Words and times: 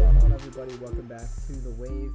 going 0.00 0.16
on, 0.16 0.32
everybody? 0.32 0.74
Welcome 0.76 1.06
back 1.08 1.28
to 1.46 1.52
The 1.52 1.72
Wave. 1.72 2.14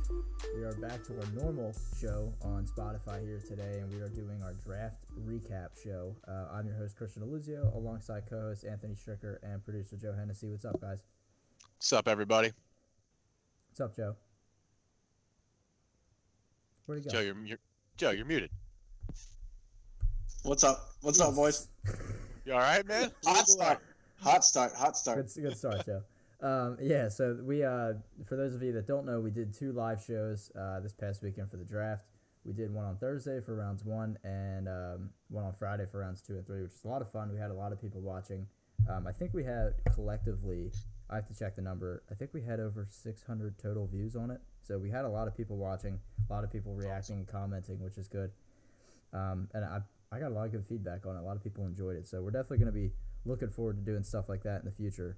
We 0.57 0.63
are 0.63 0.73
back 0.73 1.03
to 1.03 1.19
our 1.19 1.27
normal 1.39 1.71
show 2.01 2.33
on 2.41 2.65
Spotify 2.65 3.23
here 3.23 3.39
today, 3.47 3.77
and 3.79 3.93
we 3.93 4.01
are 4.01 4.09
doing 4.09 4.41
our 4.41 4.53
draft 4.53 5.05
recap 5.27 5.67
show. 5.83 6.15
Uh, 6.27 6.47
I'm 6.51 6.65
your 6.65 6.75
host, 6.75 6.97
Christian 6.97 7.21
DeLuzio, 7.21 7.75
alongside 7.75 8.23
co 8.27 8.41
host 8.41 8.65
Anthony 8.65 8.95
Stricker 8.95 9.37
and 9.43 9.63
producer 9.63 9.97
Joe 9.97 10.15
Hennessy. 10.17 10.49
What's 10.49 10.65
up, 10.65 10.81
guys? 10.81 11.03
What's 11.77 11.93
up, 11.93 12.07
everybody? 12.07 12.53
What's 13.69 13.81
up, 13.81 13.95
Joe? 13.95 14.15
Where'd 16.87 17.03
he 17.03 17.07
go? 17.07 17.11
Joe, 17.11 17.21
you're, 17.21 17.45
you're 17.45 17.59
Joe, 17.97 18.11
you're 18.11 18.25
muted. 18.25 18.49
What's 20.41 20.63
up? 20.63 20.89
What's 21.01 21.21
up, 21.21 21.35
boys? 21.35 21.67
You 22.45 22.53
all 22.53 22.59
right, 22.59 22.87
man? 22.87 23.11
Hot 23.25 23.47
start. 23.47 23.79
Hot 24.21 24.45
start. 24.45 24.71
Hot 24.75 24.95
start. 24.95 25.33
Good, 25.33 25.43
good 25.43 25.57
start, 25.57 25.83
Joe. 25.83 26.03
Um, 26.41 26.77
yeah, 26.81 27.09
so 27.09 27.39
we, 27.43 27.63
uh, 27.63 27.93
for 28.25 28.35
those 28.35 28.53
of 28.53 28.61
you 28.61 28.71
that 28.73 28.87
don't 28.87 29.05
know, 29.05 29.19
we 29.19 29.31
did 29.31 29.53
two 29.53 29.71
live 29.71 30.03
shows 30.03 30.51
uh, 30.59 30.79
this 30.79 30.93
past 30.93 31.23
weekend 31.23 31.49
for 31.49 31.57
the 31.57 31.63
draft. 31.63 32.05
We 32.45 32.53
did 32.53 32.71
one 32.71 32.85
on 32.85 32.97
Thursday 32.97 33.39
for 33.41 33.55
rounds 33.55 33.83
one 33.83 34.19
and 34.23 34.67
um, 34.67 35.09
one 35.29 35.43
on 35.43 35.53
Friday 35.53 35.85
for 35.91 35.99
rounds 35.99 36.21
two 36.21 36.33
and 36.33 36.45
three, 36.45 36.61
which 36.61 36.73
was 36.73 36.83
a 36.85 36.87
lot 36.87 37.01
of 37.01 37.11
fun. 37.11 37.31
We 37.31 37.39
had 37.39 37.49
a 37.49 37.55
lot 37.55 37.71
of 37.71 37.81
people 37.81 38.01
watching. 38.01 38.45
Um, 38.89 39.07
I 39.07 39.11
think 39.11 39.33
we 39.33 39.43
had 39.43 39.73
collectively, 39.93 40.71
I 41.09 41.15
have 41.15 41.27
to 41.27 41.35
check 41.35 41.55
the 41.55 41.61
number, 41.61 42.03
I 42.11 42.13
think 42.13 42.33
we 42.33 42.41
had 42.41 42.59
over 42.59 42.85
600 42.87 43.57
total 43.57 43.87
views 43.87 44.15
on 44.15 44.29
it. 44.29 44.41
So 44.61 44.77
we 44.77 44.91
had 44.91 45.05
a 45.05 45.09
lot 45.09 45.27
of 45.27 45.35
people 45.35 45.57
watching, 45.57 45.99
a 46.29 46.33
lot 46.33 46.43
of 46.43 46.51
people 46.51 46.73
reacting 46.75 47.17
and 47.17 47.27
commenting, 47.27 47.79
which 47.79 47.97
is 47.97 48.07
good. 48.07 48.31
Um, 49.13 49.47
and 49.53 49.65
I, 49.65 49.79
I 50.11 50.19
got 50.19 50.31
a 50.31 50.35
lot 50.35 50.45
of 50.45 50.51
good 50.51 50.65
feedback 50.65 51.05
on 51.05 51.15
it. 51.15 51.19
A 51.19 51.23
lot 51.23 51.35
of 51.35 51.43
people 51.43 51.65
enjoyed 51.65 51.95
it. 51.95 52.07
So 52.07 52.21
we're 52.21 52.31
definitely 52.31 52.59
going 52.59 52.73
to 52.73 52.79
be 52.79 52.91
looking 53.25 53.49
forward 53.49 53.77
to 53.77 53.81
doing 53.81 54.03
stuff 54.03 54.29
like 54.29 54.43
that 54.43 54.59
in 54.59 54.65
the 54.65 54.71
future. 54.71 55.17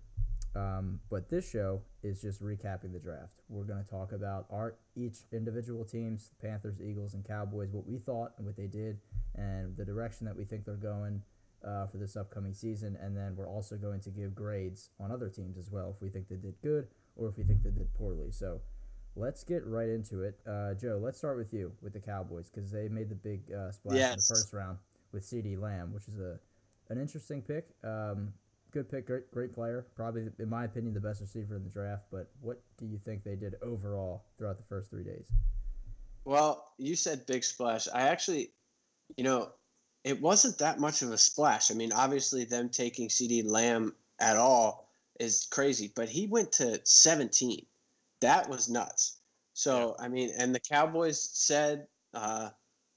Um, 0.55 0.99
but 1.09 1.29
this 1.29 1.47
show 1.47 1.81
is 2.03 2.21
just 2.21 2.41
recapping 2.41 2.91
the 2.91 2.99
draft. 2.99 3.41
We're 3.49 3.63
going 3.63 3.83
to 3.83 3.89
talk 3.89 4.11
about 4.11 4.47
our 4.49 4.75
each 4.95 5.19
individual 5.31 5.85
teams, 5.85 6.31
Panthers, 6.41 6.81
Eagles, 6.81 7.13
and 7.13 7.25
Cowboys, 7.25 7.69
what 7.71 7.85
we 7.85 7.97
thought 7.97 8.31
and 8.37 8.45
what 8.45 8.57
they 8.57 8.67
did, 8.67 8.97
and 9.35 9.77
the 9.77 9.85
direction 9.85 10.25
that 10.25 10.35
we 10.35 10.45
think 10.45 10.65
they're 10.65 10.75
going 10.75 11.21
uh, 11.65 11.85
for 11.87 11.97
this 11.97 12.15
upcoming 12.15 12.53
season. 12.53 12.97
And 13.01 13.15
then 13.15 13.35
we're 13.35 13.49
also 13.49 13.75
going 13.75 13.99
to 14.01 14.09
give 14.09 14.33
grades 14.33 14.89
on 14.99 15.11
other 15.11 15.29
teams 15.29 15.57
as 15.57 15.71
well, 15.71 15.93
if 15.95 16.01
we 16.01 16.09
think 16.09 16.27
they 16.27 16.35
did 16.35 16.55
good 16.63 16.87
or 17.15 17.27
if 17.27 17.37
we 17.37 17.43
think 17.43 17.63
they 17.63 17.71
did 17.71 17.93
poorly. 17.93 18.31
So 18.31 18.61
let's 19.15 19.43
get 19.43 19.65
right 19.65 19.89
into 19.89 20.23
it. 20.23 20.39
Uh, 20.47 20.73
Joe, 20.73 20.99
let's 21.01 21.17
start 21.17 21.37
with 21.37 21.53
you 21.53 21.71
with 21.81 21.93
the 21.93 21.99
Cowboys 21.99 22.49
because 22.49 22.71
they 22.71 22.87
made 22.87 23.09
the 23.09 23.15
big 23.15 23.41
uh, 23.51 23.71
splash 23.71 23.95
in 24.13 24.17
the 24.17 24.35
first 24.35 24.53
round 24.53 24.77
with 25.11 25.23
CeeDee 25.23 25.59
Lamb, 25.59 25.93
which 25.93 26.07
is 26.07 26.19
a 26.19 26.39
an 26.89 26.99
interesting 26.99 27.41
pick. 27.41 27.67
Um, 27.83 28.33
good 28.71 28.89
pick, 28.89 29.07
great, 29.07 29.31
great 29.31 29.53
player. 29.53 29.87
Probably, 29.95 30.27
in 30.39 30.49
my 30.49 30.65
opinion, 30.65 30.93
the 30.93 30.99
best 30.99 31.21
receiver 31.21 31.55
in 31.55 31.63
the 31.63 31.69
draft. 31.69 32.07
But 32.11 32.29
what 32.41 32.61
do 32.77 32.85
you 32.85 32.97
think 32.97 33.23
they 33.23 33.35
did 33.35 33.55
overall 33.61 34.25
throughout 34.37 34.57
the 34.57 34.63
first 34.63 34.89
three 34.89 35.03
days? 35.03 35.27
Well, 36.25 36.65
you 36.77 36.95
said 36.95 37.25
big 37.25 37.43
splash. 37.43 37.87
I 37.93 38.01
actually, 38.09 38.51
you 39.15 39.23
know, 39.23 39.51
it 40.03 40.21
wasn't 40.21 40.57
that 40.59 40.79
much 40.79 41.01
of 41.01 41.11
a 41.11 41.17
splash. 41.17 41.71
I 41.71 41.73
mean, 41.73 41.91
obviously, 41.91 42.43
them 42.45 42.69
taking 42.69 43.09
CeeDee 43.09 43.49
Lamb 43.49 43.95
at 44.19 44.37
all 44.37 44.89
is 45.19 45.47
crazy, 45.49 45.91
but 45.95 46.09
he 46.09 46.27
went 46.27 46.51
to 46.53 46.81
17. 46.83 47.65
That 48.21 48.49
was 48.49 48.69
nuts. 48.69 49.17
So, 49.53 49.95
I 49.99 50.07
mean, 50.07 50.31
and 50.37 50.53
the 50.53 50.59
Cowboys 50.59 51.21
said 51.21 51.87
uh, 52.13 52.49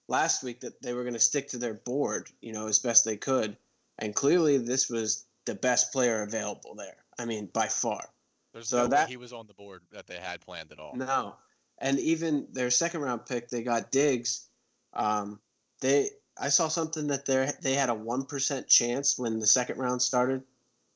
last 0.09 0.43
week 0.43 0.61
that 0.61 0.83
they 0.83 0.93
were 0.93 1.03
going 1.03 1.15
to 1.15 1.21
stick 1.21 1.49
to 1.49 1.59
their 1.59 1.75
board, 1.75 2.31
you 2.41 2.53
know, 2.53 2.67
as 2.67 2.79
best 2.79 3.05
they 3.05 3.17
could. 3.17 3.57
And 3.99 4.15
clearly, 4.15 4.59
this 4.59 4.91
was 4.91 5.25
the 5.47 5.55
best 5.55 5.93
player 5.93 6.23
available 6.23 6.75
there. 6.75 6.97
I 7.19 7.25
mean, 7.25 7.47
by 7.53 7.67
far. 7.67 8.09
There's 8.53 8.69
So 8.69 8.79
no 8.79 8.83
way 8.85 8.89
that- 8.91 9.09
he 9.09 9.17
was 9.17 9.33
on 9.33 9.47
the 9.47 9.55
board 9.55 9.83
that 9.93 10.07
they 10.07 10.17
had 10.17 10.41
planned 10.41 10.73
at 10.73 10.79
all. 10.79 10.95
No, 10.97 11.37
and 11.79 11.99
even 11.99 12.47
their 12.53 12.71
second 12.71 13.01
round 13.01 13.27
pick, 13.27 13.49
they 13.49 13.63
got 13.63 13.91
Diggs. 13.93 14.49
Um, 14.93 15.41
they 15.81 16.11
I 16.37 16.49
saw 16.49 16.69
something 16.69 17.07
that 17.09 17.27
they 17.27 17.53
they 17.63 17.75
had 17.75 17.91
a 17.91 17.95
one 17.95 18.25
percent 18.25 18.69
chance 18.69 19.19
when 19.19 19.39
the 19.39 19.47
second 19.47 19.79
round 19.79 20.03
started 20.03 20.43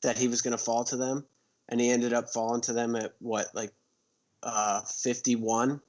that 0.01 0.17
he 0.17 0.27
was 0.27 0.41
going 0.41 0.51
to 0.57 0.63
fall 0.63 0.83
to 0.85 0.97
them, 0.97 1.25
and 1.69 1.79
he 1.79 1.89
ended 1.89 2.13
up 2.13 2.29
falling 2.29 2.61
to 2.61 2.73
them 2.73 2.95
at 2.95 3.13
what 3.19 3.53
like 3.55 3.71
uh, 4.43 4.81
fifty 4.81 5.35
one. 5.35 5.81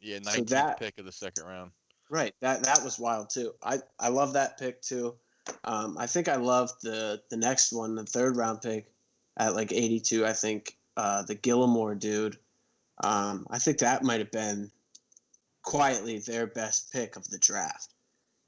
Yeah, 0.00 0.18
So 0.22 0.42
that- 0.44 0.78
pick 0.78 0.98
of 0.98 1.06
the 1.06 1.12
second 1.12 1.44
round. 1.46 1.72
Right, 2.08 2.34
that 2.40 2.62
that 2.64 2.82
was 2.84 2.98
wild 2.98 3.30
too. 3.30 3.54
I 3.62 3.78
I 3.98 4.08
love 4.10 4.34
that 4.34 4.58
pick 4.58 4.80
too. 4.82 5.16
Um, 5.64 5.96
I 5.98 6.06
think 6.06 6.28
I 6.28 6.36
loved 6.36 6.82
the 6.82 7.22
the 7.30 7.36
next 7.36 7.72
one, 7.72 7.94
the 7.94 8.04
third 8.04 8.36
round 8.36 8.62
pick 8.62 8.90
at 9.36 9.54
like 9.54 9.72
82. 9.72 10.24
I 10.24 10.32
think 10.32 10.76
uh, 10.96 11.22
the 11.22 11.36
Gallimore 11.36 11.98
dude. 11.98 12.38
Um, 13.04 13.46
I 13.50 13.58
think 13.58 13.78
that 13.78 14.02
might 14.02 14.20
have 14.20 14.30
been 14.30 14.70
quietly 15.62 16.18
their 16.18 16.46
best 16.46 16.92
pick 16.92 17.16
of 17.16 17.28
the 17.28 17.38
draft. 17.38 17.92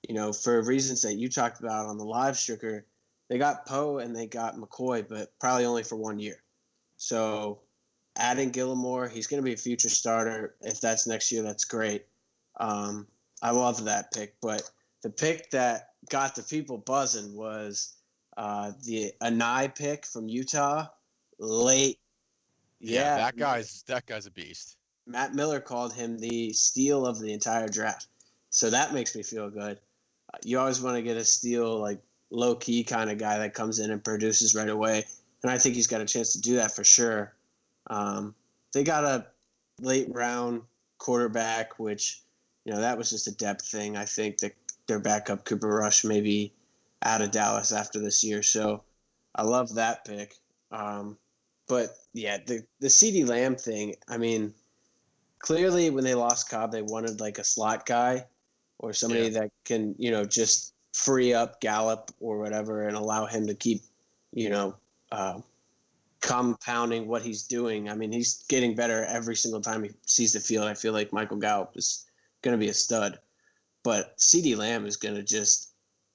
You 0.09 0.15
know, 0.15 0.33
for 0.33 0.63
reasons 0.63 1.03
that 1.03 1.17
you 1.17 1.29
talked 1.29 1.61
about 1.61 1.87
on 1.87 1.99
the 1.99 2.05
live 2.05 2.35
stricker, 2.37 2.85
they 3.29 3.37
got 3.37 3.67
Poe 3.67 3.99
and 3.99 4.17
they 4.17 4.27
got 4.27 4.57
McCoy, 4.57 5.07
but 5.07 5.39
probably 5.39 5.67
only 5.67 5.83
for 5.83 5.97
one 5.97 6.19
year. 6.19 6.43
So 6.97 7.61
adding 8.17 8.51
Gallimore, 8.51 9.11
he's 9.11 9.27
going 9.27 9.43
to 9.43 9.45
be 9.45 9.53
a 9.53 9.59
future 9.59 9.91
starter. 9.91 10.55
If 10.63 10.81
that's 10.81 11.07
next 11.07 11.31
year, 11.31 11.43
that's 11.43 11.65
great. 11.65 12.07
Um, 12.59 13.07
I 13.43 13.51
love 13.51 13.85
that 13.85 14.13
pick, 14.13 14.35
but 14.41 14.63
the 15.03 15.11
pick 15.11 15.51
that 15.51 15.91
got 16.11 16.35
the 16.35 16.43
people 16.43 16.79
buzzing 16.79 17.35
was 17.35 17.97
uh, 18.37 18.73
the 18.85 19.13
Anae 19.21 19.75
pick 19.75 20.07
from 20.07 20.29
Utah, 20.29 20.87
late. 21.39 21.99
Yeah, 22.81 23.17
that 23.17 23.37
guy's 23.37 23.83
that 23.89 24.07
guy's 24.07 24.27
a 24.27 24.31
beast. 24.31 24.77
Matt 25.07 25.35
Miller 25.35 25.61
called 25.61 25.93
him 25.93 26.19
the 26.19 26.53
steal 26.53 27.07
of 27.07 27.19
the 27.19 27.33
entire 27.33 27.69
draft, 27.69 28.07
so 28.51 28.71
that 28.71 28.95
makes 28.95 29.17
me 29.17 29.23
feel 29.23 29.51
good. 29.51 29.81
You 30.45 30.61
always 30.61 30.81
want 30.81 30.97
to 30.97 31.03
get 31.03 31.17
a 31.17 31.25
steal 31.25 31.81
like 31.81 31.99
low 32.31 32.55
key 32.55 32.85
kind 32.85 33.11
of 33.11 33.19
guy 33.19 33.39
that 33.39 33.55
comes 33.55 33.81
in 33.81 33.91
and 33.91 34.05
produces 34.05 34.55
right 34.55 34.69
away, 34.69 35.05
and 35.43 35.51
I 35.51 35.59
think 35.59 35.75
he's 35.75 35.89
got 35.89 36.01
a 36.01 36.07
chance 36.07 36.33
to 36.35 36.41
do 36.41 36.57
that 36.57 36.77
for 36.77 36.85
sure. 36.85 37.35
Um, 37.89 38.35
they 38.73 38.85
got 38.85 39.05
a 39.05 39.27
late 39.81 40.07
round 40.11 40.63
quarterback, 40.99 41.79
which 41.81 42.23
you 42.65 42.73
know 42.73 42.81
that 42.81 42.99
was 42.99 43.11
just 43.11 43.27
a 43.27 43.33
depth 43.33 43.67
thing. 43.67 43.97
I 43.97 44.05
think 44.05 44.39
that 44.39 44.53
their 44.89 44.99
backup 44.99 45.45
Cooper 45.45 45.69
Rush 45.69 46.05
maybe 46.05 46.53
out 47.05 47.23
of 47.23 47.31
Dallas 47.31 47.71
after 47.71 48.01
this 48.01 48.25
year, 48.25 48.43
so 48.43 48.83
I 49.37 49.43
love 49.43 49.75
that 49.75 50.05
pick. 50.05 50.35
Um, 50.73 51.17
but 51.69 51.91
yeah, 52.15 52.39
the 52.45 52.65
the 52.81 52.89
CeeDee 52.89 53.29
Lamb 53.29 53.55
thing. 53.55 53.95
I 54.09 54.17
mean, 54.19 54.53
clearly 55.39 55.91
when 55.91 56.03
they 56.05 56.15
lost 56.15 56.51
Cobb, 56.51 56.73
they 56.73 56.83
wanted 56.83 57.21
like 57.21 57.39
a 57.39 57.45
slot 57.45 57.87
guy 57.87 58.25
or 58.79 58.93
somebody 58.93 59.25
Yeah. 59.25 59.41
that 59.41 59.51
can 59.65 59.95
you 59.99 60.11
know 60.11 60.25
just 60.25 60.75
free 60.95 61.33
up 61.35 61.61
Gallup 61.61 62.11
or 62.19 62.39
whatever 62.39 62.89
and 62.89 62.97
allow 62.97 63.27
him 63.27 63.47
to 63.47 63.55
keep 63.55 63.83
you 64.33 64.49
know 64.51 64.75
uh, 65.13 65.41
compounding 66.21 67.07
what 67.07 67.23
he's 67.23 67.45
doing. 67.45 67.89
I 67.89 67.95
mean, 67.95 68.11
he's 68.13 68.45
getting 68.49 68.75
better 68.75 69.05
every 69.05 69.37
single 69.37 69.61
time 69.61 69.85
he 69.85 69.91
sees 70.07 70.33
the 70.33 70.41
field. 70.41 70.67
I 70.67 70.75
feel 70.75 70.93
like 70.93 71.13
Michael 71.13 71.37
Gallup 71.37 71.73
is 71.77 72.07
going 72.43 72.59
to 72.59 72.59
be 72.59 72.71
a 72.71 72.75
stud, 72.75 73.19
but 73.83 74.17
CeeDee 74.19 74.57
Lamb 74.57 74.87
is 74.87 74.97
going 74.97 75.15
to 75.15 75.23
just 75.23 75.73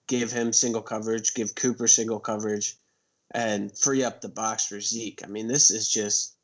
give 0.07 0.31
him 0.31 0.53
single 0.53 0.81
coverage, 0.81 1.33
give 1.33 1.55
Cooper 1.55 1.87
single 1.87 2.19
coverage, 2.19 2.75
and 3.31 3.75
free 3.77 4.03
up 4.03 4.21
the 4.21 4.29
box 4.29 4.67
for 4.67 4.79
Zeke. 4.79 5.21
I 5.23 5.27
mean, 5.27 5.47
this 5.47 5.71
is 5.71 5.89
just 5.89 6.35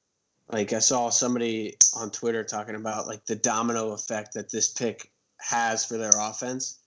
like 0.51 0.73
I 0.73 0.79
saw 0.79 1.09
somebody 1.09 1.75
on 1.95 2.09
Twitter 2.09 2.43
talking 2.43 2.75
about 2.75 3.07
like 3.07 3.25
the 3.25 3.35
domino 3.35 3.91
effect 3.91 4.33
that 4.33 4.49
this 4.49 4.69
pick 4.69 5.11
has 5.37 5.85
for 5.85 5.97
their 5.97 6.11
offense, 6.17 6.79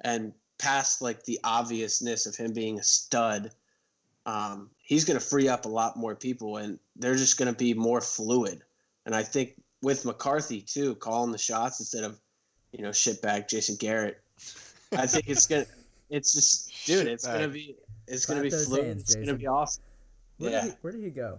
and 0.00 0.32
past 0.58 1.02
like 1.02 1.24
the 1.24 1.40
obviousness 1.44 2.26
of 2.26 2.36
him 2.36 2.52
being 2.52 2.78
a 2.78 2.82
stud 2.82 3.50
um, 4.26 4.70
he's 4.78 5.04
going 5.04 5.18
to 5.18 5.24
free 5.24 5.48
up 5.48 5.64
a 5.64 5.68
lot 5.68 5.96
more 5.96 6.14
people, 6.14 6.58
and 6.58 6.78
they're 6.96 7.16
just 7.16 7.38
going 7.38 7.52
to 7.52 7.58
be 7.58 7.74
more 7.74 8.00
fluid. 8.00 8.62
And 9.06 9.14
I 9.14 9.22
think 9.22 9.54
with 9.82 10.04
McCarthy 10.04 10.60
too, 10.60 10.94
calling 10.96 11.32
the 11.32 11.38
shots 11.38 11.80
instead 11.80 12.04
of 12.04 12.20
you 12.72 12.82
know 12.82 12.90
shitbag 12.90 13.48
Jason 13.48 13.76
Garrett, 13.76 14.20
I 14.96 15.06
think 15.06 15.28
it's 15.28 15.46
gonna. 15.46 15.66
It's 16.12 16.32
just, 16.32 16.72
dude, 16.86 17.06
it's 17.06 17.24
gonna 17.24 17.46
be, 17.46 17.76
it's 18.08 18.26
gonna 18.26 18.42
be 18.42 18.48
Clap 18.50 18.58
those 18.58 18.66
fluid. 18.66 18.84
hands, 18.86 19.02
it's 19.02 19.14
gonna 19.14 19.34
be 19.38 19.46
awesome. 19.46 19.84
Where, 20.38 20.50
Yeah. 20.50 20.62
did, 20.62 20.70
he, 20.72 20.76
where 20.80 20.92
did 20.92 21.04
he 21.04 21.10
go? 21.10 21.38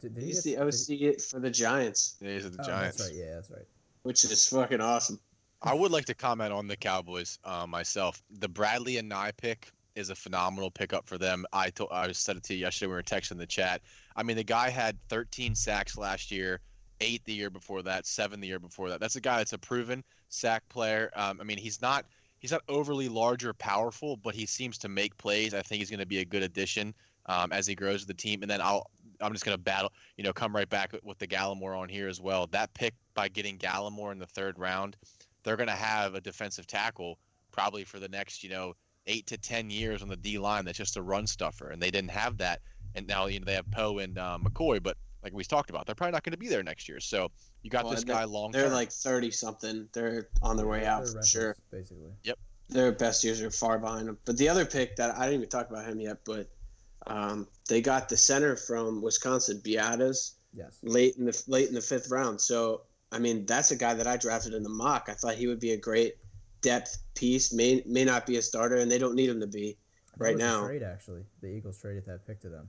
Did, 0.00 0.14
did 0.14 0.20
he 0.22 0.28
He's 0.28 0.44
get- 0.44 0.60
the 0.60 0.70
did 0.70 0.98
he- 1.00 1.08
OC 1.08 1.20
for 1.20 1.40
the 1.40 1.50
Giants, 1.50 2.14
These 2.20 2.46
are 2.46 2.50
the 2.50 2.62
oh, 2.62 2.64
Giants. 2.64 2.98
That's 2.98 3.10
right. 3.10 3.18
Yeah, 3.18 3.34
that's 3.34 3.50
right. 3.50 3.66
which 4.04 4.24
is 4.24 4.48
fucking 4.48 4.80
awesome. 4.80 5.18
I 5.60 5.74
would 5.74 5.90
like 5.90 6.04
to 6.04 6.14
comment 6.14 6.52
on 6.52 6.68
the 6.68 6.76
Cowboys 6.76 7.40
uh, 7.42 7.66
myself. 7.66 8.22
The 8.38 8.48
Bradlee 8.48 9.02
Anae 9.02 9.32
pick 9.36 9.72
is 9.96 10.10
a 10.10 10.14
phenomenal 10.14 10.70
pickup 10.70 11.04
for 11.08 11.18
them. 11.18 11.44
I 11.52 11.70
told 11.70 11.90
I 11.90 12.12
said 12.12 12.36
it 12.36 12.44
to 12.44 12.54
you 12.54 12.60
yesterday. 12.60 12.90
We 12.90 12.94
were 12.94 13.02
texting 13.02 13.38
the 13.38 13.46
chat. 13.46 13.82
I 14.14 14.22
mean, 14.22 14.36
the 14.36 14.44
guy 14.44 14.70
had 14.70 14.96
13 15.08 15.56
sacks 15.56 15.98
last 15.98 16.30
year, 16.30 16.60
eight 17.02 17.24
the 17.24 17.34
year 17.34 17.50
before 17.50 17.82
that, 17.82 18.06
seven 18.06 18.40
the 18.40 18.48
year 18.48 18.58
before 18.58 18.88
that. 18.88 19.00
That's 19.00 19.16
a 19.16 19.20
guy 19.20 19.38
that's 19.38 19.52
a 19.52 19.58
proven 19.58 20.02
sack 20.28 20.66
player. 20.68 21.10
Um, 21.14 21.38
I 21.40 21.44
mean, 21.44 21.58
he's 21.58 21.82
not 21.82 22.06
he's 22.38 22.52
not 22.52 22.62
overly 22.68 23.08
large 23.08 23.44
or 23.44 23.52
powerful, 23.54 24.16
but 24.16 24.34
he 24.34 24.46
seems 24.46 24.78
to 24.78 24.88
make 24.88 25.16
plays. 25.18 25.52
I 25.54 25.62
think 25.62 25.80
he's 25.80 25.90
going 25.90 26.00
to 26.00 26.06
be 26.06 26.18
a 26.18 26.24
good 26.24 26.42
addition 26.42 26.94
um, 27.26 27.52
as 27.52 27.66
he 27.66 27.74
grows 27.74 28.00
with 28.00 28.08
the 28.08 28.22
team. 28.22 28.42
And 28.42 28.50
then 28.50 28.60
I'll 28.60 28.90
I'm 29.20 29.32
just 29.32 29.44
gonna 29.44 29.58
battle, 29.58 29.92
you 30.16 30.24
know, 30.24 30.32
come 30.32 30.54
right 30.54 30.68
back 30.68 30.94
with 31.04 31.18
the 31.18 31.26
Gallimore 31.26 31.78
on 31.78 31.88
here 31.88 32.08
as 32.08 32.20
well. 32.20 32.46
That 32.48 32.74
pick 32.74 32.94
by 33.14 33.28
getting 33.28 33.56
Gallimore 33.56 34.12
in 34.12 34.18
the 34.18 34.26
third 34.26 34.58
round, 34.58 34.96
they're 35.44 35.56
gonna 35.56 35.72
have 35.72 36.14
a 36.14 36.20
defensive 36.20 36.66
tackle 36.66 37.18
probably 37.52 37.84
for 37.84 38.00
the 38.00 38.08
next, 38.08 38.42
you 38.42 38.50
know, 38.50 38.74
eight 39.06 39.26
to 39.28 39.38
ten 39.38 39.70
years 39.70 40.02
on 40.02 40.08
the 40.08 40.16
D 40.16 40.38
line 40.38 40.64
that's 40.64 40.78
just 40.78 40.96
a 40.96 41.02
run 41.02 41.26
stuffer, 41.26 41.68
and 41.70 41.80
they 41.80 41.90
didn't 41.90 42.10
have 42.10 42.38
that, 42.38 42.60
and 42.94 43.06
now 43.06 43.26
you 43.26 43.38
know 43.38 43.44
they 43.44 43.54
have 43.54 43.70
Poe 43.70 43.98
and 43.98 44.18
uh, 44.18 44.38
McCoy, 44.42 44.82
but 44.82 44.96
like 45.22 45.32
we 45.32 45.44
talked 45.44 45.70
about, 45.70 45.86
they're 45.86 45.94
probably 45.94 46.12
not 46.12 46.24
going 46.24 46.32
to 46.32 46.38
be 46.38 46.48
there 46.48 46.62
next 46.62 46.88
year. 46.88 47.00
So 47.00 47.30
you 47.62 47.70
got 47.70 47.84
Well, 47.84 47.94
this 47.94 48.04
guy 48.04 48.24
long 48.24 48.50
They're 48.50 48.68
like 48.68 48.90
thirty 48.90 49.30
something. 49.30 49.88
They're 49.92 50.28
on 50.42 50.56
their 50.56 50.66
way 50.66 50.84
out 50.84 51.04
They're 51.04 51.12
for 51.14 51.22
sure. 51.22 51.56
basically. 51.70 52.10
Yep. 52.24 52.38
Their 52.68 52.92
best 52.92 53.22
years 53.22 53.40
are 53.42 53.50
far 53.50 53.78
behind 53.78 54.08
them. 54.08 54.18
But 54.24 54.36
the 54.36 54.48
other 54.48 54.64
pick 54.64 54.96
that 54.96 55.14
I 55.16 55.24
didn't 55.24 55.34
even 55.40 55.48
talk 55.48 55.70
about 55.70 55.86
him 55.86 56.00
yet, 56.00 56.18
but 56.24 56.48
um, 57.06 57.46
they 57.68 57.80
got 57.80 58.08
the 58.08 58.16
center 58.16 58.56
from 58.56 59.02
Wisconsin, 59.02 59.60
Biadasz, 59.64 60.34
Yes. 60.54 60.78
late 60.82 61.16
in 61.16 61.24
the 61.24 61.44
late 61.48 61.68
in 61.68 61.74
the 61.74 61.80
fifth 61.80 62.10
round. 62.10 62.40
So 62.40 62.82
I 63.10 63.18
mean, 63.18 63.44
that's 63.46 63.70
a 63.72 63.76
guy 63.76 63.94
that 63.94 64.06
I 64.06 64.16
drafted 64.16 64.54
in 64.54 64.62
the 64.62 64.68
mock. 64.70 65.08
I 65.08 65.14
thought 65.14 65.34
he 65.34 65.46
would 65.46 65.60
be 65.60 65.72
a 65.72 65.76
great 65.76 66.14
depth 66.62 66.98
piece. 67.14 67.52
May 67.52 67.82
may 67.86 68.04
not 68.04 68.26
be 68.26 68.36
a 68.36 68.42
starter, 68.42 68.76
and 68.76 68.90
they 68.90 68.98
don't 68.98 69.14
need 69.14 69.28
him 69.30 69.40
to 69.40 69.46
be. 69.46 69.76
Right 70.18 70.34
was 70.34 70.42
a 70.42 70.46
now. 70.46 70.66
trade 70.66 70.82
actually. 70.82 71.24
The 71.40 71.48
Eagles 71.48 71.78
traded 71.78 72.04
that 72.06 72.26
pick 72.26 72.40
to 72.42 72.48
them. 72.48 72.68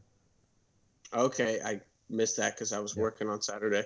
Okay, 1.14 1.60
I 1.64 1.80
missed 2.10 2.38
that 2.38 2.56
because 2.56 2.74
I 2.74 2.80
was 2.80 2.96
Yeah. 2.96 3.04
working 3.04 3.30
on 3.30 3.42
Saturday. 3.42 3.84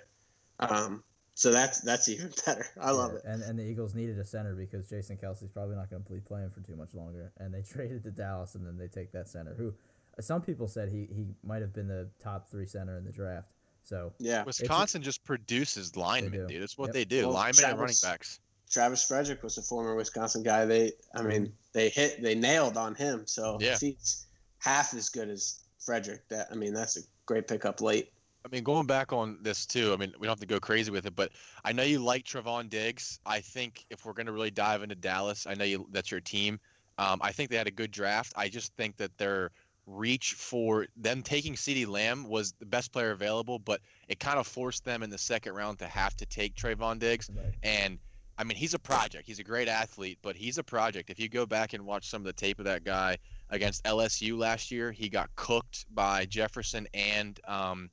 Um, 0.59 1.03
so 1.35 1.51
that's 1.51 1.81
that's 1.81 2.09
even 2.09 2.31
better. 2.45 2.65
I 2.79 2.91
love 2.91 3.13
it. 3.13 3.23
And 3.25 3.43
and 3.43 3.57
the 3.59 3.63
Eagles 3.63 3.93
needed 3.93 4.17
a 4.19 4.25
center 4.25 4.55
because 4.55 4.89
Jason 4.89 5.17
Kelce's 5.17 5.49
probably 5.49 5.75
not 5.75 5.89
going 5.89 6.03
to 6.03 6.11
be 6.11 6.19
playing 6.19 6.49
for 6.49 6.61
too 6.61 6.75
much 6.75 6.93
longer. 6.93 7.31
And 7.37 7.53
they 7.53 7.61
traded 7.73 8.03
to 8.03 8.11
Dallas, 8.11 8.55
and 8.55 8.65
then 8.65 8.77
they 8.77 8.87
take 8.87 9.11
that 9.11 9.27
center 9.27 9.53
who, 9.53 9.73
uh, 10.17 10.21
some 10.21 10.41
people 10.41 10.67
said 10.67 10.89
he 10.89 11.07
he 11.13 11.25
might 11.43 11.61
have 11.61 11.73
been 11.73 11.87
the 11.87 12.09
top 12.21 12.49
three 12.49 12.65
center 12.65 12.97
in 12.97 13.03
the 13.05 13.11
draft. 13.11 13.47
So 13.83 14.11
Yeah, 14.19 14.43
Wisconsin 14.43 15.01
just 15.01 15.23
produces 15.23 15.95
linemen, 15.95 16.47
dude. 16.47 16.61
It's 16.61 16.77
what 16.77 16.87
Yep. 16.87 16.93
they 16.93 17.05
do. 17.05 17.21
Well, 17.23 17.33
linemen 17.33 17.65
and 17.65 17.79
running 17.79 17.95
backs. 18.01 18.39
Travis 18.69 19.07
Frederick 19.07 19.43
was 19.43 19.57
a 19.57 19.61
former 19.61 19.95
Wisconsin 19.95 20.43
guy. 20.43 20.65
They, 20.65 20.91
I 21.15 21.21
mean, 21.21 21.53
they 21.71 21.87
hit, 21.87 22.21
they 22.21 22.35
nailed 22.35 22.75
on 22.75 22.95
him. 22.95 23.25
So 23.25 23.57
Yeah. 23.61 23.75
if 23.75 23.79
he's 23.79 24.25
half 24.57 24.93
as 24.93 25.07
good 25.07 25.29
as 25.29 25.63
Frederick, 25.79 26.27
that 26.27 26.49
I 26.51 26.55
mean, 26.55 26.73
that's 26.73 26.97
a 26.97 27.01
great 27.27 27.47
pickup 27.47 27.81
late. 27.81 28.11
I 28.43 28.49
mean, 28.49 28.63
going 28.63 28.87
back 28.87 29.11
on 29.11 29.37
this 29.41 29.65
too. 29.65 29.93
I 29.93 29.97
mean, 29.97 30.13
we 30.17 30.25
don't 30.25 30.31
have 30.31 30.39
to 30.39 30.45
go 30.45 30.59
crazy 30.59 30.89
with 30.89 31.05
it, 31.05 31.15
but 31.15 31.31
I 31.65 31.73
know 31.73 31.83
you 31.83 31.99
like 31.99 32.23
Trevon 32.23 32.69
Diggs. 32.69 33.19
I 33.25 33.41
think 33.41 33.85
if 33.89 34.05
we're 34.05 34.13
going 34.13 34.27
to 34.27 34.31
really 34.31 34.51
dive 34.51 34.83
into 34.83 34.95
Dallas, 34.95 35.45
I 35.45 35.53
know 35.53 35.65
you 35.65 35.87
that's 35.91 36.09
your 36.09 36.21
team. 36.21 36.59
Um, 36.97 37.19
I 37.21 37.31
think 37.31 37.49
they 37.49 37.57
had 37.57 37.67
a 37.67 37.71
good 37.71 37.91
draft. 37.91 38.33
I 38.35 38.47
just 38.47 38.73
think 38.73 38.97
that 38.97 39.15
their 39.17 39.51
reach 39.85 40.33
for 40.33 40.87
them 40.95 41.21
taking 41.21 41.53
CeeDee 41.53 41.87
Lamb 41.87 42.27
was 42.27 42.53
the 42.59 42.65
best 42.65 42.91
player 42.91 43.11
available, 43.11 43.59
but 43.59 43.81
it 44.07 44.19
kind 44.19 44.39
of 44.39 44.47
forced 44.47 44.83
them 44.85 45.03
in 45.03 45.09
the 45.09 45.17
second 45.17 45.53
round 45.53 45.79
to 45.79 45.85
have 45.85 46.15
to 46.17 46.25
take 46.25 46.55
Trevon 46.55 46.99
Diggs. 46.99 47.29
right. 47.35 47.53
And 47.63 47.99
I 48.37 48.43
mean, 48.43 48.57
he's 48.57 48.73
a 48.73 48.79
project. 48.79 49.25
He's 49.27 49.39
a 49.39 49.43
great 49.43 49.67
athlete, 49.67 50.19
but 50.21 50.35
he's 50.35 50.57
a 50.57 50.63
project. 50.63 51.09
If 51.09 51.19
you 51.19 51.27
go 51.27 51.45
back 51.45 51.73
and 51.73 51.85
watch 51.85 52.09
some 52.09 52.21
of 52.21 52.25
the 52.25 52.33
tape 52.33 52.59
of 52.59 52.65
that 52.65 52.83
guy 52.83 53.17
against 53.49 53.83
LSU 53.83 54.37
last 54.37 54.71
year, 54.71 54.91
he 54.91 55.09
got 55.09 55.29
cooked 55.35 55.85
by 55.93 56.25
Jefferson 56.25 56.87
and 56.93 57.39
um, 57.47 57.89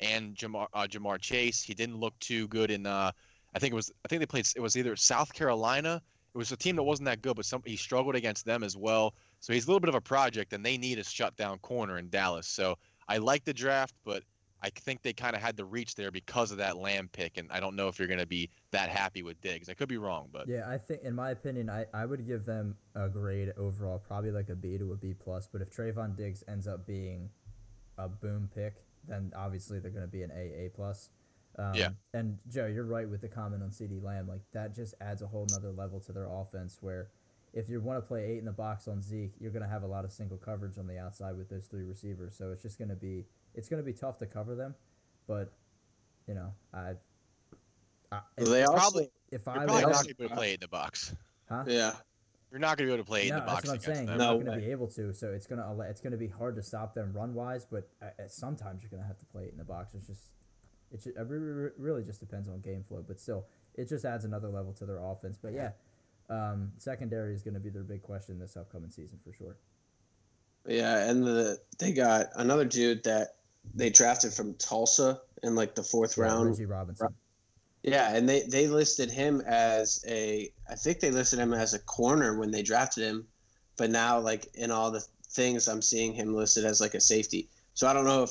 and 0.00 0.34
Jamar 0.34 0.66
uh, 0.72 0.86
Ja'Marr 0.86 1.20
Chase. 1.20 1.62
He 1.62 1.74
didn't 1.74 1.96
look 1.96 2.18
too 2.18 2.48
good 2.48 2.70
in. 2.70 2.86
Uh, 2.86 3.12
I 3.54 3.58
think 3.58 3.72
it 3.72 3.76
was. 3.76 3.90
I 4.04 4.08
think 4.08 4.20
they 4.20 4.26
played. 4.26 4.46
It 4.54 4.60
was 4.60 4.76
either 4.76 4.96
South 4.96 5.32
Carolina. 5.32 6.02
It 6.34 6.38
was 6.38 6.52
a 6.52 6.56
team 6.56 6.76
that 6.76 6.82
wasn't 6.82 7.06
that 7.06 7.22
good, 7.22 7.36
but 7.36 7.46
some 7.46 7.62
he 7.64 7.76
struggled 7.76 8.14
against 8.14 8.44
them 8.44 8.62
as 8.62 8.76
well. 8.76 9.14
So 9.40 9.52
he's 9.52 9.64
a 9.64 9.68
little 9.68 9.80
bit 9.80 9.88
of 9.88 9.94
a 9.94 10.00
project, 10.00 10.52
and 10.52 10.64
they 10.64 10.76
need 10.76 10.98
a 10.98 11.04
shutdown 11.04 11.58
corner 11.58 11.98
in 11.98 12.10
Dallas. 12.10 12.46
So 12.46 12.76
I 13.08 13.18
like 13.18 13.44
the 13.44 13.54
draft, 13.54 13.94
but 14.04 14.22
I 14.62 14.70
think 14.70 15.02
they 15.02 15.12
kind 15.12 15.36
of 15.36 15.42
had 15.42 15.56
the 15.56 15.64
reach 15.64 15.94
there 15.94 16.10
because 16.10 16.50
of 16.50 16.58
that 16.58 16.76
Lamb 16.76 17.08
pick, 17.12 17.38
and 17.38 17.50
I 17.50 17.60
don't 17.60 17.76
know 17.76 17.88
if 17.88 17.98
you're 17.98 18.08
going 18.08 18.20
to 18.20 18.26
be 18.26 18.50
that 18.72 18.88
happy 18.88 19.22
with 19.22 19.40
Diggs. 19.40 19.68
I 19.68 19.74
could 19.74 19.88
be 19.88 19.98
wrong, 19.98 20.28
but 20.32 20.48
Yeah, 20.48 20.68
I 20.68 20.78
think 20.78 21.02
in 21.02 21.14
my 21.14 21.30
opinion, 21.30 21.70
I, 21.70 21.86
I 21.94 22.06
would 22.06 22.26
give 22.26 22.44
them 22.44 22.76
a 22.94 23.08
grade 23.08 23.52
overall, 23.56 23.98
probably 23.98 24.30
like 24.32 24.48
a 24.48 24.56
B 24.56 24.76
to 24.78 24.92
a 24.92 24.96
B 24.96 25.14
plus. 25.14 25.48
But 25.50 25.62
if 25.62 25.70
Trevon 25.70 26.16
Diggs 26.16 26.42
ends 26.48 26.66
up 26.66 26.86
being 26.86 27.30
a 27.98 28.08
boom 28.08 28.50
pick, 28.54 28.74
then 29.06 29.32
obviously 29.36 29.78
they're 29.78 29.90
going 29.90 30.04
to 30.04 30.10
be 30.10 30.22
an 30.22 30.32
A 30.32 30.66
A 30.66 30.70
plus. 30.74 31.10
Um, 31.58 31.74
Yeah. 31.74 31.90
And 32.14 32.38
Joe, 32.48 32.66
you're 32.66 32.84
right 32.84 33.08
with 33.08 33.20
the 33.20 33.28
comment 33.28 33.62
on 33.62 33.70
CeeDee 33.70 34.02
Lamb. 34.02 34.28
Like 34.28 34.40
that 34.52 34.74
just 34.74 34.94
adds 35.00 35.22
a 35.22 35.26
whole 35.26 35.46
nother 35.50 35.70
level 35.72 36.00
to 36.00 36.12
their 36.12 36.28
offense. 36.28 36.78
Where 36.80 37.10
if 37.52 37.68
you 37.68 37.80
want 37.80 37.98
to 37.98 38.06
play 38.06 38.24
eight 38.24 38.38
in 38.38 38.44
the 38.44 38.52
box 38.52 38.88
on 38.88 39.02
Zeke, 39.02 39.32
you're 39.40 39.50
going 39.50 39.62
to 39.62 39.68
have 39.68 39.82
a 39.82 39.86
lot 39.86 40.04
of 40.04 40.12
single 40.12 40.36
coverage 40.36 40.78
on 40.78 40.86
the 40.86 40.98
outside 40.98 41.36
with 41.36 41.48
those 41.48 41.66
three 41.66 41.84
receivers. 41.84 42.36
So 42.36 42.50
it's 42.52 42.62
just 42.62 42.78
going 42.78 42.90
to 42.90 42.96
be 42.96 43.24
it's 43.58 43.68
going 43.68 43.82
to 43.82 43.86
be 43.86 43.92
tough 43.92 44.18
to 44.18 44.26
cover 44.26 44.54
them. 44.54 44.74
But 45.26 45.52
you 46.26 46.34
know, 46.34 46.52
I. 46.72 46.92
I 48.10 48.20
they 48.38 48.62
also, 48.64 48.76
probably- 48.78 49.10
if 49.30 49.42
you're 49.44 49.54
I 49.58 49.64
probably 49.66 49.82
not 49.82 49.92
going 49.92 50.04
to 50.06 50.14
be 50.14 50.24
able 50.24 50.28
to 50.30 50.36
play 50.36 50.54
in 50.54 50.60
the 50.60 50.68
box. 50.68 51.14
huh? 51.50 51.64
yeah, 51.66 51.92
You're 52.50 52.60
not 52.60 52.78
going 52.78 52.88
to 52.88 52.92
be 52.92 52.94
able 52.94 53.04
to 53.04 53.08
play 53.08 53.22
in 53.24 53.34
no, 53.34 53.40
the 53.40 53.46
box 53.46 53.68
that's 53.68 53.68
what 53.68 53.72
I'm 53.72 53.76
against 53.76 53.96
saying. 53.96 54.06
them. 54.06 54.18
You're 54.18 54.26
No 54.26 54.36
not 54.38 54.44
going 54.46 54.60
to 54.60 54.64
be 54.66 54.72
able 54.72 54.86
to. 54.88 55.12
So 55.12 55.32
it's 55.32 55.46
gonna 55.46 55.80
it's 55.90 56.00
gonna 56.00 56.16
be 56.16 56.28
hard 56.28 56.56
to 56.56 56.62
stop 56.62 56.94
them 56.94 57.12
run 57.12 57.34
wise. 57.34 57.66
But 57.70 57.86
uh, 58.00 58.06
uh, 58.06 58.28
sometimes 58.28 58.80
you're 58.82 58.90
gonna 58.90 59.06
have 59.06 59.18
to 59.18 59.26
play 59.26 59.44
it 59.44 59.52
in 59.52 59.58
the 59.58 59.64
box. 59.64 59.92
It's 59.94 60.06
just 60.06 60.22
it 60.90 61.02
ju- 61.04 61.12
it 61.14 61.26
re- 61.28 61.38
re- 61.38 61.70
really 61.76 62.02
just 62.02 62.20
depends 62.20 62.48
on 62.48 62.60
game 62.60 62.82
flow. 62.82 63.04
But 63.06 63.20
still, 63.20 63.44
it 63.74 63.86
just 63.90 64.06
adds 64.06 64.24
another 64.24 64.48
level 64.48 64.72
to 64.74 64.86
their 64.86 65.00
offense. 65.04 65.36
But 65.42 65.52
yeah, 65.52 65.72
um, 66.30 66.72
secondary 66.78 67.34
is 67.34 67.42
gonna 67.42 67.60
be 67.60 67.68
their 67.68 67.82
big 67.82 68.00
question 68.02 68.38
this 68.38 68.56
upcoming 68.56 68.90
season 68.90 69.18
for 69.22 69.34
sure. 69.34 69.56
yeah, 70.66 71.10
and 71.10 71.22
the 71.24 71.58
they 71.78 71.92
got 71.92 72.28
another 72.36 72.64
dude 72.64 73.04
that 73.04 73.34
they 73.74 73.90
drafted 73.90 74.32
from 74.32 74.54
Tulsa 74.54 75.20
in 75.42 75.54
like 75.54 75.74
the 75.74 75.82
fourth 75.82 76.16
Yeah, 76.16 76.24
round. 76.24 76.50
Reggie 76.50 76.66
Robinson. 76.66 77.08
Yeah, 77.82 78.14
and 78.14 78.28
they 78.28 78.42
they 78.42 78.66
listed 78.66 79.10
him 79.10 79.40
as 79.46 80.04
a 80.06 80.50
I 80.68 80.74
think 80.74 81.00
they 81.00 81.10
listed 81.10 81.38
him 81.38 81.54
as 81.54 81.74
a 81.74 81.78
corner 81.78 82.38
when 82.38 82.50
they 82.50 82.62
drafted 82.62 83.04
him, 83.04 83.26
but 83.76 83.90
now 83.90 84.18
like 84.18 84.48
in 84.54 84.70
all 84.70 84.90
the 84.90 85.04
things 85.30 85.68
I'm 85.68 85.82
seeing 85.82 86.12
him 86.12 86.34
listed 86.34 86.64
as 86.64 86.80
like 86.80 86.94
a 86.94 87.00
safety. 87.00 87.48
So 87.74 87.86
I 87.86 87.92
don't 87.92 88.04
know 88.04 88.24
if 88.24 88.30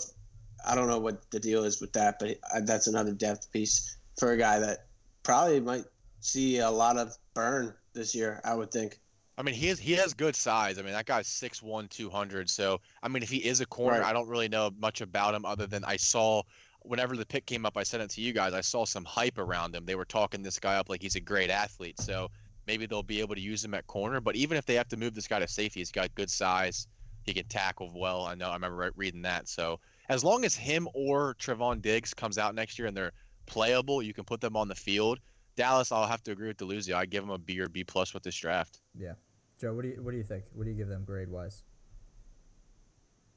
I 0.67 0.75
don't 0.75 0.87
know 0.87 0.99
what 0.99 1.29
the 1.31 1.39
deal 1.39 1.63
is 1.63 1.79
with 1.79 1.93
that, 1.93 2.19
but 2.19 2.37
that's 2.65 2.87
another 2.87 3.13
depth 3.13 3.51
piece 3.51 3.97
for 4.19 4.31
a 4.33 4.37
guy 4.37 4.59
that 4.59 4.87
probably 5.23 5.61
might 5.61 5.85
see 6.19 6.59
a 6.59 6.69
lot 6.69 6.97
of 6.97 7.15
burn 7.33 7.73
this 7.93 8.13
year. 8.13 8.41
I 8.43 8.53
would 8.55 8.71
think. 8.71 8.99
I 9.37 9.43
mean, 9.43 9.53
he 9.53 9.67
has 9.67 9.79
he 9.79 9.93
has 9.93 10.13
good 10.13 10.35
size. 10.35 10.79
I 10.79 10.81
mean, 10.81 10.93
that 10.93 11.05
guy's 11.05 11.27
6'1", 11.27 11.89
200. 11.89 12.49
So, 12.49 12.81
I 13.03 13.07
mean, 13.07 13.21
if 13.21 13.29
he 13.29 13.37
is 13.37 13.61
a 13.61 13.65
corner, 13.65 13.99
Right. 13.99 14.09
I 14.09 14.13
don't 14.13 14.27
really 14.27 14.49
know 14.49 14.71
much 14.79 15.01
about 15.01 15.35
him 15.35 15.45
other 15.45 15.67
than 15.67 15.83
I 15.85 15.97
saw 15.97 16.41
whenever 16.81 17.15
the 17.15 17.25
pick 17.25 17.45
came 17.45 17.65
up, 17.65 17.77
I 17.77 17.83
sent 17.83 18.03
it 18.03 18.09
to 18.11 18.21
you 18.21 18.33
guys. 18.33 18.53
I 18.53 18.61
saw 18.61 18.85
some 18.85 19.05
hype 19.05 19.37
around 19.37 19.75
him. 19.75 19.85
They 19.85 19.95
were 19.95 20.05
talking 20.05 20.41
this 20.41 20.59
guy 20.59 20.75
up 20.75 20.89
like 20.89 21.01
he's 21.01 21.15
a 21.15 21.21
great 21.21 21.49
athlete. 21.49 21.99
So 21.99 22.29
maybe 22.65 22.85
they'll 22.85 23.03
be 23.03 23.19
able 23.19 23.35
to 23.35 23.41
use 23.41 23.63
him 23.63 23.73
at 23.73 23.85
corner. 23.87 24.21
But 24.21 24.35
even 24.35 24.57
if 24.57 24.65
they 24.65 24.75
have 24.75 24.87
to 24.89 24.97
move 24.97 25.13
this 25.13 25.27
guy 25.27 25.39
to 25.39 25.47
safety, 25.47 25.81
he's 25.81 25.91
got 25.91 26.13
good 26.15 26.29
size. 26.29 26.87
He 27.23 27.33
can 27.33 27.45
tackle 27.45 27.91
well. 27.93 28.25
I 28.25 28.35
know. 28.35 28.49
I 28.49 28.53
remember 28.53 28.91
reading 28.95 29.21
that. 29.23 29.49
So 29.49 29.79
as 30.09 30.23
long 30.23 30.45
as 30.45 30.55
him 30.55 30.87
or 30.93 31.35
Trevon 31.35 31.81
Diggs 31.81 32.13
comes 32.13 32.37
out 32.37 32.55
next 32.55 32.79
year 32.79 32.87
and 32.87 32.95
they're 32.95 33.11
playable, 33.45 34.01
you 34.01 34.13
can 34.13 34.23
put 34.23 34.41
them 34.41 34.55
on 34.55 34.67
the 34.67 34.75
field. 34.75 35.19
Dallas, 35.55 35.91
I'll 35.91 36.07
have 36.07 36.23
to 36.23 36.31
agree 36.31 36.47
with 36.47 36.57
Deluzio. 36.57 36.93
I 36.95 37.05
give 37.05 37.23
him 37.23 37.31
a 37.31 37.37
B 37.37 37.59
or 37.59 37.67
B 37.67 37.83
plus 37.83 38.13
with 38.13 38.23
this 38.23 38.35
draft. 38.35 38.79
Yeah, 38.97 39.13
Joe, 39.59 39.73
what 39.73 39.83
do 39.83 39.89
you 39.89 40.03
what 40.03 40.11
do 40.11 40.17
you 40.17 40.23
think? 40.23 40.45
What 40.53 40.65
do 40.65 40.69
you 40.71 40.77
give 40.77 40.87
them 40.87 41.03
grade 41.03 41.29
wise? 41.29 41.63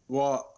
Well, 0.09 0.55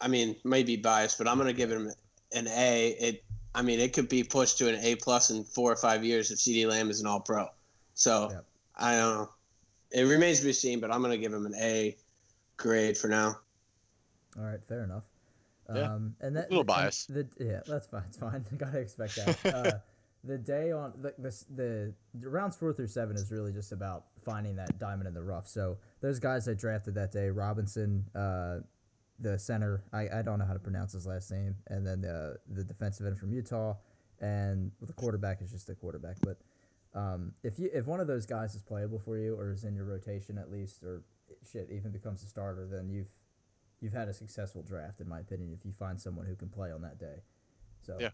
I 0.00 0.08
mean, 0.08 0.36
maybe 0.44 0.76
biased, 0.76 1.18
but 1.18 1.28
I'm 1.28 1.38
gonna 1.38 1.52
give 1.52 1.70
him 1.70 1.90
an 2.32 2.48
A. 2.48 2.88
It, 2.98 3.24
I 3.54 3.62
mean, 3.62 3.80
it 3.80 3.92
could 3.92 4.08
be 4.08 4.24
pushed 4.24 4.58
to 4.58 4.68
an 4.68 4.76
A 4.82 4.96
plus 4.96 5.30
in 5.30 5.44
four 5.44 5.70
or 5.70 5.76
five 5.76 6.04
years 6.04 6.30
if 6.30 6.38
CeeDee 6.38 6.66
Lamb 6.66 6.90
is 6.90 7.00
an 7.00 7.06
All 7.06 7.20
Pro. 7.20 7.48
So 7.94 8.30
Yep. 8.30 8.44
I 8.76 8.96
don't 8.96 9.14
know. 9.16 9.30
It 9.90 10.04
remains 10.04 10.38
to 10.40 10.46
be 10.46 10.52
seen, 10.54 10.80
but 10.80 10.90
I'm 10.90 11.02
gonna 11.02 11.18
give 11.18 11.32
him 11.32 11.44
an 11.46 11.54
A 11.56 11.96
grade 12.56 12.96
for 12.96 13.08
now. 13.08 13.38
All 14.38 14.44
right, 14.44 14.64
fair 14.64 14.84
enough. 14.84 15.04
Yeah, 15.74 15.94
Um, 15.94 16.16
and 16.20 16.36
that 16.36 16.50
little 16.50 16.60
and 16.60 16.66
bias. 16.66 17.06
The, 17.06 17.26
yeah, 17.38 17.60
that's 17.66 17.86
fine. 17.86 18.02
It's 18.08 18.16
fine. 18.16 18.44
Gotta 18.56 18.78
expect 18.78 19.16
that. 19.16 19.54
Uh, 19.54 19.78
the 20.24 20.38
day 20.38 20.70
on 20.70 20.92
the, 21.00 21.14
the 21.18 21.44
the 21.54 21.94
the 22.14 22.28
rounds 22.28 22.56
four 22.56 22.72
through 22.72 22.86
seven 22.86 23.16
is 23.16 23.30
really 23.30 23.52
just 23.52 23.72
about 23.72 24.04
finding 24.24 24.56
that 24.56 24.78
diamond 24.78 25.08
in 25.08 25.14
the 25.14 25.22
rough. 25.22 25.48
So 25.48 25.78
those 26.00 26.18
guys 26.18 26.48
I 26.48 26.54
drafted 26.54 26.94
that 26.94 27.10
day, 27.12 27.28
Robinson, 27.30 28.04
uh, 28.14 28.58
the 29.18 29.38
center, 29.38 29.82
I, 29.92 30.08
I 30.18 30.22
don't 30.22 30.38
know 30.38 30.44
how 30.44 30.52
to 30.52 30.58
pronounce 30.60 30.92
his 30.92 31.06
last 31.06 31.30
name, 31.30 31.56
and 31.68 31.86
then 31.86 32.00
the 32.02 32.36
the 32.48 32.62
defensive 32.64 33.06
end 33.06 33.18
from 33.18 33.32
Utah, 33.32 33.74
and 34.20 34.70
the 34.80 34.92
quarterback 34.92 35.42
is 35.42 35.50
just 35.50 35.68
a 35.70 35.74
quarterback. 35.74 36.16
But 36.22 36.38
um, 36.94 37.32
if 37.42 37.58
you 37.58 37.68
if 37.72 37.86
one 37.86 37.98
of 38.00 38.06
those 38.06 38.26
guys 38.26 38.54
is 38.54 38.62
playable 38.62 39.00
for 39.00 39.18
you 39.18 39.34
or 39.34 39.50
is 39.50 39.64
in 39.64 39.74
your 39.74 39.84
rotation 39.84 40.38
at 40.38 40.50
least, 40.50 40.84
or 40.84 41.02
shit 41.50 41.68
even 41.72 41.90
becomes 41.90 42.22
a 42.22 42.26
starter, 42.26 42.68
then 42.70 42.88
you've 42.90 43.10
you've 43.80 43.92
had 43.92 44.08
a 44.08 44.14
successful 44.14 44.62
draft 44.62 45.00
in 45.00 45.08
my 45.08 45.18
opinion. 45.18 45.52
If 45.52 45.64
you 45.64 45.72
find 45.72 46.00
someone 46.00 46.26
who 46.26 46.36
can 46.36 46.48
play 46.48 46.70
on 46.70 46.82
that 46.82 46.98
day, 46.98 47.22
so 47.84 47.98
Yeah. 47.98 48.10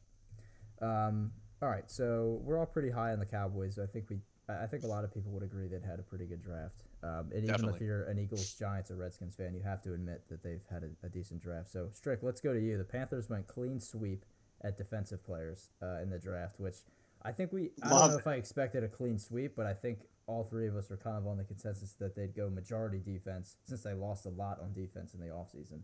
Um, 0.81 1.33
all 1.63 1.69
right, 1.69 1.91
so 1.91 2.41
we're 2.43 2.59
all 2.59 2.67
pretty 2.67 2.91
high 2.91 3.13
on 3.13 3.19
the 3.19 3.27
Cowboys. 3.27 3.79
I 3.79 3.87
think 3.87 4.11
we 4.11 4.19
I 4.49 4.67
think 4.67 4.83
a 4.83 4.87
lot 4.87 5.05
of 5.05 5.13
people 5.13 5.31
would 5.33 5.43
agree 5.43 5.69
they've 5.69 5.83
had 5.83 5.99
a 5.99 6.03
pretty 6.03 6.25
good 6.25 6.43
draft. 6.43 6.85
Um, 7.03 7.31
and 7.35 7.45
even 7.45 7.69
if 7.69 7.81
you're 7.81 8.05
an 8.05 8.19
Eagles, 8.19 8.55
Giants, 8.55 8.91
or 8.91 8.97
Redskins 8.97 9.37
fan, 9.37 9.55
you 9.55 9.63
have 9.63 9.83
to 9.83 9.93
admit 9.93 10.23
that 10.31 10.43
they've 10.43 10.65
had 10.71 10.85
a, 10.85 11.07
a 11.07 11.11
decent 11.11 11.43
draft. 11.43 11.71
So, 11.71 11.89
Strick, 11.93 12.21
let's 12.23 12.41
go 12.41 12.55
to 12.55 12.61
you. 12.61 12.79
The 12.79 12.85
Panthers 12.85 13.29
went 13.29 13.47
clean 13.47 13.79
sweep 13.79 14.25
at 14.65 14.79
defensive 14.79 15.25
players 15.25 15.69
uh, 15.83 16.01
in 16.03 16.09
the 16.09 16.19
draft, 16.19 16.59
which 16.59 16.77
I 17.23 17.33
think 17.33 17.53
we. 17.53 17.71
I 17.83 17.91
don't 17.91 18.09
know 18.09 18.17
it. 18.17 18.21
if 18.21 18.27
I 18.27 18.35
expected 18.35 18.85
a 18.85 18.89
clean 18.89 19.19
sweep, 19.19 19.55
but 19.55 19.67
I 19.67 19.75
think 19.75 19.99
all 20.27 20.45
three 20.45 20.67
of 20.67 20.77
us 20.77 20.89
were 20.89 20.97
kind 20.97 21.17
of 21.17 21.27
on 21.27 21.37
the 21.37 21.45
consensus 21.45 21.93
that 21.95 22.17
they'd 22.17 22.35
go 22.35 22.49
majority 22.49 22.99
defense 22.99 23.57
since 23.65 23.83
they 23.83 23.93
lost 23.93 24.25
a 24.25 24.31
lot 24.31 24.61
on 24.63 24.73
defense 24.73 25.13
in 25.13 25.21
the 25.21 25.27
offseason. 25.27 25.81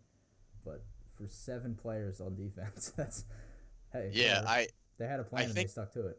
But 0.64 0.82
for 1.16 1.28
seven 1.28 1.74
players 1.74 2.20
on 2.20 2.34
defense, 2.34 2.92
that's 2.96 3.24
hey. 3.92 4.10
Yeah, 4.14 4.40
whatever. 4.40 4.48
I 4.48 4.68
they 4.98 5.06
had 5.06 5.20
a 5.20 5.24
plan 5.24 5.44
and 5.44 5.54
they 5.54 5.66
stuck 5.66 5.92
to 5.92 6.06
it. 6.06 6.18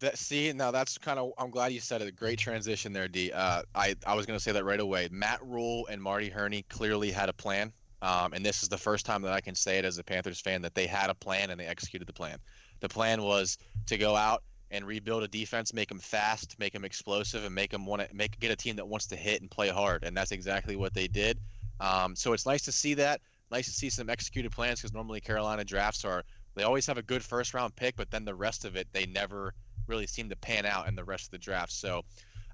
that 0.00 0.18
see 0.18 0.52
now 0.52 0.70
that's 0.70 0.98
kind 0.98 1.18
of 1.18 1.32
I'm 1.38 1.50
glad 1.50 1.72
you 1.72 1.80
said 1.80 2.02
it. 2.02 2.08
A 2.08 2.12
great 2.12 2.38
transition 2.38 2.92
there, 2.92 3.08
D. 3.08 3.32
Uh, 3.32 3.62
I 3.74 3.94
I 4.06 4.14
was 4.14 4.26
gonna 4.26 4.40
say 4.40 4.52
that 4.52 4.64
right 4.64 4.80
away. 4.80 5.08
Matt 5.10 5.40
Rhule 5.44 5.86
and 5.90 6.02
Marty 6.02 6.28
Hurney 6.28 6.64
clearly 6.68 7.10
had 7.10 7.28
a 7.28 7.34
plan. 7.34 7.72
Um, 8.02 8.32
and 8.32 8.44
this 8.44 8.62
is 8.62 8.68
the 8.70 8.78
first 8.78 9.04
time 9.04 9.20
that 9.22 9.32
I 9.32 9.42
can 9.42 9.54
say 9.54 9.78
it 9.78 9.84
as 9.84 9.98
a 9.98 10.04
Panthers 10.04 10.40
fan 10.40 10.62
that 10.62 10.74
they 10.74 10.86
had 10.86 11.10
a 11.10 11.14
plan 11.14 11.50
and 11.50 11.60
they 11.60 11.66
executed 11.66 12.08
the 12.08 12.14
plan. 12.14 12.38
The 12.80 12.88
plan 12.88 13.22
was 13.22 13.58
to 13.86 13.98
go 13.98 14.16
out 14.16 14.42
and 14.70 14.86
rebuild 14.86 15.22
a 15.22 15.28
defense, 15.28 15.74
make 15.74 15.88
them 15.88 15.98
fast, 15.98 16.58
make 16.58 16.72
them 16.72 16.84
explosive, 16.84 17.44
and 17.44 17.54
make 17.54 17.70
them 17.70 17.84
want 17.84 18.00
to 18.00 18.14
make 18.14 18.38
get 18.40 18.50
a 18.50 18.56
team 18.56 18.76
that 18.76 18.88
wants 18.88 19.06
to 19.08 19.16
hit 19.16 19.42
and 19.42 19.50
play 19.50 19.68
hard. 19.68 20.04
And 20.04 20.16
that's 20.16 20.32
exactly 20.32 20.76
what 20.76 20.94
they 20.94 21.08
did. 21.08 21.38
Um, 21.80 22.16
so 22.16 22.32
it's 22.32 22.46
nice 22.46 22.62
to 22.62 22.72
see 22.72 22.94
that. 22.94 23.20
Nice 23.50 23.66
to 23.66 23.72
see 23.72 23.90
some 23.90 24.08
executed 24.08 24.52
plans 24.52 24.80
because 24.80 24.94
normally 24.94 25.20
Carolina 25.20 25.64
drafts 25.64 26.04
are 26.04 26.24
they 26.54 26.62
always 26.62 26.86
have 26.86 26.98
a 26.98 27.02
good 27.02 27.22
first 27.24 27.54
round 27.54 27.74
pick, 27.76 27.96
but 27.96 28.10
then 28.10 28.24
the 28.24 28.34
rest 28.34 28.64
of 28.64 28.76
it 28.76 28.88
they 28.92 29.06
never 29.06 29.54
really 29.86 30.06
seem 30.06 30.28
to 30.28 30.36
pan 30.36 30.66
out 30.66 30.88
in 30.88 30.94
the 30.94 31.04
rest 31.04 31.26
of 31.26 31.30
the 31.32 31.38
draft. 31.38 31.72
So 31.72 32.02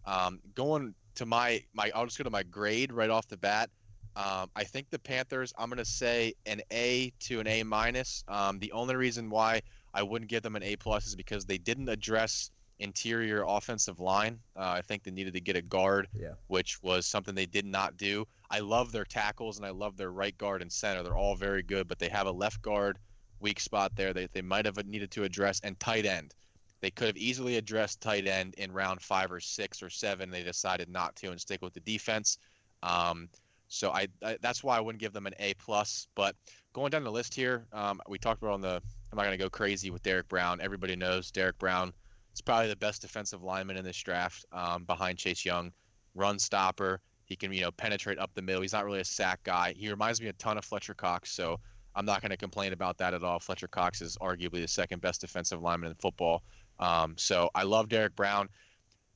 um, 0.05 0.41
going 0.55 0.95
to 1.17 1.27
my 1.27 1.63
my 1.75 1.91
I'll 1.95 2.05
just 2.05 2.19
go 2.19 2.25
to 2.25 2.31
my 2.31 2.43
grade 2.43 2.93
right 2.93 3.11
off 3.11 3.27
the 3.29 3.37
bat. 3.37 3.71
Um, 4.17 4.51
I 4.57 4.65
think 4.65 4.89
the 4.91 4.99
Panthers. 4.99 5.53
I'm 5.59 5.69
gonna 5.69 5.85
say 5.85 6.33
an 6.47 6.63
A 6.73 7.13
to 7.21 7.41
an 7.41 7.47
A 7.47 7.63
minus. 7.63 8.25
Um, 8.29 8.59
the 8.59 8.73
only 8.73 8.97
reason 8.97 9.29
why 9.29 9.61
I 9.93 10.03
wouldn't 10.03 10.31
give 10.31 10.43
them 10.43 10.57
an 10.57 10.63
A 10.63 10.77
plus 10.77 11.07
is 11.07 11.15
because 11.17 11.45
they 11.45 11.59
didn't 11.59 11.89
address 11.89 12.51
interior 12.79 13.45
offensive 13.47 14.01
line. 14.01 14.39
Uh, 14.55 14.69
I 14.77 14.83
think 14.83 15.03
they 15.03 15.11
needed 15.11 15.33
to 15.35 15.41
get 15.41 15.57
a 15.57 15.63
guard, 15.63 16.09
Yeah. 16.13 16.33
which 16.49 16.83
was 16.83 17.07
something 17.07 17.35
they 17.35 17.47
did 17.47 17.65
not 17.65 17.97
do. 17.97 18.27
I 18.51 18.61
love 18.61 18.93
their 18.93 19.07
tackles 19.07 19.57
and 19.57 19.65
I 19.67 19.71
love 19.71 19.97
their 19.97 20.11
right 20.11 20.37
guard 20.37 20.61
and 20.61 20.71
center. 20.71 21.03
They're 21.03 21.17
all 21.17 21.37
very 21.37 21.63
good, 21.63 21.89
but 21.89 21.99
they 21.99 22.11
have 22.11 22.27
a 22.27 22.31
left 22.33 22.61
guard 22.61 22.99
weak 23.41 23.61
spot 23.61 23.93
there 23.97 24.13
that 24.13 24.33
they 24.33 24.43
might 24.43 24.67
have 24.67 24.85
needed 24.87 25.11
to 25.13 25.25
address 25.25 25.61
and 25.63 25.79
tight 25.79 26.07
end. 26.07 26.35
They 26.81 26.91
could 26.91 27.09
have 27.09 27.17
easily 27.17 27.57
addressed 27.57 28.01
tight 28.01 28.27
end 28.27 28.55
in 28.59 28.73
round 28.73 29.01
five 29.01 29.33
or 29.33 29.41
six 29.41 29.83
or 29.83 29.91
seven. 29.91 30.31
They 30.31 30.43
decided 30.43 30.89
not 30.89 31.17
to 31.17 31.31
and 31.31 31.41
stick 31.41 31.63
with 31.63 31.73
the 31.73 31.81
defense. 31.81 32.39
Um, 32.83 33.29
so 33.69 33.91
I, 33.91 34.09
I 34.23 34.37
that's 34.41 34.63
why 34.63 34.77
I 34.77 34.81
wouldn't 34.81 35.01
give 35.01 35.13
them 35.13 35.27
an 35.27 35.35
A 35.39 35.55
plus. 35.55 36.09
But 36.15 36.37
going 36.73 36.91
down 36.91 37.05
the 37.05 37.11
list 37.11 37.35
here, 37.35 37.67
um, 37.73 38.01
we 38.09 38.19
talked 38.19 38.43
about 38.43 38.55
on 38.55 38.61
the. 38.61 38.81
I'm 39.11 39.17
not 39.17 39.25
gonna 39.25 39.37
go 39.37 39.51
crazy 39.51 39.91
with 39.91 40.03
Derrick 40.03 40.29
Brown. 40.29 40.61
Everybody 40.61 40.97
knows 40.97 41.31
Derrick 41.31 41.59
Brown 41.59 41.93
is 42.35 42.41
probably 42.41 42.69
the 42.69 42.77
best 42.77 43.03
defensive 43.03 43.43
lineman 43.43 43.77
in 43.77 43.85
this 43.85 43.97
draft, 43.97 44.45
um, 44.53 44.85
behind 44.85 45.19
Chase 45.19 45.45
Young. 45.45 45.73
Run 46.15 46.39
stopper. 46.39 47.01
He 47.25 47.37
can 47.37 47.53
you 47.53 47.63
know 47.63 47.73
penetrate 47.73 48.19
up 48.19 48.31
the 48.35 48.43
middle. 48.43 48.63
He's 48.63 48.73
not 48.73 48.85
really 48.85 49.01
a 49.01 49.05
sack 49.05 49.41
guy. 49.43 49.75
He 49.77 49.91
reminds 49.91 50.21
me 50.21 50.29
a 50.29 50.33
ton 50.35 50.59
of 50.59 50.65
Fletcher 50.65 50.95
Cox. 50.95 51.33
So 51.33 51.59
I'm 51.97 52.05
not 52.05 52.21
going 52.21 52.31
to 52.31 52.37
complain 52.37 52.73
about 52.73 52.99
that 52.99 53.15
at 53.15 53.25
all. 53.25 53.41
Fletcher 53.41 53.69
Cox 53.69 54.03
is 54.03 54.17
arguably 54.19 54.61
the 54.61 54.69
second 54.69 55.01
best 55.01 55.23
defensive 55.23 55.63
lineman 55.63 55.91
in 55.91 55.97
football. 55.97 56.43
Um, 56.79 57.15
so 57.17 57.51
I 57.55 57.63
love 57.63 57.89
Derrick 57.89 58.15
Brown. 58.15 58.49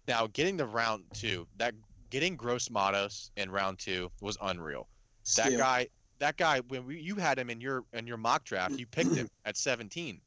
Now 0.08 0.26
getting 0.32 0.56
the 0.56 0.66
round 0.66 1.04
two, 1.12 1.46
that 1.58 1.75
getting 2.08 2.37
Gross 2.37 2.70
Matos 2.70 3.30
in 3.37 3.50
round 3.50 3.78
two 3.78 4.10
was 4.22 4.38
unreal. 4.40 4.88
That 5.37 5.56
guy, 5.56 5.88
that 6.18 6.37
guy, 6.38 6.60
when 6.68 6.87
we, 6.87 6.99
you 6.99 7.16
had 7.16 7.38
him 7.38 7.50
in 7.50 7.60
your 7.60 7.84
in 7.92 8.06
your 8.06 8.16
mock 8.16 8.44
draft, 8.44 8.78
you 8.78 8.87
picked 8.87 9.14
him 9.14 9.28
at 9.44 9.56
17 9.56 10.20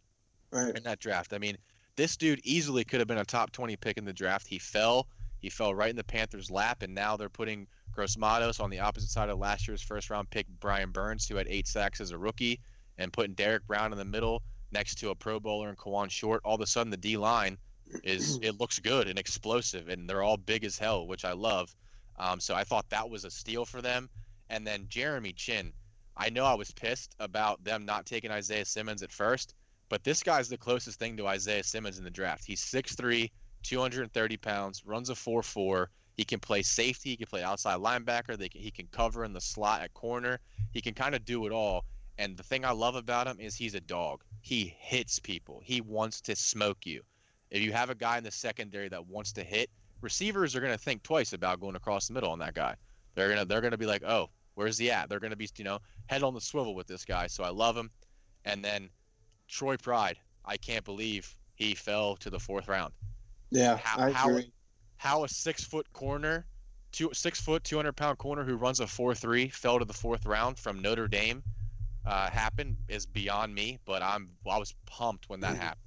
right? 0.51 0.77
in 0.77 0.83
that 0.83 0.99
draft. 0.99 1.33
I 1.33 1.39
mean, 1.39 1.57
this 1.95 2.15
dude 2.15 2.39
easily 2.43 2.83
could 2.83 2.99
have 2.99 3.07
been 3.07 3.17
a 3.17 3.25
top 3.25 3.51
20 3.51 3.75
pick 3.77 3.97
in 3.97 4.05
the 4.05 4.13
draft. 4.13 4.47
He 4.47 4.59
fell. 4.59 5.07
He 5.39 5.49
fell 5.49 5.75
right 5.75 5.89
in 5.89 5.95
the 5.95 6.03
Panthers' 6.03 6.49
lap, 6.49 6.83
and 6.83 6.95
now 6.95 7.17
they're 7.17 7.27
putting 7.27 7.67
Gross 7.93 8.17
Matos 8.17 8.59
on 8.59 8.69
the 8.69 8.79
opposite 8.79 9.09
side 9.09 9.29
of 9.29 9.37
last 9.39 9.67
year's 9.67 9.81
first 9.81 10.09
round 10.09 10.29
pick, 10.29 10.47
Brian 10.59 10.91
Burns, 10.91 11.27
who 11.27 11.35
had 11.35 11.47
eight 11.47 11.67
sacks 11.67 12.01
as 12.01 12.11
a 12.11 12.17
rookie, 12.17 12.59
and 12.97 13.13
putting 13.13 13.33
Derrick 13.33 13.65
Brown 13.67 13.91
in 13.91 13.97
the 13.97 14.05
middle 14.05 14.41
next 14.71 14.95
to 14.95 15.11
a 15.11 15.15
Pro 15.15 15.39
Bowler 15.39 15.69
and 15.69 15.77
Kawann 15.77 16.09
Short. 16.09 16.41
All 16.43 16.55
of 16.55 16.61
a 16.61 16.67
sudden, 16.67 16.89
the 16.89 16.97
D 16.97 17.17
line 17.17 17.57
is 18.03 18.37
it 18.41 18.59
looks 18.59 18.79
good 18.79 19.07
and 19.07 19.19
explosive, 19.19 19.89
and 19.89 20.09
they're 20.09 20.23
all 20.23 20.37
big 20.37 20.63
as 20.63 20.77
hell, 20.77 21.07
which 21.07 21.25
I 21.25 21.33
love. 21.33 21.73
Um, 22.17 22.39
so 22.39 22.55
I 22.55 22.63
thought 22.63 22.89
that 22.89 23.09
was 23.09 23.25
a 23.25 23.31
steal 23.31 23.65
for 23.65 23.81
them. 23.81 24.09
And 24.49 24.67
then 24.67 24.85
Jeremy 24.89 25.33
Chinn, 25.33 25.73
I 26.15 26.29
know 26.29 26.45
I 26.45 26.53
was 26.53 26.71
pissed 26.71 27.15
about 27.19 27.63
them 27.63 27.85
not 27.85 28.05
taking 28.05 28.31
Isaiah 28.31 28.65
Simmons 28.65 29.03
at 29.03 29.11
first, 29.11 29.55
but 29.89 30.03
this 30.03 30.21
guy's 30.23 30.49
the 30.49 30.57
closest 30.57 30.99
thing 30.99 31.17
to 31.17 31.27
Isaiah 31.27 31.63
Simmons 31.63 31.97
in 31.97 32.03
the 32.03 32.11
draft. 32.11 32.45
He's 32.45 32.61
6'3, 32.61 33.31
230 33.63 34.37
pounds, 34.37 34.83
runs 34.85 35.09
a 35.09 35.13
4'4. 35.13 35.87
He 36.15 36.23
can 36.23 36.39
play 36.39 36.61
safety. 36.61 37.11
He 37.11 37.17
can 37.17 37.27
play 37.27 37.43
outside 37.43 37.79
linebacker. 37.79 38.37
They 38.37 38.49
can, 38.49 38.61
he 38.61 38.71
can 38.71 38.87
cover 38.91 39.25
in 39.25 39.33
the 39.33 39.41
slot 39.41 39.81
at 39.81 39.93
corner. 39.93 40.39
He 40.71 40.81
can 40.81 40.93
kind 40.93 41.15
of 41.15 41.25
do 41.25 41.45
it 41.45 41.51
all. 41.51 41.85
And 42.17 42.37
the 42.37 42.43
thing 42.43 42.63
I 42.63 42.71
love 42.71 42.95
about 42.95 43.27
him 43.27 43.39
is 43.39 43.55
he's 43.55 43.73
a 43.73 43.81
dog. 43.81 44.23
He 44.41 44.75
hits 44.79 45.17
people. 45.19 45.61
He 45.63 45.81
wants 45.81 46.21
to 46.21 46.35
smoke 46.35 46.85
you. 46.85 47.01
If 47.49 47.61
you 47.61 47.71
have 47.71 47.89
a 47.89 47.95
guy 47.95 48.17
in 48.17 48.23
the 48.23 48.31
secondary 48.31 48.89
that 48.89 49.07
wants 49.07 49.31
to 49.33 49.43
hit, 49.43 49.69
receivers 50.01 50.55
are 50.55 50.59
going 50.59 50.73
to 50.73 50.77
think 50.77 51.01
twice 51.01 51.33
about 51.33 51.59
going 51.59 51.75
across 51.75 52.07
the 52.07 52.13
middle 52.13 52.31
on 52.31 52.39
that 52.39 52.53
guy. 52.53 52.75
They're 53.15 53.29
gonna 53.29 53.45
they're 53.45 53.61
gonna 53.61 53.77
be 53.77 53.85
like, 53.85 54.03
oh, 54.03 54.29
where's 54.55 54.77
he 54.77 54.89
at? 54.91 55.09
They're 55.09 55.19
gonna 55.19 55.35
be 55.35 55.49
you 55.57 55.63
know 55.63 55.79
head 56.07 56.23
on 56.23 56.33
the 56.33 56.41
swivel 56.41 56.75
with 56.75 56.87
this 56.87 57.05
guy. 57.05 57.27
So 57.27 57.43
I 57.43 57.49
love 57.49 57.77
him. 57.77 57.89
And 58.45 58.63
then 58.63 58.89
Troy 59.47 59.77
Pride, 59.77 60.17
I 60.45 60.57
can't 60.57 60.83
believe 60.83 61.35
he 61.55 61.75
fell 61.75 62.15
to 62.17 62.29
the 62.29 62.39
fourth 62.39 62.67
round. 62.67 62.93
Yeah, 63.51 63.77
How- 63.77 63.99
I 64.01 64.09
agree. 64.09 64.51
How 64.97 65.23
a 65.23 65.29
six 65.29 65.63
foot 65.63 65.91
corner, 65.93 66.45
two 66.91 67.09
six 67.13 67.39
foot 67.41 67.63
two 67.63 67.75
hundred 67.75 67.95
pound 67.95 68.17
corner 68.17 68.43
who 68.43 68.55
runs 68.55 68.79
a 68.79 68.87
four 68.87 69.15
three 69.15 69.49
fell 69.49 69.79
to 69.79 69.85
the 69.85 69.93
fourth 69.93 70.25
round 70.25 70.57
from 70.57 70.81
Notre 70.81 71.07
Dame 71.07 71.43
uh, 72.05 72.29
happened 72.29 72.77
is 72.87 73.05
beyond 73.05 73.53
me. 73.53 73.79
But 73.85 74.01
I'm 74.01 74.29
I 74.49 74.57
was 74.57 74.73
pumped 74.85 75.29
when 75.29 75.41
that 75.41 75.55
happened. 75.57 75.79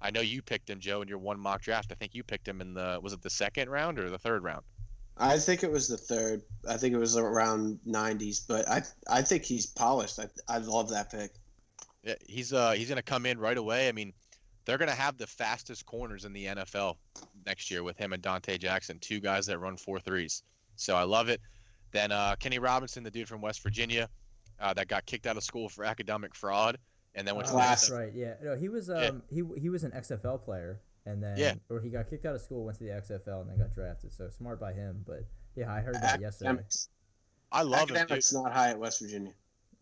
I 0.00 0.10
know 0.10 0.20
you 0.20 0.42
picked 0.42 0.68
him, 0.68 0.78
Joe, 0.78 1.02
in 1.02 1.08
your 1.08 1.18
one 1.18 1.40
mock 1.40 1.62
draft. 1.62 1.90
I 1.90 1.94
think 1.94 2.14
you 2.14 2.22
picked 2.22 2.46
him 2.46 2.60
in 2.60 2.74
the 2.74 2.98
was 3.02 3.12
it 3.12 3.22
the 3.22 3.30
second 3.30 3.70
round 3.70 3.98
or 3.98 4.10
the 4.10 4.18
third 4.18 4.42
round? 4.44 4.64
I 5.18 5.38
think 5.38 5.62
it 5.62 5.70
was 5.70 5.88
the 5.88 5.96
third. 5.96 6.42
I 6.68 6.76
think 6.76 6.94
it 6.94 6.98
was 6.98 7.16
around 7.16 7.78
90s, 7.88 8.42
but 8.46 8.68
I 8.68 8.82
I 9.08 9.22
think 9.22 9.44
he's 9.44 9.66
polished. 9.66 10.18
I 10.18 10.28
I 10.48 10.58
love 10.58 10.90
that 10.90 11.10
pick. 11.10 11.32
Yeah, 12.02 12.14
he's 12.26 12.52
uh 12.52 12.72
he's 12.72 12.88
gonna 12.88 13.02
come 13.02 13.26
in 13.26 13.38
right 13.38 13.56
away. 13.56 13.88
I 13.88 13.92
mean, 13.92 14.12
they're 14.66 14.76
gonna 14.78 14.92
have 14.94 15.16
the 15.16 15.26
fastest 15.26 15.86
corners 15.86 16.24
in 16.26 16.32
the 16.34 16.44
NFL 16.46 16.96
next 17.46 17.70
year 17.70 17.82
with 17.82 17.96
him 17.96 18.12
and 18.12 18.22
Donte 18.22 18.58
Jackson, 18.58 18.98
two 18.98 19.20
guys 19.20 19.46
that 19.46 19.58
run 19.58 19.76
four 19.76 19.98
threes. 20.00 20.42
So 20.76 20.94
I 20.96 21.04
love 21.04 21.28
it. 21.30 21.40
Then 21.92 22.12
uh, 22.12 22.36
Kenny 22.38 22.58
Robinson, 22.58 23.02
the 23.02 23.10
dude 23.10 23.28
from 23.28 23.40
West 23.40 23.62
Virginia, 23.62 24.08
uh, 24.60 24.74
that 24.74 24.88
got 24.88 25.06
kicked 25.06 25.26
out 25.26 25.36
of 25.36 25.44
school 25.44 25.68
for 25.68 25.84
academic 25.84 26.34
fraud, 26.34 26.76
and 27.14 27.26
then 27.26 27.36
went 27.36 27.46
Oh, 27.48 27.52
to 27.52 27.56
the 27.56 27.60
that's 27.62 27.88
Class. 27.88 27.98
right. 27.98 28.12
Yeah. 28.14 28.34
No, 28.42 28.56
he 28.56 28.68
was 28.68 28.90
um 28.90 29.22
Yeah. 29.30 29.42
he 29.54 29.60
he 29.60 29.68
was 29.70 29.84
an 29.84 29.92
XFL 29.92 30.44
player 30.44 30.80
and 31.06 31.22
then 31.22 31.36
Yeah. 31.38 31.54
or 31.70 31.80
he 31.80 31.88
got 31.88 32.10
kicked 32.10 32.26
out 32.26 32.34
of 32.34 32.42
school, 32.42 32.64
went 32.64 32.76
to 32.78 32.84
the 32.84 32.90
XFL 32.90 33.40
and 33.42 33.50
then 33.50 33.58
got 33.58 33.72
drafted. 33.72 34.12
So 34.12 34.28
smart 34.28 34.60
by 34.60 34.72
him. 34.72 35.02
But 35.06 35.24
yeah, 35.54 35.72
I 35.72 35.80
heard 35.80 35.94
that 35.94 36.20
yesterday. 36.20 36.50
Academics, 36.50 36.88
I 37.52 37.62
love 37.62 37.82
him. 37.82 37.86
Dude. 37.88 37.96
academics 37.98 38.32
not 38.32 38.52
high 38.52 38.70
at 38.70 38.78
West 38.78 39.00
Virginia. 39.00 39.32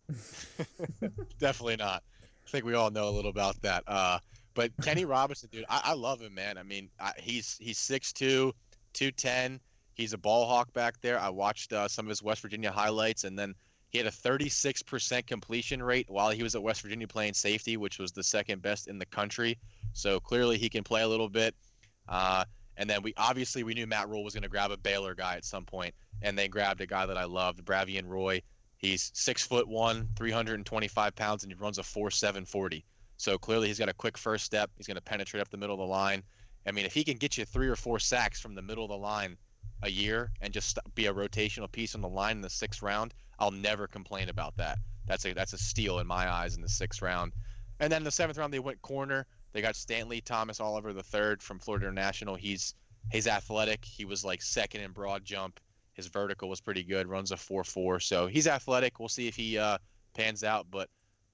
Definitely 1.39 1.77
not. 1.77 2.03
I 2.45 2.49
think 2.49 2.65
we 2.65 2.75
all 2.75 2.91
know 2.91 3.09
a 3.09 3.11
little 3.11 3.31
about 3.31 3.59
that. 3.63 3.83
Uh, 3.87 4.19
but 4.55 4.71
Kenny 4.81 5.05
Robinson, 5.05 5.49
dude, 5.51 5.65
I, 5.69 5.81
I 5.85 5.93
love 5.93 6.21
him, 6.21 6.33
man. 6.33 6.57
I 6.57 6.63
mean, 6.63 6.89
I, 6.99 7.11
he's 7.19 7.57
he's 7.59 7.77
6'2", 7.77 8.53
210. 8.93 9.59
He's 9.93 10.13
a 10.13 10.17
ball 10.17 10.47
hawk 10.47 10.73
back 10.73 10.99
there. 11.01 11.19
I 11.19 11.29
watched 11.29 11.71
uh, 11.71 11.87
some 11.87 12.05
of 12.05 12.09
his 12.09 12.23
West 12.23 12.41
Virginia 12.41 12.71
highlights, 12.71 13.23
and 13.23 13.37
then 13.37 13.53
he 13.89 13.97
had 13.97 14.07
a 14.07 14.11
36% 14.11 15.25
completion 15.25 15.81
rate 15.81 16.07
while 16.09 16.31
he 16.31 16.43
was 16.43 16.53
at 16.55 16.61
West 16.61 16.81
Virginia 16.81 17.07
playing 17.07 17.33
safety, 17.33 17.77
which 17.77 17.97
was 17.97 18.11
the 18.11 18.23
second 18.23 18.61
best 18.61 18.87
in 18.87 18.97
the 18.97 19.05
country. 19.05 19.57
So 19.93 20.19
clearly 20.19 20.57
he 20.57 20.67
can 20.67 20.83
play 20.83 21.03
a 21.03 21.07
little 21.07 21.29
bit. 21.29 21.55
Uh, 22.09 22.43
and 22.75 22.89
then 22.89 23.03
we 23.03 23.13
obviously 23.15 23.63
we 23.63 23.73
knew 23.73 23.87
Matt 23.87 24.09
Rhule 24.09 24.23
was 24.23 24.33
going 24.33 24.43
to 24.43 24.49
grab 24.49 24.71
a 24.71 24.77
Baylor 24.77 25.15
guy 25.15 25.35
at 25.35 25.45
some 25.45 25.63
point, 25.63 25.95
and 26.21 26.37
they 26.37 26.49
grabbed 26.49 26.81
a 26.81 26.85
guy 26.85 27.05
that 27.05 27.17
I 27.17 27.23
loved, 27.23 27.63
Bravvion 27.63 28.05
Roy. 28.05 28.41
He's 28.77 29.11
six 29.13 29.47
foot 29.47 29.67
one, 29.67 30.09
325 30.17 31.15
pounds, 31.15 31.43
and 31.43 31.51
he 31.51 31.57
runs 31.57 31.77
a 31.77 31.83
four 31.83 32.11
seven 32.11 32.45
forty. 32.45 32.83
So 33.17 33.37
clearly 33.37 33.67
he's 33.67 33.79
got 33.79 33.89
a 33.89 33.93
quick 33.93 34.17
first 34.17 34.45
step. 34.45 34.69
He's 34.77 34.87
going 34.87 34.95
to 34.95 35.01
penetrate 35.01 35.41
up 35.41 35.49
the 35.49 35.57
middle 35.57 35.75
of 35.75 35.79
the 35.79 35.85
line. 35.85 36.23
I 36.67 36.71
mean, 36.71 36.85
if 36.85 36.93
he 36.93 37.03
can 37.03 37.17
get 37.17 37.37
you 37.37 37.45
three 37.45 37.67
or 37.67 37.75
four 37.75 37.99
sacks 37.99 38.39
from 38.39 38.55
the 38.55 38.61
middle 38.61 38.83
of 38.83 38.89
the 38.89 38.97
line 38.97 39.37
a 39.83 39.89
year 39.89 40.31
and 40.41 40.53
just 40.53 40.79
be 40.95 41.05
a 41.05 41.13
rotational 41.13 41.71
piece 41.71 41.95
on 41.95 42.01
the 42.01 42.09
line 42.09 42.37
in 42.37 42.41
the 42.41 42.49
sixth 42.49 42.81
round, 42.81 43.13
I'll 43.39 43.51
never 43.51 43.87
complain 43.87 44.29
about 44.29 44.55
that. 44.57 44.79
That's 45.07 45.25
a 45.25 45.33
that's 45.33 45.53
a 45.53 45.57
steal 45.57 45.99
in 45.99 46.07
my 46.07 46.29
eyes 46.29 46.55
in 46.55 46.61
the 46.61 46.69
sixth 46.69 47.01
round. 47.01 47.33
And 47.79 47.91
then 47.91 48.03
the 48.03 48.11
seventh 48.11 48.37
round 48.37 48.53
they 48.53 48.59
went 48.59 48.81
corner. 48.81 49.27
They 49.53 49.61
got 49.61 49.75
Stanley 49.75 50.21
Thomas 50.21 50.59
Oliver 50.59 50.93
the 50.93 51.03
third 51.03 51.43
from 51.43 51.59
Florida 51.59 51.85
International. 51.85 52.35
He's 52.35 52.73
He's 53.11 53.27
athletic. 53.27 53.85
He 53.85 54.05
was 54.05 54.25
like 54.25 54.41
second 54.41 54.81
in 54.81 54.91
broad 54.91 55.23
jump. 55.23 55.59
His 55.93 56.07
vertical 56.07 56.49
was 56.49 56.59
pretty 56.59 56.83
good. 56.83 57.07
Runs 57.07 57.31
a 57.31 57.37
four 57.37 57.63
four. 57.63 57.99
So 57.99 58.27
he's 58.27 58.47
athletic. 58.47 58.99
We'll 58.99 59.09
see 59.09 59.27
if 59.27 59.35
he 59.35 59.57
uh, 59.57 59.77
pans 60.15 60.43
out. 60.43 60.67
But 60.71 60.89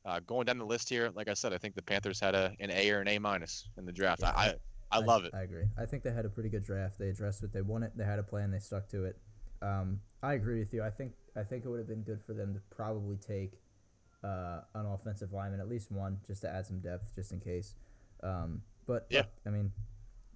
uh, 0.06 0.20
going 0.26 0.46
down 0.46 0.58
the 0.58 0.66
list 0.66 0.90
here, 0.90 1.12
like 1.16 1.28
I 1.28 1.34
said, 1.34 1.54
I 1.54 1.58
think 1.58 1.76
the 1.76 1.82
Panthers 1.82 2.20
had 2.20 2.36
a 2.36 2.54
an 2.60 2.72
A 2.72 2.90
or 2.92 3.02
an 3.02 3.08
A 3.08 3.20
minus 3.20 3.70
in 3.78 3.86
the 3.86 3.92
draft. 3.92 4.22
Yeah, 4.22 4.32
I, 4.36 4.48
I 4.48 4.56
I 4.94 5.00
love 5.00 5.24
it. 5.26 5.34
I 5.34 5.44
agree. 5.44 5.66
I 5.78 5.86
think 5.86 6.04
they 6.04 6.12
had 6.12 6.26
a 6.26 6.30
pretty 6.30 6.50
good 6.50 6.66
draft. 6.66 7.00
They 7.00 7.10
addressed 7.10 7.42
what 7.42 7.54
they 7.54 7.62
wanted. 7.62 7.92
They 7.96 8.04
had 8.04 8.20
a 8.20 8.24
plan. 8.24 8.52
They 8.52 8.60
stuck 8.60 8.90
to 8.90 9.06
it. 9.06 9.18
Um, 9.62 10.02
I 10.24 10.34
agree 10.34 10.60
with 10.60 10.74
you. 10.74 10.84
I 10.84 10.90
think 10.90 11.14
I 11.36 11.44
think 11.44 11.66
it 11.66 11.70
would 11.70 11.80
have 11.80 11.88
been 11.88 12.04
good 12.04 12.22
for 12.22 12.34
them 12.34 12.54
to 12.54 12.60
probably 12.76 13.16
take 13.18 13.54
uh, 14.24 14.62
an 14.76 14.86
offensive 14.86 15.32
lineman, 15.34 15.60
at 15.60 15.70
least 15.70 15.92
one, 15.92 16.20
just 16.28 16.42
to 16.42 16.50
add 16.50 16.66
some 16.66 16.80
depth, 16.80 17.16
just 17.16 17.32
in 17.32 17.40
case. 17.40 17.76
Um, 18.24 18.62
but 18.86 19.08
Yeah. 19.10 19.20
look, 19.20 19.28
I 19.46 19.50
mean, 19.50 19.72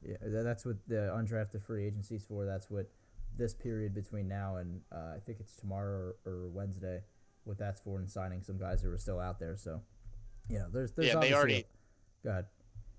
yeah, 0.02 0.16
that's 0.22 0.66
what 0.66 0.78
the 0.88 1.12
undrafted 1.16 1.64
free 1.64 1.86
agency's 1.86 2.24
for. 2.24 2.46
That's 2.46 2.70
what 2.70 2.90
this 3.38 3.54
period 3.54 3.94
between 3.94 4.28
now 4.28 4.56
and 4.58 4.82
uh, 4.92 5.14
I 5.16 5.20
think 5.26 5.40
it's 5.42 5.56
tomorrow 5.56 6.14
or, 6.26 6.32
or 6.32 6.48
Wednesday. 6.48 7.02
What 7.46 7.58
that's 7.58 7.80
for, 7.82 8.00
and 8.00 8.10
signing 8.10 8.42
some 8.44 8.58
guys 8.58 8.82
who 8.82 8.92
are 8.92 8.98
still 8.98 9.20
out 9.20 9.40
there. 9.40 9.56
So, 9.56 9.82
you 10.50 10.60
know, 10.60 10.68
there's 10.72 10.92
there's 10.92 11.08
Yeah, 11.08 11.20
they 11.20 11.34
already- 11.34 11.60
a- 11.60 12.24
go 12.24 12.30
ahead. 12.32 12.46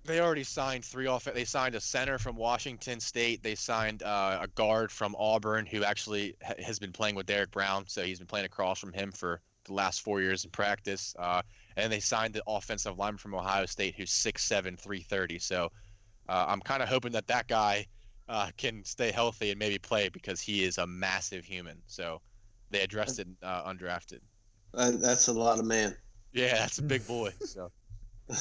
They 0.05 0.21
already 0.21 0.45
signed 0.45 0.85
three 0.85 1.05
off. 1.07 1.25
They 1.25 1.43
signed 1.43 1.75
a 1.75 1.81
center 1.81 2.17
from 2.17 2.37
Washington 2.37 3.01
State. 3.01 3.43
They 3.43 3.55
signed 3.55 4.03
uh, 4.03 4.39
a 4.41 4.47
guard 4.47 4.89
from 4.89 5.13
Auburn 5.19 5.65
who 5.65 5.83
actually 5.83 6.35
ha- 6.41 6.53
has 6.63 6.79
been 6.79 6.93
playing 6.93 7.15
with 7.15 7.25
Derrick 7.25 7.51
Brown. 7.51 7.85
So 7.87 8.03
he's 8.03 8.17
been 8.19 8.27
playing 8.27 8.45
across 8.45 8.79
from 8.79 8.93
him 8.93 9.11
for 9.11 9.41
the 9.65 9.73
last 9.73 10.01
four 10.03 10.21
years 10.21 10.45
in 10.45 10.51
practice. 10.51 11.13
Uh, 11.19 11.41
and 11.75 11.91
they 11.91 11.99
signed 11.99 12.33
the 12.33 12.43
offensive 12.47 12.97
lineman 12.97 13.17
from 13.17 13.35
Ohio 13.35 13.65
State 13.65 13.95
who's 13.97 14.11
6'7", 14.11 14.79
330. 14.79 15.39
So 15.39 15.69
uh, 16.29 16.45
I'm 16.47 16.61
kind 16.61 16.81
of 16.81 16.87
hoping 16.87 17.11
that 17.11 17.27
that 17.27 17.49
guy 17.49 17.85
uh, 18.29 18.49
can 18.55 18.85
stay 18.85 19.11
healthy 19.11 19.49
and 19.49 19.59
maybe 19.59 19.77
play 19.77 20.07
because 20.07 20.39
he 20.39 20.63
is 20.63 20.77
a 20.77 20.87
massive 20.87 21.43
human. 21.43 21.81
So 21.87 22.21
they 22.69 22.79
addressed 22.79 23.19
it 23.19 23.27
uh, 23.43 23.69
undrafted. 23.69 24.19
Uh, 24.73 24.91
that's 24.91 25.27
a 25.27 25.33
lot 25.33 25.59
of 25.59 25.65
man. 25.65 25.95
Yeah, 26.33 26.55
that's 26.55 26.77
a 26.77 26.83
big 26.83 27.05
boy. 27.07 27.31
So. 27.45 27.71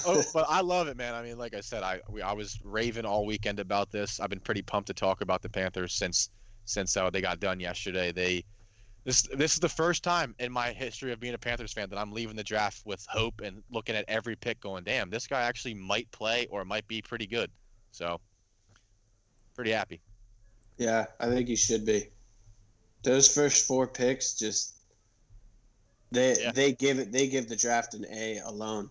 oh, 0.05 0.21
but 0.35 0.47
I 0.49 0.63
love 0.63 0.89
it, 0.89 0.97
man. 0.97 1.15
I 1.15 1.23
mean, 1.23 1.39
like 1.39 1.55
I 1.55 1.61
said, 1.61 1.85
I 1.85 2.01
we, 2.11 2.21
I 2.21 2.33
was 2.33 2.59
raving 2.65 3.05
all 3.05 3.25
weekend 3.25 3.61
about 3.61 3.93
this. 3.93 4.19
I've 4.19 4.31
been 4.31 4.41
pretty 4.41 4.63
pumped 4.63 4.89
to 4.89 4.95
talk 4.95 5.21
about 5.21 5.43
the 5.43 5.49
Panthers 5.49 5.95
since 5.95 6.31
since 6.65 6.97
uh, 6.97 7.09
they 7.09 7.21
got 7.21 7.39
done 7.39 7.61
yesterday. 7.61 8.11
They 8.11 8.45
this 9.05 9.23
this 9.33 9.55
is 9.55 9.61
the 9.61 9.69
first 9.69 10.03
time 10.03 10.35
in 10.41 10.51
my 10.51 10.73
history 10.73 11.13
of 11.13 11.21
being 11.21 11.35
a 11.35 11.39
Panthers 11.39 11.73
fan 11.73 11.89
that 11.91 11.99
I'm 11.99 12.11
leaving 12.11 12.35
the 12.35 12.43
draft 12.43 12.83
with 12.85 13.07
hope 13.09 13.41
and 13.41 13.63
looking 13.71 13.95
at 13.95 14.05
every 14.09 14.35
pick, 14.35 14.59
going, 14.59 14.83
"Damn, 14.83 15.09
this 15.09 15.29
guy 15.29 15.43
actually 15.43 15.75
might 15.75 16.11
play 16.11 16.49
or 16.51 16.65
might 16.65 16.89
be 16.89 17.01
pretty 17.01 17.29
good." 17.29 17.49
So, 17.93 18.21
pretty 19.55 19.71
happy. 19.71 20.01
Yeah, 20.79 21.07
I 21.21 21.29
think 21.29 21.49
you 21.49 21.57
should 21.57 21.87
be. 21.87 22.09
Those 23.05 23.33
first 23.33 23.69
four 23.69 23.87
picks 23.87 24.35
just 24.35 24.76
they 26.11 26.41
Yeah. 26.41 26.53
they 26.53 26.73
give 26.73 26.99
it 26.99 27.13
they 27.13 27.29
give 27.29 27.49
the 27.49 27.57
draft 27.57 27.95
an 27.95 28.07
A 28.11 28.39
alone. 28.39 28.91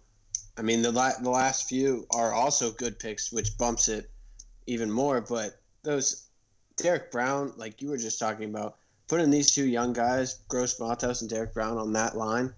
I 0.57 0.61
mean 0.61 0.81
the 0.81 0.91
la- 0.91 1.17
the 1.19 1.29
last 1.29 1.67
few 1.67 2.07
are 2.11 2.33
also 2.33 2.71
good 2.71 2.99
picks, 2.99 3.31
which 3.31 3.57
bumps 3.57 3.87
it 3.87 4.09
even 4.67 4.89
more. 4.89 5.21
But 5.21 5.61
those 5.83 6.29
Derrick 6.77 7.11
Brown, 7.11 7.53
like 7.57 7.81
you 7.81 7.89
were 7.89 7.97
just 7.97 8.19
talking 8.19 8.49
about, 8.49 8.77
putting 9.07 9.29
these 9.29 9.51
two 9.51 9.65
young 9.65 9.93
guys, 9.93 10.39
Gross 10.47 10.79
Matos 10.79 11.21
and 11.21 11.29
Derrick 11.29 11.53
Brown, 11.53 11.77
on 11.77 11.93
that 11.93 12.17
line, 12.17 12.53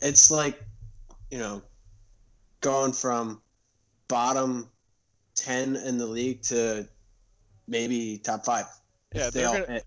it's 0.00 0.30
like 0.30 0.62
you 1.30 1.38
know 1.38 1.62
going 2.60 2.92
from 2.92 3.40
bottom 4.08 4.68
ten 5.34 5.76
in 5.76 5.98
the 5.98 6.06
league 6.06 6.42
to 6.42 6.88
maybe 7.66 8.18
top 8.18 8.44
five. 8.44 8.66
Yeah, 9.14 9.30
they 9.30 9.44
all 9.44 9.54
gonna-. 9.58 9.80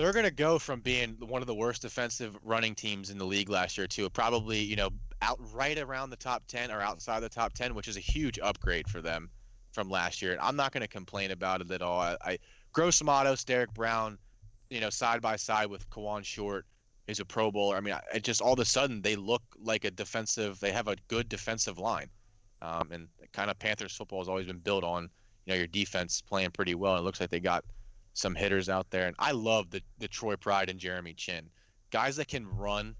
They're 0.00 0.14
going 0.14 0.24
to 0.24 0.30
go 0.30 0.58
from 0.58 0.80
being 0.80 1.16
one 1.20 1.42
of 1.42 1.46
the 1.46 1.54
worst 1.54 1.82
defensive 1.82 2.34
running 2.42 2.74
teams 2.74 3.10
in 3.10 3.18
the 3.18 3.24
league 3.26 3.50
last 3.50 3.76
year 3.76 3.86
to 3.88 4.08
probably 4.08 4.58
you 4.58 4.74
know 4.74 4.88
out 5.20 5.38
right 5.52 5.78
around 5.78 6.08
the 6.08 6.16
top 6.16 6.42
10 6.48 6.70
or 6.70 6.80
outside 6.80 7.20
the 7.20 7.28
top 7.28 7.52
10 7.52 7.74
which 7.74 7.86
is 7.86 7.98
a 7.98 8.00
huge 8.00 8.38
upgrade 8.38 8.88
for 8.88 9.02
them 9.02 9.28
from 9.72 9.90
last 9.90 10.22
year. 10.22 10.32
And 10.32 10.40
i'm 10.40 10.56
not 10.56 10.72
going 10.72 10.80
to 10.80 10.88
complain 10.88 11.32
about 11.32 11.60
it 11.60 11.70
at 11.70 11.82
all. 11.82 12.00
I, 12.00 12.16
I 12.24 12.38
gross 12.72 13.02
derrick 13.44 13.74
brown 13.74 14.16
you 14.70 14.80
know 14.80 14.88
side 14.88 15.20
by 15.20 15.36
side 15.36 15.66
with 15.66 15.88
Kawann 15.90 16.24
short 16.24 16.64
who's 17.06 17.20
a 17.20 17.24
pro 17.26 17.50
bowler. 17.50 17.76
I 17.76 17.80
mean 17.80 17.94
I, 17.94 18.00
it 18.14 18.24
just 18.24 18.40
all 18.40 18.54
of 18.54 18.58
a 18.58 18.64
sudden 18.64 19.02
they 19.02 19.16
look 19.16 19.42
like 19.62 19.84
a 19.84 19.90
defensive 19.90 20.58
they 20.60 20.72
have 20.72 20.88
a 20.88 20.96
good 21.08 21.28
defensive 21.28 21.78
line. 21.78 22.08
Um, 22.62 22.88
and 22.90 23.08
kind 23.32 23.50
of 23.50 23.58
panthers 23.58 23.94
football 23.94 24.20
has 24.20 24.28
always 24.28 24.46
been 24.46 24.58
built 24.58 24.82
on 24.82 25.10
you 25.44 25.52
know 25.52 25.58
your 25.58 25.66
defense 25.66 26.22
playing 26.22 26.52
pretty 26.52 26.74
well. 26.74 26.94
And 26.94 27.00
it 27.00 27.04
looks 27.04 27.20
like 27.20 27.30
they 27.30 27.40
got 27.40 27.64
some 28.14 28.34
hitters 28.34 28.68
out 28.68 28.90
there. 28.90 29.06
And 29.06 29.16
I 29.18 29.32
love 29.32 29.70
the, 29.70 29.82
the 29.98 30.08
Troy 30.08 30.36
Pride 30.36 30.70
and 30.70 30.78
Jeremy 30.78 31.14
Chinn. 31.14 31.48
Guys 31.90 32.16
that 32.16 32.28
can 32.28 32.46
run 32.46 32.94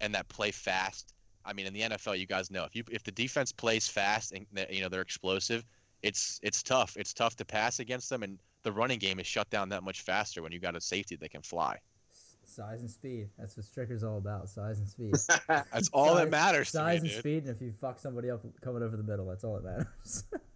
and 0.00 0.14
that 0.14 0.28
play 0.28 0.50
fast. 0.50 1.14
I 1.44 1.52
mean, 1.52 1.66
in 1.66 1.72
the 1.72 1.80
NFL, 1.82 2.18
you 2.18 2.26
guys 2.26 2.50
know 2.50 2.64
if 2.64 2.74
you 2.76 2.84
if 2.90 3.02
the 3.02 3.10
defense 3.12 3.50
plays 3.52 3.88
fast 3.88 4.32
and 4.32 4.46
you 4.70 4.80
know 4.80 4.88
they're 4.88 5.00
explosive, 5.00 5.64
it's 6.02 6.38
it's 6.42 6.62
tough. 6.62 6.96
It's 6.96 7.12
tough 7.12 7.34
to 7.36 7.44
pass 7.44 7.80
against 7.80 8.08
them, 8.10 8.22
and 8.22 8.38
the 8.62 8.70
running 8.72 8.98
game 9.00 9.18
is 9.18 9.26
shut 9.26 9.50
down 9.50 9.68
that 9.70 9.82
much 9.82 10.02
faster 10.02 10.40
when 10.42 10.52
you 10.52 10.60
got 10.60 10.76
a 10.76 10.80
safety 10.80 11.16
that 11.16 11.30
can 11.30 11.42
fly. 11.42 11.78
Size 12.44 12.80
and 12.80 12.90
speed. 12.90 13.28
That's 13.38 13.56
what 13.56 13.64
Stricker's 13.66 14.04
all 14.04 14.18
about. 14.18 14.48
Size 14.48 14.78
and 14.78 14.88
speed. 14.88 15.14
That's 15.48 15.88
all 15.92 16.14
that 16.16 16.24
Size- 16.24 16.30
matters 16.30 16.70
to 16.72 16.78
me, 16.78 16.82
Size 16.84 17.00
and 17.00 17.10
dude. 17.10 17.18
speed, 17.18 17.44
and 17.44 17.56
if 17.56 17.62
you 17.62 17.72
fuck 17.72 17.98
somebody 17.98 18.30
up 18.30 18.42
coming 18.60 18.82
over 18.82 18.96
the 18.96 19.02
middle, 19.02 19.26
that's 19.26 19.42
all 19.44 19.54
that 19.54 19.64
matters. 19.64 20.24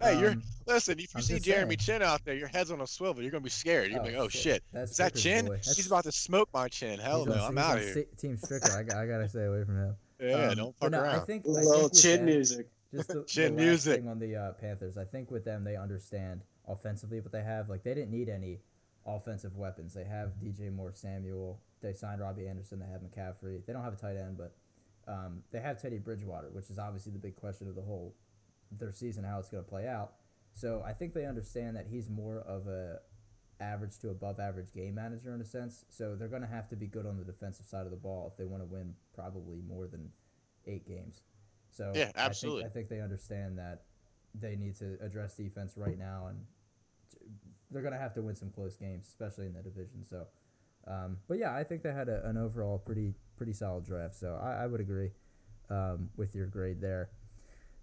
Hey, 0.00 0.18
you're 0.18 0.30
Um, 0.30 0.42
listen. 0.66 0.94
If 0.98 1.00
you 1.00 1.06
I'm 1.16 1.22
see 1.22 1.34
just 1.34 1.44
Jeremy 1.44 1.76
Chinn 1.76 2.02
out 2.02 2.24
there, 2.24 2.34
your 2.34 2.48
head's 2.48 2.70
on 2.70 2.80
a 2.80 2.86
swivel. 2.86 3.22
You're 3.22 3.30
gonna 3.30 3.42
be 3.42 3.50
scared. 3.50 3.90
You're 3.90 3.98
gonna 3.98 4.10
be 4.10 4.16
like, 4.16 4.24
oh 4.24 4.28
shit, 4.28 4.62
That's 4.72 4.92
is 4.92 4.96
that 4.98 5.14
Chinn? 5.14 5.46
He's 5.62 5.86
about 5.86 6.04
to 6.04 6.12
smoke 6.12 6.48
my 6.54 6.68
chin. 6.68 6.98
Hell 6.98 7.26
no, 7.26 7.34
I'm 7.34 7.58
out 7.58 7.78
of 7.78 7.84
here. 7.84 8.04
Team 8.16 8.36
Stricker. 8.36 8.76
I, 8.76 8.82
got- 8.82 8.96
I 8.96 9.06
gotta 9.06 9.28
stay 9.28 9.44
away 9.44 9.64
from 9.64 9.76
him. 9.76 9.94
Yeah, 10.22 10.48
Um, 10.48 10.54
don't 10.54 10.76
fuck 10.78 10.90
no, 10.90 11.00
around. 11.00 11.14
I 11.14 11.18
think, 11.20 11.46
A 11.46 11.48
I 11.48 11.52
little 11.52 11.88
think 11.88 11.94
chin 11.94 12.16
them- 12.18 12.24
music. 12.26 12.68
Just 12.92 13.08
the, 13.08 13.24
Chin 13.26 13.56
the 13.56 13.62
music. 13.62 14.00
thing 14.00 14.08
on 14.08 14.18
the 14.18 14.36
uh, 14.36 14.52
Panthers. 14.52 14.98
I 14.98 15.04
think 15.04 15.30
with 15.30 15.46
them, 15.46 15.64
they 15.64 15.76
understand 15.76 16.42
offensively 16.68 17.20
what 17.20 17.32
they 17.32 17.42
have. 17.42 17.70
Like 17.70 17.84
they 17.84 17.94
didn't 17.94 18.10
need 18.10 18.28
any 18.28 18.58
offensive 19.06 19.56
weapons. 19.56 19.94
They 19.94 20.04
have 20.04 20.32
DJ 20.42 20.70
Moore, 20.74 20.92
Samuel. 20.92 21.58
They 21.80 21.94
signed 21.94 22.20
Robbie 22.20 22.46
Anderson. 22.48 22.80
They 22.80 22.86
have 22.86 23.00
McCaffrey. 23.00 23.64
They 23.64 23.72
don't 23.72 23.82
have 23.82 23.94
a 23.94 23.96
tight 23.96 24.16
end, 24.18 24.36
but 24.36 24.54
um, 25.08 25.42
they 25.52 25.60
have 25.60 25.80
Teddy 25.80 25.98
Bridgewater, 25.98 26.50
which 26.50 26.68
is 26.68 26.78
obviously 26.78 27.12
the 27.12 27.18
big 27.18 27.36
question 27.36 27.66
of 27.68 27.74
the 27.74 27.80
whole 27.82 28.14
their 28.70 28.92
season, 28.92 29.24
how 29.24 29.38
it's 29.38 29.48
going 29.48 29.64
to 29.64 29.68
play 29.68 29.86
out. 29.86 30.14
So 30.54 30.82
I 30.84 30.92
think 30.92 31.14
they 31.14 31.26
understand 31.26 31.76
that 31.76 31.86
he's 31.88 32.08
more 32.08 32.38
of 32.40 32.66
a 32.66 33.00
average 33.60 33.98
to 33.98 34.10
above 34.10 34.40
average 34.40 34.72
game 34.72 34.94
manager 34.94 35.34
in 35.34 35.40
a 35.40 35.44
sense. 35.44 35.84
So 35.90 36.16
they're 36.16 36.28
going 36.28 36.42
to 36.42 36.48
have 36.48 36.68
to 36.70 36.76
be 36.76 36.86
good 36.86 37.06
on 37.06 37.16
the 37.18 37.24
defensive 37.24 37.66
side 37.66 37.84
of 37.84 37.90
the 37.90 37.96
ball 37.96 38.28
if 38.32 38.36
they 38.38 38.44
want 38.44 38.62
to 38.62 38.66
win 38.66 38.94
probably 39.14 39.60
more 39.68 39.86
than 39.86 40.10
eight 40.66 40.86
games. 40.86 41.22
So 41.70 41.92
Yeah, 41.94 42.10
I 42.16 42.20
absolutely. 42.20 42.62
think, 42.62 42.70
I 42.70 42.74
think 42.74 42.88
they 42.88 43.00
understand 43.00 43.58
that 43.58 43.82
they 44.34 44.56
need 44.56 44.76
to 44.78 44.98
address 45.02 45.34
defense 45.34 45.74
right 45.76 45.98
now, 45.98 46.26
and 46.28 46.44
they're 47.70 47.82
going 47.82 47.94
to 47.94 47.98
have 48.00 48.14
to 48.14 48.22
win 48.22 48.34
some 48.34 48.50
close 48.50 48.76
games, 48.76 49.06
especially 49.08 49.46
in 49.46 49.52
the 49.52 49.62
division. 49.62 50.04
So, 50.08 50.26
um, 50.86 51.18
but 51.28 51.38
yeah, 51.38 51.54
I 51.54 51.64
think 51.64 51.82
they 51.82 51.92
had 51.92 52.08
a, 52.08 52.26
an 52.28 52.36
overall 52.36 52.78
pretty 52.78 53.14
pretty 53.36 53.52
solid 53.52 53.84
draft. 53.84 54.14
So 54.14 54.38
I, 54.42 54.64
I 54.64 54.66
would 54.66 54.80
agree 54.80 55.10
um, 55.68 56.10
with 56.16 56.34
your 56.34 56.46
grade 56.46 56.80
there. 56.80 57.10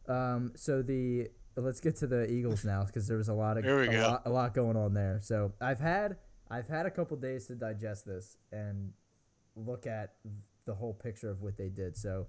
Um, 0.08 0.54
so 0.56 0.82
the 0.82 1.30
let's 1.56 1.80
get 1.80 1.96
to 1.98 2.08
the 2.08 2.32
Eagles 2.32 2.64
now 2.64 2.84
because 2.84 3.08
there 3.08 3.18
was 3.18 3.30
a 3.30 3.34
lot 3.34 3.58
of 3.58 3.64
a, 3.66 3.92
lot, 4.02 4.22
a 4.26 4.30
lot 4.30 4.54
going 4.54 4.78
on 4.78 4.94
there. 4.94 5.20
So 5.22 5.54
I've 5.60 5.80
had 5.80 6.18
I've 6.50 6.68
had 6.68 6.86
a 6.86 6.92
couple 6.92 7.18
days 7.18 7.48
to 7.48 7.56
digest 7.56 8.06
this 8.06 8.38
and 8.52 8.94
look 9.56 9.88
at 9.88 10.14
the 10.66 10.76
whole 10.76 10.94
picture 10.94 11.30
of 11.30 11.42
what 11.42 11.58
they 11.58 11.70
did. 11.70 11.98
So 11.98 12.28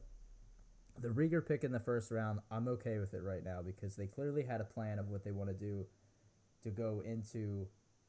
the 1.00 1.08
Reagor 1.08 1.46
pick 1.46 1.64
in 1.64 1.72
the 1.72 1.80
first 1.80 2.10
round, 2.10 2.40
I'm 2.50 2.66
okay 2.68 2.98
with 2.98 3.14
it 3.14 3.22
right 3.22 3.44
now 3.44 3.60
because 3.64 3.96
they 3.96 4.06
clearly 4.06 4.42
had 4.42 4.60
a 4.60 4.64
plan 4.64 4.98
of 4.98 5.08
what 5.08 5.24
they 5.24 5.30
want 5.30 5.50
to 5.50 5.54
do 5.54 5.86
to 6.62 6.70
go 6.70 7.02
into 7.04 7.68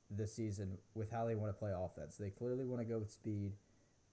the 0.09 0.25
season 0.25 0.77
with 0.95 1.11
how 1.11 1.25
they 1.25 1.35
want 1.35 1.53
to 1.53 1.59
play 1.59 1.71
offense. 1.75 2.17
They 2.17 2.29
clearly 2.29 2.65
want 2.65 2.81
to 2.81 2.85
go 2.85 2.97
with 2.99 3.11
speed. 3.11 3.53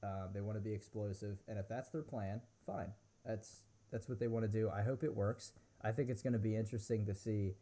Um, 0.02 0.28
they 0.34 0.42
want 0.42 0.56
to 0.56 0.60
be 0.60 0.72
explosive, 0.72 1.38
and 1.48 1.58
if 1.58 1.68
that's 1.68 1.88
their 1.88 2.02
plan, 2.02 2.42
fine. 2.66 2.92
That's 3.24 3.62
that's 3.90 4.08
what 4.08 4.18
they 4.18 4.28
want 4.28 4.44
to 4.44 4.50
do. 4.50 4.70
I 4.70 4.82
hope 4.82 5.04
it 5.04 5.14
works. 5.14 5.52
I 5.82 5.92
think 5.92 6.10
it's 6.10 6.22
going 6.22 6.32
to 6.32 6.38
be 6.38 6.56
interesting 6.56 7.06
to 7.06 7.14
see 7.14 7.54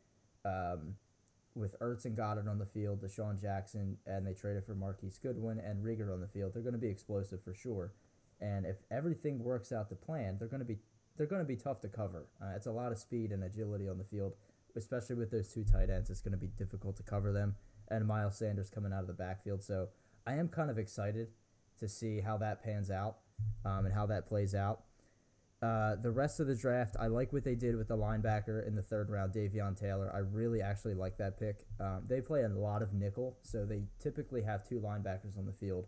um, 0.45 0.95
with 1.55 1.79
Ertz 1.81 2.05
and 2.05 2.17
Goedert 2.17 2.49
on 2.49 2.59
the 2.59 2.67
field, 2.67 3.03
DeSean 3.03 3.41
Jackson, 3.41 3.97
and 4.07 4.27
they 4.27 4.33
traded 4.33 4.65
for 4.65 4.75
Marquise 4.75 5.19
Goodwin 5.19 5.61
and 5.61 5.85
Reagor 5.85 6.13
on 6.13 6.21
the 6.21 6.29
field. 6.29 6.53
They're 6.55 6.63
going 6.63 6.75
to 6.75 6.79
be 6.79 6.89
explosive 6.89 7.43
for 7.43 7.55
sure. 7.55 7.93
And 8.41 8.67
if 8.67 8.77
everything 8.91 9.43
works 9.43 9.73
out 9.73 9.89
to 9.91 9.95
plan, 9.95 10.37
they're 10.39 10.49
going 10.49 10.61
to 10.61 10.67
be 10.67 10.79
they're 11.17 11.27
going 11.27 11.43
to 11.43 11.47
be 11.47 11.57
tough 11.57 11.81
to 11.83 11.89
cover. 11.89 12.27
Uh, 12.43 12.57
it's 12.57 12.67
a 12.67 12.73
lot 12.73 12.91
of 12.91 12.99
speed 12.99 13.31
and 13.31 13.45
agility 13.45 13.89
on 13.89 13.99
the 13.99 14.05
field, 14.05 14.35
especially 14.75 15.15
with 15.15 15.31
those 15.31 15.49
two 15.49 15.63
tight 15.63 15.89
ends. 15.89 16.11
It's 16.11 16.21
going 16.21 16.33
to 16.33 16.39
be 16.39 16.49
difficult 16.49 16.97
to 16.97 17.05
cover 17.05 17.31
them. 17.31 17.55
And 17.89 18.05
Miles 18.05 18.37
Sanders 18.37 18.69
coming 18.69 18.93
out 18.93 19.03
of 19.03 19.07
the 19.07 19.13
backfield, 19.13 19.63
so 19.63 19.89
I 20.27 20.35
am 20.35 20.49
kind 20.49 20.71
of 20.71 20.79
excited 20.79 21.29
to 21.79 21.89
see 21.89 22.21
how 22.21 22.37
that 22.39 22.65
pans 22.65 22.91
out 22.91 23.19
um, 23.65 23.85
and 23.85 23.95
how 23.95 24.07
that 24.07 24.27
plays 24.27 24.55
out. 24.55 24.81
Uh, 25.65 25.97
the 25.97 26.11
rest 26.11 26.41
of 26.41 26.47
the 26.47 26.55
draft, 26.55 26.95
I 27.01 27.07
like 27.07 27.33
what 27.33 27.43
they 27.43 27.55
did 27.55 27.75
with 27.75 27.89
the 27.89 27.97
linebacker 27.97 28.67
in 28.67 28.75
the 28.75 28.83
third 28.83 29.09
round, 29.09 29.33
Davion 29.33 29.75
Taylor. 29.79 30.13
I 30.15 30.19
really 30.19 30.61
actually 30.61 30.93
like 30.93 31.17
that 31.17 31.41
pick. 31.41 31.65
Um, 31.81 32.03
they 32.07 32.21
play 32.21 32.43
a 32.43 32.49
lot 32.51 32.83
of 32.83 32.93
nickel, 32.93 33.39
so 33.41 33.65
they 33.65 33.85
typically 33.99 34.43
have 34.43 34.69
two 34.69 34.79
linebackers 34.79 35.39
on 35.39 35.47
the 35.47 35.55
field 35.55 35.87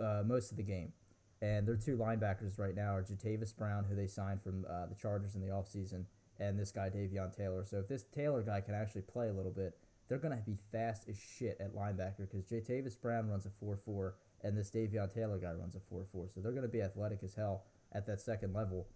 uh, 0.00 0.22
most 0.24 0.52
of 0.52 0.56
the 0.56 0.62
game. 0.62 0.94
And 1.42 1.68
their 1.68 1.76
two 1.76 1.98
linebackers 1.98 2.58
right 2.58 2.74
now 2.74 2.94
are 2.94 3.02
Jatavis 3.02 3.54
Brown, 3.54 3.84
who 3.84 3.94
they 3.94 4.06
signed 4.06 4.42
from 4.42 4.64
uh, 4.70 4.86
the 4.86 4.94
Chargers 4.94 5.34
in 5.34 5.42
the 5.42 5.48
offseason, 5.48 6.06
and 6.40 6.58
this 6.58 6.72
guy, 6.72 6.88
Davion 6.88 7.36
Taylor. 7.36 7.62
So 7.62 7.80
if 7.80 7.88
this 7.88 8.04
Taylor 8.04 8.42
guy 8.42 8.62
can 8.62 8.74
actually 8.74 9.02
play 9.02 9.28
a 9.28 9.34
little 9.34 9.52
bit, 9.52 9.76
they're 10.08 10.16
going 10.16 10.34
to 10.34 10.42
be 10.42 10.56
fast 10.72 11.10
as 11.10 11.18
shit 11.18 11.58
at 11.60 11.74
linebacker 11.74 12.30
because 12.30 12.44
Jatavis 12.46 12.98
Brown 12.98 13.28
runs 13.28 13.44
a 13.44 13.50
4 13.60 13.76
4, 13.76 14.14
and 14.44 14.56
this 14.56 14.70
Davion 14.70 15.12
Taylor 15.12 15.36
guy 15.36 15.52
runs 15.52 15.74
a 15.74 15.80
4 15.90 16.06
4. 16.10 16.28
So 16.34 16.40
they're 16.40 16.52
going 16.52 16.62
to 16.62 16.68
be 16.68 16.80
athletic 16.80 17.18
as 17.22 17.34
hell 17.34 17.64
at 17.94 18.06
that 18.06 18.20
second 18.20 18.52
level 18.52 18.86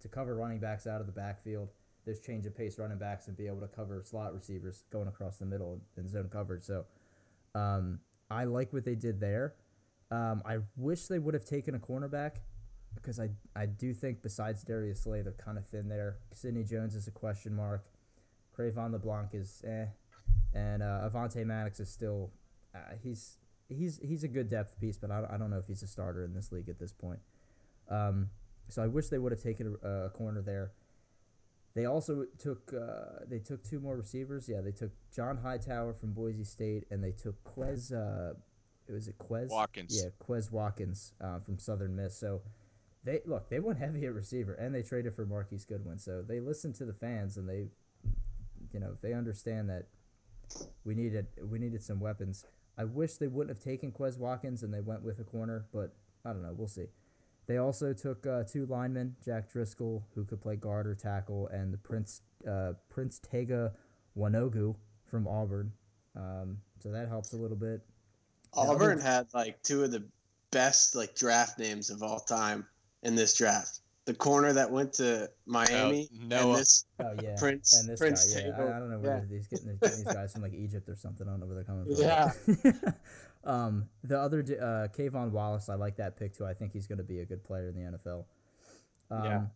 to 0.00 0.08
cover 0.08 0.34
running 0.34 0.58
backs 0.58 0.86
out 0.86 1.00
of 1.00 1.06
the 1.06 1.12
backfield. 1.12 1.70
There's 2.04 2.20
change 2.20 2.46
of 2.46 2.56
pace 2.56 2.78
running 2.78 2.98
backs 2.98 3.28
and 3.28 3.36
be 3.36 3.46
able 3.46 3.60
to 3.60 3.68
cover 3.68 4.02
slot 4.04 4.34
receivers 4.34 4.84
going 4.92 5.08
across 5.08 5.38
the 5.38 5.46
middle 5.46 5.80
in 5.96 6.08
zone 6.08 6.28
coverage. 6.30 6.62
So 6.62 6.84
um, 7.54 8.00
I 8.30 8.44
like 8.44 8.72
what 8.72 8.84
they 8.84 8.94
did 8.94 9.20
there. 9.20 9.54
Um, 10.10 10.42
I 10.44 10.58
wish 10.76 11.06
they 11.06 11.18
would 11.18 11.34
have 11.34 11.44
taken 11.46 11.74
a 11.74 11.78
cornerback 11.78 12.32
because 12.94 13.18
I, 13.18 13.30
I 13.56 13.66
do 13.66 13.94
think 13.94 14.22
besides 14.22 14.62
Darius 14.62 15.02
Slay, 15.02 15.22
they're 15.22 15.32
kind 15.32 15.58
of 15.58 15.66
thin 15.66 15.88
there. 15.88 16.18
Sidney 16.32 16.62
Jones 16.62 16.94
is 16.94 17.08
a 17.08 17.10
question 17.10 17.54
mark. 17.54 17.86
Cre'Von 18.56 18.92
LeBlanc 18.92 19.30
is 19.32 19.62
eh. 19.66 19.86
And 20.52 20.82
uh, 20.82 21.08
Avonte 21.08 21.44
Maddox 21.44 21.80
is 21.80 21.88
still, 21.88 22.30
uh, 22.74 22.94
he's 23.02 23.38
he's 23.68 23.98
he's 24.02 24.22
a 24.22 24.28
good 24.28 24.48
depth 24.48 24.78
piece, 24.78 24.98
but 24.98 25.10
I, 25.10 25.24
I 25.30 25.36
don't 25.36 25.50
know 25.50 25.58
if 25.58 25.66
he's 25.66 25.82
a 25.82 25.86
starter 25.86 26.24
in 26.24 26.34
this 26.34 26.52
league 26.52 26.68
at 26.68 26.78
this 26.78 26.92
point. 26.92 27.18
Um, 27.90 28.30
so 28.68 28.82
I 28.82 28.86
wish 28.86 29.08
they 29.08 29.18
would 29.18 29.32
have 29.32 29.42
taken 29.42 29.76
a, 29.82 29.88
a 29.88 30.10
corner 30.10 30.42
there. 30.42 30.72
They 31.74 31.86
also 31.86 32.26
took 32.38 32.72
uh, 32.72 33.24
they 33.28 33.40
took 33.40 33.64
two 33.64 33.80
more 33.80 33.96
receivers. 33.96 34.48
Yeah, 34.48 34.60
they 34.60 34.72
took 34.72 34.92
John 35.14 35.38
Hightower 35.38 35.92
from 35.94 36.12
Boise 36.12 36.44
State, 36.44 36.84
and 36.90 37.02
they 37.02 37.10
took 37.10 37.42
Quez. 37.44 37.92
Uh, 37.92 38.34
it 38.86 38.92
was 38.92 39.08
it 39.08 39.18
Quez 39.18 39.50
Watkins. 39.50 40.00
Yeah, 40.02 40.10
Quez 40.24 40.52
Watkins 40.52 41.14
uh, 41.20 41.40
from 41.40 41.58
Southern 41.58 41.96
Miss. 41.96 42.16
So 42.16 42.42
they 43.02 43.20
look 43.26 43.50
they 43.50 43.58
went 43.58 43.78
heavy 43.80 44.06
at 44.06 44.14
receiver, 44.14 44.54
and 44.54 44.74
they 44.74 44.82
traded 44.82 45.16
for 45.16 45.26
Marquise 45.26 45.64
Goodwin. 45.64 45.98
So 45.98 46.22
they 46.22 46.38
listened 46.38 46.76
to 46.76 46.84
the 46.84 46.92
fans, 46.92 47.36
and 47.36 47.48
they, 47.48 47.66
you 48.72 48.78
know, 48.78 48.96
they 49.02 49.12
understand 49.12 49.68
that 49.70 49.86
we 50.84 50.94
needed 50.94 51.26
we 51.50 51.58
needed 51.58 51.82
some 51.82 51.98
weapons. 51.98 52.44
I 52.76 52.84
wish 52.84 53.14
they 53.14 53.28
wouldn't 53.28 53.56
have 53.56 53.64
taken 53.64 53.92
Quez 53.92 54.18
Watkins 54.18 54.62
and 54.62 54.74
they 54.74 54.80
went 54.80 55.02
with 55.02 55.20
a 55.20 55.24
corner, 55.24 55.66
but 55.72 55.94
I 56.24 56.32
don't 56.32 56.42
know. 56.42 56.54
We'll 56.56 56.68
see. 56.68 56.86
They 57.46 57.58
also 57.58 57.92
took 57.92 58.26
uh, 58.26 58.44
two 58.44 58.66
linemen, 58.66 59.16
Jack 59.24 59.50
Driscoll, 59.52 60.04
who 60.14 60.24
could 60.24 60.40
play 60.40 60.56
guard 60.56 60.86
or 60.86 60.94
tackle, 60.94 61.48
and 61.48 61.72
the 61.72 61.78
Prince 61.78 62.22
uh, 62.48 62.72
Prince 62.88 63.18
Tega 63.18 63.72
Wanogho 64.16 64.76
from 65.04 65.26
Auburn. 65.28 65.72
Um, 66.16 66.58
so 66.78 66.90
that 66.90 67.08
helps 67.08 67.32
a 67.32 67.36
little 67.36 67.56
bit. 67.56 67.82
Auburn 68.54 69.00
had 69.00 69.26
like 69.34 69.62
two 69.62 69.82
of 69.84 69.90
the 69.90 70.04
best 70.52 70.94
like 70.94 71.14
draft 71.16 71.58
names 71.58 71.90
of 71.90 72.02
all 72.02 72.20
time 72.20 72.64
in 73.02 73.14
this 73.14 73.34
draft. 73.36 73.80
The 74.06 74.14
corner 74.14 74.52
that 74.52 74.70
went 74.70 74.92
to 74.94 75.30
Miami, 75.46 76.08
Oh, 76.12 76.26
Noah. 76.26 76.48
and 76.50 76.58
this 76.60 76.84
Oh 77.00 77.14
yeah, 77.22 77.34
Prince 77.38 77.78
and 77.80 77.88
this 77.88 77.98
Prince 77.98 78.32
guy. 78.34 78.40
Yeah, 78.40 78.50
Tega. 78.52 78.62
I, 78.72 78.76
I 78.76 78.78
don't 78.78 78.90
know 78.90 78.98
where 78.98 79.16
Yeah. 79.18 79.24
these 79.30 79.46
getting, 79.48 79.76
getting 79.82 80.04
these 80.04 80.14
guys 80.14 80.32
from 80.32 80.42
like 80.42 80.52
Egypt 80.54 80.88
or 80.88 80.94
something. 80.96 81.26
I 81.26 81.30
don't 81.30 81.40
know 81.40 81.46
where 81.46 81.56
they're 81.56 81.64
coming 81.64 81.84
from. 81.86 82.04
Yeah. 82.04 82.92
um, 83.46 83.88
the 84.02 84.18
other 84.18 84.42
d- 84.42 84.58
uh, 84.58 84.88
K'Von 84.88 85.30
Wallace, 85.30 85.68
I 85.68 85.74
like 85.74 85.96
that 85.96 86.16
pick 86.16 86.34
too. 86.36 86.46
I 86.46 86.54
think 86.54 86.72
he's 86.72 86.86
going 86.86 86.98
to 86.98 87.04
be 87.04 87.20
a 87.20 87.24
good 87.24 87.44
player 87.44 87.68
in 87.68 87.74
the 87.74 87.98
NFL. 87.98 88.24
Um, 89.10 89.24
Yeah. 89.24 89.46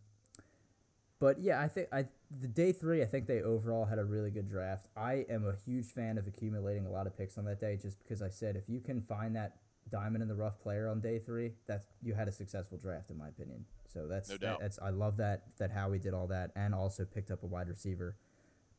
But 1.19 1.39
yeah, 1.41 1.59
I 1.61 1.67
think 1.67 1.89
I 1.91 2.05
the 2.39 2.47
day 2.47 2.71
three. 2.71 3.01
I 3.01 3.05
think 3.05 3.27
they 3.27 3.41
overall 3.41 3.83
had 3.85 3.99
a 3.99 4.05
really 4.05 4.31
good 4.31 4.47
draft. 4.49 4.87
I 4.95 5.25
am 5.29 5.45
a 5.45 5.53
huge 5.65 5.87
fan 5.87 6.17
of 6.17 6.27
accumulating 6.27 6.85
a 6.85 6.89
lot 6.89 7.07
of 7.07 7.17
picks 7.17 7.37
on 7.37 7.43
that 7.45 7.59
day, 7.59 7.75
just 7.75 7.99
because 7.99 8.21
I 8.21 8.29
said 8.29 8.55
if 8.55 8.69
you 8.69 8.79
can 8.79 9.01
find 9.01 9.35
that 9.35 9.57
diamond 9.91 10.21
in 10.21 10.29
the 10.29 10.35
rough 10.35 10.59
player 10.61 10.87
on 10.87 11.01
day 11.01 11.19
three, 11.19 11.53
that's 11.67 11.87
you 12.01 12.13
had 12.13 12.29
a 12.29 12.31
successful 12.31 12.77
draft 12.77 13.09
in 13.09 13.17
my 13.17 13.27
opinion. 13.27 13.65
So 13.87 14.07
that's 14.07 14.29
No 14.29 14.37
that- 14.37 14.59
that's 14.61 14.79
I 14.79 14.91
love 14.91 15.17
that 15.17 15.43
that 15.57 15.71
Howie 15.71 15.99
did 15.99 16.13
all 16.13 16.27
that 16.27 16.51
and 16.55 16.73
also 16.73 17.03
picked 17.03 17.31
up 17.31 17.43
a 17.43 17.47
wide 17.47 17.67
receiver. 17.67 18.15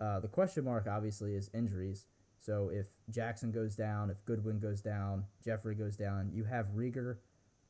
Uh, 0.01 0.19
the 0.21 0.29
question 0.29 0.65
mark 0.65 0.87
obviously 0.87 1.35
is 1.35 1.51
injuries. 1.53 2.07
So 2.41 2.71
if 2.73 2.87
Jackson 3.11 3.53
goes 3.53 3.77
down, 3.77 4.11
if 4.11 4.25
Goodwin 4.25 4.59
goes 4.59 4.81
down, 4.81 5.25
Jeffery 5.45 5.75
goes 5.75 5.97
down, 5.97 6.31
you 6.33 6.45
have 6.45 6.69
Reagor, 6.75 7.19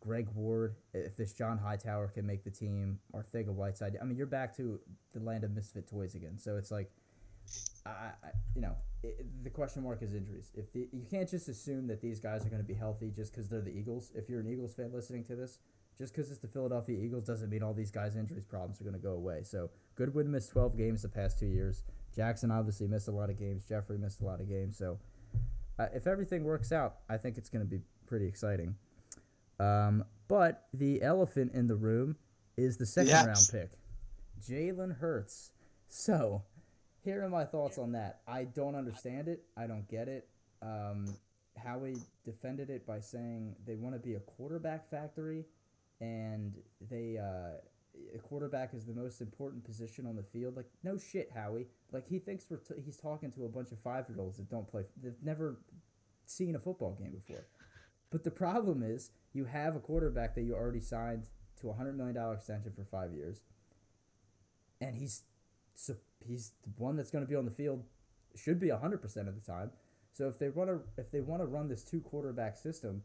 Greg 0.01 0.29
Ward. 0.35 0.77
If 0.95 1.17
this 1.17 1.33
John 1.33 1.59
Hightower 1.59 2.09
can 2.09 2.25
make 2.25 2.45
the 2.45 2.51
team, 2.51 3.01
or 3.13 3.25
Arcega 3.25 3.49
Whiteside. 3.49 3.99
I 4.01 4.05
mean, 4.05 4.17
you're 4.17 4.27
back 4.27 4.57
to 4.57 4.81
the 5.13 5.21
land 5.21 5.43
of 5.43 5.51
misfit 5.51 5.89
toys 5.89 6.15
again. 6.15 6.39
So 6.39 6.57
it's 6.57 6.71
like, 6.71 6.91
I, 7.85 7.91
I 7.91 8.31
you 8.55 8.63
know, 8.63 8.77
it, 9.03 9.27
the 9.43 9.51
question 9.51 9.83
mark 9.83 10.03
is 10.03 10.15
injuries. 10.15 10.53
If 10.55 10.73
the, 10.73 10.89
you 10.93 11.05
can't 11.11 11.29
just 11.29 11.49
assume 11.49 11.89
that 11.89 12.01
these 12.01 12.21
guys 12.21 12.47
are 12.47 12.49
going 12.49 12.63
to 12.63 12.69
be 12.69 12.75
healthy 12.75 13.11
just 13.11 13.33
because 13.33 13.49
they're 13.49 13.61
the 13.61 13.77
Eagles. 13.77 14.13
If 14.15 14.29
you're 14.29 14.41
an 14.41 14.47
Eagles 14.47 14.73
fan 14.75 14.93
listening 14.93 15.25
to 15.25 15.35
this, 15.35 15.59
just 15.99 16.15
because 16.15 16.31
it's 16.31 16.41
the 16.41 16.49
Philadelphia 16.49 16.99
Eagles 16.99 17.25
doesn't 17.25 17.51
mean 17.51 17.63
all 17.63 17.75
these 17.75 17.91
guys' 17.91 18.17
injuries 18.17 18.45
problems 18.45 18.81
are 18.81 18.85
going 18.85 18.95
to 18.95 19.01
go 19.01 19.13
away. 19.13 19.43
So 19.43 19.71
Goodwin 19.97 20.31
missed 20.31 20.51
12 20.53 20.77
games 20.77 21.03
the 21.03 21.09
past 21.09 21.39
two 21.39 21.47
years. 21.47 21.83
Jackson 22.15 22.51
obviously 22.51 22.87
missed 22.89 23.09
a 23.09 23.13
lot 23.13 23.31
of 23.31 23.39
games. 23.39 23.65
Jeffery 23.65 23.99
missed 23.99 24.21
a 24.21 24.25
lot 24.25 24.41
of 24.41 24.49
games. 24.49 24.77
So 24.77 24.99
uh, 25.79 25.87
if 25.95 26.07
everything 26.07 26.45
works 26.45 26.73
out, 26.73 26.97
I 27.09 27.17
think 27.17 27.39
it's 27.39 27.49
going 27.49 27.65
to 27.65 27.71
be 27.71 27.81
pretty 28.07 28.27
exciting. 28.27 28.75
Um, 29.59 30.05
but 30.29 30.67
the 30.75 31.03
elephant 31.03 31.53
in 31.55 31.67
the 31.67 31.77
room 31.77 32.17
is 32.57 32.77
the 32.77 32.87
second 32.87 33.11
Yes. 33.11 33.27
round 33.27 33.49
pick, 33.71 33.79
Jalen 34.43 34.99
Hurts. 34.99 35.53
So 35.89 36.43
here 37.05 37.25
are 37.25 37.29
my 37.29 37.45
thoughts 37.45 37.79
on 37.79 37.93
that. 37.93 38.21
I 38.27 38.45
don't 38.45 38.75
understand 38.75 39.29
it. 39.29 39.45
I 39.57 39.67
don't 39.67 39.89
get 39.89 40.09
it. 40.09 40.29
Um, 40.63 41.07
Howie 41.57 41.97
defended 42.25 42.71
it 42.71 42.87
by 42.87 43.01
saying 43.01 43.55
they 43.67 43.77
want 43.77 43.95
to 43.95 43.99
be 43.99 44.15
a 44.15 44.21
quarterback 44.21 44.89
factory, 44.91 45.45
and 46.01 46.55
they 46.91 47.19
uh, 47.19 47.59
a 48.15 48.19
quarterback 48.19 48.75
is 48.75 48.87
the 48.87 48.93
most 48.95 49.21
important 49.21 49.65
position 49.65 50.07
on 50.07 50.17
the 50.17 50.23
field. 50.23 50.57
Like 50.57 50.67
no 50.83 50.97
shit, 50.99 51.31
Howie. 51.35 51.67
Like 51.93 52.07
he 52.09 52.19
thinks 52.19 52.47
we're 52.51 52.59
t- 52.59 52.75
he's 52.85 52.97
talking 52.97 53.31
to 53.33 53.45
a 53.45 53.49
bunch 53.49 53.73
of 53.73 53.79
five 53.81 54.07
year 54.09 54.19
olds 54.21 54.39
that 54.39 54.49
don't 54.51 54.69
play. 54.69 54.85
They've 55.03 55.13
never 55.23 55.59
seen 56.27 56.55
a 56.55 56.59
football 56.59 56.97
game 57.01 57.13
before. 57.13 57.47
But 58.11 58.25
the 58.25 58.31
problem 58.31 58.83
is 58.83 59.11
you 59.33 59.45
have 59.45 59.77
a 59.77 59.81
quarterback 59.81 60.35
that 60.35 60.43
you 60.43 60.55
already 60.55 60.81
signed 60.81 61.29
to 61.61 61.71
a 61.71 61.73
hundred 61.75 61.97
million 61.97 62.15
dollar 62.17 62.35
extension 62.35 62.73
for 62.75 62.85
five 62.85 63.13
years, 63.13 63.43
and 64.81 64.95
he's 64.97 65.23
so 65.75 65.95
he's 66.27 66.53
the 66.65 66.71
one 66.77 66.97
that's 66.97 67.11
going 67.11 67.25
to 67.25 67.29
be 67.29 67.37
on 67.37 67.45
the 67.45 67.51
field 67.51 67.85
should 68.37 68.59
be 68.61 68.69
hundred 68.71 69.03
percent 69.03 69.29
of 69.29 69.35
the 69.35 69.41
time. 69.53 69.71
So 70.13 70.29
if 70.29 70.39
they 70.39 70.49
want 70.49 70.71
to 70.71 70.81
if 71.01 71.11
they 71.11 71.21
want 71.21 71.43
to 71.43 71.47
run 71.47 71.69
this 71.69 71.85
two 71.85 72.01
quarterback 72.01 72.57
system, 72.57 73.03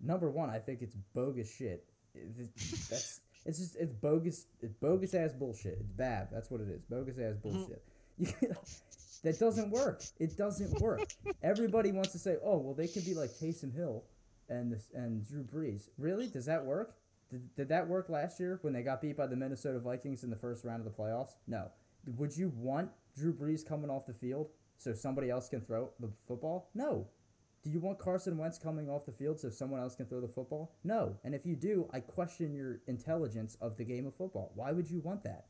number 0.00 0.30
one, 0.30 0.50
I 0.50 0.58
think 0.58 0.82
it's 0.82 0.96
bogus 1.14 1.52
shit. 1.54 1.84
It- 2.14 2.30
it- 2.38 2.50
That's 2.90 3.20
it's 3.44 3.58
just 3.58 3.76
it's 3.76 3.92
bogus 3.92 4.46
it's 4.60 4.74
bogus 4.74 5.14
ass 5.14 5.32
bullshit. 5.32 5.78
It's 5.80 5.92
bad. 5.92 6.28
That's 6.32 6.50
what 6.50 6.60
it 6.60 6.68
is. 6.68 6.82
Bogus 6.82 7.18
ass 7.18 7.34
mm-hmm. 7.34 7.50
bullshit. 7.50 7.82
You 8.18 8.26
that 9.22 9.38
doesn't 9.38 9.70
work. 9.70 10.02
It 10.18 10.36
doesn't 10.36 10.80
work. 10.80 11.12
Everybody 11.42 11.92
wants 11.92 12.12
to 12.12 12.18
say, 12.18 12.36
"Oh, 12.42 12.58
well, 12.58 12.74
they 12.74 12.88
could 12.88 13.04
be 13.04 13.14
like 13.14 13.30
Taysom 13.30 13.74
Hill 13.74 14.04
and 14.48 14.72
this 14.72 14.90
and 14.94 15.26
Drew 15.26 15.42
Brees." 15.42 15.88
Really? 15.98 16.26
Does 16.26 16.46
that 16.46 16.64
work? 16.64 16.96
Did, 17.30 17.54
did 17.56 17.68
that 17.68 17.86
work 17.86 18.08
last 18.08 18.40
year 18.40 18.58
when 18.62 18.72
they 18.72 18.82
got 18.82 19.02
beat 19.02 19.16
by 19.16 19.26
the 19.26 19.36
Minnesota 19.36 19.78
Vikings 19.78 20.24
in 20.24 20.30
the 20.30 20.36
first 20.36 20.64
round 20.64 20.80
of 20.80 20.84
the 20.84 21.02
playoffs? 21.02 21.34
No. 21.46 21.70
Would 22.16 22.36
you 22.36 22.52
want 22.56 22.90
Drew 23.16 23.34
Brees 23.34 23.66
coming 23.66 23.90
off 23.90 24.06
the 24.06 24.14
field 24.14 24.48
so 24.78 24.94
somebody 24.94 25.30
else 25.30 25.48
can 25.48 25.60
throw 25.60 25.90
the 26.00 26.10
football? 26.26 26.70
No. 26.74 27.06
Do 27.62 27.70
you 27.70 27.80
want 27.80 27.98
Carson 27.98 28.38
Wentz 28.38 28.58
coming 28.58 28.88
off 28.88 29.04
the 29.04 29.12
field 29.12 29.40
so 29.40 29.50
someone 29.50 29.80
else 29.80 29.96
can 29.96 30.06
throw 30.06 30.20
the 30.20 30.28
football? 30.28 30.76
No. 30.84 31.16
And 31.24 31.34
if 31.34 31.44
you 31.44 31.56
do, 31.56 31.88
I 31.92 32.00
question 32.00 32.54
your 32.54 32.80
intelligence 32.86 33.56
of 33.60 33.76
the 33.76 33.84
game 33.84 34.06
of 34.06 34.14
football. 34.14 34.52
Why 34.54 34.72
would 34.72 34.90
you 34.90 35.00
want 35.00 35.24
that? 35.24 35.46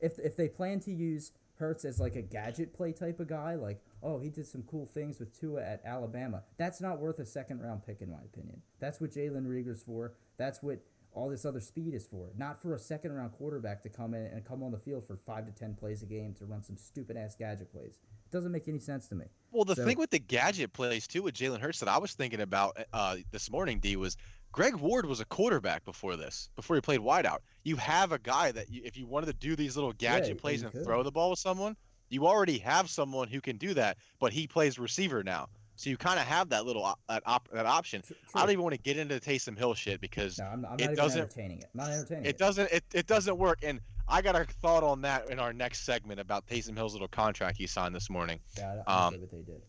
If 0.00 0.18
if 0.18 0.36
they 0.36 0.48
plan 0.48 0.80
to 0.80 0.92
use 0.92 1.32
Hurts 1.56 1.84
as 1.84 2.00
like 2.00 2.16
a 2.16 2.22
gadget 2.22 2.74
play 2.74 2.92
type 2.92 3.20
of 3.20 3.28
guy, 3.28 3.54
like 3.54 3.80
oh 4.02 4.18
he 4.18 4.28
did 4.28 4.46
some 4.46 4.64
cool 4.64 4.86
things 4.86 5.20
with 5.20 5.38
Tua 5.38 5.62
at 5.62 5.82
Alabama, 5.84 6.42
that's 6.56 6.80
not 6.80 6.98
worth 6.98 7.20
a 7.20 7.26
second 7.26 7.60
round 7.60 7.86
pick 7.86 8.02
in 8.02 8.10
my 8.10 8.22
opinion. 8.24 8.60
That's 8.80 9.00
what 9.00 9.12
Jalen 9.12 9.46
Reagor's 9.46 9.82
for. 9.82 10.14
That's 10.36 10.62
what 10.62 10.80
all 11.14 11.28
this 11.28 11.44
other 11.44 11.60
speed 11.60 11.94
is 11.94 12.06
for. 12.06 12.30
Not 12.36 12.60
for 12.60 12.74
a 12.74 12.78
second 12.78 13.12
round 13.12 13.32
quarterback 13.32 13.82
to 13.84 13.88
come 13.88 14.14
in 14.14 14.26
and 14.26 14.44
come 14.44 14.62
on 14.62 14.72
the 14.72 14.78
field 14.78 15.06
for 15.06 15.16
five 15.16 15.46
to 15.46 15.52
ten 15.52 15.74
plays 15.74 16.02
a 16.02 16.06
game 16.06 16.34
to 16.34 16.44
run 16.44 16.62
some 16.62 16.76
stupid 16.76 17.16
ass 17.16 17.36
gadget 17.36 17.72
plays. 17.72 17.98
It 18.26 18.30
doesn't 18.32 18.50
make 18.52 18.68
any 18.68 18.80
sense 18.80 19.06
to 19.08 19.14
me. 19.14 19.26
Well, 19.52 19.64
the 19.64 19.76
So- 19.76 19.84
thing 19.84 19.96
with 19.98 20.10
the 20.10 20.18
gadget 20.18 20.72
plays 20.72 21.06
too 21.06 21.22
with 21.22 21.34
Jalen 21.34 21.60
Hurts 21.60 21.80
that 21.80 21.88
I 21.88 21.98
was 21.98 22.12
thinking 22.14 22.40
about 22.40 22.76
uh, 22.92 23.16
this 23.30 23.50
morning, 23.50 23.78
D, 23.78 23.96
was 23.96 24.16
Greg 24.52 24.74
Ward 24.76 25.06
was 25.06 25.20
a 25.20 25.24
quarterback 25.24 25.84
before 25.84 26.16
this, 26.16 26.48
before 26.56 26.76
he 26.76 26.80
played 26.82 27.00
wideout. 27.00 27.38
You 27.64 27.76
have 27.76 28.12
a 28.12 28.18
guy 28.18 28.52
that 28.52 28.70
you, 28.70 28.82
if 28.84 28.96
you 28.96 29.06
wanted 29.06 29.26
to 29.26 29.32
do 29.32 29.56
these 29.56 29.76
little 29.76 29.92
gadget 29.92 30.28
you 30.30 30.34
plays 30.36 30.62
and 30.62 30.70
could. 30.72 30.84
throw 30.84 31.02
the 31.02 31.10
ball 31.10 31.30
with 31.30 31.38
someone, 31.40 31.76
you 32.08 32.26
already 32.26 32.58
have 32.58 32.88
someone 32.90 33.26
who 33.28 33.40
can 33.40 33.56
do 33.56 33.74
that, 33.74 33.98
but 34.20 34.32
he 34.32 34.46
plays 34.46 34.78
receiver 34.78 35.24
now. 35.24 35.48
So 35.76 35.90
you 35.90 35.96
kind 35.96 36.18
of 36.20 36.26
have 36.26 36.48
that 36.50 36.64
little 36.66 36.84
op- 36.84 37.00
that, 37.08 37.22
op- 37.26 37.48
that 37.52 37.66
option. 37.66 38.02
Tr- 38.02 38.12
I 38.34 38.40
don't 38.40 38.50
even 38.50 38.62
want 38.62 38.74
to 38.74 38.80
get 38.80 38.96
into 38.96 39.14
the 39.14 39.20
Taysom 39.20 39.58
Hill 39.58 39.74
shit 39.74 40.00
because 40.00 40.38
No, 40.38 40.44
I'm, 40.46 40.64
I'm 40.64 40.78
it 40.78 40.94
doesn't- 40.96 41.20
entertaining 41.20 41.58
it. 41.58 41.66
I'm 41.74 41.78
not 41.80 41.90
entertaining 41.90 42.24
it 42.26 42.28
it. 42.30 42.38
doesn't 42.38 42.70
it, 42.72 42.84
it 42.94 43.06
doesn't 43.06 43.36
work. 43.36 43.58
And 43.62 43.80
I 44.06 44.22
got 44.22 44.36
a 44.36 44.44
thought 44.44 44.84
on 44.84 45.00
that 45.02 45.30
in 45.30 45.38
our 45.40 45.52
next 45.52 45.84
segment 45.84 46.20
about 46.20 46.46
Taysom 46.46 46.76
Hill's 46.76 46.92
little 46.92 47.08
contract 47.08 47.56
he 47.56 47.66
signed 47.66 47.94
this 47.94 48.08
morning. 48.08 48.38
Yeah, 48.56 48.82
I- 48.86 49.06
um, 49.06 49.20
what 49.20 49.30
they 49.30 49.42
did. 49.42 49.62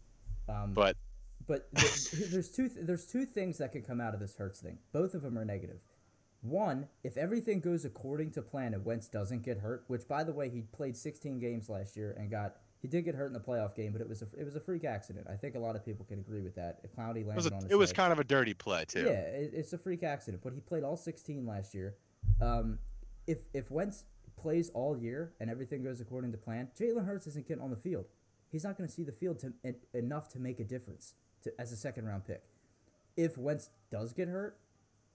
Um, 0.48 0.74
But 0.74 0.96
But 1.48 1.74
th- 1.76 2.12
there's 2.32 2.50
two 2.52 2.70
th- 2.70 2.86
there's 2.86 3.06
two 3.08 3.26
things 3.26 3.58
that 3.58 3.72
could 3.72 3.86
come 3.88 4.00
out 4.00 4.13
of 4.13 4.20
this 4.20 4.36
Hurts 4.36 4.60
thing. 4.62 4.78
Both 4.91 5.15
of 5.15 5.22
them 5.24 5.38
are 5.39 5.46
negative. 5.46 5.80
One, 6.41 6.88
if 7.04 7.18
everything 7.18 7.60
goes 7.62 7.86
according 7.86 8.30
to 8.34 8.44
plan 8.44 8.76
and 8.76 8.86
Wentz 8.86 9.08
doesn't 9.08 9.41
get 9.41 9.58
hurt, 9.58 9.86
which 9.88 10.08
by 10.08 10.24
the 10.24 10.32
way 10.34 10.50
he 10.50 10.62
played 10.62 10.96
16 10.96 11.39
games 11.39 11.68
last 11.70 11.98
year 11.98 12.15
and 12.20 12.30
got 12.30 12.58
he 12.82 12.88
did 12.88 13.04
get 13.04 13.16
hurt 13.16 13.28
in 13.28 13.34
the 13.34 13.40
playoff 13.40 13.76
game, 13.76 13.92
but 13.92 14.02
it 14.02 14.08
was 14.08 14.22
a 14.22 14.28
it 14.38 14.44
was 14.44 14.56
a 14.56 14.60
freak 14.60 14.84
accident. 14.84 15.28
I 15.30 15.36
think 15.36 15.56
a 15.56 15.60
lot 15.60 15.76
of 15.76 15.86
people 15.86 16.06
can 16.06 16.20
agree 16.20 16.42
with 16.42 16.56
that. 16.56 16.80
If 16.84 16.96
Clowney 16.96 17.22
it 17.22 17.36
was 17.36 17.48
a, 17.48 17.54
on 17.54 17.64
his 17.64 17.72
it 17.72 17.76
was 17.76 17.92
kind 17.94 18.12
of 18.12 18.20
a 18.20 18.24
dirty 18.24 18.54
play 18.54 18.86
too. 18.86 19.06
yeah, 19.06 19.22
it, 19.22 19.52
it's 19.54 19.74
a 19.74 19.78
freak 19.78 20.04
accident, 20.04 20.44
but 20.44 20.54
he 20.54 20.60
played 20.60 20.84
all 20.84 20.98
16 20.98 21.46
last 21.46 21.74
year. 21.74 21.96
Um, 22.42 22.80
if 23.28 23.40
if 23.54 23.72
Wentz 23.72 24.04
plays 24.38 24.70
all 24.72 24.98
year 24.98 25.34
and 25.40 25.50
everything 25.50 25.84
goes 25.84 26.02
according 26.02 26.32
to 26.32 26.38
plan, 26.38 26.70
Jalen 26.80 27.06
Hurts 27.06 27.28
isn't 27.28 27.48
getting 27.48 27.64
on 27.64 27.72
the 27.72 27.78
field. 27.78 28.06
He's 28.52 28.64
not 28.64 28.78
going 28.78 28.88
to 28.88 28.94
see 28.94 29.04
the 29.04 29.12
field 29.12 29.40
to 29.40 29.54
en- 29.64 29.76
enough 29.94 30.30
to 30.30 30.40
make 30.40 30.60
a 30.60 30.64
difference 30.64 31.14
to, 31.44 31.52
as 31.60 31.72
a 31.72 31.78
second 31.78 32.06
round 32.06 32.26
pick. 32.26 32.44
If 33.18 33.38
Wentz 33.38 33.70
does 33.90 34.14
get 34.14 34.28
hurt, 34.28 34.60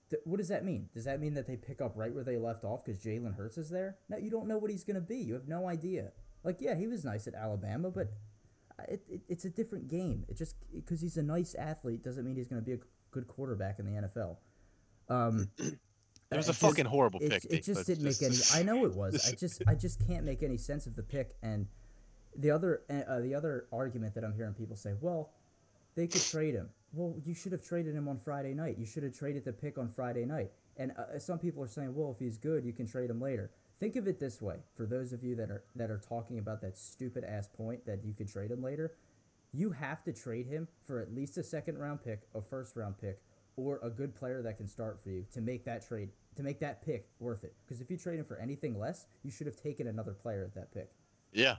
th- 0.09 0.21
what 0.25 0.37
does 0.37 0.49
that 0.49 0.65
mean? 0.65 0.89
Does 0.93 1.05
that 1.05 1.19
mean 1.21 1.33
that 1.35 1.47
they 1.47 1.55
pick 1.55 1.81
up 1.81 1.93
right 1.95 2.13
where 2.13 2.23
they 2.23 2.37
left 2.37 2.63
off 2.63 2.83
because 2.83 3.01
Jalen 3.01 3.35
Hurts 3.35 3.57
is 3.57 3.69
there? 3.69 3.97
No, 4.09 4.17
you 4.17 4.29
don't 4.29 4.47
know 4.47 4.57
what 4.57 4.71
he's 4.71 4.83
going 4.83 4.95
to 4.95 5.01
be. 5.01 5.17
You 5.17 5.33
have 5.33 5.47
no 5.47 5.67
idea. 5.67 6.11
Like, 6.43 6.57
yeah, 6.59 6.75
he 6.75 6.87
was 6.87 7.03
nice 7.05 7.27
at 7.27 7.35
Alabama, 7.35 7.91
but 7.91 8.11
uh, 8.79 8.83
it, 8.89 9.01
it, 9.09 9.21
it's 9.29 9.45
a 9.45 9.49
different 9.49 9.87
game. 9.87 10.25
It 10.27 10.37
just 10.37 10.55
because 10.73 11.01
he's 11.01 11.17
a 11.17 11.23
nice 11.23 11.55
athlete 11.55 12.03
doesn't 12.03 12.25
mean 12.25 12.35
he's 12.35 12.47
going 12.47 12.61
to 12.61 12.65
be 12.65 12.73
a 12.73 12.79
good 13.11 13.27
quarterback 13.27 13.79
in 13.79 13.85
the 13.85 14.01
NFL. 14.07 14.37
Um, 15.09 15.49
It 16.31 16.37
was 16.37 16.47
it 16.47 16.51
a 16.51 16.53
just- 16.53 16.61
fucking 16.61 16.85
horrible 16.85 17.19
it, 17.21 17.29
pick. 17.29 17.43
it 17.43 17.49
Dave, 17.49 17.63
just 17.65 17.85
didn't 17.85 18.05
make 18.05 18.21
any. 18.21 18.37
I 18.53 18.63
know 18.63 18.85
it 18.85 18.93
was. 18.93 19.29
I 19.29 19.35
just 19.37 19.61
I 19.67 19.75
just 19.75 19.99
can't 20.07 20.23
make 20.23 20.43
any 20.43 20.55
sense 20.55 20.87
of 20.87 20.95
the 20.95 21.03
pick. 21.03 21.35
And 21.43 21.67
the 22.37 22.51
other 22.51 22.83
uh, 22.89 23.19
the 23.19 23.35
other 23.35 23.65
argument 23.73 24.15
that 24.15 24.23
I'm 24.23 24.33
hearing 24.33 24.53
people 24.53 24.77
say, 24.77 24.93
well, 25.01 25.31
they 25.95 26.07
could 26.07 26.21
trade 26.21 26.53
him. 26.53 26.69
Well, 26.93 27.15
you 27.25 27.33
should 27.33 27.51
have 27.51 27.61
traded 27.61 27.93
him 27.95 28.07
on 28.07 28.17
Friday 28.17 28.53
night. 28.53 28.77
You 28.79 28.85
should 28.85 29.03
have 29.03 29.13
traded 29.13 29.43
the 29.43 29.51
pick 29.51 29.77
on 29.77 29.89
Friday 29.89 30.23
night. 30.23 30.51
And 30.77 30.93
uh, 30.97 31.19
some 31.19 31.37
people 31.37 31.61
are 31.63 31.67
saying, 31.67 31.93
well, 31.93 32.11
if 32.11 32.19
he's 32.19 32.37
good, 32.37 32.63
you 32.63 32.71
can 32.71 32.87
trade 32.87 33.09
him 33.09 33.19
later. 33.19 33.51
Think 33.81 33.95
of 33.95 34.07
it 34.07 34.19
this 34.19 34.39
way: 34.43 34.57
for 34.75 34.85
those 34.85 35.11
of 35.11 35.23
you 35.23 35.35
that 35.37 35.49
are 35.49 35.63
that 35.75 35.89
are 35.89 35.97
talking 35.97 36.37
about 36.37 36.61
that 36.61 36.77
stupid 36.77 37.23
ass 37.23 37.47
point 37.47 37.83
that 37.87 38.05
you 38.05 38.13
could 38.13 38.31
trade 38.31 38.51
him 38.51 38.61
later, 38.61 38.93
you 39.53 39.71
have 39.71 40.03
to 40.03 40.13
trade 40.13 40.45
him 40.45 40.67
for 40.83 40.99
at 40.99 41.11
least 41.11 41.35
a 41.39 41.43
second 41.43 41.79
round 41.79 42.03
pick, 42.03 42.21
a 42.35 42.41
first 42.43 42.75
round 42.75 42.99
pick, 43.01 43.23
or 43.55 43.79
a 43.81 43.89
good 43.89 44.13
player 44.13 44.43
that 44.43 44.57
can 44.57 44.67
start 44.67 45.01
for 45.01 45.09
you 45.09 45.25
to 45.33 45.41
make 45.41 45.65
that 45.65 45.83
trade, 45.83 46.09
to 46.35 46.43
make 46.43 46.59
that 46.59 46.85
pick 46.85 47.07
worth 47.19 47.43
it. 47.43 47.55
Because 47.65 47.81
if 47.81 47.89
you 47.89 47.97
trade 47.97 48.19
him 48.19 48.25
for 48.25 48.37
anything 48.37 48.77
less, 48.77 49.07
you 49.23 49.31
should 49.31 49.47
have 49.47 49.55
taken 49.55 49.87
another 49.87 50.13
player 50.13 50.43
at 50.43 50.53
that 50.53 50.71
pick. 50.71 50.91
yeah. 51.33 51.55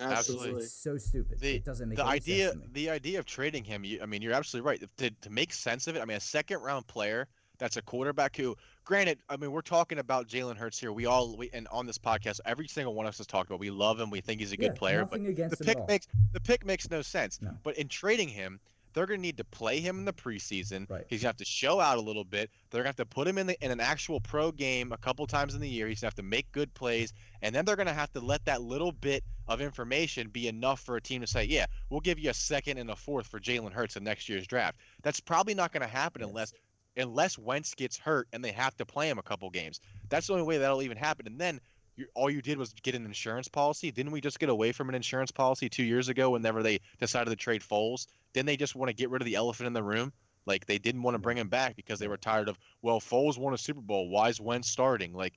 Absolutely. 0.00 0.16
Absolutely. 0.16 0.64
It's 0.64 0.72
so 0.72 0.96
stupid. 0.96 1.38
The- 1.38 1.56
it 1.56 1.64
doesn't 1.66 1.86
make 1.86 1.98
the 1.98 2.04
any 2.04 2.12
idea 2.12 2.48
sense 2.48 2.52
to 2.54 2.60
me. 2.60 2.66
the 2.72 2.88
idea 2.88 3.18
of 3.18 3.26
trading 3.26 3.62
him 3.62 3.84
you, 3.84 4.00
i 4.02 4.06
mean 4.06 4.22
you're 4.22 4.32
absolutely 4.32 4.66
right 4.66 4.82
to, 4.96 5.10
to 5.10 5.28
make 5.30 5.52
sense 5.52 5.86
of 5.86 5.96
it 5.96 6.00
i 6.00 6.04
mean 6.06 6.16
a 6.16 6.20
second 6.20 6.60
round 6.62 6.86
player 6.86 7.28
that's 7.62 7.76
a 7.76 7.82
quarterback 7.82 8.36
who 8.36 8.56
granted 8.84 9.18
i 9.28 9.36
mean 9.36 9.52
we're 9.52 9.60
talking 9.62 9.98
about 9.98 10.26
jalen 10.26 10.56
hurts 10.56 10.78
here 10.78 10.92
we 10.92 11.06
all 11.06 11.36
we, 11.36 11.48
and 11.52 11.68
on 11.70 11.86
this 11.86 11.96
podcast 11.98 12.40
every 12.44 12.66
single 12.66 12.92
one 12.92 13.06
of 13.06 13.10
us 13.10 13.18
has 13.18 13.26
talked 13.26 13.48
about 13.48 13.60
we 13.60 13.70
love 13.70 14.00
him 14.00 14.10
we 14.10 14.20
think 14.20 14.40
he's 14.40 14.50
a 14.52 14.56
good 14.56 14.72
Yeah, 14.72 14.78
player 14.78 15.04
but 15.08 15.22
the 15.22 15.56
pick 15.64 15.78
makes 15.86 16.08
the 16.32 16.40
pick 16.40 16.66
makes 16.66 16.90
no 16.90 17.02
sense 17.02 17.40
No. 17.40 17.52
but 17.62 17.76
in 17.78 17.86
trading 17.88 18.28
him 18.28 18.58
they're 18.94 19.06
going 19.06 19.20
to 19.20 19.22
need 19.22 19.38
to 19.38 19.44
play 19.44 19.80
him 19.80 20.00
in 20.00 20.04
the 20.04 20.12
preseason. 20.12 20.86
Right. 20.90 21.06
He's 21.08 21.20
going 21.22 21.22
to 21.22 21.26
have 21.28 21.36
to 21.38 21.46
show 21.46 21.80
out 21.80 21.96
a 21.96 22.00
little 22.02 22.24
bit. 22.24 22.50
They're 22.68 22.82
going 22.82 22.92
to 22.92 23.00
have 23.00 23.08
to 23.08 23.14
put 23.14 23.26
him 23.26 23.38
in 23.38 23.46
the 23.46 23.58
in 23.64 23.70
an 23.70 23.80
actual 23.80 24.20
pro 24.20 24.52
game 24.52 24.92
a 24.92 24.98
couple 24.98 25.26
times 25.26 25.54
in 25.54 25.62
the 25.62 25.68
year. 25.68 25.88
He's 25.88 26.02
going 26.02 26.10
to 26.10 26.14
have 26.14 26.14
to 26.16 26.22
make 26.30 26.52
good 26.52 26.74
plays, 26.74 27.14
and 27.40 27.54
then 27.54 27.64
they're 27.64 27.74
going 27.76 27.86
to 27.86 27.94
have 27.94 28.12
to 28.12 28.20
let 28.20 28.44
that 28.44 28.60
little 28.60 28.92
bit 28.92 29.24
of 29.48 29.62
information 29.62 30.28
be 30.28 30.46
enough 30.46 30.80
for 30.80 30.96
a 30.96 31.00
team 31.00 31.22
to 31.22 31.26
say, 31.26 31.44
"Yeah, 31.44 31.64
we'll 31.88 32.00
give 32.00 32.18
you 32.18 32.28
a 32.28 32.34
second 32.34 32.76
and 32.76 32.90
a 32.90 32.94
fourth 32.94 33.26
for 33.28 33.40
Jalen 33.40 33.72
Hurts 33.72 33.96
in 33.96 34.04
next 34.04 34.28
year's 34.28 34.46
draft." 34.46 34.76
That's 35.02 35.20
probably 35.20 35.54
not 35.54 35.72
going 35.72 35.80
to 35.80 35.86
happen 35.88 36.20
Yes. 36.20 36.28
unless 36.28 36.52
unless 36.96 37.38
Wentz 37.38 37.74
gets 37.74 37.98
hurt 37.98 38.28
and 38.32 38.44
they 38.44 38.52
have 38.52 38.76
to 38.76 38.86
play 38.86 39.08
him 39.08 39.18
a 39.18 39.22
couple 39.22 39.48
games. 39.50 39.80
That's 40.08 40.26
the 40.26 40.34
only 40.34 40.44
way 40.44 40.58
that'll 40.58 40.82
even 40.82 40.96
happen. 40.96 41.26
And 41.26 41.40
then 41.40 41.60
you, 41.96 42.06
all 42.14 42.30
you 42.30 42.42
did 42.42 42.58
was 42.58 42.72
get 42.82 42.94
an 42.94 43.04
insurance 43.04 43.48
policy. 43.48 43.90
Didn't 43.90 44.12
we 44.12 44.20
just 44.20 44.38
get 44.38 44.48
away 44.48 44.72
from 44.72 44.88
an 44.88 44.94
insurance 44.94 45.30
policy 45.30 45.68
two 45.68 45.84
years 45.84 46.08
ago 46.08 46.30
whenever 46.30 46.62
they 46.62 46.80
decided 46.98 47.30
to 47.30 47.36
trade 47.36 47.62
Foles? 47.62 48.06
Didn't 48.32 48.46
they 48.46 48.56
just 48.56 48.74
want 48.74 48.88
to 48.88 48.94
get 48.94 49.10
rid 49.10 49.22
of 49.22 49.26
the 49.26 49.36
elephant 49.36 49.66
in 49.66 49.72
the 49.72 49.82
room? 49.82 50.12
Like 50.46 50.66
they 50.66 50.78
didn't 50.78 51.02
want 51.02 51.14
to 51.14 51.20
bring 51.20 51.38
him 51.38 51.48
back 51.48 51.76
because 51.76 51.98
they 51.98 52.08
were 52.08 52.16
tired 52.16 52.48
of, 52.48 52.58
well, 52.80 53.00
Foles 53.00 53.38
won 53.38 53.54
a 53.54 53.58
Super 53.58 53.80
Bowl. 53.80 54.08
Why 54.08 54.28
is 54.28 54.40
Wentz 54.40 54.68
starting? 54.68 55.12
Like 55.12 55.34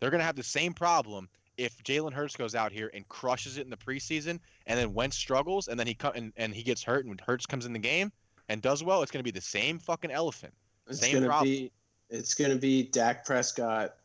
they're 0.00 0.10
going 0.10 0.20
to 0.20 0.26
have 0.26 0.36
the 0.36 0.42
same 0.42 0.72
problem 0.72 1.28
if 1.56 1.82
Jalen 1.82 2.12
Hurts 2.12 2.36
goes 2.36 2.54
out 2.54 2.72
here 2.72 2.90
and 2.92 3.08
crushes 3.08 3.56
it 3.58 3.64
in 3.64 3.70
the 3.70 3.76
preseason 3.76 4.40
and 4.66 4.78
then 4.78 4.94
Wentz 4.94 5.16
struggles 5.16 5.68
and 5.68 5.78
then 5.78 5.86
he 5.86 5.94
come 5.94 6.12
and, 6.14 6.32
and 6.36 6.54
he 6.54 6.62
gets 6.62 6.82
hurt 6.82 7.06
and 7.06 7.20
Hurts 7.20 7.46
comes 7.46 7.66
in 7.66 7.72
the 7.72 7.78
game 7.78 8.12
and 8.48 8.62
does 8.62 8.82
well, 8.82 9.02
it's 9.02 9.10
going 9.10 9.20
to 9.20 9.32
be 9.32 9.36
the 9.36 9.40
same 9.40 9.78
fucking 9.78 10.10
elephant. 10.10 10.54
It's 10.88 11.00
Same 11.00 11.14
gonna 11.14 11.26
problem. 11.26 11.48
be 11.50 11.72
it's 12.10 12.34
gonna 12.34 12.56
be 12.56 12.84
Dak 12.84 13.24
Prescott 13.24 13.96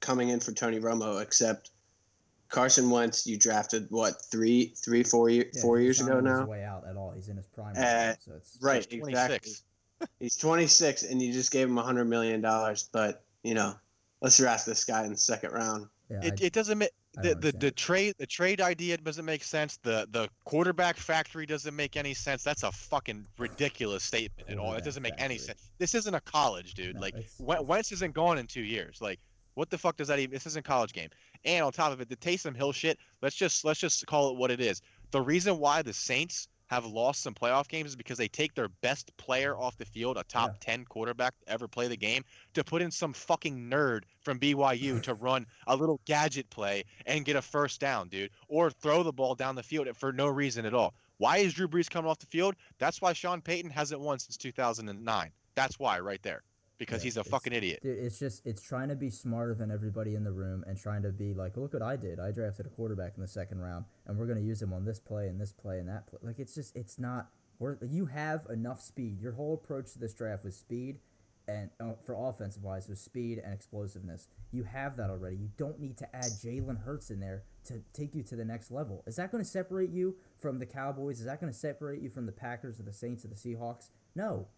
coming 0.00 0.28
in 0.28 0.40
for 0.40 0.52
Tony 0.52 0.78
Romo, 0.80 1.20
except 1.22 1.70
Carson 2.48 2.90
Wentz 2.90 3.26
you 3.26 3.36
drafted 3.36 3.86
what 3.90 4.22
three 4.30 4.74
three 4.76 5.02
four 5.02 5.28
year, 5.30 5.46
Yeah, 5.52 5.60
four 5.62 5.80
years 5.80 6.00
ago 6.00 6.20
now. 6.20 6.44
way 6.46 6.62
out 6.64 6.84
at 6.88 6.96
all. 6.96 7.12
He's 7.12 7.28
in 7.28 7.36
his 7.36 7.46
prime. 7.46 7.74
Uh, 7.76 7.80
right 7.80 8.16
so 8.20 8.32
it's 8.36 8.58
Right, 8.60 8.86
He's 8.90 9.06
exactly. 9.06 9.38
26. 9.38 9.62
He's 10.20 10.36
26, 10.36 11.02
and 11.04 11.22
you 11.22 11.32
just 11.32 11.50
gave 11.50 11.66
him 11.68 11.76
100 11.76 12.04
million 12.04 12.40
dollars. 12.40 12.88
But 12.92 13.24
you 13.42 13.54
know, 13.54 13.74
let's 14.20 14.36
draft 14.36 14.66
this 14.66 14.84
guy 14.84 15.04
in 15.04 15.12
the 15.12 15.18
second 15.18 15.52
round. 15.52 15.88
Yeah, 16.10 16.20
It, 16.22 16.40
I- 16.42 16.44
it 16.46 16.52
doesn't 16.52 16.78
make 16.78 16.90
I 16.90 17.03
the, 17.22 17.34
the, 17.34 17.52
the 17.52 17.70
trade 17.70 18.14
the 18.18 18.26
trade 18.26 18.60
idea 18.60 18.96
doesn't 18.96 19.24
make 19.24 19.44
sense. 19.44 19.78
The 19.82 20.06
the 20.10 20.28
quarterback 20.44 20.96
factory 20.96 21.46
doesn't 21.46 21.74
make 21.74 21.96
any 21.96 22.14
sense. 22.14 22.42
That's 22.42 22.62
a 22.62 22.72
fucking 22.72 23.26
ridiculous 23.38 24.02
statement 24.02 24.48
at 24.48 24.58
all. 24.58 24.74
It 24.74 24.84
doesn't 24.84 25.02
make 25.02 25.14
any 25.18 25.38
sense. 25.38 25.70
This 25.78 25.94
isn't 25.94 26.14
a 26.14 26.20
college, 26.20 26.74
dude. 26.74 26.96
No, 26.96 27.00
like 27.00 27.14
Wentz 27.38 27.92
isn't 27.92 28.14
gone 28.14 28.38
in 28.38 28.46
two 28.46 28.62
years. 28.62 29.00
Like 29.00 29.20
what 29.54 29.70
the 29.70 29.78
fuck 29.78 29.96
does 29.96 30.08
that 30.08 30.18
even? 30.18 30.32
This 30.32 30.46
isn't 30.46 30.66
a 30.66 30.68
college 30.68 30.92
game. 30.92 31.08
And 31.44 31.64
on 31.64 31.72
top 31.72 31.92
of 31.92 32.00
it, 32.00 32.08
the 32.08 32.16
Taysom 32.16 32.56
Hill 32.56 32.72
shit. 32.72 32.98
Let's 33.22 33.36
just 33.36 33.64
let's 33.64 33.80
just 33.80 34.06
call 34.06 34.30
it 34.30 34.36
what 34.36 34.50
it 34.50 34.60
is. 34.60 34.82
The 35.10 35.20
reason 35.20 35.58
why 35.58 35.82
the 35.82 35.92
Saints 35.92 36.48
have 36.66 36.86
lost 36.86 37.22
some 37.22 37.34
playoff 37.34 37.68
games 37.68 37.90
is 37.90 37.96
because 37.96 38.18
they 38.18 38.28
take 38.28 38.54
their 38.54 38.68
best 38.80 39.16
player 39.16 39.56
off 39.56 39.76
the 39.76 39.84
field, 39.84 40.16
a 40.16 40.24
top 40.24 40.56
10 40.60 40.84
quarterback 40.84 41.38
to 41.40 41.52
ever 41.52 41.68
play 41.68 41.88
the 41.88 41.96
game, 41.96 42.24
to 42.54 42.64
put 42.64 42.82
in 42.82 42.90
some 42.90 43.12
fucking 43.12 43.70
nerd 43.70 44.02
from 44.20 44.38
BYU 44.38 45.02
to 45.04 45.14
run 45.14 45.46
a 45.66 45.76
little 45.76 46.00
gadget 46.04 46.48
play 46.50 46.84
and 47.06 47.24
get 47.24 47.36
a 47.36 47.42
first 47.42 47.80
down, 47.80 48.08
dude, 48.08 48.30
or 48.48 48.70
throw 48.70 49.02
the 49.02 49.12
ball 49.12 49.34
down 49.34 49.54
the 49.54 49.62
field 49.62 49.88
for 49.96 50.12
no 50.12 50.26
reason 50.26 50.64
at 50.64 50.74
all. 50.74 50.94
Why 51.18 51.38
is 51.38 51.54
Drew 51.54 51.68
Brees 51.68 51.88
coming 51.88 52.10
off 52.10 52.18
the 52.18 52.26
field? 52.26 52.56
That's 52.78 53.00
why 53.00 53.12
Sean 53.12 53.40
Payton 53.40 53.70
hasn't 53.70 54.00
won 54.00 54.18
since 54.18 54.36
2009. 54.36 55.30
That's 55.54 55.78
why, 55.78 56.00
right 56.00 56.22
there, 56.22 56.42
because 56.78 57.02
Yeah, 57.02 57.06
he's 57.06 57.16
a 57.16 57.24
fucking 57.24 57.52
idiot. 57.52 57.80
Dude, 57.82 57.98
it's 57.98 58.18
just 58.18 58.46
it's 58.46 58.62
trying 58.62 58.88
to 58.88 58.96
be 58.96 59.10
smarter 59.10 59.54
than 59.54 59.70
everybody 59.70 60.14
in 60.14 60.24
the 60.24 60.32
room 60.32 60.64
and 60.66 60.78
trying 60.78 61.02
to 61.02 61.10
be 61.10 61.34
like, 61.34 61.56
look 61.56 61.72
what 61.72 61.82
I 61.82 61.96
did. 61.96 62.18
I 62.20 62.30
drafted 62.30 62.66
a 62.66 62.70
quarterback 62.70 63.12
in 63.16 63.22
the 63.22 63.28
second 63.28 63.60
round, 63.60 63.84
and 64.06 64.18
we're 64.18 64.26
gonna 64.26 64.40
use 64.40 64.60
him 64.60 64.72
on 64.72 64.84
this 64.84 64.98
play 65.00 65.28
and 65.28 65.40
this 65.40 65.52
play 65.52 65.78
and 65.78 65.88
that 65.88 66.06
play. 66.06 66.18
Like 66.22 66.38
it's 66.38 66.54
just 66.54 66.76
it's 66.76 66.98
not. 66.98 67.28
We're, 67.60 67.78
you 67.82 68.06
have 68.06 68.46
enough 68.50 68.80
speed. 68.80 69.20
Your 69.20 69.32
whole 69.32 69.54
approach 69.54 69.92
to 69.92 69.98
this 70.00 70.12
draft 70.12 70.44
was 70.44 70.56
speed, 70.56 70.98
and 71.46 71.70
uh, 71.80 71.92
for 72.04 72.14
offensive 72.14 72.64
wise 72.64 72.88
was 72.88 73.00
speed 73.00 73.40
and 73.44 73.54
explosiveness. 73.54 74.28
You 74.50 74.64
have 74.64 74.96
that 74.96 75.08
already. 75.10 75.36
You 75.36 75.50
don't 75.56 75.78
need 75.78 75.96
to 75.98 76.16
add 76.16 76.24
Jalen 76.24 76.84
Hurts 76.84 77.10
in 77.10 77.20
there 77.20 77.44
to 77.66 77.82
take 77.92 78.14
you 78.14 78.22
to 78.24 78.36
the 78.36 78.44
next 78.44 78.70
level. 78.70 79.04
Is 79.06 79.16
that 79.16 79.30
going 79.30 79.42
to 79.42 79.48
separate 79.48 79.90
you 79.90 80.16
from 80.38 80.58
the 80.58 80.66
Cowboys? 80.66 81.20
Is 81.20 81.26
that 81.26 81.40
going 81.40 81.52
to 81.52 81.58
separate 81.58 82.00
you 82.02 82.10
from 82.10 82.26
the 82.26 82.32
Packers 82.32 82.80
or 82.80 82.82
the 82.82 82.92
Saints 82.92 83.24
or 83.24 83.28
the 83.28 83.34
Seahawks? 83.36 83.90
No. 84.14 84.48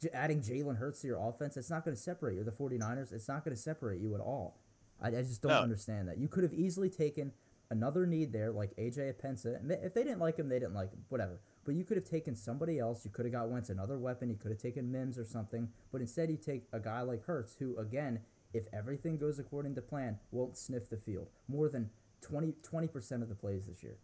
J- 0.00 0.10
adding 0.12 0.40
Jalen 0.40 0.76
Hurts 0.78 1.00
to 1.02 1.06
your 1.08 1.18
offense, 1.28 1.56
it's 1.56 1.70
not 1.70 1.84
going 1.84 1.96
to 1.96 2.00
separate 2.00 2.36
you. 2.36 2.44
The 2.44 2.52
49ers, 2.52 3.12
it's 3.12 3.28
not 3.28 3.44
going 3.44 3.54
to 3.56 3.60
separate 3.60 4.00
you 4.00 4.14
at 4.14 4.20
all. 4.20 4.60
I, 5.00 5.08
I 5.08 5.22
just 5.22 5.42
don't 5.42 5.52
No. 5.52 5.60
understand 5.60 6.08
that. 6.08 6.18
You 6.18 6.28
could 6.28 6.42
have 6.44 6.54
easily 6.54 6.88
taken 6.90 7.32
another 7.70 8.06
need 8.06 8.32
there, 8.32 8.50
like 8.50 8.74
AJ 8.76 9.12
Apensa. 9.14 9.58
If 9.84 9.92
they 9.94 10.02
didn't 10.04 10.20
like 10.20 10.36
him, 10.38 10.48
they 10.48 10.58
didn't 10.58 10.74
like 10.74 10.90
him. 10.90 11.04
Whatever. 11.08 11.40
But 11.64 11.74
you 11.74 11.84
could 11.84 11.96
have 11.96 12.06
taken 12.06 12.34
somebody 12.34 12.78
else. 12.78 13.04
You 13.04 13.10
could 13.10 13.26
have 13.26 13.32
got 13.32 13.50
Wentz 13.50 13.68
another 13.70 13.98
weapon. 13.98 14.30
You 14.30 14.36
could 14.36 14.50
have 14.50 14.60
taken 14.60 14.90
Mims 14.90 15.18
or 15.18 15.24
something. 15.24 15.68
But 15.92 16.00
instead, 16.00 16.30
you 16.30 16.36
take 16.36 16.66
a 16.72 16.80
guy 16.80 17.02
like 17.02 17.24
Hurts, 17.24 17.56
who, 17.58 17.76
again, 17.78 18.20
if 18.54 18.66
everything 18.72 19.18
goes 19.18 19.38
according 19.38 19.74
to 19.74 19.82
plan, 19.82 20.18
won't 20.30 20.56
sniff 20.56 20.88
the 20.88 20.96
field 20.96 21.28
more 21.48 21.68
than 21.68 21.90
20 22.22 22.88
percent 22.88 23.22
of 23.22 23.28
the 23.28 23.34
plays 23.34 23.66
this 23.66 23.82
year 23.82 23.98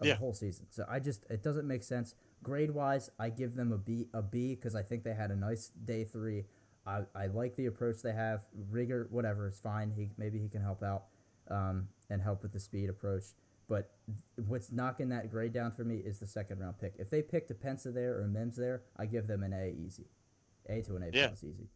of 0.00 0.06
Yeah. 0.06 0.14
the 0.14 0.18
whole 0.18 0.32
season. 0.32 0.66
So 0.70 0.84
I 0.88 0.98
just 0.98 1.24
it 1.28 1.42
doesn't 1.42 1.66
make 1.68 1.82
sense. 1.82 2.14
Grade 2.46 2.70
wise, 2.70 3.10
I 3.18 3.28
give 3.30 3.56
them 3.56 3.72
a 3.72 3.76
B 3.76 4.06
a 4.14 4.22
B 4.22 4.54
because 4.54 4.76
I 4.76 4.82
think 4.84 5.02
they 5.02 5.14
had 5.14 5.32
a 5.32 5.36
nice 5.36 5.72
day 5.84 6.04
three. 6.04 6.44
I, 6.86 7.00
I 7.12 7.26
like 7.26 7.56
the 7.56 7.66
approach 7.66 8.02
they 8.02 8.12
have. 8.12 8.46
Reagor, 8.70 9.10
whatever, 9.10 9.48
is 9.48 9.58
fine. 9.58 9.90
He 9.90 10.10
maybe 10.16 10.38
he 10.38 10.48
can 10.48 10.62
help 10.62 10.80
out 10.84 11.06
um, 11.50 11.88
and 12.08 12.22
help 12.22 12.44
with 12.44 12.52
the 12.52 12.60
speed 12.60 12.88
approach. 12.88 13.24
But 13.68 13.90
what's 14.46 14.70
knocking 14.70 15.08
that 15.08 15.28
grade 15.28 15.52
down 15.52 15.72
for 15.72 15.82
me 15.82 15.96
is 15.96 16.20
the 16.20 16.26
second 16.28 16.60
round 16.60 16.78
pick. 16.78 16.94
If 17.00 17.10
they 17.10 17.20
picked 17.20 17.50
a 17.50 17.54
Pensa 17.54 17.92
there 17.92 18.16
or 18.16 18.22
a 18.22 18.28
Mims 18.28 18.54
there, 18.54 18.82
I 18.96 19.06
give 19.06 19.26
them 19.26 19.42
an 19.42 19.52
A 19.52 19.74
easy, 19.84 20.06
A 20.68 20.82
to 20.82 20.94
an 20.94 21.02
A 21.02 21.10
Yeah. 21.12 21.26
plus 21.26 21.42
easy. 21.42 21.66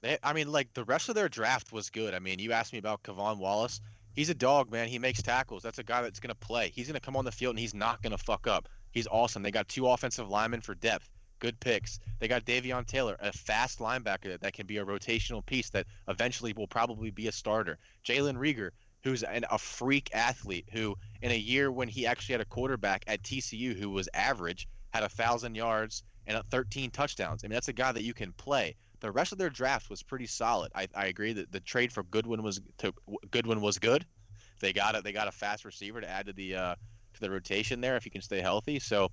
They, 0.00 0.18
I 0.24 0.32
mean, 0.32 0.50
like 0.50 0.74
the 0.74 0.82
rest 0.82 1.08
of 1.08 1.14
their 1.14 1.28
draft 1.28 1.70
was 1.70 1.90
good. 1.90 2.12
I 2.12 2.18
mean, 2.18 2.40
you 2.40 2.50
asked 2.50 2.72
me 2.72 2.80
about 2.80 3.04
K'Von 3.04 3.38
Wallace. 3.38 3.80
He's 4.14 4.30
a 4.30 4.34
dog, 4.34 4.72
man. 4.72 4.88
He 4.88 4.98
makes 4.98 5.22
tackles. 5.22 5.62
That's 5.62 5.78
a 5.78 5.84
guy 5.84 6.02
that's 6.02 6.18
gonna 6.18 6.34
play. 6.34 6.72
He's 6.74 6.88
gonna 6.88 6.98
come 6.98 7.14
on 7.14 7.24
the 7.24 7.30
field 7.30 7.52
and 7.52 7.60
he's 7.60 7.74
not 7.74 8.02
gonna 8.02 8.18
fuck 8.18 8.48
up. 8.48 8.68
He's 8.98 9.06
awesome. 9.06 9.44
They 9.44 9.52
got 9.52 9.68
two 9.68 9.86
offensive 9.86 10.28
linemen 10.28 10.60
for 10.60 10.74
depth. 10.74 11.08
Good 11.38 11.60
picks. 11.60 12.00
They 12.18 12.26
got 12.26 12.44
Davion 12.44 12.84
Taylor, 12.84 13.16
a 13.20 13.30
fast 13.30 13.78
linebacker 13.78 14.40
that 14.40 14.52
can 14.52 14.66
be 14.66 14.78
a 14.78 14.84
rotational 14.84 15.46
piece 15.46 15.70
that 15.70 15.86
eventually 16.08 16.52
will 16.52 16.66
probably 16.66 17.12
be 17.12 17.28
a 17.28 17.32
starter. 17.32 17.78
Jalen 18.04 18.36
Reagor, 18.36 18.70
who's 19.04 19.22
an, 19.22 19.44
a 19.52 19.56
freak 19.56 20.10
athlete, 20.12 20.66
who 20.72 20.96
in 21.22 21.30
a 21.30 21.38
year 21.38 21.70
when 21.70 21.86
he 21.86 22.08
actually 22.08 22.32
had 22.32 22.40
a 22.40 22.44
quarterback 22.44 23.04
at 23.06 23.22
TCU 23.22 23.78
who 23.78 23.88
was 23.88 24.08
average, 24.14 24.66
had 24.92 25.04
a 25.04 25.08
thousand 25.08 25.54
yards 25.54 26.02
and 26.26 26.42
13 26.50 26.90
touchdowns. 26.90 27.44
I 27.44 27.46
mean, 27.46 27.54
that's 27.54 27.68
a 27.68 27.72
guy 27.72 27.92
that 27.92 28.02
you 28.02 28.14
can 28.14 28.32
play. 28.32 28.74
The 28.98 29.12
rest 29.12 29.30
of 29.30 29.38
their 29.38 29.48
draft 29.48 29.90
was 29.90 30.02
pretty 30.02 30.26
solid. 30.26 30.72
I, 30.74 30.88
I 30.92 31.06
agree 31.06 31.34
that 31.34 31.52
the 31.52 31.60
trade 31.60 31.92
for 31.92 32.02
Goodwin 32.02 32.42
was 32.42 32.60
to 32.78 32.92
Goodwin 33.30 33.60
was 33.60 33.78
good. 33.78 34.04
They 34.58 34.72
got 34.72 34.96
it. 34.96 35.04
They 35.04 35.12
got 35.12 35.28
a 35.28 35.32
fast 35.32 35.64
receiver 35.64 36.00
to 36.00 36.10
add 36.10 36.26
to 36.26 36.32
the 36.32 36.56
uh, 36.56 36.74
to 37.14 37.20
the 37.20 37.30
rotation 37.30 37.80
there 37.80 37.96
if 37.96 38.04
he 38.04 38.10
can 38.10 38.22
stay 38.22 38.40
healthy. 38.40 38.78
So, 38.78 39.10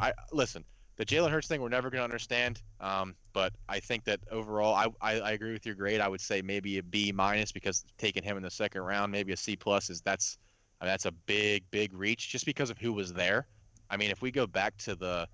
I 0.00 0.12
listen. 0.32 0.64
The 0.96 1.04
Jalen 1.04 1.30
Hurts 1.30 1.48
thing 1.48 1.60
we're 1.60 1.70
never 1.70 1.90
going 1.90 1.98
to 1.98 2.04
understand, 2.04 2.62
um, 2.80 3.16
but 3.32 3.52
I 3.68 3.80
think 3.80 4.04
that 4.04 4.20
overall, 4.30 4.74
I, 4.76 4.86
I, 5.00 5.18
I 5.20 5.30
agree 5.32 5.52
with 5.52 5.66
your 5.66 5.74
grade. 5.74 6.00
I 6.00 6.06
would 6.06 6.20
say 6.20 6.40
maybe 6.40 6.78
a 6.78 6.84
B 6.84 7.10
minus 7.10 7.50
because 7.50 7.84
taking 7.98 8.22
him 8.22 8.36
in 8.36 8.44
the 8.44 8.50
second 8.50 8.82
round, 8.82 9.10
maybe 9.10 9.32
a 9.32 9.36
C 9.36 9.56
plus 9.56 9.90
is 9.90 10.00
that's 10.02 10.38
I 10.80 10.84
mean, 10.84 10.90
that's 10.92 11.06
a 11.06 11.10
big 11.10 11.64
big 11.72 11.92
reach 11.94 12.28
just 12.28 12.46
because 12.46 12.70
of 12.70 12.78
who 12.78 12.92
was 12.92 13.12
there. 13.12 13.48
I 13.90 13.96
mean, 13.96 14.12
if 14.12 14.22
we 14.22 14.30
go 14.30 14.46
back 14.46 14.76
to 14.78 14.94
the 14.94 15.26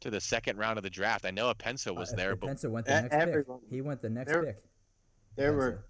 to 0.00 0.10
the 0.10 0.20
second 0.20 0.56
round 0.56 0.78
of 0.78 0.82
the 0.82 0.88
draft, 0.90 1.26
I 1.26 1.30
know 1.30 1.50
a 1.50 1.54
Epenesa 1.54 1.94
was 1.94 2.12
Uh, 2.14 2.16
there, 2.16 2.34
but 2.34 2.48
Pensa 2.48 2.70
went 2.70 2.86
the 2.86 3.02
next 3.02 3.14
pick. 3.34 3.46
He 3.68 3.80
went 3.82 4.00
the 4.00 4.08
next 4.10 4.32
there- 4.32 4.44
pick. 4.44 4.62
There 5.36 5.52
Pensa. 5.52 5.56
were 5.56 5.84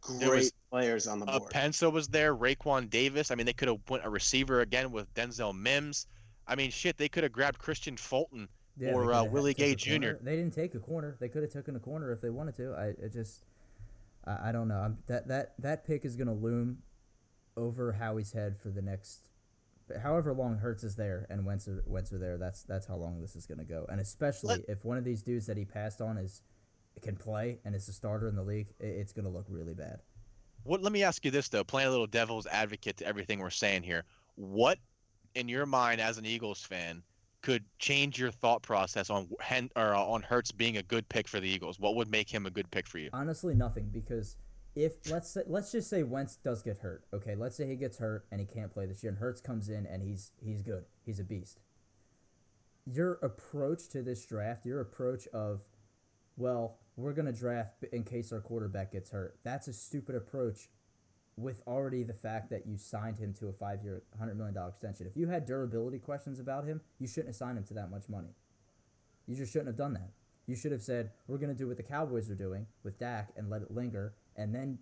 great 0.00 0.28
was 0.30 0.52
players 0.70 1.06
on 1.06 1.20
the 1.20 1.26
Uh, 1.26 1.38
board. 1.38 1.52
Pensa 1.52 1.92
was 1.92 2.08
there, 2.08 2.34
Raekwon 2.34 2.90
Davis. 2.90 3.30
I 3.30 3.34
mean, 3.34 3.46
they 3.46 3.52
could 3.52 3.68
have 3.68 3.80
went 3.88 4.04
a 4.04 4.10
receiver 4.10 4.60
again 4.60 4.90
with 4.92 5.12
Denzel 5.14 5.56
Mims. 5.56 6.06
I 6.46 6.54
mean, 6.56 6.70
shit, 6.70 6.96
they 6.96 7.08
could 7.08 7.22
have 7.22 7.32
grabbed 7.32 7.58
Kristian 7.58 7.98
Fulton. 7.98 8.48
Yeah, 8.76 8.92
or, 8.92 9.12
uh, 9.12 9.24
Willie 9.24 9.52
Gay 9.52 9.74
Jr.. 9.74 9.90
corner. 9.90 10.18
They 10.22 10.36
didn't 10.36 10.54
take 10.54 10.74
a 10.74 10.78
corner. 10.78 11.16
They 11.20 11.28
could 11.28 11.42
have 11.42 11.52
taken 11.52 11.76
a 11.76 11.80
corner 11.80 12.12
if 12.12 12.20
they 12.20 12.30
wanted 12.30 12.54
to. 12.56 12.72
I 12.72 12.86
it 13.04 13.12
just, 13.12 13.44
I, 14.24 14.48
I 14.48 14.52
don't 14.52 14.68
know. 14.68 14.78
I'm, 14.78 14.98
that 15.06 15.28
that 15.28 15.52
that 15.58 15.84
pick 15.86 16.04
is 16.04 16.16
gonna 16.16 16.32
loom 16.32 16.78
over 17.56 17.92
Howie's 17.92 18.32
head 18.32 18.56
for 18.56 18.70
the 18.70 18.80
next, 18.80 19.28
however 20.02 20.32
long 20.32 20.56
Hurts 20.56 20.82
is 20.82 20.96
there 20.96 21.26
and 21.28 21.44
Wentz 21.44 21.68
are, 21.68 21.84
Wentz 21.86 22.10
are 22.12 22.18
there. 22.18 22.38
That's 22.38 22.62
that's 22.62 22.86
how 22.86 22.96
long 22.96 23.20
this 23.20 23.36
is 23.36 23.44
gonna 23.44 23.64
go. 23.64 23.84
And 23.90 24.00
especially 24.00 24.56
Let- 24.56 24.68
if 24.68 24.84
one 24.84 24.96
of 24.96 25.04
these 25.04 25.20
dudes 25.22 25.46
that 25.46 25.58
he 25.58 25.64
passed 25.66 26.00
on 26.00 26.16
is 26.16 26.40
can 27.02 27.16
play 27.16 27.58
and 27.64 27.74
is 27.74 27.88
a 27.88 27.92
starter 27.92 28.28
in 28.28 28.36
the 28.36 28.42
league, 28.42 28.68
it's 28.78 29.12
gonna 29.12 29.28
look 29.28 29.46
really 29.48 29.74
bad. 29.74 30.00
What? 30.64 30.82
Let 30.82 30.92
me 30.92 31.02
ask 31.02 31.24
you 31.24 31.30
this 31.30 31.48
though, 31.48 31.64
playing 31.64 31.88
a 31.88 31.90
little 31.90 32.06
devil's 32.06 32.46
advocate 32.46 32.98
to 32.98 33.06
everything 33.06 33.38
we're 33.38 33.50
saying 33.50 33.82
here. 33.82 34.04
What, 34.34 34.78
in 35.34 35.48
your 35.48 35.66
mind, 35.66 36.00
as 36.00 36.18
an 36.18 36.26
Eagles 36.26 36.62
fan, 36.62 37.02
could 37.42 37.64
change 37.78 38.18
your 38.18 38.30
thought 38.30 38.62
process 38.62 39.08
on 39.08 39.28
Hen- 39.40 39.70
or 39.76 39.94
on 39.94 40.22
Hurts 40.22 40.52
being 40.52 40.76
a 40.76 40.82
good 40.82 41.08
pick 41.08 41.26
for 41.26 41.40
the 41.40 41.48
Eagles? 41.48 41.80
What 41.80 41.94
would 41.96 42.10
make 42.10 42.28
him 42.28 42.46
a 42.46 42.50
good 42.50 42.70
pick 42.70 42.86
for 42.86 42.98
you? 42.98 43.08
Honestly, 43.12 43.54
nothing 43.54 43.88
because 43.90 44.36
if 44.76 45.10
let's 45.10 45.30
say, 45.30 45.42
let's 45.46 45.72
just 45.72 45.90
say 45.90 46.02
Wentz 46.02 46.36
does 46.36 46.62
get 46.62 46.78
hurt. 46.78 47.04
Okay, 47.12 47.34
let's 47.34 47.56
say 47.56 47.66
he 47.66 47.76
gets 47.76 47.98
hurt 47.98 48.26
and 48.30 48.40
he 48.40 48.46
can't 48.46 48.72
play 48.72 48.86
this 48.86 49.02
year, 49.02 49.10
and 49.10 49.18
Hurts 49.18 49.40
comes 49.40 49.68
in 49.68 49.86
and 49.86 50.02
he's 50.02 50.32
he's 50.42 50.62
good. 50.62 50.84
He's 51.04 51.18
a 51.18 51.24
beast. 51.24 51.60
Your 52.86 53.14
approach 53.22 53.88
to 53.88 54.02
this 54.02 54.24
draft, 54.24 54.64
your 54.64 54.80
approach 54.80 55.26
of, 55.28 55.62
well, 56.40 56.78
we're 56.96 57.12
gonna 57.12 57.32
draft 57.32 57.84
in 57.92 58.02
case 58.02 58.32
our 58.32 58.40
quarterback 58.40 58.92
gets 58.92 59.10
hurt. 59.10 59.38
That's 59.44 59.68
a 59.68 59.72
stupid 59.72 60.14
approach. 60.14 60.70
With 61.36 61.62
already 61.66 62.02
the 62.02 62.12
fact 62.12 62.50
that 62.50 62.66
you 62.66 62.76
signed 62.76 63.18
him 63.18 63.32
to 63.34 63.48
a 63.48 63.52
five-year, 63.52 64.02
hundred 64.18 64.36
million 64.36 64.54
dollar 64.54 64.70
extension. 64.70 65.06
If 65.06 65.16
you 65.16 65.28
had 65.28 65.46
durability 65.46 65.98
questions 65.98 66.38
about 66.38 66.66
him, 66.66 66.82
you 66.98 67.06
shouldn't 67.06 67.28
have 67.28 67.36
signed 67.36 67.56
him 67.56 67.64
to 67.64 67.74
that 67.74 67.90
much 67.90 68.10
money. 68.10 68.34
You 69.26 69.36
just 69.36 69.52
shouldn't 69.52 69.68
have 69.68 69.76
done 69.76 69.94
that. 69.94 70.10
You 70.46 70.54
should 70.54 70.72
have 70.72 70.82
said, 70.82 71.12
"We're 71.28 71.38
going 71.38 71.52
to 71.52 71.56
do 71.56 71.68
what 71.68 71.76
the 71.78 71.82
Cowboys 71.82 72.28
are 72.28 72.34
doing 72.34 72.66
with 72.82 72.98
Dak 72.98 73.30
and 73.36 73.48
let 73.48 73.62
it 73.62 73.70
linger," 73.70 74.14
and 74.36 74.54
then, 74.54 74.80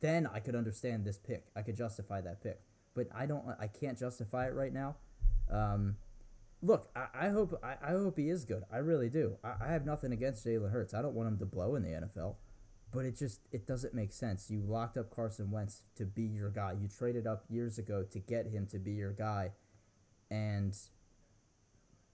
then 0.00 0.26
I 0.26 0.40
could 0.40 0.56
understand 0.56 1.04
this 1.04 1.16
pick. 1.16 1.46
I 1.54 1.62
could 1.62 1.76
justify 1.76 2.20
that 2.22 2.42
pick, 2.42 2.60
but 2.92 3.06
I 3.14 3.24
don't. 3.24 3.46
I 3.58 3.68
can't 3.68 3.96
justify 3.96 4.48
it 4.48 4.54
right 4.54 4.72
now. 4.72 4.96
Um, 5.50 5.96
look, 6.66 6.88
I, 6.96 7.26
I 7.26 7.28
hope 7.28 7.58
I, 7.62 7.76
I 7.82 7.92
hope 7.92 8.18
he 8.18 8.28
is 8.28 8.44
good. 8.44 8.64
I 8.72 8.78
really 8.78 9.08
do. 9.08 9.36
I, 9.44 9.54
I 9.66 9.72
have 9.72 9.86
nothing 9.86 10.12
against 10.12 10.44
Jalen 10.44 10.70
Hurts. 10.70 10.94
I 10.94 11.02
don't 11.02 11.14
want 11.14 11.28
him 11.28 11.38
to 11.38 11.46
blow 11.46 11.76
in 11.76 11.82
the 11.82 11.90
NFL, 11.90 12.36
but 12.92 13.04
it 13.04 13.16
just 13.16 13.40
it 13.52 13.66
doesn't 13.66 13.94
make 13.94 14.12
sense. 14.12 14.50
You 14.50 14.60
locked 14.60 14.96
up 14.96 15.14
Carson 15.14 15.50
Wentz 15.50 15.82
to 15.96 16.04
be 16.04 16.24
your 16.24 16.50
guy. 16.50 16.72
You 16.80 16.88
traded 16.88 17.26
up 17.26 17.44
years 17.48 17.78
ago 17.78 18.02
to 18.10 18.18
get 18.18 18.46
him 18.46 18.66
to 18.66 18.78
be 18.78 18.92
your 18.92 19.12
guy, 19.12 19.52
and 20.30 20.76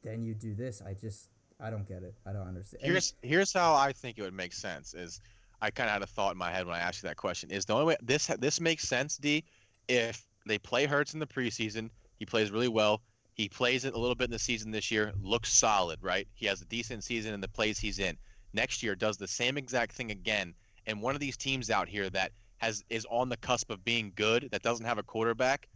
then 0.03 0.23
you 0.23 0.35
do 0.35 0.55
this. 0.55 0.83
I 0.83 0.95
just 0.95 1.29
I 1.59 1.71
don't 1.71 1.89
get 1.89 2.03
it. 2.03 2.15
I 2.27 2.33
don't 2.33 2.47
understand. 2.47 2.83
And- 2.83 2.93
Here's 2.93 3.15
here's 3.23 3.53
how 3.53 3.75
I 3.75 3.93
think 3.93 4.19
it 4.19 4.23
would 4.23 4.35
make 4.35 4.53
sense. 4.53 4.95
Is 4.95 5.21
I 5.61 5.71
kind 5.71 5.89
of 5.89 5.95
had 5.95 6.03
a 6.03 6.07
thought 6.07 6.33
in 6.33 6.39
my 6.39 6.51
head 6.51 6.67
when 6.67 6.75
I 6.75 6.81
asked 6.81 7.03
you 7.03 7.09
that 7.09 7.17
question. 7.17 7.51
Is 7.51 7.65
the 7.65 7.73
only 7.73 7.87
way 7.87 7.97
this 8.03 8.27
this 8.39 8.61
makes 8.61 8.85
sense, 8.87 9.17
D, 9.17 9.45
if 9.89 10.27
they 10.47 10.59
play 10.59 10.87
Hurts 10.87 11.15
in 11.15 11.21
the 11.21 11.27
preseason, 11.27 11.89
he 12.19 12.27
plays 12.27 12.51
really 12.51 12.69
well. 12.69 13.01
He 13.35 13.49
plays 13.49 13.85
it 13.85 13.95
a 13.95 13.99
little 13.99 14.15
bit 14.15 14.25
in 14.25 14.31
the 14.31 14.39
season 14.39 14.71
this 14.71 14.91
year, 14.91 15.13
looks 15.23 15.53
solid, 15.53 15.99
right? 16.03 16.29
He 16.35 16.47
has 16.47 16.61
a 16.61 16.67
decent 16.67 17.05
season 17.05 17.33
in 17.33 17.41
the 17.41 17.49
plays 17.49 17.79
he's 17.79 17.99
in. 17.99 18.17
Next 18.53 18.83
year 18.83 18.95
does 18.95 19.17
the 19.17 19.29
same 19.29 19.57
exact 19.57 19.93
thing 19.93 20.11
again, 20.11 20.55
and 20.87 21.01
one 21.01 21.15
of 21.15 21.21
these 21.21 21.37
teams 21.37 21.71
out 21.71 21.89
here 21.89 22.11
that 22.11 22.33
has 22.59 22.85
is 22.91 23.07
on 23.11 23.29
the 23.29 23.37
cusp 23.39 23.71
of 23.71 23.85
being 23.85 24.13
good, 24.15 24.49
that 24.53 24.63
doesn't 24.63 24.87
have 24.87 24.99
a 24.99 25.03
quarterback, 25.03 25.69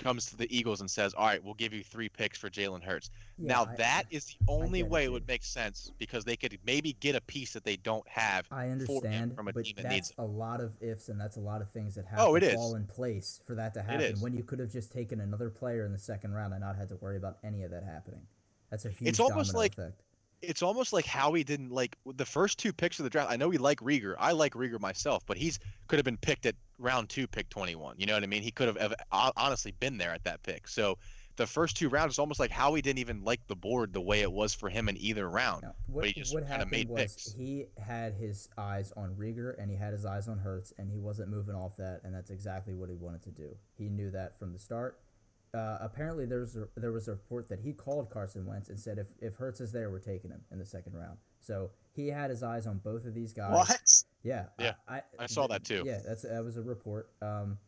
comes 0.00 0.26
to 0.26 0.36
the 0.36 0.54
Eagles 0.56 0.80
and 0.80 0.90
says, 0.90 1.14
"All 1.14 1.26
right, 1.26 1.42
we'll 1.42 1.54
give 1.54 1.72
you 1.72 1.84
three 1.84 2.08
picks 2.08 2.38
for 2.38 2.50
Jalen 2.50 2.82
Hurts." 2.82 3.10
Yeah, 3.38 3.48
now 3.48 3.64
I- 3.70 3.76
that 3.76 4.04
is 4.10 4.26
the 4.26 4.36
only 4.48 4.80
it, 4.80 4.88
way 4.88 5.04
it 5.04 5.12
would 5.12 5.28
make 5.28 5.44
sense 5.44 5.92
because 5.98 6.24
they 6.24 6.36
could 6.36 6.58
maybe 6.64 6.94
get 6.94 7.14
a 7.14 7.20
piece 7.20 7.52
that 7.52 7.62
they 7.64 7.76
don't 7.76 8.06
have. 8.08 8.46
I 8.50 8.68
understand, 8.70 9.36
from 9.36 9.48
a 9.48 9.52
but 9.52 9.64
team 9.64 9.74
that 9.76 9.88
needs 9.88 10.08
that's 10.08 10.18
a 10.18 10.24
lot 10.24 10.60
of 10.60 10.76
ifs 10.82 11.08
and 11.08 11.20
that's 11.20 11.36
a 11.36 11.40
lot 11.40 11.62
of 11.62 11.70
things 11.70 11.94
that 11.94 12.06
have 12.06 12.18
Oh, 12.20 12.38
to 12.38 12.44
is. 12.46 12.54
fall 12.54 12.74
in 12.74 12.86
place 12.86 13.40
for 13.44 13.54
that 13.54 13.74
to 13.74 13.82
happen. 13.82 14.18
When 14.20 14.32
you 14.34 14.42
could 14.42 14.58
have 14.58 14.70
just 14.72 14.90
taken 14.90 15.20
another 15.20 15.50
player 15.50 15.84
in 15.84 15.92
the 15.92 15.98
second 15.98 16.32
round 16.32 16.52
and 16.54 16.60
not 16.62 16.76
had 16.76 16.88
to 16.88 16.96
worry 16.96 17.16
about 17.16 17.38
any 17.44 17.62
of 17.62 17.70
that 17.70 17.84
happening. 17.84 18.26
That's 18.70 18.84
a 18.84 18.90
huge 18.90 19.20
almost 19.20 19.54
like- 19.54 19.72
effect. 19.72 20.02
It's 20.42 20.62
almost 20.62 20.92
like 20.92 21.04
Howie 21.04 21.44
didn't 21.44 21.70
like 21.70 21.96
the 22.06 22.24
first 22.24 22.58
two 22.58 22.72
picks 22.72 22.98
of 22.98 23.04
the 23.04 23.10
draft. 23.10 23.30
I 23.30 23.36
know 23.36 23.48
we 23.48 23.58
like 23.58 23.80
Reagor. 23.80 24.14
I 24.18 24.32
like 24.32 24.54
Reagor 24.54 24.80
myself, 24.80 25.24
but 25.26 25.36
he's 25.36 25.58
could 25.86 25.98
have 25.98 26.04
been 26.04 26.16
picked 26.16 26.46
at 26.46 26.54
round 26.78 27.08
two, 27.08 27.26
pick 27.26 27.48
21. 27.50 27.96
You 27.98 28.06
know 28.06 28.14
what 28.14 28.22
I 28.22 28.26
mean? 28.26 28.42
He 28.42 28.50
could 28.50 28.74
have 28.74 28.94
honestly 29.12 29.72
been 29.80 29.98
there 29.98 30.12
at 30.12 30.24
that 30.24 30.42
pick. 30.42 30.66
So 30.66 30.96
the 31.36 31.46
first 31.46 31.76
two 31.76 31.88
rounds, 31.88 32.12
it's 32.12 32.18
almost 32.18 32.40
like 32.40 32.50
Howie 32.50 32.82
didn't 32.82 32.98
even 32.98 33.22
like 33.22 33.40
the 33.46 33.56
board 33.56 33.92
the 33.92 34.00
way 34.00 34.20
it 34.20 34.30
was 34.30 34.52
for 34.52 34.68
him 34.68 34.88
in 34.88 34.96
either 34.98 35.28
round. 35.28 35.62
Now, 35.62 35.74
what, 35.86 36.04
he 36.04 36.12
just 36.12 36.34
what 36.34 36.44
happened 36.44 36.70
made 36.70 36.88
was 36.88 37.00
picks. 37.00 37.32
he 37.32 37.66
had 37.78 38.14
his 38.14 38.48
eyes 38.58 38.92
on 38.96 39.14
Reagor 39.14 39.60
and 39.60 39.70
he 39.70 39.76
had 39.76 39.92
his 39.92 40.04
eyes 40.04 40.28
on 40.28 40.38
Hurts 40.38 40.72
and 40.78 40.90
he 40.90 40.98
wasn't 40.98 41.30
moving 41.30 41.54
off 41.54 41.76
that 41.76 42.00
and 42.04 42.14
that's 42.14 42.30
exactly 42.30 42.74
what 42.74 42.88
he 42.88 42.94
wanted 42.94 43.22
to 43.22 43.30
do. 43.30 43.56
He 43.76 43.88
knew 43.88 44.10
that 44.10 44.38
from 44.38 44.52
the 44.52 44.58
start. 44.58 44.98
Uh, 45.52 45.78
apparently, 45.80 46.26
there's 46.26 46.56
a, 46.56 46.68
there 46.76 46.92
was 46.92 47.08
a 47.08 47.12
report 47.12 47.48
that 47.48 47.60
he 47.60 47.72
called 47.72 48.10
Carson 48.10 48.46
Wentz 48.46 48.68
and 48.68 48.78
said 48.78 48.98
if 48.98 49.08
if 49.20 49.34
Hurts 49.34 49.60
is 49.60 49.72
there, 49.72 49.90
we're 49.90 49.98
taking 49.98 50.30
him 50.30 50.42
in 50.52 50.58
the 50.58 50.66
second 50.66 50.94
round. 50.94 51.18
So 51.40 51.70
he 51.92 52.08
had 52.08 52.30
his 52.30 52.42
eyes 52.42 52.66
on 52.66 52.78
both 52.78 53.04
of 53.04 53.14
these 53.14 53.32
guys. 53.32 53.52
What? 53.52 54.02
Yeah, 54.22 54.44
Yeah, 54.58 54.74
I, 54.86 55.02
I 55.18 55.26
saw 55.26 55.46
that 55.46 55.64
too. 55.64 55.82
Yeah, 55.84 56.00
that's 56.06 56.22
that 56.22 56.44
was 56.44 56.56
a 56.56 56.62
report. 56.62 57.10
Um, 57.22 57.58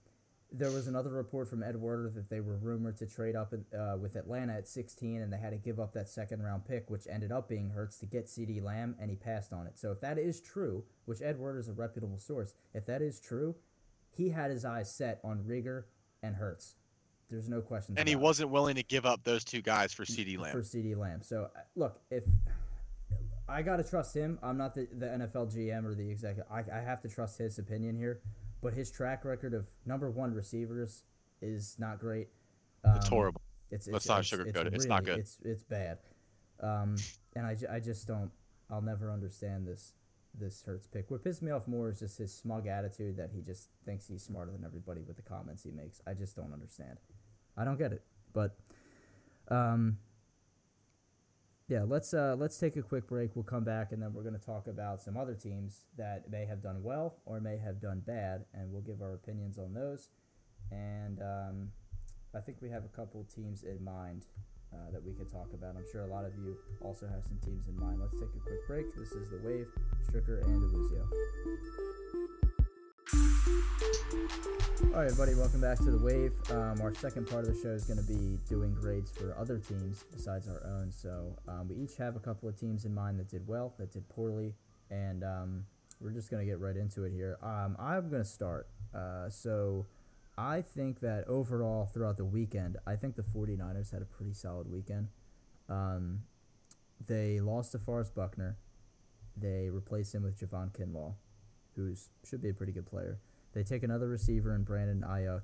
there 0.53 0.71
was 0.71 0.87
another 0.87 1.11
report 1.11 1.49
from 1.49 1.63
Ed 1.63 1.77
Werder 1.77 2.11
that 2.11 2.29
they 2.29 2.41
were 2.41 2.57
rumored 2.57 2.99
to 2.99 3.07
trade 3.07 3.35
up 3.35 3.55
in, 3.55 3.65
uh, 3.79 3.97
with 3.97 4.17
Atlanta 4.17 4.53
at 4.53 4.69
16, 4.69 5.23
and 5.23 5.33
they 5.33 5.39
had 5.39 5.51
to 5.51 5.57
give 5.57 5.81
up 5.81 5.95
that 5.95 6.09
second 6.11 6.43
round 6.43 6.67
pick, 6.67 6.91
which 6.91 7.07
ended 7.09 7.33
up 7.33 7.49
being 7.49 7.71
Hurts 7.71 7.99
to 8.01 8.07
get 8.07 8.27
CeeDee 8.27 8.63
Lamb, 8.63 8.95
and 9.01 9.09
he 9.09 9.17
passed 9.17 9.53
on 9.53 9.67
it. 9.67 9.79
So 9.79 9.93
if 9.93 10.01
that 10.01 10.19
is 10.19 10.41
true, 10.41 10.85
which 11.07 11.23
Ed 11.23 11.39
Werder 11.39 11.59
is 11.59 11.69
a 11.69 11.73
reputable 11.73 12.19
source, 12.19 12.55
if 12.75 12.85
that 12.87 13.01
is 13.01 13.19
true, 13.19 13.57
he 14.11 14.29
had 14.29 14.51
his 14.51 14.65
eyes 14.65 14.95
set 14.95 15.21
on 15.25 15.45
Reagor 15.45 15.85
and 16.23 16.37
Hurts. 16.37 16.75
There's 17.33 17.49
no 17.49 17.63
question. 17.63 17.95
And 17.97 18.07
he 18.07 18.15
wasn't 18.15 18.51
willing 18.51 18.75
to 18.77 18.83
give 18.83 19.07
up 19.07 19.25
those 19.25 19.43
two 19.43 19.63
guys 19.63 19.93
for 19.93 20.05
CeeDee 20.05 20.39
Lamb. 20.39 20.53
for 20.53 20.61
CeeDee 20.61 20.97
Lamb. 20.97 21.23
So 21.23 21.49
uh, 21.57 21.61
look, 21.75 21.99
if 22.11 22.25
I 23.49 23.63
gotta 23.63 23.83
trust 23.83 24.15
him, 24.15 24.39
I'm 24.43 24.59
not 24.59 24.75
the, 24.75 24.87
the 24.99 25.07
NFL 25.07 25.55
GM 25.55 25.87
or 25.87 25.95
the 25.95 26.09
executive. 26.09 26.45
I, 26.53 26.63
I 26.73 26.81
have 26.81 27.01
to 27.03 27.09
trust 27.09 27.39
his 27.39 27.59
opinion 27.59 27.97
here, 27.97 28.21
but 28.61 28.75
his 28.75 28.91
track 28.91 29.25
record 29.25 29.55
of 29.55 29.67
number 29.87 30.11
one 30.11 30.35
receivers 30.35 31.05
is 31.41 31.77
not 31.79 31.99
great. 31.99 32.29
It's 32.85 33.07
Um, 33.07 33.11
horrible. 33.11 33.41
It's, 33.71 33.89
Let's 33.89 34.05
it's, 34.05 34.09
not 34.09 34.23
sugarcoat 34.25 34.67
it. 34.67 34.75
It's 34.75 34.85
not 34.85 35.05
good. 35.05 35.19
It's 35.19 35.39
it's 35.43 35.65
bad, 35.65 35.99
um, 36.61 36.97
and 37.35 37.47
I, 37.47 37.57
I 37.71 37.81
just 37.81 38.07
don't. 38.07 38.31
I'll 38.71 38.83
never 38.83 39.11
understand 39.11 39.67
this 39.67 39.95
this 40.39 40.63
Hurts 40.63 40.87
pick. 40.87 41.11
What 41.11 41.25
pisses 41.25 41.41
me 41.43 41.51
off 41.51 41.67
more 41.67 41.89
is 41.89 41.99
just 41.99 42.19
his 42.19 42.35
smug 42.35 42.67
attitude 42.67 43.17
that 43.17 43.31
he 43.35 43.41
just 43.41 43.69
thinks 43.85 44.07
he's 44.07 44.23
smarter 44.23 44.53
than 44.53 44.65
everybody 44.65 45.03
with 45.03 45.17
the 45.17 45.23
comments 45.23 45.63
he 45.63 45.71
makes. 45.71 46.01
I 46.07 46.15
just 46.15 46.37
don't 46.37 46.53
understand. 46.53 46.99
I 47.57 47.65
don't 47.65 47.79
get 47.79 47.93
it. 47.93 48.03
But 48.33 48.57
um, 49.49 49.99
yeah, 51.69 51.85
let's 51.87 52.13
uh, 52.13 52.37
let's 52.39 52.59
take 52.59 52.77
a 52.77 52.83
quick 52.83 53.07
break. 53.07 53.35
We'll 53.35 53.45
come 53.45 53.65
back 53.65 53.93
and 53.93 54.03
then 54.03 54.13
we're 54.13 54.23
going 54.23 54.39
to 54.39 54.45
talk 54.45 54.67
about 54.67 55.01
some 55.03 55.17
other 55.17 55.35
teams 55.35 55.85
that 55.97 56.31
may 56.31 56.45
have 56.45 56.63
done 56.63 56.83
well 56.83 57.17
or 57.25 57.41
may 57.41 57.59
have 57.59 57.81
done 57.81 58.03
bad, 58.07 58.45
and 58.55 58.71
we'll 58.71 58.83
give 58.83 59.01
our 59.01 59.15
opinions 59.15 59.59
on 59.59 59.73
those. 59.73 60.09
And 60.71 61.21
um, 61.21 61.73
I 62.35 62.41
think 62.41 62.59
we 62.61 62.71
have 62.71 62.85
a 62.85 62.89
couple 62.89 63.25
teams 63.35 63.63
in 63.63 63.83
mind 63.83 64.27
uh, 64.73 64.91
that 64.93 65.05
we 65.05 65.13
could 65.13 65.31
talk 65.31 65.49
about. 65.53 65.77
I'm 65.77 65.85
sure 65.91 66.03
a 66.03 66.07
lot 66.07 66.25
of 66.25 66.33
you 66.37 66.57
also 66.81 67.07
have 67.07 67.25
some 67.25 67.39
teams 67.45 67.69
in 67.69 67.79
mind. 67.79 68.01
Let's 68.01 68.15
take 68.15 68.35
a 68.35 68.41
quick 68.41 68.67
break. 68.67 68.87
This 68.97 69.13
is 69.13 69.31
the 69.31 69.41
Wave, 69.45 69.69
Stricker, 70.09 70.43
and 70.45 70.63
DeLuzio. 70.63 72.42
All 73.45 74.99
right, 74.99 75.07
everybody, 75.07 75.35
welcome 75.35 75.61
back 75.61 75.79
to 75.79 75.91
the 75.91 75.99
Wave. 75.99 76.33
Um, 76.51 76.81
our 76.81 76.95
second 76.95 77.27
part 77.27 77.45
of 77.45 77.55
the 77.55 77.61
show 77.61 77.71
is 77.71 77.85
going 77.85 77.99
to 77.99 78.05
be 78.05 78.39
doing 78.49 78.73
grades 78.73 79.11
for 79.11 79.37
other 79.37 79.59
teams 79.59 80.05
besides 80.13 80.49
our 80.49 80.65
own. 80.65 80.93
So 80.93 81.37
um, 81.49 81.69
we 81.69 81.77
each 81.77 81.97
have 81.97 82.15
a 82.15 82.21
couple 82.21 82.49
of 82.49 82.59
teams 82.59 82.85
in 82.85 82.95
mind 82.95 83.19
that 83.19 83.29
did 83.29 83.47
well, 83.49 83.75
that 83.79 83.93
did 83.93 84.09
poorly, 84.09 84.55
and 84.91 85.25
um, 85.25 85.65
we're 86.01 86.13
just 86.13 86.31
going 86.31 86.45
to 86.45 86.49
get 86.49 86.61
right 86.61 86.77
into 86.77 87.05
it 87.05 87.13
here. 87.13 87.39
Um, 87.43 87.77
I'm 87.81 88.11
going 88.11 88.23
to 88.23 88.29
start. 88.29 88.69
Uh, 88.95 89.29
so 89.29 89.87
I 90.39 90.61
think 90.61 91.01
that 91.01 91.27
overall 91.27 91.87
throughout 91.87 92.17
the 92.17 92.25
weekend, 92.25 92.77
I 92.87 92.95
think 92.95 93.17
the 93.17 93.23
49ers 93.23 93.91
had 93.91 94.03
a 94.03 94.07
pretty 94.07 94.35
solid 94.35 94.71
weekend. 94.71 95.09
Um, 95.69 96.21
they 97.05 97.41
lost 97.41 97.75
DeForest 97.75 98.15
Buckner. 98.15 98.57
They 99.37 99.69
replaced 99.69 100.15
him 100.15 100.23
with 100.23 100.39
Javon 100.39 100.71
Kinlaw, 100.71 101.15
who 101.75 101.93
should 102.25 102.41
be 102.41 102.51
a 102.51 102.55
pretty 102.55 102.73
good 102.73 102.87
player. 102.87 103.19
They 103.53 103.63
take 103.63 103.83
another 103.83 104.09
receiver 104.09 104.55
in 104.55 104.63
Brandon 104.63 105.05
Aiyuk 105.07 105.43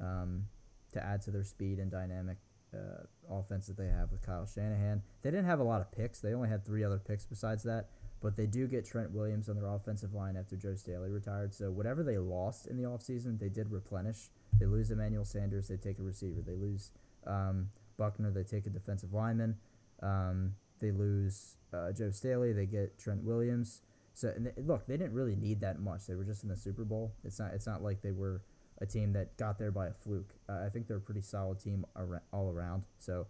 um, 0.00 0.46
to 0.92 1.04
add 1.04 1.22
to 1.22 1.30
their 1.30 1.44
speed 1.44 1.78
and 1.78 1.90
dynamic 1.90 2.38
uh, 2.74 3.04
offense 3.30 3.66
that 3.66 3.76
they 3.76 3.86
have 3.86 4.10
with 4.10 4.22
Kyle 4.22 4.46
Shanahan. 4.46 5.02
They 5.22 5.30
didn't 5.30 5.46
have 5.46 5.60
a 5.60 5.64
lot 5.64 5.80
of 5.80 5.92
picks. 5.92 6.20
They 6.20 6.34
only 6.34 6.48
had 6.48 6.64
three 6.64 6.82
other 6.84 6.98
picks 6.98 7.24
besides 7.24 7.62
that, 7.64 7.90
but 8.20 8.36
they 8.36 8.46
do 8.46 8.66
get 8.66 8.84
Trent 8.84 9.12
Williams 9.12 9.48
on 9.48 9.56
their 9.56 9.68
offensive 9.68 10.14
line 10.14 10.36
after 10.36 10.56
Joe 10.56 10.74
Staley 10.74 11.10
retired. 11.10 11.54
So 11.54 11.70
whatever 11.70 12.02
they 12.02 12.18
lost 12.18 12.66
in 12.66 12.76
the 12.76 12.84
offseason, 12.84 13.38
they 13.38 13.48
did 13.48 13.70
replenish. 13.70 14.30
They 14.58 14.66
lose 14.66 14.90
Emmanuel 14.90 15.24
Sanders, 15.24 15.68
they 15.68 15.76
take 15.76 15.98
a 15.98 16.02
receiver. 16.02 16.40
They 16.40 16.54
lose 16.54 16.90
um, 17.26 17.70
Buckner, 17.96 18.30
they 18.30 18.44
take 18.44 18.66
a 18.66 18.70
defensive 18.70 19.12
lineman. 19.12 19.56
Um, 20.02 20.54
they 20.80 20.90
lose 20.90 21.56
uh, 21.72 21.92
Joe 21.92 22.10
Staley, 22.10 22.52
they 22.52 22.66
get 22.66 22.98
Trent 22.98 23.22
Williams. 23.22 23.82
So 24.14 24.28
and 24.28 24.46
they, 24.46 24.52
look, 24.56 24.86
they 24.86 24.96
didn't 24.96 25.12
really 25.12 25.36
need 25.36 25.60
that 25.60 25.80
much. 25.80 26.06
They 26.06 26.14
were 26.14 26.24
just 26.24 26.44
in 26.44 26.48
the 26.48 26.56
Super 26.56 26.84
Bowl. 26.84 27.12
It's 27.24 27.38
not. 27.38 27.52
It's 27.52 27.66
not 27.66 27.82
like 27.82 28.00
they 28.00 28.12
were 28.12 28.42
a 28.80 28.86
team 28.86 29.12
that 29.12 29.36
got 29.36 29.58
there 29.58 29.70
by 29.70 29.88
a 29.88 29.92
fluke. 29.92 30.32
Uh, 30.48 30.64
I 30.64 30.68
think 30.68 30.86
they're 30.86 30.96
a 30.96 31.00
pretty 31.00 31.20
solid 31.20 31.60
team 31.60 31.84
all 32.32 32.50
around. 32.50 32.84
So 32.98 33.26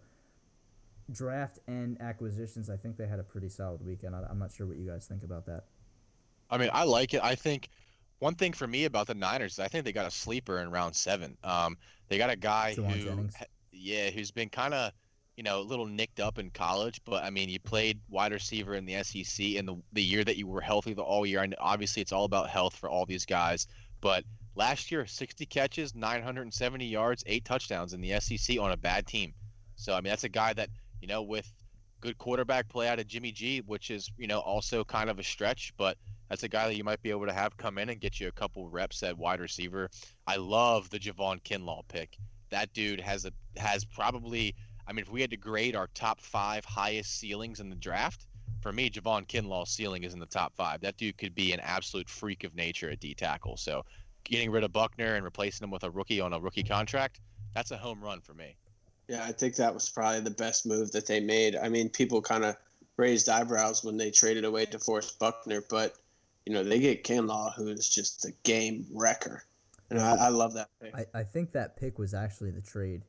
draft 1.11 1.59
and 1.67 2.01
acquisitions, 2.01 2.69
I 2.69 2.77
think 2.77 2.97
they 2.97 3.07
had 3.07 3.19
a 3.19 3.23
pretty 3.23 3.49
solid 3.49 3.85
weekend. 3.85 4.15
I, 4.15 4.25
am 4.29 4.39
not 4.39 4.51
sure 4.51 4.65
what 4.65 4.77
you 4.77 4.87
guys 4.87 5.05
think 5.05 5.23
about 5.23 5.45
that. 5.45 5.65
I 6.49 6.57
mean, 6.57 6.69
I 6.73 6.83
like 6.83 7.13
it. 7.13 7.21
I 7.23 7.35
think 7.35 7.69
one 8.19 8.35
thing 8.35 8.53
for 8.53 8.67
me 8.67 8.85
about 8.85 9.07
the 9.07 9.13
Niners 9.13 9.53
is 9.53 9.59
I 9.59 9.67
think 9.67 9.85
they 9.85 9.91
got 9.91 10.05
a 10.05 10.11
sleeper 10.11 10.59
in 10.59 10.71
round 10.71 10.95
seven. 10.95 11.37
Um, 11.43 11.77
they 12.07 12.17
got 12.17 12.29
a 12.29 12.35
guy 12.35 12.73
who, 12.75 12.83
Jennings. 12.83 13.35
yeah, 13.71 14.09
who's 14.09 14.31
been 14.31 14.49
kind 14.49 14.73
of 14.73 14.91
you 15.35 15.43
know, 15.43 15.59
a 15.59 15.61
little 15.61 15.85
nicked 15.85 16.19
up 16.19 16.39
in 16.39 16.49
college, 16.49 17.01
but 17.03 17.23
I 17.23 17.29
mean, 17.29 17.49
you 17.49 17.59
played 17.59 17.99
wide 18.09 18.31
receiver 18.31 18.75
in 18.75 18.85
the 18.85 19.03
SEC 19.03 19.45
in 19.45 19.65
the 19.65 19.75
the 19.93 20.03
year 20.03 20.23
that 20.23 20.37
you 20.37 20.47
were 20.47 20.61
healthy 20.61 20.93
the 20.93 21.01
all 21.01 21.25
year. 21.25 21.41
And 21.41 21.55
obviously, 21.59 22.01
it's 22.01 22.13
all 22.13 22.23
about 22.23 22.49
health 22.49 22.75
for 22.75 22.89
all 22.89 23.05
these 23.05 23.25
guys. 23.25 23.67
But 23.99 24.23
last 24.55 24.91
year, 24.91 25.05
60 25.05 25.45
catches, 25.45 25.93
970 25.93 26.85
yards, 26.85 27.23
eight 27.27 27.43
touchdowns 27.43 27.93
in 27.93 28.01
the 28.01 28.19
SEC 28.19 28.59
on 28.59 28.71
a 28.71 28.77
bad 28.77 29.05
team. 29.07 29.33
So 29.75 29.93
I 29.93 29.97
mean, 29.97 30.09
that's 30.09 30.23
a 30.23 30.29
guy 30.29 30.53
that 30.53 30.69
you 31.01 31.07
know 31.07 31.21
with 31.21 31.51
good 31.99 32.17
quarterback 32.17 32.69
play 32.69 32.87
out 32.87 32.99
of 32.99 33.07
Jimmy 33.07 33.31
G, 33.31 33.61
which 33.65 33.91
is 33.91 34.11
you 34.17 34.27
know 34.27 34.39
also 34.39 34.83
kind 34.83 35.09
of 35.09 35.19
a 35.19 35.23
stretch, 35.23 35.73
but 35.75 35.97
that's 36.29 36.43
a 36.43 36.47
guy 36.47 36.67
that 36.67 36.75
you 36.75 36.83
might 36.83 37.01
be 37.01 37.09
able 37.09 37.25
to 37.25 37.33
have 37.33 37.57
come 37.57 37.77
in 37.77 37.89
and 37.89 37.99
get 37.99 38.19
you 38.19 38.27
a 38.27 38.31
couple 38.31 38.69
reps 38.69 39.03
at 39.03 39.17
wide 39.17 39.39
receiver. 39.39 39.89
I 40.25 40.37
love 40.37 40.89
the 40.89 40.99
Javon 40.99 41.41
Kinlaw 41.43 41.81
pick. 41.87 42.17
That 42.51 42.71
dude 42.73 43.01
has 43.01 43.25
a 43.25 43.31
has 43.57 43.83
probably 43.83 44.55
I 44.87 44.93
mean, 44.93 45.03
if 45.03 45.11
we 45.11 45.21
had 45.21 45.31
to 45.31 45.37
grade 45.37 45.75
our 45.75 45.87
top 45.93 46.21
five 46.21 46.63
highest 46.65 47.19
ceilings 47.19 47.59
in 47.59 47.69
the 47.69 47.75
draft, 47.75 48.27
for 48.61 48.71
me, 48.71 48.89
Javon 48.89 49.27
Kinlaw's 49.27 49.69
ceiling 49.69 50.03
is 50.03 50.13
in 50.13 50.19
the 50.19 50.25
top 50.25 50.55
five. 50.55 50.81
That 50.81 50.97
dude 50.97 51.17
could 51.17 51.35
be 51.35 51.53
an 51.53 51.59
absolute 51.59 52.09
freak 52.09 52.43
of 52.43 52.55
nature 52.55 52.89
at 52.89 52.99
D 52.99 53.13
tackle. 53.13 53.57
So 53.57 53.83
getting 54.23 54.51
rid 54.51 54.63
of 54.63 54.71
Buckner 54.71 55.15
and 55.15 55.23
replacing 55.23 55.65
him 55.65 55.71
with 55.71 55.83
a 55.83 55.89
rookie 55.89 56.19
on 56.19 56.33
a 56.33 56.39
rookie 56.39 56.63
contract, 56.63 57.19
that's 57.53 57.71
a 57.71 57.77
home 57.77 58.03
run 58.03 58.21
for 58.21 58.33
me. 58.33 58.55
Yeah, 59.07 59.23
I 59.23 59.31
think 59.31 59.55
that 59.55 59.73
was 59.73 59.89
probably 59.89 60.21
the 60.21 60.31
best 60.31 60.65
move 60.65 60.91
that 60.93 61.05
they 61.05 61.19
made. 61.19 61.55
I 61.55 61.69
mean, 61.69 61.89
people 61.89 62.21
kind 62.21 62.43
of 62.43 62.55
raised 62.97 63.29
eyebrows 63.29 63.83
when 63.83 63.97
they 63.97 64.09
traded 64.09 64.45
away 64.45 64.65
DeForest 64.65 65.19
Buckner, 65.19 65.63
but 65.69 65.95
you 66.45 66.53
know 66.53 66.63
they 66.63 66.79
get 66.79 67.03
Kinlaw, 67.03 67.53
who 67.53 67.67
is 67.67 67.89
just 67.89 68.25
a 68.25 68.31
game 68.43 68.85
wrecker, 68.91 69.43
and 69.89 69.99
I, 69.99 70.25
I 70.25 70.29
love 70.29 70.53
that 70.53 70.69
pick. 70.81 70.95
I, 70.95 71.05
I 71.13 71.23
think 71.23 71.51
that 71.51 71.77
pick 71.77 71.99
was 71.99 72.13
actually 72.13 72.51
the 72.51 72.61
trade 72.61 73.03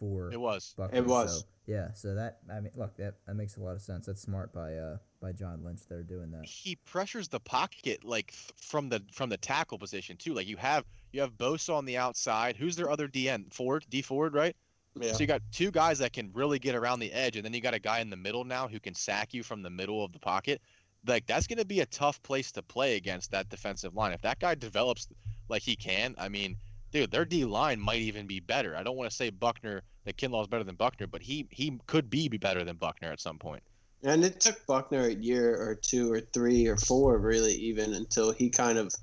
for 0.00 0.32
It 0.32 0.40
was. 0.40 0.74
Buckner. 0.76 0.98
It 0.98 1.06
was. 1.06 1.40
So, 1.40 1.46
yeah, 1.66 1.92
so 1.92 2.14
that 2.14 2.38
I 2.50 2.58
mean, 2.60 2.72
look, 2.74 2.96
that, 2.96 3.14
that 3.26 3.34
makes 3.34 3.56
a 3.56 3.60
lot 3.60 3.76
of 3.76 3.82
sense. 3.82 4.06
That's 4.06 4.20
smart 4.20 4.52
by 4.52 4.74
uh 4.74 4.96
by 5.20 5.30
John 5.30 5.62
Lynch. 5.62 5.82
They're 5.88 6.02
doing 6.02 6.32
that. 6.32 6.44
He 6.44 6.74
pressures 6.74 7.28
the 7.28 7.38
pocket 7.38 8.02
like 8.02 8.32
from 8.56 8.88
the 8.88 9.02
from 9.12 9.30
the 9.30 9.36
tackle 9.36 9.78
position 9.78 10.16
too. 10.16 10.34
Like 10.34 10.48
you 10.48 10.56
have 10.56 10.84
you 11.12 11.20
have 11.20 11.36
Bosa 11.36 11.74
on 11.74 11.84
the 11.84 11.96
outside. 11.96 12.56
Who's 12.56 12.74
their 12.74 12.90
other 12.90 13.06
DN? 13.06 13.52
Ford, 13.52 13.84
Dee 13.88 14.02
Ford, 14.02 14.34
right? 14.34 14.56
Yeah. 14.98 15.12
So 15.12 15.20
you 15.20 15.26
got 15.26 15.42
two 15.52 15.70
guys 15.70 16.00
that 16.00 16.12
can 16.12 16.30
really 16.32 16.58
get 16.58 16.74
around 16.74 16.98
the 16.98 17.12
edge, 17.12 17.36
and 17.36 17.44
then 17.44 17.54
you 17.54 17.60
got 17.60 17.74
a 17.74 17.78
guy 17.78 18.00
in 18.00 18.10
the 18.10 18.16
middle 18.16 18.44
now 18.44 18.66
who 18.66 18.80
can 18.80 18.94
sack 18.94 19.32
you 19.32 19.44
from 19.44 19.62
the 19.62 19.70
middle 19.70 20.04
of 20.04 20.12
the 20.12 20.18
pocket. 20.18 20.60
Like 21.06 21.26
that's 21.26 21.46
going 21.46 21.58
to 21.58 21.64
be 21.64 21.80
a 21.80 21.86
tough 21.86 22.20
place 22.22 22.50
to 22.52 22.62
play 22.62 22.96
against 22.96 23.30
that 23.30 23.48
defensive 23.48 23.94
line. 23.94 24.12
If 24.12 24.22
that 24.22 24.40
guy 24.40 24.56
develops 24.56 25.06
like 25.48 25.62
he 25.62 25.76
can, 25.76 26.14
I 26.18 26.28
mean, 26.28 26.56
dude, 26.90 27.10
their 27.10 27.24
D 27.24 27.44
line 27.44 27.80
might 27.80 28.00
even 28.00 28.26
be 28.26 28.40
better. 28.40 28.76
I 28.76 28.82
don't 28.82 28.96
want 28.96 29.10
to 29.10 29.16
say 29.16 29.30
Buckner 29.30 29.82
that 30.04 30.16
Kinlaw 30.16 30.42
is 30.42 30.48
better 30.48 30.64
than 30.64 30.76
Buckner, 30.76 31.06
but 31.06 31.22
he 31.22 31.46
he 31.50 31.78
could 31.86 32.10
be 32.10 32.28
better 32.28 32.64
than 32.64 32.76
Buckner 32.76 33.12
at 33.12 33.20
some 33.20 33.38
point. 33.38 33.62
And 34.02 34.24
it 34.24 34.40
took 34.40 34.64
Buckner 34.66 35.06
a 35.06 35.14
year 35.14 35.56
or 35.56 35.74
two 35.74 36.10
or 36.10 36.20
three 36.20 36.66
or 36.66 36.76
four, 36.76 37.18
really, 37.18 37.52
even 37.54 37.92
until 37.94 38.32
he 38.32 38.48
kind 38.48 38.78
of 38.78 38.94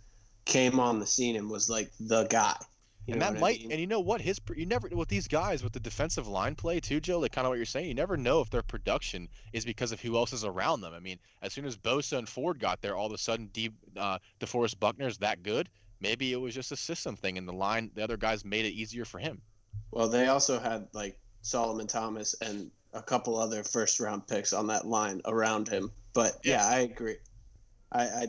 came 0.45 0.79
on 0.79 0.99
the 0.99 1.05
scene 1.05 1.35
and 1.35 1.49
was 1.49 1.69
like 1.69 1.91
the 1.99 2.23
guy. 2.25 2.55
And 3.09 3.21
that 3.21 3.29
what 3.29 3.37
I 3.37 3.41
might, 3.41 3.59
mean? 3.61 3.71
and 3.71 3.79
you 3.79 3.87
know 3.87 4.01
what, 4.01 4.19
his 4.19 4.41
you 4.53 4.65
never 4.65 4.89
with 4.89 5.07
these 5.07 5.29
guys 5.29 5.63
with 5.63 5.71
the 5.71 5.79
defensive 5.79 6.27
line 6.27 6.55
play 6.55 6.81
too, 6.81 6.99
Joe. 6.99 7.19
Like 7.19 7.31
kind 7.31 7.47
of 7.47 7.49
what 7.49 7.57
you're 7.57 7.65
saying, 7.65 7.87
you 7.87 7.93
never 7.93 8.17
know 8.17 8.41
if 8.41 8.49
their 8.49 8.63
production 8.63 9.29
is 9.53 9.63
because 9.63 9.93
of 9.93 10.01
who 10.01 10.17
else 10.17 10.33
is 10.33 10.43
around 10.43 10.81
them. 10.81 10.93
I 10.93 10.99
mean, 10.99 11.17
as 11.41 11.53
soon 11.53 11.65
as 11.65 11.77
Bosa 11.77 12.17
and 12.17 12.27
Ford 12.27 12.59
got 12.59 12.81
there, 12.81 12.97
all 12.97 13.05
of 13.05 13.13
a 13.13 13.17
sudden, 13.17 13.49
D, 13.53 13.69
uh, 13.95 14.17
DeForest 14.41 14.79
Buckner's 14.79 15.17
that 15.19 15.41
good. 15.41 15.69
Maybe 15.99 16.31
it 16.31 16.37
was 16.39 16.53
just 16.53 16.71
a 16.71 16.77
system 16.77 17.15
thing, 17.15 17.37
and 17.37 17.47
the 17.47 17.53
line, 17.53 17.91
the 17.95 18.03
other 18.03 18.17
guys 18.17 18.45
made 18.45 18.65
it 18.65 18.73
easier 18.73 19.05
for 19.05 19.19
him. 19.19 19.41
Well, 19.91 20.07
they 20.07 20.27
also 20.27 20.59
had 20.59 20.87
like 20.93 21.17
Solomon 21.41 21.87
Thomas 21.87 22.35
and 22.41 22.69
a 22.93 23.01
couple 23.01 23.37
other 23.37 23.63
first 23.63 23.99
round 23.99 24.27
picks 24.27 24.53
on 24.53 24.67
that 24.67 24.85
line 24.85 25.21
around 25.25 25.67
him. 25.67 25.91
But 26.13 26.33
yeah, 26.43 26.57
Yeah. 26.69 26.75
I 26.75 26.79
agree. 26.79 27.17
I, 27.91 28.01
I 28.03 28.25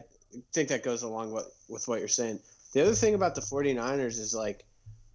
think 0.53 0.69
that 0.69 0.83
goes 0.85 1.03
along 1.03 1.33
with, 1.33 1.47
with 1.69 1.89
what 1.89 1.99
you're 2.01 2.09
saying. 2.09 2.41
The 2.75 2.83
other 2.83 2.95
thing 2.95 3.15
about 3.15 3.35
the 3.35 3.41
49ers 3.41 4.19
is 4.19 4.35
like, 4.35 4.65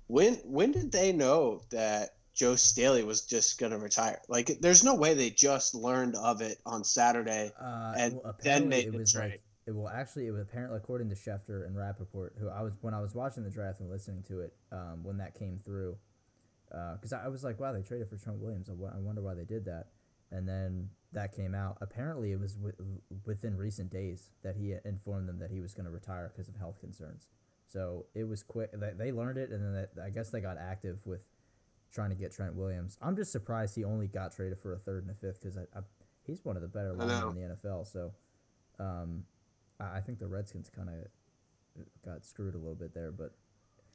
when 0.07 0.33
when 0.43 0.71
did 0.71 0.91
they 0.91 1.11
know 1.13 1.61
that 1.69 2.15
Joe 2.33 2.55
Staley 2.55 3.03
was 3.03 3.21
just 3.21 3.59
going 3.59 3.71
to 3.71 3.77
retire? 3.77 4.19
Like, 4.27 4.47
there's 4.59 4.83
no 4.83 4.95
way 4.95 5.13
they 5.13 5.29
just 5.29 5.75
learned 5.75 6.15
of 6.15 6.41
it 6.41 6.57
on 6.65 6.83
Saturday. 6.83 7.51
Uh, 7.61 7.93
And 7.97 8.19
well, 8.23 8.35
then 8.41 8.67
made 8.69 8.87
it 8.87 8.91
the 8.91 8.97
was 8.97 9.13
trade. 9.13 9.31
like 9.31 9.41
it 9.65 9.71
will 9.71 9.89
actually 9.89 10.27
it 10.27 10.31
was 10.31 10.41
apparently 10.41 10.77
according 10.77 11.09
to 11.09 11.15
Schefter 11.15 11.65
and 11.65 11.75
Rapoport, 11.75 12.35
who 12.39 12.49
I 12.49 12.61
was 12.61 12.73
when 12.81 12.93
I 12.93 13.01
was 13.01 13.15
watching 13.15 13.43
the 13.43 13.49
draft 13.49 13.79
and 13.79 13.89
listening 13.89 14.23
to 14.23 14.41
it 14.41 14.53
um, 14.71 15.03
when 15.03 15.17
that 15.17 15.37
came 15.37 15.59
through, 15.63 15.97
because 16.69 17.13
I, 17.13 17.25
I 17.25 17.27
was 17.27 17.43
like, 17.43 17.59
wow, 17.59 17.71
they 17.71 17.81
traded 17.81 18.09
for 18.09 18.17
Trent 18.17 18.39
Williams. 18.39 18.69
I, 18.69 18.73
I 18.73 18.99
wonder 18.99 19.21
why 19.21 19.33
they 19.33 19.45
did 19.45 19.65
that. 19.65 19.87
And 20.31 20.47
then 20.47 20.89
that 21.11 21.35
came 21.35 21.53
out. 21.53 21.77
Apparently, 21.79 22.31
it 22.31 22.39
was 22.39 22.55
wi- 22.55 22.73
within 23.25 23.55
recent 23.55 23.91
days 23.91 24.31
that 24.43 24.55
he 24.55 24.75
informed 24.83 25.29
them 25.29 25.39
that 25.39 25.51
he 25.51 25.61
was 25.61 25.73
going 25.73 25.85
to 25.85 25.91
retire 25.91 26.31
because 26.33 26.49
of 26.49 26.55
health 26.55 26.79
concerns. 26.79 27.27
So 27.67 28.07
it 28.15 28.27
was 28.27 28.43
quick. 28.43 28.71
They, 28.73 28.91
they 28.97 29.11
learned 29.11 29.37
it, 29.37 29.51
and 29.51 29.63
then 29.63 29.73
that, 29.73 30.03
I 30.03 30.09
guess 30.09 30.29
they 30.29 30.41
got 30.41 30.57
active 30.57 30.99
with 31.05 31.21
trying 31.93 32.09
to 32.09 32.15
get 32.15 32.33
Trent 32.33 32.55
Williams. 32.55 32.97
I'm 33.01 33.15
just 33.15 33.31
surprised 33.31 33.75
he 33.75 33.83
only 33.83 34.07
got 34.07 34.35
traded 34.35 34.59
for 34.59 34.73
a 34.73 34.79
third 34.79 35.03
and 35.03 35.11
a 35.11 35.13
fifth 35.13 35.39
because 35.41 35.57
I, 35.57 35.61
I, 35.77 35.81
he's 36.25 36.43
one 36.43 36.55
of 36.55 36.61
the 36.63 36.67
better 36.67 36.93
linemen 36.93 37.37
in 37.37 37.49
the 37.49 37.55
NFL. 37.55 37.91
So 37.91 38.13
um, 38.79 39.23
I, 39.83 39.97
I 39.97 40.01
think 40.01 40.19
the 40.19 40.27
Redskins 40.27 40.69
kind 40.75 40.89
of 40.89 40.95
got 42.05 42.25
screwed 42.25 42.55
a 42.55 42.57
little 42.57 42.75
bit 42.75 42.93
there, 42.93 43.11
but 43.11 43.33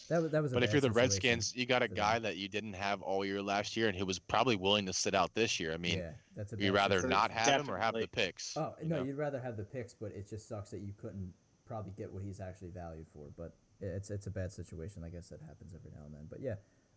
that 0.08 0.22
was 0.22 0.30
that 0.32 0.42
was. 0.42 0.52
A 0.52 0.54
But 0.54 0.62
if 0.64 0.72
you're 0.72 0.80
the 0.80 0.90
Redskins, 0.90 1.54
you 1.56 1.66
got 1.66 1.82
a 1.82 1.86
for 1.88 1.94
them. 1.94 1.96
guy 1.96 2.18
that 2.20 2.36
you 2.36 2.48
didn't 2.48 2.74
have 2.74 3.02
all 3.02 3.24
year 3.24 3.42
last 3.42 3.76
year, 3.76 3.88
and 3.88 3.96
who 3.98 4.06
was 4.06 4.18
probably 4.18 4.56
willing 4.56 4.86
to 4.86 4.92
sit 4.92 5.14
out 5.14 5.34
this 5.34 5.58
year. 5.58 5.72
I 5.72 5.76
mean, 5.76 5.98
yeah, 5.98 6.10
that's 6.36 6.52
a. 6.52 6.56
would 6.56 6.62
bad 6.62 6.74
rather 6.74 6.94
situation. 6.96 7.10
not 7.10 7.30
have 7.32 7.60
him 7.60 7.70
or 7.70 7.78
have 7.78 7.94
the 7.94 8.00
Definitely. 8.00 8.26
picks? 8.26 8.56
Oh 8.56 8.74
you 8.82 8.88
no, 8.88 8.96
know? 8.98 9.02
you'd 9.04 9.16
rather 9.16 9.40
have 9.40 9.56
the 9.56 9.64
picks, 9.64 9.94
but 9.94 10.12
it 10.12 10.28
just 10.28 10.48
sucks 10.48 10.70
that 10.70 10.80
you 10.80 10.92
couldn't 11.00 11.32
probably 11.66 11.92
get 11.96 12.12
what 12.12 12.22
he's 12.22 12.40
actually 12.40 12.70
valued 12.70 13.06
for. 13.12 13.26
But 13.36 13.54
it's 13.80 14.10
it's 14.10 14.26
a 14.26 14.30
bad 14.30 14.52
situation. 14.52 15.02
I 15.04 15.08
guess 15.08 15.28
that 15.30 15.40
happens 15.40 15.74
every 15.74 15.90
now 15.96 16.04
and 16.06 16.14
then. 16.14 16.26
But 16.30 16.40
yeah, 16.40 16.54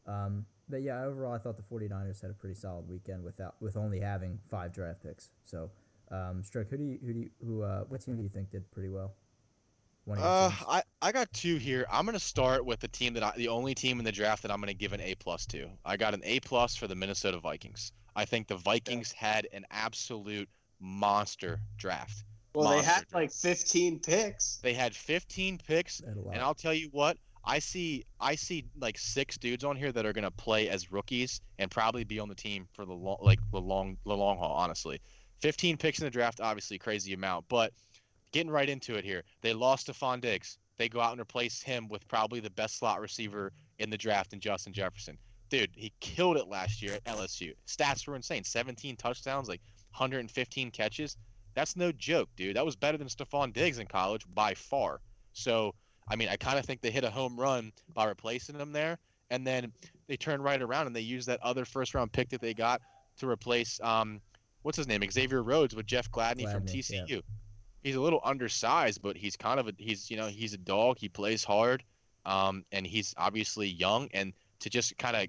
Um, 0.07 0.45
but 0.69 0.81
yeah, 0.83 1.03
overall, 1.03 1.33
I 1.33 1.37
thought 1.39 1.57
the 1.57 1.63
49ers 1.63 2.21
had 2.21 2.29
a 2.31 2.33
pretty 2.33 2.55
solid 2.55 2.87
weekend 2.87 3.23
without 3.23 3.55
with 3.61 3.77
only 3.77 3.99
having 3.99 4.39
five 4.49 4.73
draft 4.73 5.03
picks. 5.03 5.29
So, 5.43 5.69
um, 6.11 6.43
Stroke, 6.43 6.69
who 6.69 6.77
do 6.77 6.83
you 6.83 6.99
who 7.05 7.13
do 7.13 7.19
you, 7.19 7.29
who 7.45 7.63
uh, 7.63 7.83
what 7.87 8.01
team 8.01 8.17
do 8.17 8.23
you 8.23 8.29
think 8.29 8.51
did 8.51 8.69
pretty 8.71 8.89
well? 8.89 9.13
One 10.05 10.17
of 10.17 10.23
uh, 10.23 10.51
I, 10.67 10.83
I 11.01 11.11
got 11.11 11.31
two 11.31 11.57
here. 11.57 11.85
I'm 11.91 12.05
gonna 12.05 12.19
start 12.19 12.65
with 12.65 12.79
the 12.79 12.87
team 12.87 13.13
that 13.13 13.23
I, 13.23 13.33
the 13.35 13.47
only 13.47 13.75
team 13.75 13.99
in 13.99 14.05
the 14.05 14.11
draft 14.11 14.41
that 14.43 14.51
I'm 14.51 14.59
gonna 14.59 14.73
give 14.73 14.93
an 14.93 15.01
A 15.01 15.15
plus 15.15 15.45
to. 15.47 15.69
I 15.85 15.97
got 15.97 16.13
an 16.13 16.21
A 16.23 16.39
plus 16.39 16.75
for 16.75 16.87
the 16.87 16.95
Minnesota 16.95 17.39
Vikings. 17.39 17.91
I 18.15 18.25
think 18.25 18.47
the 18.47 18.57
Vikings 18.57 19.13
yeah. 19.15 19.33
had 19.33 19.47
an 19.53 19.65
absolute 19.71 20.49
monster 20.79 21.61
draft. 21.77 22.23
Well, 22.53 22.65
monster 22.65 22.81
they 22.81 22.85
had 22.85 23.07
draft. 23.07 23.13
like 23.13 23.31
15 23.31 23.99
picks. 23.99 24.57
They 24.57 24.73
had 24.73 24.95
15 24.95 25.59
picks, 25.65 26.01
and 26.01 26.39
I'll 26.39 26.55
tell 26.55 26.73
you 26.73 26.89
what. 26.91 27.17
I 27.43 27.57
see 27.57 28.05
I 28.19 28.35
see 28.35 28.65
like 28.79 28.99
six 28.99 29.37
dudes 29.37 29.63
on 29.63 29.75
here 29.75 29.91
that 29.91 30.05
are 30.05 30.13
gonna 30.13 30.29
play 30.31 30.69
as 30.69 30.91
rookies 30.91 31.41
and 31.57 31.71
probably 31.71 32.03
be 32.03 32.19
on 32.19 32.29
the 32.29 32.35
team 32.35 32.67
for 32.73 32.85
the 32.85 32.93
long 32.93 33.17
like 33.21 33.39
the 33.51 33.61
long 33.61 33.97
the 34.05 34.15
long 34.15 34.37
haul. 34.37 34.51
Honestly, 34.51 34.99
15 35.41 35.77
picks 35.77 35.99
in 35.99 36.05
the 36.05 36.11
draft, 36.11 36.39
obviously 36.39 36.77
crazy 36.77 37.13
amount, 37.13 37.45
but 37.49 37.73
getting 38.31 38.51
right 38.51 38.69
into 38.69 38.95
it 38.95 39.03
here, 39.03 39.23
they 39.41 39.53
lost 39.53 39.87
Stefon 39.87 40.21
Diggs. 40.21 40.57
They 40.77 40.89
go 40.89 41.01
out 41.01 41.11
and 41.11 41.21
replace 41.21 41.61
him 41.61 41.87
with 41.89 42.07
probably 42.07 42.39
the 42.39 42.49
best 42.49 42.77
slot 42.77 43.01
receiver 43.01 43.51
in 43.79 43.89
the 43.89 43.97
draft 43.97 44.33
in 44.33 44.39
Justin 44.39 44.73
Jefferson. 44.73 45.17
Dude, 45.49 45.71
he 45.75 45.91
killed 45.99 46.37
it 46.37 46.47
last 46.47 46.81
year 46.81 46.93
at 46.93 47.03
LSU. 47.03 47.53
Stats 47.67 48.07
were 48.07 48.15
insane. 48.15 48.43
17 48.43 48.95
touchdowns, 48.95 49.49
like 49.49 49.61
115 49.97 50.71
catches. 50.71 51.17
That's 51.53 51.75
no 51.75 51.91
joke, 51.91 52.29
dude. 52.37 52.55
That 52.55 52.65
was 52.65 52.75
better 52.75 52.97
than 52.97 53.07
Stefon 53.07 53.51
Diggs 53.51 53.79
in 53.79 53.87
college 53.87 54.25
by 54.33 54.53
far. 54.53 55.01
So 55.33 55.73
I 56.11 56.15
mean, 56.17 56.27
I 56.27 56.35
kind 56.35 56.59
of 56.59 56.65
think 56.65 56.81
they 56.81 56.91
hit 56.91 57.05
a 57.05 57.09
home 57.09 57.39
run 57.39 57.71
by 57.93 58.05
replacing 58.05 58.59
him 58.59 58.73
there, 58.73 58.97
and 59.29 59.47
then 59.47 59.71
they 60.07 60.17
turn 60.17 60.41
right 60.41 60.61
around 60.61 60.87
and 60.87 60.95
they 60.95 61.01
use 61.01 61.25
that 61.27 61.41
other 61.41 61.63
first 61.63 61.93
round 61.93 62.11
pick 62.11 62.29
that 62.29 62.41
they 62.41 62.53
got 62.53 62.81
to 63.19 63.29
replace 63.29 63.79
um, 63.81 64.19
what's 64.63 64.77
his 64.77 64.87
name, 64.87 65.01
Xavier 65.09 65.43
Rhodes 65.43 65.75
with 65.75 65.85
Jeff 65.85 66.11
Gladney, 66.11 66.45
Gladney 66.45 66.51
from 66.51 66.65
TCU. 66.65 67.09
Yeah. 67.09 67.19
He's 67.83 67.95
a 67.95 68.01
little 68.01 68.21
undersized, 68.23 69.01
but 69.01 69.17
he's 69.17 69.35
kind 69.35 69.59
of 69.59 69.67
a 69.67 69.73
he's 69.77 70.11
you 70.11 70.17
know 70.17 70.27
he's 70.27 70.53
a 70.53 70.57
dog. 70.57 70.97
He 70.99 71.09
plays 71.09 71.43
hard, 71.43 71.83
um, 72.25 72.63
and 72.71 72.85
he's 72.85 73.13
obviously 73.17 73.67
young. 73.67 74.07
And 74.13 74.33
to 74.59 74.69
just 74.69 74.97
kind 74.97 75.15
of 75.15 75.27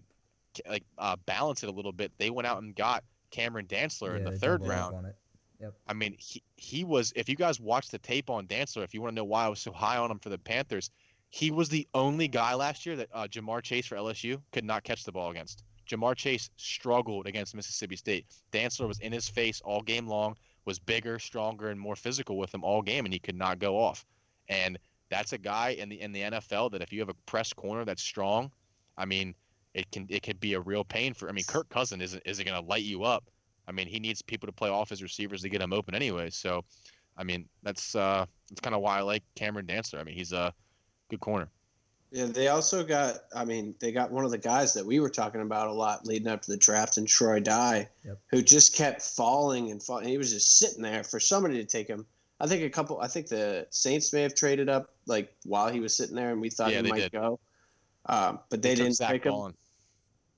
like 0.68 0.84
uh, 0.98 1.16
balance 1.26 1.62
it 1.62 1.68
a 1.68 1.72
little 1.72 1.92
bit, 1.92 2.12
they 2.18 2.30
went 2.30 2.46
out 2.46 2.62
and 2.62 2.76
got 2.76 3.04
Cameron 3.30 3.66
Dantzler 3.66 4.12
yeah, 4.12 4.16
in 4.18 4.24
the 4.24 4.38
third 4.38 4.66
round. 4.66 5.14
Yep. 5.60 5.74
I 5.86 5.94
mean, 5.94 6.16
he, 6.18 6.42
he 6.56 6.82
was, 6.82 7.12
if 7.14 7.28
you 7.28 7.36
guys 7.36 7.60
watch 7.60 7.88
the 7.88 7.98
tape 7.98 8.30
on 8.30 8.46
Dantzler, 8.48 8.82
if 8.82 8.92
you 8.92 9.00
want 9.00 9.12
to 9.12 9.14
know 9.14 9.24
why 9.24 9.44
I 9.44 9.48
was 9.48 9.60
so 9.60 9.70
high 9.70 9.96
on 9.96 10.10
him 10.10 10.18
for 10.18 10.28
the 10.28 10.38
Panthers, 10.38 10.90
he 11.30 11.52
was 11.52 11.68
the 11.68 11.86
only 11.94 12.26
guy 12.26 12.54
last 12.54 12.84
year 12.84 12.96
that 12.96 13.08
uh, 13.12 13.28
Ja'Marr 13.28 13.62
Chase 13.62 13.86
for 13.86 13.96
LSU 13.96 14.42
could 14.50 14.64
not 14.64 14.82
catch 14.82 15.04
the 15.04 15.12
ball 15.12 15.30
against. 15.30 15.62
Ja'Marr 15.92 16.16
Chase 16.16 16.50
struggled 16.56 17.26
against 17.26 17.54
Mississippi 17.54 17.96
State. 17.96 18.26
Dantzler 18.52 18.88
was 18.88 18.98
in 19.00 19.12
his 19.12 19.28
face 19.28 19.60
all 19.64 19.82
game 19.82 20.06
long, 20.06 20.36
was 20.64 20.78
bigger, 20.78 21.18
stronger, 21.18 21.68
and 21.68 21.78
more 21.78 21.96
physical 21.96 22.36
with 22.38 22.52
him 22.52 22.64
all 22.64 22.82
game, 22.82 23.04
and 23.04 23.12
he 23.12 23.20
could 23.20 23.36
not 23.36 23.58
go 23.58 23.78
off. 23.78 24.04
And 24.48 24.78
that's 25.10 25.32
a 25.32 25.38
guy 25.38 25.70
in 25.70 25.88
the 25.88 26.00
in 26.00 26.12
the 26.12 26.22
NFL 26.22 26.72
that 26.72 26.82
if 26.82 26.92
you 26.92 27.00
have 27.00 27.08
a 27.08 27.14
press 27.26 27.52
corner 27.52 27.84
that's 27.84 28.02
strong, 28.02 28.50
I 28.96 29.04
mean, 29.04 29.34
it 29.74 29.90
can 29.90 30.06
it 30.08 30.22
could 30.22 30.40
be 30.40 30.54
a 30.54 30.60
real 30.60 30.84
pain 30.84 31.14
for. 31.14 31.28
I 31.28 31.32
mean, 31.32 31.44
Kirk 31.44 31.68
Cousin 31.68 32.00
isn't 32.00 32.22
isn't 32.24 32.46
going 32.46 32.60
to 32.60 32.68
light 32.68 32.84
you 32.84 33.04
up, 33.04 33.24
I 33.66 33.72
mean, 33.72 33.86
he 33.86 34.00
needs 34.00 34.22
people 34.22 34.46
to 34.46 34.52
play 34.52 34.70
off 34.70 34.90
his 34.90 35.02
receivers 35.02 35.42
to 35.42 35.48
get 35.48 35.60
him 35.60 35.72
open 35.72 35.94
anyway. 35.94 36.30
So, 36.30 36.64
I 37.16 37.24
mean, 37.24 37.48
that's 37.62 37.94
uh, 37.94 38.26
that's 38.48 38.60
kind 38.60 38.74
of 38.74 38.82
why 38.82 38.98
I 38.98 39.02
like 39.02 39.22
Cameron 39.34 39.66
Dantzler. 39.66 40.00
I 40.00 40.04
mean, 40.04 40.16
he's 40.16 40.32
a 40.32 40.52
good 41.10 41.20
corner. 41.20 41.48
Yeah, 42.12 42.26
they 42.26 42.48
also 42.48 42.84
got. 42.84 43.20
I 43.34 43.46
mean, 43.46 43.74
they 43.80 43.90
got 43.90 44.12
one 44.12 44.26
of 44.26 44.30
the 44.30 44.38
guys 44.38 44.74
that 44.74 44.84
we 44.84 45.00
were 45.00 45.08
talking 45.08 45.40
about 45.40 45.68
a 45.68 45.72
lot 45.72 46.04
leading 46.04 46.28
up 46.28 46.42
to 46.42 46.50
the 46.50 46.58
draft, 46.58 46.98
and 46.98 47.08
Troy 47.08 47.40
Dye, 47.40 47.88
yep. 48.04 48.18
who 48.30 48.42
just 48.42 48.76
kept 48.76 49.00
falling 49.00 49.70
and 49.70 49.82
falling. 49.82 50.08
He 50.08 50.18
was 50.18 50.30
just 50.30 50.58
sitting 50.58 50.82
there 50.82 51.04
for 51.04 51.18
somebody 51.18 51.54
to 51.54 51.64
take 51.64 51.88
him. 51.88 52.04
I 52.38 52.46
think 52.46 52.64
a 52.64 52.70
couple. 52.70 53.00
I 53.00 53.08
think 53.08 53.28
the 53.28 53.66
Saints 53.70 54.12
may 54.12 54.20
have 54.20 54.34
traded 54.34 54.68
up 54.68 54.90
like 55.06 55.34
while 55.46 55.72
he 55.72 55.80
was 55.80 55.96
sitting 55.96 56.14
there, 56.14 56.32
and 56.32 56.40
we 56.40 56.50
thought 56.50 56.70
yeah, 56.70 56.82
he 56.82 56.90
might 56.90 56.98
did. 56.98 57.12
go, 57.12 57.40
um, 58.04 58.40
but 58.50 58.60
they, 58.60 58.74
they 58.74 58.82
didn't 58.82 58.98
pick 58.98 59.24
him. 59.24 59.54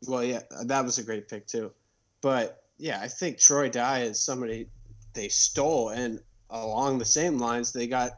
Well, 0.07 0.23
yeah, 0.23 0.43
that 0.67 0.85
was 0.85 0.99
a 0.99 1.03
great 1.03 1.29
pick 1.29 1.49
too, 1.49 1.73
but 2.21 2.63
yeah, 2.79 3.01
I 3.03 3.09
think 3.09 3.39
Troy 3.39 3.69
Dye 3.69 4.03
is 4.03 4.21
somebody 4.21 4.69
they 5.13 5.29
stole, 5.29 5.89
and 5.89 6.21
along 6.51 6.99
the 6.99 7.05
same 7.05 7.39
lines, 7.39 7.73
they 7.73 7.89
got 7.89 8.13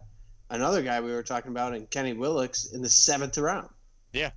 another 0.50 0.82
guy 0.82 1.00
we 1.00 1.12
were 1.12 1.22
talking 1.22 1.50
about 1.50 1.74
in 1.74 1.86
Kenny 1.86 2.14
Willekes 2.14 2.72
in 2.74 2.82
the 2.82 2.88
seventh 2.88 3.38
round. 3.38 3.68
Yeah, 4.12 4.30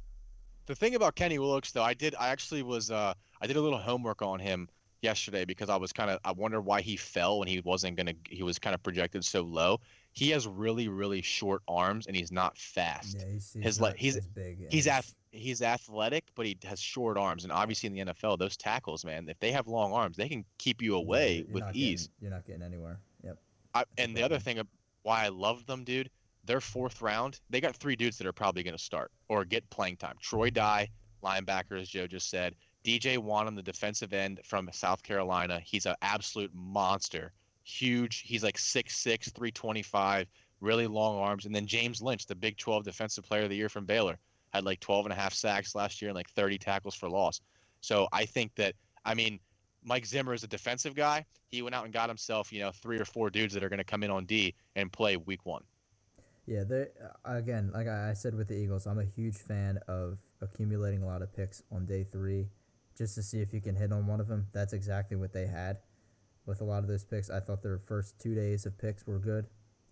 the 0.69 0.75
thing 0.75 0.93
about 0.95 1.15
Kenny 1.15 1.39
Willekes, 1.39 1.71
though, 1.71 1.83
I 1.83 1.95
did, 1.95 2.13
I 2.19 2.29
actually 2.29 2.61
was, 2.61 2.91
uh, 2.91 3.13
I 3.41 3.47
did 3.47 3.55
a 3.55 3.61
little 3.61 3.79
homework 3.79 4.21
on 4.21 4.39
him 4.39 4.69
yesterday 5.01 5.43
because 5.43 5.67
I 5.67 5.77
was 5.77 5.91
kind 5.91 6.11
of, 6.11 6.19
I 6.23 6.31
wonder 6.31 6.61
why 6.61 6.81
he 6.81 6.95
fell 6.95 7.39
when 7.39 7.47
he 7.47 7.59
wasn't 7.61 7.97
gonna, 7.97 8.13
he 8.29 8.43
was 8.43 8.59
kind 8.59 8.75
of 8.75 8.83
projected 8.83 9.25
so 9.25 9.41
low. 9.41 9.79
He 10.13 10.29
has 10.29 10.47
really, 10.47 10.87
really 10.87 11.21
short 11.21 11.63
arms, 11.67 12.05
and 12.05 12.15
he's 12.15 12.31
not 12.31 12.55
fast. 12.55 13.17
Yeah, 13.17 13.25
he's, 13.31 13.53
he's 13.53 13.63
his 13.63 13.81
like 13.81 13.95
he's 13.95 14.19
big. 14.27 14.67
He's 14.69 14.87
ath- 14.87 15.15
he's 15.31 15.61
athletic, 15.61 16.25
but 16.35 16.45
he 16.45 16.57
has 16.65 16.79
short 16.79 17.17
arms. 17.17 17.43
And 17.43 17.51
obviously 17.51 17.87
in 17.87 17.93
the 17.93 18.13
NFL, 18.13 18.37
those 18.37 18.55
tackles, 18.55 19.03
man, 19.03 19.27
if 19.27 19.39
they 19.39 19.51
have 19.51 19.67
long 19.67 19.91
arms, 19.91 20.17
they 20.17 20.29
can 20.29 20.45
keep 20.57 20.81
you 20.81 20.95
away 20.95 21.45
you're 21.47 21.53
with 21.53 21.75
ease. 21.75 22.07
Getting, 22.07 22.13
you're 22.21 22.31
not 22.31 22.45
getting 22.45 22.61
anywhere. 22.61 22.99
Yep. 23.23 23.37
I, 23.73 23.83
and 23.97 24.15
the 24.15 24.23
other 24.23 24.39
thing 24.39 24.59
why 25.03 25.25
I 25.25 25.29
love 25.29 25.65
them, 25.65 25.83
dude, 25.83 26.09
their 26.45 26.61
fourth 26.61 27.01
round, 27.01 27.39
they 27.49 27.61
got 27.61 27.75
three 27.75 27.95
dudes 27.95 28.17
that 28.17 28.27
are 28.27 28.33
probably 28.33 28.63
going 28.63 28.75
to 28.75 28.83
start 28.83 29.11
or 29.27 29.45
get 29.45 29.69
playing 29.69 29.97
time. 29.97 30.15
Troy 30.21 30.49
Dye, 30.49 30.89
linebacker, 31.23 31.79
as 31.79 31.89
Joe 31.89 32.07
just 32.07 32.29
said. 32.29 32.55
DJ 32.83 33.17
Wonnum, 33.17 33.55
the 33.55 33.61
defensive 33.61 34.13
end 34.13 34.39
from 34.43 34.69
South 34.71 35.03
Carolina. 35.03 35.59
He's 35.63 35.85
an 35.85 35.95
absolute 36.01 36.51
monster. 36.53 37.33
Huge. 37.63 38.21
He's 38.21 38.43
like 38.43 38.57
6'6, 38.57 39.31
325, 39.33 40.27
really 40.61 40.87
long 40.87 41.17
arms. 41.17 41.45
And 41.45 41.53
then 41.53 41.67
James 41.67 42.01
Lynch, 42.01 42.25
the 42.25 42.35
Big 42.35 42.57
12 42.57 42.83
Defensive 42.83 43.25
Player 43.25 43.43
of 43.43 43.49
the 43.49 43.55
Year 43.55 43.69
from 43.69 43.85
Baylor 43.85 44.17
had 44.53 44.63
like 44.63 44.79
12 44.79 45.05
and 45.05 45.13
a 45.13 45.15
half 45.15 45.33
sacks 45.33 45.75
last 45.75 46.01
year 46.01 46.09
and 46.09 46.15
like 46.15 46.29
30 46.29 46.57
tackles 46.57 46.95
for 46.95 47.09
loss. 47.09 47.41
So 47.81 48.07
I 48.11 48.25
think 48.25 48.55
that, 48.55 48.73
I 49.05 49.13
mean, 49.13 49.39
Mike 49.83 50.05
Zimmer 50.05 50.33
is 50.33 50.43
a 50.43 50.47
defensive 50.47 50.95
guy. 50.95 51.25
He 51.47 51.61
went 51.61 51.75
out 51.75 51.85
and 51.85 51.93
got 51.93 52.09
himself, 52.09 52.51
you 52.51 52.59
know, 52.59 52.71
three 52.71 52.99
or 52.99 53.05
four 53.05 53.29
dudes 53.29 53.53
that 53.53 53.63
are 53.63 53.69
going 53.69 53.79
to 53.79 53.83
come 53.83 54.03
in 54.03 54.11
on 54.11 54.25
D 54.25 54.53
and 54.75 54.91
play 54.91 55.17
week 55.17 55.45
one. 55.45 55.63
Yeah, 56.45 56.63
they 56.63 56.87
again, 57.25 57.71
like 57.73 57.87
I 57.87 58.13
said 58.13 58.33
with 58.33 58.47
the 58.47 58.55
Eagles, 58.55 58.87
I'm 58.87 58.99
a 58.99 59.05
huge 59.05 59.37
fan 59.37 59.79
of 59.87 60.17
accumulating 60.41 61.03
a 61.03 61.05
lot 61.05 61.21
of 61.21 61.35
picks 61.35 61.61
on 61.71 61.85
day 61.85 62.03
three, 62.03 62.47
just 62.97 63.15
to 63.15 63.23
see 63.23 63.39
if 63.39 63.53
you 63.53 63.61
can 63.61 63.75
hit 63.75 63.91
on 63.91 64.07
one 64.07 64.19
of 64.19 64.27
them. 64.27 64.47
That's 64.51 64.73
exactly 64.73 65.15
what 65.15 65.31
they 65.31 65.45
had 65.45 65.77
with 66.45 66.61
a 66.61 66.63
lot 66.63 66.79
of 66.79 66.87
those 66.87 67.05
picks. 67.05 67.29
I 67.29 67.39
thought 67.39 67.61
their 67.61 67.77
first 67.77 68.19
two 68.19 68.33
days 68.33 68.65
of 68.65 68.77
picks 68.79 69.05
were 69.05 69.19
good. 69.19 69.45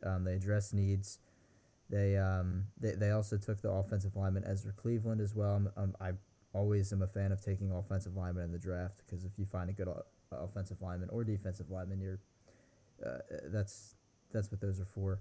Um, 0.03 0.23
they 0.23 0.33
addressed 0.33 0.73
needs. 0.73 1.19
They 1.89 2.17
um 2.17 2.65
they, 2.79 2.91
they 2.93 3.11
also 3.11 3.37
took 3.37 3.61
the 3.61 3.69
offensive 3.69 4.15
lineman 4.15 4.43
Ezra 4.43 4.73
Cleveland 4.73 5.21
as 5.21 5.35
well. 5.35 5.69
I'm, 5.77 5.95
i 6.01 6.11
always 6.57 6.91
am 6.91 7.01
a 7.01 7.07
fan 7.07 7.31
of 7.31 7.41
taking 7.41 7.71
offensive 7.71 8.15
linemen 8.15 8.45
in 8.45 8.51
the 8.51 8.57
draft 8.57 9.01
because 9.05 9.23
if 9.23 9.31
you 9.37 9.45
find 9.45 9.69
a 9.69 9.73
good 9.73 9.87
o- 9.87 10.03
offensive 10.31 10.81
lineman 10.81 11.09
or 11.09 11.23
defensive 11.23 11.69
lineman, 11.69 12.01
you're 12.01 12.19
uh, 13.05 13.19
that's 13.45 13.95
that's 14.33 14.51
what 14.51 14.59
those 14.59 14.79
are 14.79 14.85
for. 14.85 15.19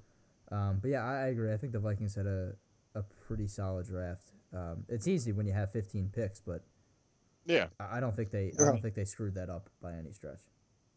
Um, 0.50 0.78
but 0.80 0.90
yeah, 0.90 1.04
I, 1.04 1.24
I, 1.24 1.26
agree. 1.26 1.52
I 1.52 1.56
think 1.56 1.72
the 1.72 1.78
Vikings 1.78 2.14
had 2.14 2.26
a, 2.26 2.52
a 2.94 3.02
pretty 3.26 3.48
solid 3.48 3.86
draft. 3.86 4.32
Um, 4.54 4.84
it's 4.88 5.08
easy 5.08 5.32
when 5.32 5.46
you 5.46 5.52
have 5.52 5.72
15 5.72 6.10
picks, 6.14 6.40
but 6.40 6.62
yeah, 7.44 7.66
I, 7.80 7.98
I 7.98 8.00
don't 8.00 8.14
think 8.14 8.30
they 8.30 8.52
I 8.58 8.64
don't 8.64 8.80
think 8.80 8.94
they 8.94 9.04
screwed 9.04 9.34
that 9.34 9.50
up 9.50 9.68
by 9.82 9.92
any 9.92 10.12
stretch. 10.12 10.40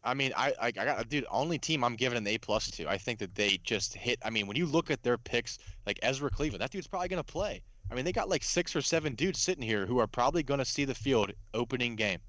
I 0.02 0.14
mean, 0.14 0.32
I, 0.34 0.54
I, 0.60 0.66
I 0.68 0.70
got 0.70 1.08
dude. 1.08 1.26
Only 1.30 1.58
team 1.58 1.84
I'm 1.84 1.94
giving 1.94 2.16
an 2.16 2.26
A 2.26 2.38
plus 2.38 2.70
to. 2.72 2.88
I 2.88 2.96
think 2.96 3.18
that 3.18 3.34
they 3.34 3.58
just 3.62 3.94
hit. 3.94 4.18
I 4.24 4.30
mean, 4.30 4.46
when 4.46 4.56
you 4.56 4.66
look 4.66 4.90
at 4.90 5.02
their 5.02 5.18
picks, 5.18 5.58
like 5.86 5.98
Ezra 6.02 6.30
Cleveland, 6.30 6.62
that 6.62 6.70
dude's 6.70 6.86
probably 6.86 7.08
gonna 7.08 7.22
play. 7.22 7.62
I 7.90 7.94
mean, 7.94 8.04
they 8.04 8.12
got 8.12 8.28
like 8.28 8.42
six 8.42 8.76
or 8.76 8.82
seven 8.82 9.14
dudes 9.14 9.40
sitting 9.40 9.62
here 9.62 9.86
who 9.86 9.98
are 9.98 10.06
probably 10.06 10.42
gonna 10.42 10.64
see 10.64 10.84
the 10.84 10.94
field 10.94 11.32
opening 11.54 11.96
game, 11.96 12.20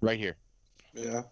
right 0.00 0.18
here. 0.18 0.36
Yeah, 0.92 1.22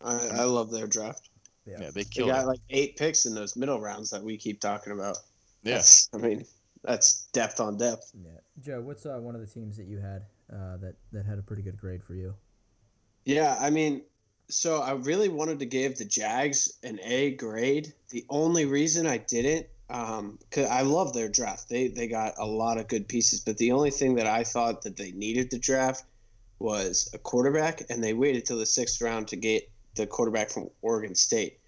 I, 0.00 0.28
I 0.28 0.44
love 0.44 0.70
their 0.70 0.86
draft. 0.86 1.28
Yeah, 1.66 1.76
yeah 1.80 1.90
they 1.90 2.04
killed. 2.04 2.30
They 2.30 2.32
got 2.32 2.44
it. 2.44 2.46
like 2.46 2.60
eight 2.70 2.96
picks 2.96 3.26
in 3.26 3.34
those 3.34 3.56
middle 3.56 3.80
rounds 3.80 4.10
that 4.10 4.22
we 4.22 4.36
keep 4.36 4.60
talking 4.60 4.92
about. 4.92 5.18
Yes, 5.62 6.08
yeah. 6.12 6.18
I 6.18 6.22
mean 6.22 6.44
that's 6.82 7.26
depth 7.32 7.60
on 7.60 7.76
depth. 7.76 8.12
Yeah, 8.14 8.30
Joe, 8.60 8.80
what's 8.80 9.06
uh, 9.06 9.18
one 9.20 9.34
of 9.34 9.40
the 9.40 9.46
teams 9.46 9.76
that 9.76 9.86
you 9.86 9.98
had 9.98 10.22
uh, 10.52 10.76
that 10.78 10.94
that 11.12 11.26
had 11.26 11.38
a 11.38 11.42
pretty 11.42 11.62
good 11.62 11.76
grade 11.76 12.02
for 12.02 12.14
you? 12.14 12.34
Yeah, 13.24 13.56
I 13.60 13.70
mean, 13.70 14.02
so 14.48 14.82
I 14.82 14.92
really 14.92 15.28
wanted 15.28 15.58
to 15.60 15.66
give 15.66 15.96
the 15.96 16.04
Jags 16.04 16.78
an 16.82 16.98
A 17.04 17.32
grade. 17.32 17.92
The 18.10 18.24
only 18.28 18.64
reason 18.64 19.06
I 19.06 19.18
didn't, 19.18 19.66
um, 19.92 20.38
cause 20.50 20.66
I 20.66 20.82
love 20.82 21.12
their 21.12 21.28
draft. 21.28 21.68
They 21.68 21.88
they 21.88 22.08
got 22.08 22.34
a 22.38 22.46
lot 22.46 22.78
of 22.78 22.88
good 22.88 23.08
pieces, 23.08 23.40
but 23.40 23.58
the 23.58 23.72
only 23.72 23.90
thing 23.90 24.14
that 24.16 24.26
I 24.26 24.42
thought 24.44 24.82
that 24.82 24.96
they 24.96 25.12
needed 25.12 25.50
to 25.50 25.58
draft 25.58 26.04
was 26.58 27.10
a 27.14 27.18
quarterback, 27.18 27.82
and 27.90 28.02
they 28.02 28.14
waited 28.14 28.46
till 28.46 28.58
the 28.58 28.66
sixth 28.66 29.00
round 29.00 29.28
to 29.28 29.36
get 29.36 29.68
the 29.94 30.06
quarterback 30.06 30.50
from 30.50 30.70
Oregon 30.80 31.14
State. 31.14 31.58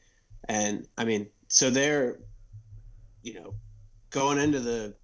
And 0.48 0.86
I 0.98 1.04
mean, 1.04 1.28
so 1.48 1.70
they're, 1.70 2.18
you 3.22 3.34
know, 3.34 3.54
going 4.10 4.38
into 4.38 4.60
the 4.60 4.94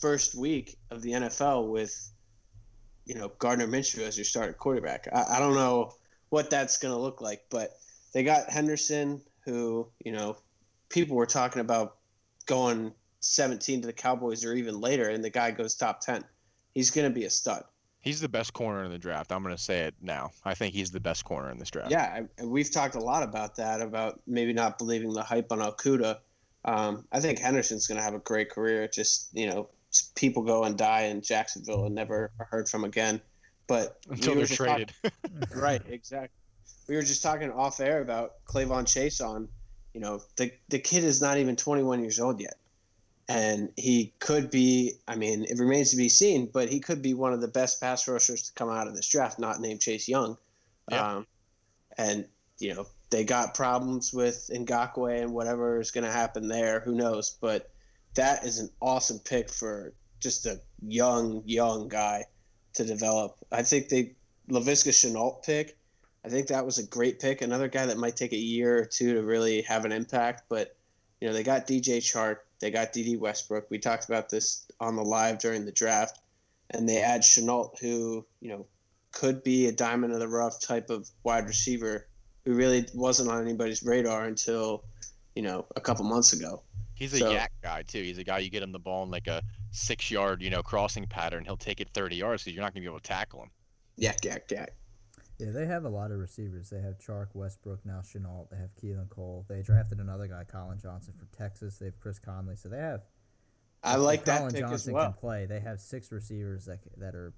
first 0.00 0.34
week 0.34 0.78
of 0.90 1.02
the 1.02 1.12
NFL 1.12 1.68
with 1.68 2.12
you 3.04 3.14
know, 3.14 3.32
Gardner 3.38 3.66
Minshew 3.66 4.06
as 4.06 4.16
your 4.16 4.24
starting 4.24 4.54
quarterback. 4.54 5.08
I, 5.12 5.36
I 5.36 5.38
don't 5.38 5.54
know 5.54 5.94
what 6.30 6.50
that's 6.50 6.78
going 6.78 6.94
to 6.94 7.00
look 7.00 7.20
like, 7.20 7.44
but 7.50 7.78
they 8.12 8.22
got 8.22 8.48
Henderson, 8.48 9.20
who, 9.44 9.88
you 10.04 10.12
know, 10.12 10.36
people 10.88 11.16
were 11.16 11.26
talking 11.26 11.60
about 11.60 11.96
going 12.42 12.92
17 13.20 13.82
to 13.82 13.86
the 13.86 13.92
Cowboys 13.92 14.44
or 14.44 14.54
even 14.54 14.80
later, 14.80 15.08
and 15.08 15.24
the 15.24 15.30
guy 15.30 15.50
goes 15.50 15.74
top 15.74 16.00
10. 16.00 16.24
He's 16.74 16.90
going 16.90 17.08
to 17.08 17.14
be 17.14 17.24
a 17.24 17.30
stud. 17.30 17.64
He's 18.00 18.20
the 18.20 18.28
best 18.28 18.52
corner 18.52 18.84
in 18.84 18.90
the 18.90 18.98
draft. 18.98 19.30
I'm 19.30 19.44
going 19.44 19.54
to 19.54 19.62
say 19.62 19.82
it 19.82 19.94
now. 20.02 20.32
I 20.44 20.54
think 20.54 20.74
he's 20.74 20.90
the 20.90 21.00
best 21.00 21.24
corner 21.24 21.50
in 21.50 21.58
this 21.58 21.70
draft. 21.70 21.92
Yeah, 21.92 22.24
and 22.36 22.50
we've 22.50 22.70
talked 22.70 22.96
a 22.96 23.00
lot 23.00 23.22
about 23.22 23.54
that, 23.56 23.80
about 23.80 24.20
maybe 24.26 24.52
not 24.52 24.76
believing 24.76 25.12
the 25.12 25.22
hype 25.22 25.52
on 25.52 25.60
Okudah. 25.60 26.18
Um, 26.64 27.06
I 27.12 27.20
think 27.20 27.38
Henderson's 27.38 27.86
going 27.86 27.98
to 27.98 28.02
have 28.02 28.14
a 28.14 28.18
great 28.18 28.50
career. 28.50 28.88
Just, 28.88 29.28
you 29.32 29.46
know, 29.46 29.68
people 30.16 30.42
go 30.42 30.64
and 30.64 30.76
die 30.76 31.02
in 31.02 31.22
Jacksonville 31.22 31.84
and 31.84 31.94
never 31.94 32.32
are 32.40 32.46
heard 32.46 32.68
from 32.68 32.82
again. 32.82 33.20
But 33.68 33.98
until 34.10 34.34
we 34.34 34.44
they're 34.44 34.56
traded. 34.56 34.92
Talking, 35.02 35.42
right, 35.60 35.82
exactly. 35.88 36.36
We 36.88 36.96
were 36.96 37.02
just 37.02 37.22
talking 37.22 37.52
off 37.52 37.78
air 37.78 38.02
about 38.02 38.44
K'Lavon 38.46 38.92
Chase 38.92 39.20
Chaisson. 39.20 39.46
You 39.94 40.00
know, 40.00 40.22
the 40.36 40.52
the 40.68 40.78
kid 40.78 41.04
is 41.04 41.20
not 41.20 41.38
even 41.38 41.56
21 41.56 42.00
years 42.00 42.18
old 42.20 42.40
yet 42.40 42.54
and 43.28 43.70
he 43.76 44.12
could 44.18 44.50
be. 44.50 44.94
I 45.08 45.16
mean, 45.16 45.44
it 45.44 45.58
remains 45.58 45.90
to 45.90 45.96
be 45.96 46.08
seen, 46.08 46.50
but 46.52 46.68
he 46.68 46.80
could 46.80 47.02
be 47.02 47.14
one 47.14 47.32
of 47.32 47.40
the 47.40 47.48
best 47.48 47.80
pass 47.80 48.06
rushers 48.08 48.42
to 48.42 48.52
come 48.52 48.68
out 48.68 48.86
of 48.86 48.94
this 48.94 49.08
draft, 49.08 49.38
not 49.38 49.60
named 49.60 49.80
Chase 49.80 50.08
Young. 50.08 50.36
Yeah. 50.90 51.16
Um, 51.16 51.26
and 51.96 52.26
you 52.58 52.74
know, 52.74 52.86
they 53.10 53.24
got 53.24 53.54
problems 53.54 54.12
with 54.12 54.50
Ngakoue 54.52 55.22
and 55.22 55.32
whatever 55.32 55.80
is 55.80 55.90
going 55.90 56.04
to 56.04 56.10
happen 56.10 56.48
there. 56.48 56.80
Who 56.80 56.94
knows? 56.94 57.36
But 57.40 57.70
that 58.14 58.44
is 58.44 58.58
an 58.58 58.70
awesome 58.80 59.18
pick 59.18 59.48
for 59.48 59.94
just 60.20 60.46
a 60.46 60.60
young, 60.86 61.42
young 61.46 61.88
guy 61.88 62.24
to 62.74 62.84
develop. 62.84 63.36
I 63.50 63.62
think 63.62 63.88
they 63.88 64.14
Laviska 64.50 64.90
Shenault 64.90 65.42
pick. 65.42 65.78
I 66.24 66.28
think 66.28 66.46
that 66.48 66.64
was 66.64 66.78
a 66.78 66.86
great 66.86 67.18
pick. 67.18 67.42
Another 67.42 67.68
guy 67.68 67.86
that 67.86 67.98
might 67.98 68.16
take 68.16 68.32
a 68.32 68.36
year 68.36 68.78
or 68.78 68.84
two 68.84 69.14
to 69.14 69.22
really 69.22 69.62
have 69.62 69.84
an 69.84 69.92
impact, 69.92 70.44
but 70.48 70.76
you 71.20 71.28
know 71.28 71.34
they 71.34 71.42
got 71.42 71.66
DJ 71.66 71.98
Chark. 71.98 72.38
They 72.60 72.70
got 72.70 72.92
Dede 72.92 73.20
Westbrook. 73.20 73.70
We 73.70 73.78
talked 73.78 74.04
about 74.04 74.28
this 74.28 74.66
on 74.78 74.94
the 74.96 75.02
live 75.02 75.38
during 75.38 75.64
the 75.64 75.72
draft, 75.72 76.20
and 76.70 76.88
they 76.88 76.98
add 76.98 77.22
Shenault, 77.22 77.78
who 77.80 78.24
you 78.40 78.50
know 78.50 78.66
could 79.10 79.42
be 79.42 79.66
a 79.66 79.72
diamond 79.72 80.12
in 80.12 80.18
the 80.18 80.28
rough 80.28 80.60
type 80.60 80.90
of 80.90 81.08
wide 81.22 81.46
receiver 81.46 82.06
who 82.44 82.54
really 82.54 82.86
wasn't 82.94 83.28
on 83.28 83.42
anybody's 83.42 83.82
radar 83.82 84.24
until 84.24 84.84
you 85.34 85.42
know 85.42 85.66
a 85.76 85.80
couple 85.80 86.04
months 86.04 86.32
ago. 86.32 86.62
He's 86.94 87.14
a 87.14 87.18
so, 87.18 87.32
YAC 87.32 87.48
guy 87.62 87.82
too. 87.82 88.02
He's 88.02 88.18
a 88.18 88.24
guy 88.24 88.38
you 88.38 88.50
get 88.50 88.62
him 88.62 88.70
the 88.70 88.78
ball 88.78 89.02
in 89.02 89.10
like 89.10 89.26
a 89.26 89.42
six 89.72 90.08
yard, 90.08 90.40
you 90.40 90.50
know, 90.50 90.62
crossing 90.62 91.06
pattern. 91.06 91.44
He'll 91.44 91.56
take 91.56 91.80
it 91.80 91.88
30 91.94 92.16
yards 92.16 92.44
because 92.44 92.54
you're 92.54 92.62
not 92.62 92.72
gonna 92.74 92.82
be 92.82 92.86
able 92.86 93.00
to 93.00 93.02
tackle 93.02 93.42
him. 93.42 93.50
YAC, 93.98 94.20
YAC, 94.20 94.48
YAC. 94.48 94.68
Yeah, 95.42 95.50
they 95.50 95.66
have 95.66 95.84
a 95.84 95.88
lot 95.88 96.10
of 96.10 96.18
receivers. 96.18 96.70
They 96.70 96.80
have 96.80 96.98
Chark, 96.98 97.28
Westbrook, 97.34 97.84
now 97.84 98.00
Shenault. 98.00 98.50
They 98.50 98.56
have 98.58 98.74
Keelan 98.74 99.08
Cole. 99.08 99.44
They 99.48 99.62
drafted 99.62 99.98
another 99.98 100.28
guy, 100.28 100.44
Collin 100.44 100.78
Johnson 100.78 101.14
from 101.18 101.28
Texas. 101.36 101.78
They 101.78 101.86
have 101.86 101.98
Chris 102.00 102.18
Conley. 102.18 102.56
So 102.56 102.68
they 102.68 102.78
have. 102.78 103.02
I 103.82 103.96
like 103.96 104.24
that 104.26 104.38
Collin 104.38 104.54
Johnson 104.54 104.94
well. 104.94 105.06
can 105.06 105.12
play. 105.14 105.46
They 105.46 105.60
have 105.60 105.80
six 105.80 106.12
receivers 106.12 106.66
that 106.66 106.78
that 106.98 107.16
are, 107.16 107.34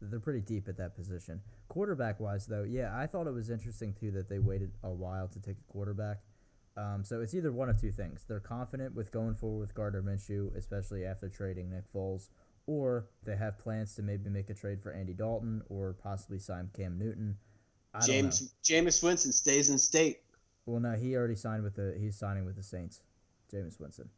they're 0.00 0.18
pretty 0.18 0.40
deep 0.40 0.68
at 0.68 0.76
that 0.78 0.96
position. 0.96 1.40
Quarterback 1.68 2.18
wise, 2.18 2.46
though, 2.46 2.64
yeah, 2.64 2.90
I 2.96 3.06
thought 3.06 3.28
it 3.28 3.32
was 3.34 3.50
interesting 3.50 3.92
too 3.92 4.10
that 4.12 4.28
they 4.28 4.40
waited 4.40 4.72
a 4.82 4.90
while 4.90 5.28
to 5.28 5.40
take 5.40 5.56
a 5.58 5.72
quarterback. 5.72 6.18
Um, 6.76 7.04
so 7.04 7.20
it's 7.20 7.34
either 7.34 7.52
one 7.52 7.68
of 7.68 7.80
two 7.80 7.90
things. 7.90 8.24
They're 8.26 8.40
confident 8.40 8.94
with 8.94 9.10
going 9.10 9.34
forward 9.34 9.60
with 9.60 9.74
Gardner 9.74 10.02
Minshew, 10.02 10.56
especially 10.56 11.04
after 11.04 11.28
trading 11.28 11.70
Nick 11.70 11.92
Foles, 11.92 12.28
or 12.68 13.06
they 13.24 13.34
have 13.34 13.58
plans 13.58 13.94
to 13.94 14.02
maybe 14.02 14.28
make 14.28 14.50
a 14.50 14.54
trade 14.54 14.82
for 14.82 14.92
Andy 14.92 15.14
Dalton 15.14 15.62
or 15.70 15.94
possibly 15.94 16.38
sign 16.38 16.68
Cam 16.76 16.98
Newton. 16.98 17.34
I 17.94 18.04
James 18.04 18.52
Jameis 18.62 19.02
Winston 19.02 19.32
stays 19.32 19.70
in 19.70 19.78
state. 19.78 20.18
Well, 20.66 20.78
no, 20.78 20.92
he 20.92 21.16
already 21.16 21.34
signed 21.34 21.64
with 21.64 21.74
the 21.74 21.96
he's 21.98 22.16
signing 22.16 22.44
with 22.44 22.56
the 22.56 22.62
Saints. 22.62 23.00
Jameis 23.50 23.80
Winston. 23.80 24.10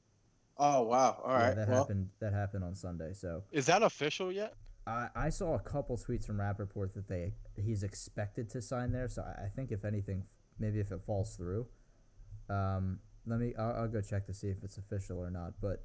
Oh 0.59 0.83
wow! 0.83 1.23
All 1.25 1.33
right, 1.33 1.51
yeah, 1.51 1.55
that 1.55 1.69
well, 1.69 1.79
happened. 1.79 2.09
That 2.19 2.33
happened 2.33 2.65
on 2.65 2.75
Sunday. 2.75 3.13
So 3.13 3.45
is 3.53 3.67
that 3.67 3.85
official 3.85 4.33
yet? 4.33 4.55
I, 4.85 5.09
I 5.15 5.29
saw 5.29 5.55
a 5.55 5.61
couple 5.61 5.97
tweets 5.97 6.27
from 6.27 6.41
Rapoport 6.41 6.93
that 6.95 7.07
they 7.07 7.33
he's 7.55 7.85
expected 7.85 8.51
to 8.51 8.61
sign 8.61 8.91
there. 8.91 9.07
So 9.07 9.23
I, 9.23 9.45
I 9.45 9.49
think 9.49 9.71
if 9.71 9.85
anything, 9.85 10.25
maybe 10.59 10.81
if 10.81 10.91
it 10.91 11.03
falls 11.07 11.37
through, 11.37 11.69
um, 12.49 12.99
let 13.27 13.39
me 13.39 13.55
I'll, 13.57 13.83
I'll 13.83 13.89
go 13.89 14.01
check 14.01 14.27
to 14.27 14.35
see 14.35 14.49
if 14.49 14.65
it's 14.65 14.77
official 14.77 15.21
or 15.21 15.31
not. 15.31 15.53
But 15.61 15.85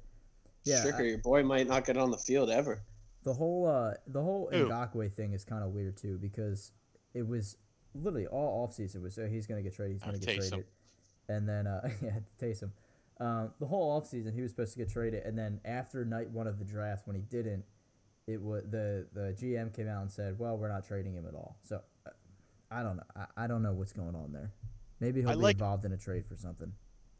yeah, 0.66 0.84
Stricker, 0.84 1.00
I, 1.00 1.04
your 1.04 1.18
boy 1.18 1.42
might 1.42 1.68
not 1.68 1.84
get 1.86 1.96
on 1.96 2.10
the 2.10 2.18
field 2.18 2.50
ever. 2.50 2.82
The 3.22 3.32
whole 3.32 3.66
uh, 3.66 3.94
the 4.08 4.22
whole 4.22 4.50
Ngakoue 4.52 5.12
thing 5.12 5.32
is 5.32 5.44
kind 5.44 5.62
of 5.64 5.70
weird 5.70 5.96
too 5.96 6.18
because 6.18 6.72
it 7.14 7.26
was 7.26 7.56
literally 7.94 8.26
all 8.26 8.66
offseason 8.66 9.02
was 9.02 9.14
so 9.14 9.26
he's 9.26 9.46
gonna 9.46 9.62
get 9.62 9.74
traded, 9.74 9.94
he's 9.94 10.02
gonna 10.02 10.18
get 10.18 10.48
traded, 10.48 10.64
and 11.28 11.48
then 11.48 11.66
uh, 11.66 11.88
yeah, 12.02 12.18
Taysom. 12.40 12.70
Um, 13.18 13.52
the 13.60 13.66
whole 13.66 13.98
offseason 13.98 14.34
he 14.34 14.42
was 14.42 14.50
supposed 14.50 14.72
to 14.72 14.78
get 14.78 14.90
traded, 14.90 15.24
and 15.24 15.38
then 15.38 15.60
after 15.64 16.04
night 16.04 16.30
one 16.30 16.46
of 16.46 16.58
the 16.58 16.64
draft 16.64 17.06
when 17.06 17.16
he 17.16 17.22
didn't, 17.22 17.64
it 18.26 18.40
was 18.42 18.64
the 18.70 19.06
the 19.12 19.34
GM 19.40 19.74
came 19.74 19.88
out 19.88 20.02
and 20.02 20.10
said, 20.10 20.38
"Well, 20.38 20.58
we're 20.58 20.68
not 20.68 20.86
trading 20.86 21.14
him 21.14 21.26
at 21.26 21.34
all." 21.34 21.56
So 21.62 21.80
uh, 22.06 22.10
I 22.70 22.82
don't 22.82 22.96
know. 22.96 23.04
I, 23.16 23.44
I 23.44 23.46
don't 23.46 23.62
know 23.62 23.72
what's 23.72 23.92
going 23.92 24.14
on 24.14 24.32
there. 24.32 24.52
Maybe 25.00 25.20
he'll 25.20 25.30
I 25.30 25.34
be 25.34 25.40
like, 25.40 25.54
involved 25.54 25.84
in 25.84 25.92
a 25.92 25.96
trade 25.96 26.26
for 26.26 26.36
something 26.36 26.72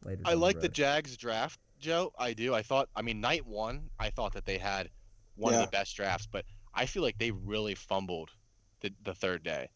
later. 0.07 0.23
I 0.25 0.35
like 0.35 0.57
the, 0.57 0.63
the 0.63 0.69
Jags 0.69 1.17
draft 1.17 1.61
Joe. 1.79 2.13
I 2.19 2.33
do. 2.33 2.55
I 2.55 2.63
thought. 2.63 2.89
I 2.97 3.03
mean, 3.03 3.21
night 3.21 3.47
one, 3.47 3.89
I 3.99 4.11
thought 4.11 4.33
that 4.35 4.45
they 4.45 4.59
had 4.59 4.89
one 5.37 5.53
yeah. 5.53 5.61
of 5.61 5.67
the 5.67 5.71
best 5.71 5.95
drafts, 5.97 6.27
but 6.27 6.45
I 6.75 6.87
feel 6.87 7.03
like 7.03 7.19
they 7.19 7.31
really 7.31 7.75
fumbled 7.75 8.31
the 8.81 8.93
the 9.05 9.15
third 9.15 9.43
day. 9.43 9.69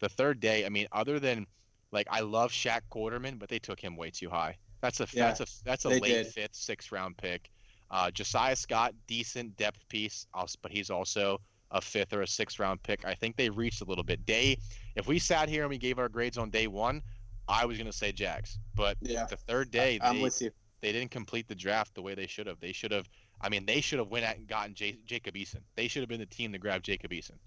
The 0.00 0.08
third 0.08 0.40
day, 0.40 0.66
I 0.66 0.68
mean, 0.68 0.86
other 0.92 1.18
than 1.18 1.46
like 1.92 2.06
I 2.10 2.20
love 2.20 2.52
Shaq 2.52 2.82
Quarterman, 2.90 3.38
but 3.38 3.48
they 3.48 3.58
took 3.58 3.80
him 3.80 3.96
way 3.96 4.10
too 4.10 4.28
high. 4.28 4.56
That's 4.80 5.00
a 5.00 5.06
yeah, 5.12 5.28
that's 5.28 5.40
a 5.40 5.64
that's 5.64 5.84
a 5.84 5.88
late 5.88 6.02
did. 6.04 6.26
fifth, 6.28 6.54
sixth 6.54 6.92
round 6.92 7.16
pick. 7.16 7.50
Uh, 7.90 8.10
Josiah 8.10 8.56
Scott, 8.56 8.94
decent 9.06 9.56
depth 9.56 9.88
piece, 9.88 10.26
but 10.60 10.72
he's 10.72 10.90
also 10.90 11.40
a 11.70 11.80
fifth 11.80 12.12
or 12.12 12.22
a 12.22 12.26
sixth 12.26 12.58
round 12.58 12.82
pick. 12.82 13.04
I 13.04 13.14
think 13.14 13.36
they 13.36 13.48
reached 13.48 13.80
a 13.80 13.84
little 13.84 14.04
bit. 14.04 14.24
Day, 14.26 14.58
if 14.96 15.06
we 15.06 15.18
sat 15.18 15.48
here 15.48 15.62
and 15.62 15.70
we 15.70 15.78
gave 15.78 15.98
our 15.98 16.08
grades 16.08 16.36
on 16.36 16.50
day 16.50 16.66
one, 16.66 17.02
I 17.48 17.64
was 17.64 17.78
gonna 17.78 17.92
say 17.92 18.12
Jags, 18.12 18.58
but 18.74 18.96
yeah. 19.00 19.26
the 19.26 19.36
third 19.36 19.70
day, 19.70 19.98
I, 20.02 20.10
am 20.10 20.20
with 20.20 20.40
you 20.42 20.50
they 20.80 20.92
didn't 20.92 21.10
complete 21.10 21.48
the 21.48 21.54
draft 21.54 21.94
the 21.94 22.02
way 22.02 22.14
they 22.14 22.26
should 22.26 22.46
have. 22.46 22.60
They 22.60 22.72
should 22.72 22.92
have. 22.92 23.08
I 23.40 23.48
mean, 23.48 23.66
they 23.66 23.80
should 23.80 23.98
have 23.98 24.08
went 24.08 24.24
out 24.24 24.36
and 24.36 24.46
gotten 24.46 24.74
J- 24.74 24.98
Jacob 25.04 25.34
Eason. 25.34 25.60
They 25.74 25.88
should 25.88 26.02
have 26.02 26.08
been 26.08 26.20
the 26.20 26.26
team 26.26 26.52
to 26.52 26.58
grab 26.58 26.82
Jacob 26.82 27.10
Eason, 27.10 27.38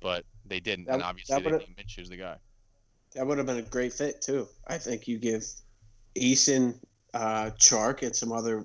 but 0.00 0.24
they 0.44 0.60
didn't. 0.60 0.86
That, 0.86 0.94
and 0.94 1.02
obviously, 1.02 1.36
they 1.36 1.50
didn't. 1.50 1.76
Minshew's 1.76 2.08
the 2.08 2.16
guy. 2.16 2.36
That 3.14 3.26
would 3.26 3.38
have 3.38 3.46
been 3.46 3.58
a 3.58 3.62
great 3.62 3.92
fit 3.92 4.22
too. 4.22 4.48
I 4.66 4.78
think 4.78 5.06
you 5.06 5.18
give 5.18 5.44
Eason, 6.16 6.78
uh, 7.14 7.50
Chark, 7.58 8.02
and 8.02 8.14
some 8.14 8.32
other 8.32 8.64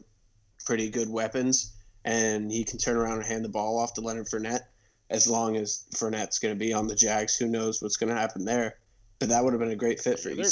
pretty 0.65 0.89
good 0.89 1.09
weapons, 1.09 1.73
and 2.05 2.51
he 2.51 2.63
can 2.63 2.77
turn 2.77 2.97
around 2.97 3.17
and 3.17 3.25
hand 3.25 3.43
the 3.43 3.49
ball 3.49 3.77
off 3.77 3.93
to 3.95 4.01
Leonard 4.01 4.27
Fournette. 4.27 4.65
As 5.09 5.27
long 5.27 5.57
as 5.57 5.83
Fournette's 5.93 6.39
going 6.39 6.53
to 6.53 6.59
be 6.59 6.71
on 6.71 6.87
the 6.87 6.95
Jags, 6.95 7.35
who 7.35 7.47
knows 7.47 7.81
what's 7.81 7.97
going 7.97 8.13
to 8.13 8.15
happen 8.15 8.45
there? 8.45 8.77
But 9.21 9.29
that 9.29 9.43
would 9.43 9.53
have 9.53 9.59
been 9.59 9.69
a 9.69 9.75
great 9.75 9.99
fit 9.99 10.19
for 10.19 10.33
they're, 10.33 10.45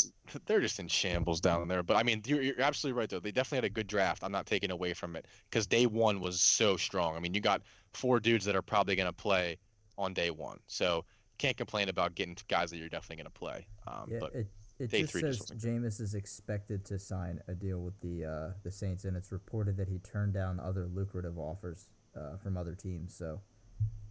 They're 0.45 0.61
just 0.61 0.79
in 0.79 0.87
shambles 0.87 1.41
down 1.41 1.67
there. 1.67 1.81
But 1.81 1.97
I 1.97 2.03
mean, 2.03 2.21
you're, 2.27 2.39
you're 2.39 2.61
absolutely 2.61 2.99
right 2.99 3.09
though. 3.09 3.19
They 3.19 3.31
definitely 3.31 3.57
had 3.57 3.63
a 3.65 3.73
good 3.73 3.87
draft. 3.87 4.23
I'm 4.23 4.31
not 4.31 4.45
taking 4.45 4.69
away 4.69 4.93
from 4.93 5.15
it 5.15 5.25
because 5.49 5.65
day 5.65 5.87
one 5.87 6.19
was 6.19 6.39
so 6.39 6.77
strong. 6.77 7.15
I 7.15 7.19
mean, 7.19 7.33
you 7.33 7.41
got 7.41 7.63
four 7.95 8.19
dudes 8.19 8.45
that 8.45 8.55
are 8.55 8.61
probably 8.61 8.95
going 8.95 9.07
to 9.07 9.13
play 9.13 9.57
on 9.97 10.13
day 10.13 10.29
one, 10.29 10.59
so 10.67 11.03
can't 11.39 11.57
complain 11.57 11.89
about 11.89 12.13
getting 12.13 12.37
guys 12.47 12.69
that 12.69 12.77
you're 12.77 12.89
definitely 12.89 13.15
going 13.15 13.25
to 13.25 13.31
play. 13.31 13.65
Um, 13.87 14.07
yeah, 14.07 14.19
but 14.19 14.35
it, 14.35 14.47
it 14.77 14.91
just 14.91 15.13
says 15.13 15.37
just 15.39 15.57
Jameis 15.57 15.99
is 15.99 16.13
expected 16.13 16.85
to 16.85 16.99
sign 16.99 17.41
a 17.47 17.55
deal 17.55 17.79
with 17.79 17.99
the 18.01 18.23
uh, 18.23 18.53
the 18.63 18.71
Saints, 18.71 19.03
and 19.05 19.17
it's 19.17 19.31
reported 19.31 19.77
that 19.77 19.87
he 19.87 19.97
turned 19.97 20.35
down 20.35 20.59
other 20.59 20.87
lucrative 20.93 21.39
offers 21.39 21.85
uh, 22.15 22.37
from 22.37 22.55
other 22.55 22.75
teams. 22.75 23.15
So 23.15 23.41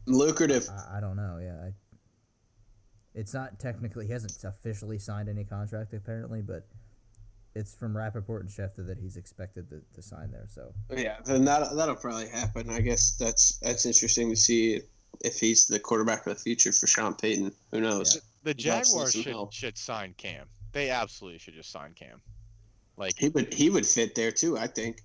lucrative. 0.06 0.68
I, 0.68 0.96
I 0.96 1.00
don't 1.00 1.16
know. 1.16 1.38
Yeah, 1.40 1.68
I, 1.68 1.72
it's 3.18 3.34
not 3.34 3.58
technically 3.58 4.06
he 4.06 4.12
hasn't 4.12 4.44
officially 4.44 4.98
signed 4.98 5.28
any 5.28 5.42
contract 5.42 5.92
apparently, 5.92 6.40
but 6.40 6.68
it's 7.56 7.74
from 7.74 7.96
Rapoport 7.96 8.42
and 8.42 8.50
Schefter 8.50 8.86
that 8.86 8.96
he's 8.96 9.16
expected 9.16 9.68
to, 9.70 9.82
to 9.92 10.00
sign 10.00 10.30
there. 10.30 10.46
So 10.48 10.72
yeah, 10.96 11.16
then 11.24 11.44
that 11.44 11.74
that'll 11.74 11.96
probably 11.96 12.28
happen. 12.28 12.70
I 12.70 12.80
guess 12.80 13.16
that's 13.16 13.58
that's 13.58 13.86
interesting 13.86 14.30
to 14.30 14.36
see 14.36 14.82
if 15.24 15.40
he's 15.40 15.66
the 15.66 15.80
quarterback 15.80 16.26
of 16.28 16.36
the 16.36 16.40
future 16.40 16.70
for 16.70 16.86
Sean 16.86 17.14
Payton. 17.14 17.52
Who 17.72 17.80
knows? 17.80 18.14
Yeah. 18.14 18.20
The 18.44 18.54
Jaguars 18.54 19.12
should 19.12 19.52
should 19.52 19.76
sign 19.76 20.14
Cam. 20.16 20.46
They 20.72 20.90
absolutely 20.90 21.40
should 21.40 21.54
just 21.54 21.72
sign 21.72 21.94
Cam. 21.94 22.20
Like 22.96 23.14
he 23.18 23.30
would 23.30 23.52
he 23.52 23.68
would 23.68 23.84
fit 23.84 24.14
there 24.14 24.30
too. 24.30 24.56
I 24.56 24.68
think. 24.68 25.02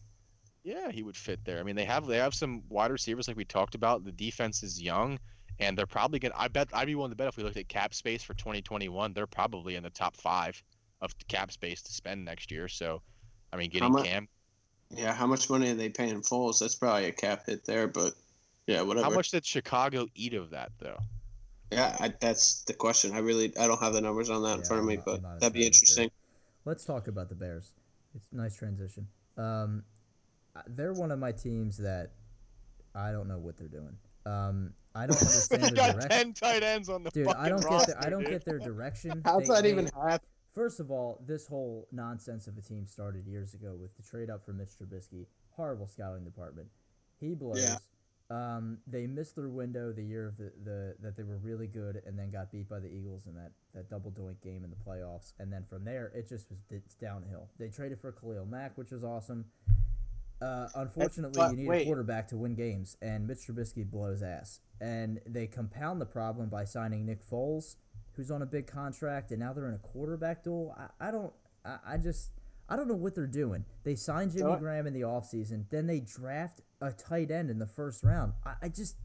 Yeah, 0.63 0.91
he 0.91 1.01
would 1.03 1.17
fit 1.17 1.43
there. 1.43 1.59
I 1.59 1.63
mean, 1.63 1.75
they 1.75 1.83
have 1.85 2.05
they 2.05 2.17
have 2.17 2.35
some 2.35 2.61
wide 2.69 2.91
receivers 2.91 3.27
like 3.27 3.35
we 3.35 3.43
talked 3.43 3.73
about. 3.73 4.05
The 4.05 4.11
defense 4.11 4.61
is 4.61 4.79
young 4.79 5.17
and 5.59 5.77
they're 5.77 5.85
probably 5.85 6.19
going 6.19 6.31
to 6.31 6.39
I 6.41 6.47
bet 6.47 6.69
I'd 6.73 6.87
be 6.87 6.95
willing 6.95 7.11
to 7.11 7.15
bet 7.15 7.27
if 7.27 7.37
we 7.37 7.43
looked 7.43 7.57
at 7.57 7.67
cap 7.67 7.93
space 7.93 8.23
for 8.23 8.33
2021, 8.33 9.13
they're 9.13 9.27
probably 9.27 9.75
in 9.75 9.83
the 9.83 9.89
top 9.89 10.15
5 10.15 10.61
of 11.01 11.15
cap 11.27 11.51
space 11.51 11.81
to 11.83 11.93
spend 11.93 12.23
next 12.25 12.51
year. 12.51 12.67
So, 12.67 13.01
I 13.51 13.57
mean, 13.57 13.69
getting 13.69 13.91
much, 13.91 14.05
Cam 14.05 14.27
Yeah, 14.89 15.13
how 15.13 15.27
much 15.27 15.49
money 15.49 15.71
are 15.71 15.75
they 15.75 15.89
paying 15.89 16.21
Foles? 16.21 16.59
That's 16.59 16.75
probably 16.75 17.05
a 17.05 17.11
cap 17.11 17.45
hit 17.45 17.65
there, 17.65 17.87
but 17.87 18.13
Yeah, 18.67 18.81
whatever. 18.81 19.05
How 19.05 19.13
much 19.13 19.31
did 19.31 19.45
Chicago 19.45 20.07
eat 20.15 20.33
of 20.33 20.51
that 20.51 20.71
though? 20.79 20.99
Yeah, 21.71 21.95
I, 21.99 22.13
that's 22.19 22.63
the 22.63 22.73
question. 22.73 23.13
I 23.13 23.19
really 23.19 23.55
I 23.57 23.67
don't 23.67 23.81
have 23.81 23.93
the 23.93 24.01
numbers 24.01 24.29
on 24.29 24.43
that 24.43 24.59
in 24.59 24.63
front 24.63 24.79
of 24.83 24.83
I'm 24.83 24.85
me, 24.87 24.95
not- 24.97 25.05
but 25.05 25.21
that'd 25.39 25.53
be 25.53 25.59
entirely 25.59 25.63
sure. 25.63 25.65
interesting. 25.67 26.11
Let's 26.65 26.85
talk 26.85 27.07
about 27.07 27.29
the 27.29 27.35
Bears. 27.35 27.71
It's 28.15 28.27
a 28.31 28.35
nice 28.35 28.55
transition. 28.55 29.07
Um, 29.37 29.83
they're 30.67 30.93
one 30.93 31.11
of 31.11 31.19
my 31.19 31.31
teams 31.31 31.77
that 31.77 32.11
I 32.95 33.11
don't 33.11 33.27
know 33.27 33.39
what 33.39 33.57
they're 33.57 33.67
doing. 33.67 33.97
Um, 34.25 34.73
I 34.95 35.07
don't 35.07 35.19
they 35.19 35.25
understand 35.25 35.63
their 35.63 35.71
got 35.71 35.91
direction. 35.93 36.09
ten 36.09 36.33
tight 36.33 36.63
ends 36.63 36.89
on 36.89 37.03
the 37.03 37.09
Dude, 37.11 37.25
fucking 37.27 37.41
I 37.41 37.49
don't 37.49 37.63
roster, 37.65 37.93
get. 37.93 38.01
The, 38.01 38.07
I 38.07 38.09
don't 38.09 38.21
dude. 38.21 38.29
get 38.29 38.45
their 38.45 38.59
direction. 38.59 39.21
How's 39.25 39.47
They- 39.47 39.53
that 39.55 39.63
they- 39.63 39.71
even 39.71 39.87
happen? 39.87 40.27
First 40.53 40.79
of 40.79 40.91
all, 40.91 41.19
this 41.25 41.47
whole 41.47 41.87
nonsense 41.91 42.45
of 42.45 42.55
a 42.59 42.61
team 42.61 42.85
started 42.85 43.25
years 43.25 43.55
ago 43.55 43.75
with 43.75 43.95
the 43.97 44.03
trade 44.03 44.29
up 44.29 44.45
for 44.45 44.53
Mitch 44.53 44.69
Trubisky. 44.79 45.25
Horrible 45.55 45.87
scouting 45.87 46.23
department. 46.23 46.67
He 47.19 47.33
blows. 47.33 47.59
Yeah. 47.59 47.77
Um, 48.29 48.77
they 48.85 49.07
missed 49.07 49.35
their 49.35 49.49
window 49.49 49.91
the 49.91 50.03
year 50.03 50.27
of 50.27 50.37
the, 50.37 50.51
the 50.63 50.95
that 51.01 51.17
they 51.17 51.23
were 51.23 51.37
really 51.37 51.65
good, 51.65 52.03
and 52.05 52.17
then 52.17 52.29
got 52.29 52.51
beat 52.51 52.69
by 52.69 52.77
the 52.79 52.87
Eagles 52.87 53.25
in 53.25 53.33
that, 53.33 53.51
that 53.73 53.89
double 53.89 54.11
doink 54.11 54.41
game 54.43 54.63
in 54.63 54.69
the 54.69 54.75
playoffs. 54.75 55.33
And 55.39 55.51
then 55.51 55.65
from 55.67 55.83
there, 55.85 56.11
it 56.15 56.29
just 56.29 56.49
was 56.51 56.59
it's 56.69 56.93
downhill. 56.95 57.49
They 57.57 57.69
traded 57.69 57.99
for 57.99 58.11
Khalil 58.11 58.45
Mack, 58.45 58.77
which 58.77 58.91
was 58.91 59.03
awesome. 59.03 59.45
Uh, 60.43 60.67
unfortunately, 60.75 61.37
but 61.37 61.51
you 61.51 61.69
need 61.69 61.81
a 61.81 61.85
quarterback 61.85 62.27
to 62.29 62.37
win 62.37 62.55
games, 62.55 62.97
and 63.01 63.25
Mitch 63.27 63.39
Trubisky 63.47 63.89
blows 63.89 64.21
ass. 64.21 64.59
And 64.81 65.21
they 65.25 65.47
compound 65.47 66.01
the 66.01 66.05
problem 66.05 66.49
by 66.49 66.65
signing 66.65 67.05
Nick 67.05 67.27
Foles, 67.29 67.75
who's 68.13 68.29
on 68.29 68.41
a 68.41 68.45
big 68.45 68.67
contract, 68.67 69.31
and 69.31 69.39
now 69.39 69.53
they're 69.53 69.69
in 69.69 69.73
a 69.75 69.79
quarterback 69.79 70.43
duel. 70.43 70.75
I, 70.77 71.07
I 71.07 71.11
don't, 71.11 71.31
I, 71.63 71.77
I 71.87 71.97
just, 71.97 72.31
I 72.67 72.75
don't 72.75 72.87
know 72.87 72.95
what 72.95 73.15
they're 73.15 73.25
doing. 73.25 73.63
They 73.83 73.95
signed 73.95 74.31
Jimmy 74.31 74.43
Don't- 74.43 74.59
Graham 74.59 74.85
in 74.85 74.93
the 74.93 75.01
offseason, 75.01 75.65
then 75.69 75.87
they 75.87 76.01
draft 76.01 76.61
a 76.81 76.91
tight 76.91 77.31
end 77.31 77.49
in 77.49 77.59
the 77.59 77.67
first 77.67 78.03
round. 78.03 78.33
I, 78.45 78.53
I 78.63 78.69
just, 78.69 78.97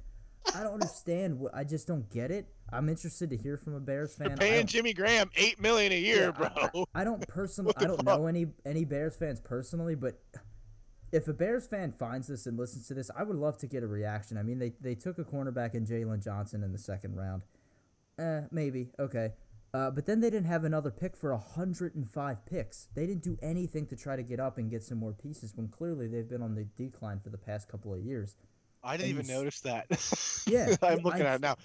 I 0.54 0.62
don't 0.62 0.74
understand. 0.74 1.38
What 1.38 1.54
I 1.54 1.62
just 1.62 1.86
don't 1.86 2.08
get 2.10 2.30
it. 2.30 2.46
I'm 2.72 2.88
interested 2.88 3.30
to 3.30 3.36
hear 3.36 3.56
from 3.56 3.74
a 3.74 3.80
Bears 3.80 4.14
fan. 4.14 4.28
You're 4.28 4.36
paying 4.36 4.66
Jimmy 4.66 4.92
Graham 4.92 5.30
eight 5.36 5.60
million 5.60 5.92
a 5.92 5.98
year, 5.98 6.34
yeah, 6.38 6.48
bro. 6.48 6.86
I, 6.94 7.00
I 7.02 7.04
don't 7.04 7.26
personally. 7.28 7.74
I 7.76 7.84
don't 7.84 8.02
know 8.04 8.26
any 8.26 8.46
any 8.64 8.84
Bears 8.84 9.16
fans 9.16 9.40
personally, 9.40 9.94
but 9.94 10.18
if 11.12 11.26
a 11.28 11.32
Bears 11.32 11.66
fan 11.66 11.92
finds 11.92 12.28
this 12.28 12.46
and 12.46 12.58
listens 12.58 12.86
to 12.88 12.94
this, 12.94 13.10
I 13.16 13.22
would 13.22 13.36
love 13.36 13.58
to 13.58 13.66
get 13.66 13.82
a 13.82 13.86
reaction. 13.86 14.36
I 14.38 14.42
mean, 14.42 14.58
they 14.58 14.72
they 14.80 14.94
took 14.94 15.18
a 15.18 15.24
cornerback 15.24 15.74
in 15.74 15.86
Jaylon 15.86 16.22
Johnson 16.22 16.62
in 16.62 16.72
the 16.72 16.78
second 16.78 17.16
round. 17.16 17.42
Eh, 18.18 18.42
maybe 18.50 18.88
okay. 18.98 19.32
Uh, 19.74 19.90
but 19.90 20.06
then 20.06 20.20
they 20.20 20.30
didn't 20.30 20.46
have 20.46 20.64
another 20.64 20.90
pick 20.90 21.14
for 21.14 21.30
105 21.34 22.46
picks. 22.46 22.88
They 22.94 23.06
didn't 23.06 23.22
do 23.22 23.36
anything 23.42 23.86
to 23.88 23.96
try 23.96 24.16
to 24.16 24.22
get 24.22 24.40
up 24.40 24.56
and 24.56 24.70
get 24.70 24.82
some 24.82 24.96
more 24.98 25.12
pieces 25.12 25.52
when 25.54 25.68
clearly 25.68 26.08
they've 26.08 26.28
been 26.28 26.40
on 26.42 26.54
the 26.54 26.64
decline 26.64 27.20
for 27.20 27.28
the 27.28 27.36
past 27.38 27.68
couple 27.68 27.92
of 27.92 28.00
years. 28.00 28.34
I 28.82 28.96
didn't 28.96 29.10
and 29.10 29.18
even 29.20 29.30
s- 29.30 29.38
notice 29.38 29.60
that. 29.60 30.44
Yeah, 30.50 30.74
I'm 30.82 31.00
looking 31.00 31.22
I- 31.22 31.26
at 31.26 31.34
it 31.36 31.40
now. 31.42 31.56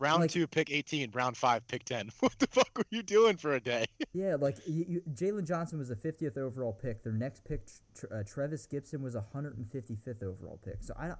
Round 0.00 0.22
like- 0.22 0.30
two, 0.30 0.46
pick 0.46 0.70
18. 0.70 1.10
Round 1.12 1.36
five, 1.36 1.66
pick 1.68 1.84
10. 1.84 2.10
What 2.20 2.36
the 2.38 2.46
fuck 2.48 2.70
were 2.76 2.84
you 2.90 3.02
doing 3.02 3.36
for 3.36 3.54
a 3.54 3.60
day? 3.60 3.84
Yeah, 4.12 4.34
like 4.40 4.56
you, 4.66 4.84
you, 4.88 5.02
Jaylon 5.14 5.46
Johnson 5.46 5.78
was 5.78 5.88
the 5.88 5.94
50th 5.94 6.36
overall 6.36 6.72
pick. 6.72 7.04
Their 7.04 7.12
next 7.12 7.44
pick, 7.44 7.60
tr- 7.96 8.06
uh, 8.12 8.22
Trevis 8.24 8.66
Gipson, 8.66 9.00
was 9.02 9.14
a 9.14 9.24
155th 9.32 10.24
overall 10.24 10.58
pick. 10.64 10.82
So 10.82 10.94
I 10.98 11.06
don't, 11.08 11.18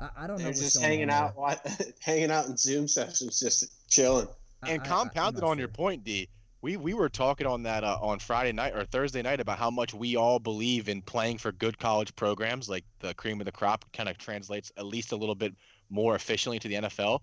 I, 0.00 0.08
I 0.16 0.26
don't 0.26 0.38
know. 0.38 0.38
They're 0.38 0.46
what's 0.48 0.60
just 0.60 0.80
hanging 0.80 1.08
out, 1.08 1.36
wa- 1.36 1.54
hanging 2.00 2.32
out 2.32 2.46
in 2.46 2.56
Zoom 2.56 2.88
sessions, 2.88 3.38
just 3.38 3.88
chilling. 3.88 4.26
and 4.66 4.70
I- 4.70 4.72
I- 4.72 4.76
I'm 4.76 4.82
compounded 4.84 5.44
on 5.44 5.56
your 5.58 5.68
point, 5.68 6.02
D. 6.02 6.28
We 6.62 6.76
we 6.76 6.94
were 6.94 7.08
talking 7.08 7.46
on 7.46 7.62
that 7.64 7.82
uh, 7.84 7.98
on 8.00 8.18
Friday 8.20 8.52
night 8.52 8.74
or 8.76 8.84
Thursday 8.84 9.20
night 9.22 9.40
about 9.40 9.58
how 9.58 9.70
much 9.70 9.94
we 9.94 10.14
all 10.16 10.38
believe 10.38 10.88
in 10.88 11.02
playing 11.02 11.38
for 11.38 11.50
good 11.52 11.76
college 11.78 12.14
programs, 12.16 12.68
like 12.68 12.84
the 13.00 13.14
cream 13.14 13.40
of 13.40 13.46
the 13.46 13.52
crop 13.52 13.84
kind 13.92 14.08
of 14.08 14.16
translates 14.16 14.70
at 14.76 14.86
least 14.86 15.10
a 15.12 15.16
little 15.16 15.34
bit 15.34 15.54
more 15.90 16.14
efficiently 16.14 16.58
to 16.60 16.68
the 16.68 16.74
NFL. 16.74 17.18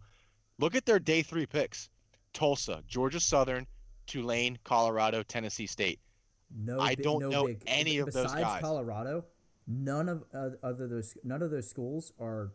Look 0.59 0.75
at 0.75 0.85
their 0.85 0.99
day 0.99 1.21
three 1.23 1.45
picks: 1.45 1.89
Tulsa, 2.33 2.83
Georgia 2.87 3.19
Southern, 3.19 3.65
Tulane, 4.05 4.57
Colorado, 4.63 5.23
Tennessee 5.23 5.65
State. 5.67 5.99
No, 6.55 6.79
I 6.79 6.95
bi- 6.95 7.03
don't 7.03 7.21
no 7.21 7.29
know 7.29 7.45
big, 7.47 7.63
any 7.67 7.97
of 7.99 8.11
those 8.11 8.23
besides 8.25 8.43
guys. 8.43 8.61
Colorado, 8.61 9.25
none 9.67 10.09
of 10.09 10.23
uh, 10.33 10.49
other 10.63 10.87
those 10.87 11.17
none 11.23 11.41
of 11.41 11.51
those 11.51 11.69
schools 11.69 12.11
are 12.19 12.51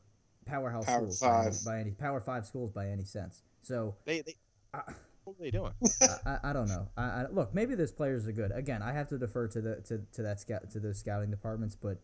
powerhouse 0.46 0.84
Power 0.84 1.10
schools 1.10 1.20
by 1.20 1.46
any, 1.46 1.56
by 1.64 1.80
any 1.80 1.90
power 1.92 2.20
five 2.20 2.44
schools 2.46 2.70
by 2.70 2.88
any 2.88 3.04
sense. 3.04 3.42
So 3.62 3.94
They, 4.04 4.20
they 4.20 4.34
I, 4.74 4.82
what 5.24 5.36
are 5.38 5.42
they 5.42 5.50
doing? 5.50 5.72
I, 6.02 6.16
I- 6.26 6.50
I 6.50 6.52
don't 6.52 6.68
know. 6.68 6.88
I, 6.98 7.02
I, 7.02 7.26
look, 7.30 7.54
maybe 7.54 7.74
those 7.74 7.92
players 7.92 8.26
are 8.28 8.32
good. 8.32 8.52
Again, 8.52 8.82
I 8.82 8.92
have 8.92 9.08
to 9.08 9.18
defer 9.18 9.48
to 9.48 9.60
the 9.62 9.76
to, 9.82 10.02
to 10.12 10.22
that 10.22 10.40
scout 10.40 10.70
to 10.72 10.80
those 10.80 10.98
scouting 10.98 11.30
departments, 11.30 11.74
but 11.76 11.98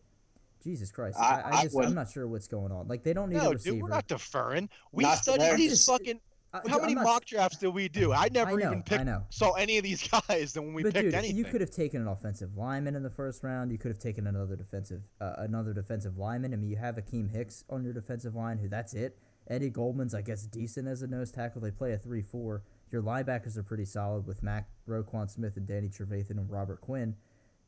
Jesus 0.63 0.91
Christ, 0.91 1.17
I- 1.19 1.23
I, 1.23 1.27
I, 1.27 1.47
I 1.59 1.63
just 1.63 1.75
I'm 1.75 1.89
wouldn't- 1.89 2.09
sure 2.09 2.27
what's 2.27 2.47
going 2.47 2.71
on. 2.71 2.87
Like 2.87 3.03
they 3.03 3.13
don't 3.13 3.29
need 3.29 3.37
a 3.37 3.43
No, 3.43 3.51
receiver. 3.53 3.73
dude, 3.75 3.83
we're 3.83 3.89
not 3.89 4.07
deferring. 4.07 4.69
We 4.91 5.03
Not 5.03 5.17
to 5.17 5.23
studied 5.23 5.41
them. 5.43 5.57
these 5.57 5.85
fucking. 5.85 6.19
I- 6.53 6.61
How 6.67 6.75
I'm 6.75 6.81
many 6.81 6.95
not- 6.95 7.05
mock 7.05 7.25
drafts 7.25 7.57
did 7.57 7.69
we 7.69 7.87
do? 7.87 8.11
I 8.11 8.27
never 8.31 8.51
know, 8.51 8.65
even 8.67 8.79
I 8.79 8.81
picked 8.81 9.05
know. 9.05 9.23
saw 9.29 9.53
any 9.53 9.77
of 9.77 9.83
these 9.85 10.05
guys 10.27 10.51
than 10.53 10.65
when 10.65 10.73
we 10.73 10.83
but 10.83 10.93
picked 10.93 11.05
dude, 11.05 11.13
anything. 11.13 11.37
you 11.37 11.45
could 11.45 11.61
have 11.61 11.71
taken 11.71 12.01
an 12.01 12.07
offensive 12.09 12.57
lineman 12.57 12.95
in 12.95 13.03
the 13.03 13.09
first 13.09 13.41
round. 13.43 13.71
You 13.71 13.77
could 13.77 13.89
have 13.89 13.99
taken 13.99 14.27
another 14.27 14.55
defensive, 14.57 15.01
uh, 15.21 15.33
another 15.37 15.73
defensive 15.73 16.17
lineman. 16.17 16.53
I 16.53 16.57
mean, 16.57 16.69
you 16.69 16.75
have 16.77 16.95
Akiem 16.97 17.31
Hicks 17.31 17.63
on 17.69 17.83
your 17.83 17.93
defensive 17.93 18.35
line, 18.35 18.57
who 18.57 18.67
that's 18.67 18.93
it. 18.93 19.17
Eddie 19.49 19.69
Goldman's, 19.69 20.13
I 20.13 20.21
guess, 20.21 20.43
decent 20.45 20.87
as 20.87 21.01
a 21.01 21.07
nose 21.07 21.31
tackle. 21.31 21.61
They 21.61 21.71
play 21.71 21.93
a 21.93 21.97
three-four. 21.97 22.63
Your 22.91 23.01
linebackers 23.01 23.55
are 23.57 23.63
pretty 23.63 23.85
solid 23.85 24.27
with 24.27 24.43
Mack, 24.43 24.69
Roquan 24.87 25.29
Smith, 25.29 25.55
and 25.55 25.65
Danny 25.65 25.87
Trevathan 25.87 26.31
and 26.31 26.49
Robert 26.49 26.81
Quinn. 26.81 27.15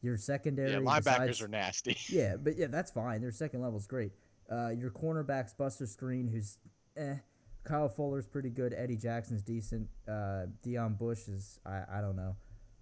Your 0.03 0.17
secondary, 0.17 0.71
yeah, 0.71 0.77
linebackers 0.77 1.03
besides- 1.27 1.41
are 1.41 1.47
nasty. 1.47 1.97
Yeah, 2.09 2.35
but 2.35 2.57
yeah, 2.57 2.67
that's 2.67 2.91
fine. 2.91 3.21
Their 3.21 3.31
second 3.31 3.61
level's 3.61 3.87
great. 3.87 4.11
Uh, 4.51 4.69
your 4.69 4.91
cornerbacks, 4.91 5.55
Buster 5.57 5.85
Skrine, 5.85 6.29
who's 6.31 6.57
eh. 6.97 7.15
Kyle 7.63 7.87
Fuller's 7.87 8.27
pretty 8.27 8.49
good. 8.49 8.73
Eddie 8.77 8.97
Jackson's 8.97 9.41
decent. 9.41 9.87
Uh, 10.05 10.47
Deon 10.65 10.97
Bush 10.97 11.29
is 11.29 11.59
I, 11.65 11.83
I 11.89 12.01
don't 12.01 12.17
know, 12.17 12.35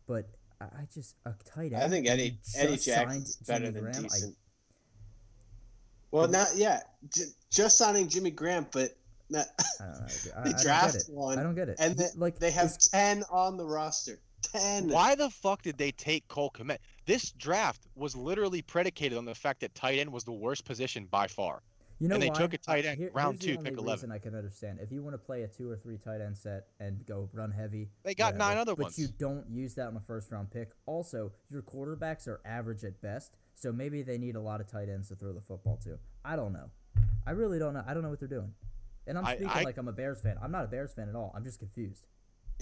but 0.08 0.28
I, 0.60 0.66
I 0.66 0.88
just 0.92 1.16
a 1.28 1.34
tight 1.46 1.72
end. 1.74 1.84
I 1.84 1.88
think 1.88 2.08
Eddie 2.10 2.24
you 2.24 2.32
just 2.44 2.58
Eddie 2.58 2.78
signed 2.78 3.08
Jackson's 3.28 3.36
Jimmy 3.36 3.60
better 3.60 3.72
than 3.72 3.84
Graham. 3.84 3.96
I- 4.06 4.08
decent. 4.08 4.36
well, 6.10 6.28
not 6.28 6.48
yeah, 6.56 6.82
j- 7.14 7.26
just 7.52 7.78
signing 7.78 8.08
Jimmy 8.08 8.32
Graham, 8.32 8.66
but 8.72 8.98
not, 9.30 9.46
I, 9.80 9.84
don't 9.86 10.34
I, 10.38 10.44
they 10.50 10.54
I 10.56 10.62
draft 10.64 10.94
get 10.94 11.02
it. 11.04 11.14
one, 11.14 11.38
I 11.40 11.44
don't 11.44 11.56
get 11.56 11.70
it. 11.70 11.76
and 11.80 11.96
Th- 11.98 12.12
they, 12.14 12.20
like 12.20 12.40
they 12.40 12.52
have 12.52 12.78
ten 12.80 13.24
on 13.32 13.58
the 13.58 13.66
roster. 13.66 14.20
Ten. 14.42 14.88
Why 14.90 15.14
the 15.14 15.30
fuck 15.30 15.62
did 15.62 15.78
they 15.78 15.92
take 15.92 16.28
Cole 16.28 16.50
Kmet? 16.50 16.80
This 17.12 17.34
draft 17.34 17.88
was 17.94 18.16
literally 18.16 18.62
predicated 18.62 19.18
on 19.18 19.26
the 19.26 19.36
fact 19.36 19.60
that 19.60 19.76
tight 19.76 20.00
end 20.00 20.14
was 20.14 20.24
the 20.24 20.32
worst 20.32 20.64
position 20.64 21.08
by 21.12 21.28
far. 21.28 21.62
You 22.00 22.08
know 22.08 22.16
And 22.16 22.24
they 22.24 22.30
why? 22.30 22.36
took 22.36 22.54
a 22.54 22.58
tight 22.58 22.86
Uh, 22.86 22.92
end, 22.92 23.00
here- 23.00 23.12
round 23.14 23.42
two, 23.42 23.58
pick 23.58 23.74
11. 23.78 23.86
reason 23.86 24.12
I 24.14 24.18
can 24.18 24.34
understand 24.34 24.80
if 24.80 24.94
you 24.94 25.04
want 25.04 25.16
to 25.16 25.18
play 25.18 25.44
a 25.44 25.48
two 25.50 25.70
or 25.70 25.76
three 25.76 25.98
tight 25.98 26.22
end 26.22 26.38
set 26.38 26.68
and 26.80 27.06
go 27.06 27.30
run 27.34 27.52
heavy. 27.52 27.90
They 28.04 28.16
got 28.16 28.36
nine 28.38 28.52
whatever, 28.58 28.62
other 28.62 28.76
but 28.78 28.84
ones. 28.84 28.98
you 28.98 29.10
don't 29.20 29.46
use 29.50 29.76
that 29.76 29.88
on 29.88 29.98
a 29.98 30.00
first 30.00 30.32
round 30.32 30.52
pick. 30.52 30.72
Also, 30.86 31.34
your 31.50 31.62
quarterbacks 31.64 32.30
are 32.30 32.40
average 32.46 32.86
at 32.86 33.02
best, 33.02 33.36
so 33.56 33.74
maybe 33.74 34.04
they 34.04 34.18
need 34.18 34.38
a 34.38 34.42
lot 34.42 34.62
of 34.62 34.68
tight 34.68 34.88
ends 34.88 35.10
to 35.10 35.16
throw 35.18 35.34
the 35.34 35.42
football 35.42 35.76
to. 35.84 36.00
I 36.24 36.38
don't 36.38 36.54
know. 36.54 36.70
I 37.28 37.32
really 37.32 37.60
don't 37.60 37.74
know. 37.74 37.84
I 37.86 37.94
don't 37.94 38.04
know 38.04 38.10
what 38.10 38.20
they're 38.20 38.30
doing. 38.30 38.54
And 39.06 39.18
I'm 39.18 39.26
I- 39.26 39.36
speaking 39.36 39.50
I- 39.54 39.64
like 39.64 39.76
I'm 39.78 39.90
a 39.90 39.92
Bears 39.92 40.22
fan. 40.22 40.38
I'm 40.42 40.52
not 40.54 40.64
a 40.64 40.70
Bears 40.70 40.94
fan 40.94 41.10
at 41.10 41.16
all. 41.16 41.34
I'm 41.36 41.44
just 41.44 41.60
confused. 41.60 42.06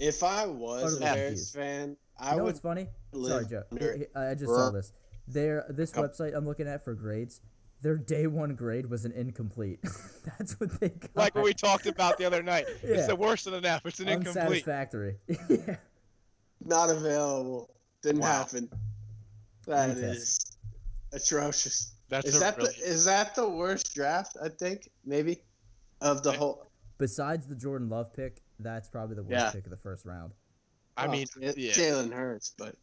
If 0.00 0.22
I 0.22 0.46
was 0.46 0.82
a 0.82 0.86
Utterly 0.86 1.00
Bears 1.00 1.28
confused. 1.28 1.54
fan, 1.54 1.88
You 1.90 1.96
I 2.18 2.30
know 2.32 2.36
would 2.38 2.44
what's 2.44 2.60
funny? 2.60 2.88
Sorry, 3.14 3.46
Joe. 3.46 3.62
I 4.16 4.30
I 4.30 4.34
just 4.34 4.46
saw 4.52 4.70
this. 4.70 4.92
Their 5.28 5.66
this 5.68 5.92
Go. 5.92 6.02
website 6.02 6.34
I'm 6.36 6.46
looking 6.46 6.66
at 6.66 6.82
for 6.84 6.94
grades. 6.94 7.40
Their 7.82 7.96
day 7.96 8.26
one 8.26 8.54
grade 8.56 8.86
was 8.90 9.04
an 9.04 9.12
incomplete. 9.12 9.80
That's 10.38 10.58
what 10.60 10.78
they 10.80 10.88
got. 10.90 11.10
Like 11.14 11.34
what 11.34 11.44
we 11.44 11.54
talked 11.54 11.86
about 11.86 12.18
the 12.18 12.24
other 12.24 12.42
night. 12.42 12.66
Yeah. 12.82 12.94
It's 12.96 13.06
the 13.06 13.16
worst 13.16 13.46
of 13.46 13.60
the 13.60 13.68
F. 13.68 13.86
It's 13.86 14.00
an 14.00 14.08
incomplete. 14.08 14.36
unsatisfactory. 14.44 15.16
yeah. 15.48 15.76
not 16.64 16.90
available. 16.90 17.70
Didn't 18.02 18.20
Wow. 18.22 18.28
happen. 18.38 18.68
That 19.66 19.96
Retest. 19.96 20.10
is 20.14 20.56
atrocious. 21.12 21.92
That's 22.08 22.26
is 22.26 22.40
that 22.40 22.56
really, 22.58 22.74
the 22.80 22.86
is 22.88 23.04
that 23.04 23.34
the 23.34 23.48
worst 23.48 23.94
draft? 23.94 24.36
I 24.42 24.48
think 24.48 24.88
maybe 25.04 25.42
of 26.00 26.22
the 26.22 26.32
whole. 26.32 26.66
Besides 26.98 27.46
the 27.46 27.54
Jordan 27.54 27.88
Love 27.88 28.12
pick, 28.12 28.42
that's 28.62 28.88
probably 28.88 29.16
the 29.16 29.22
worst 29.22 29.32
Yeah. 29.32 29.50
pick 29.50 29.64
of 29.64 29.70
the 29.70 29.76
first 29.76 30.04
round. 30.04 30.32
I 30.96 31.06
oh, 31.06 31.10
mean, 31.10 31.26
J- 31.40 31.54
yeah. 31.56 31.72
Jalen 31.72 32.12
Hurts, 32.12 32.54
but 32.56 32.76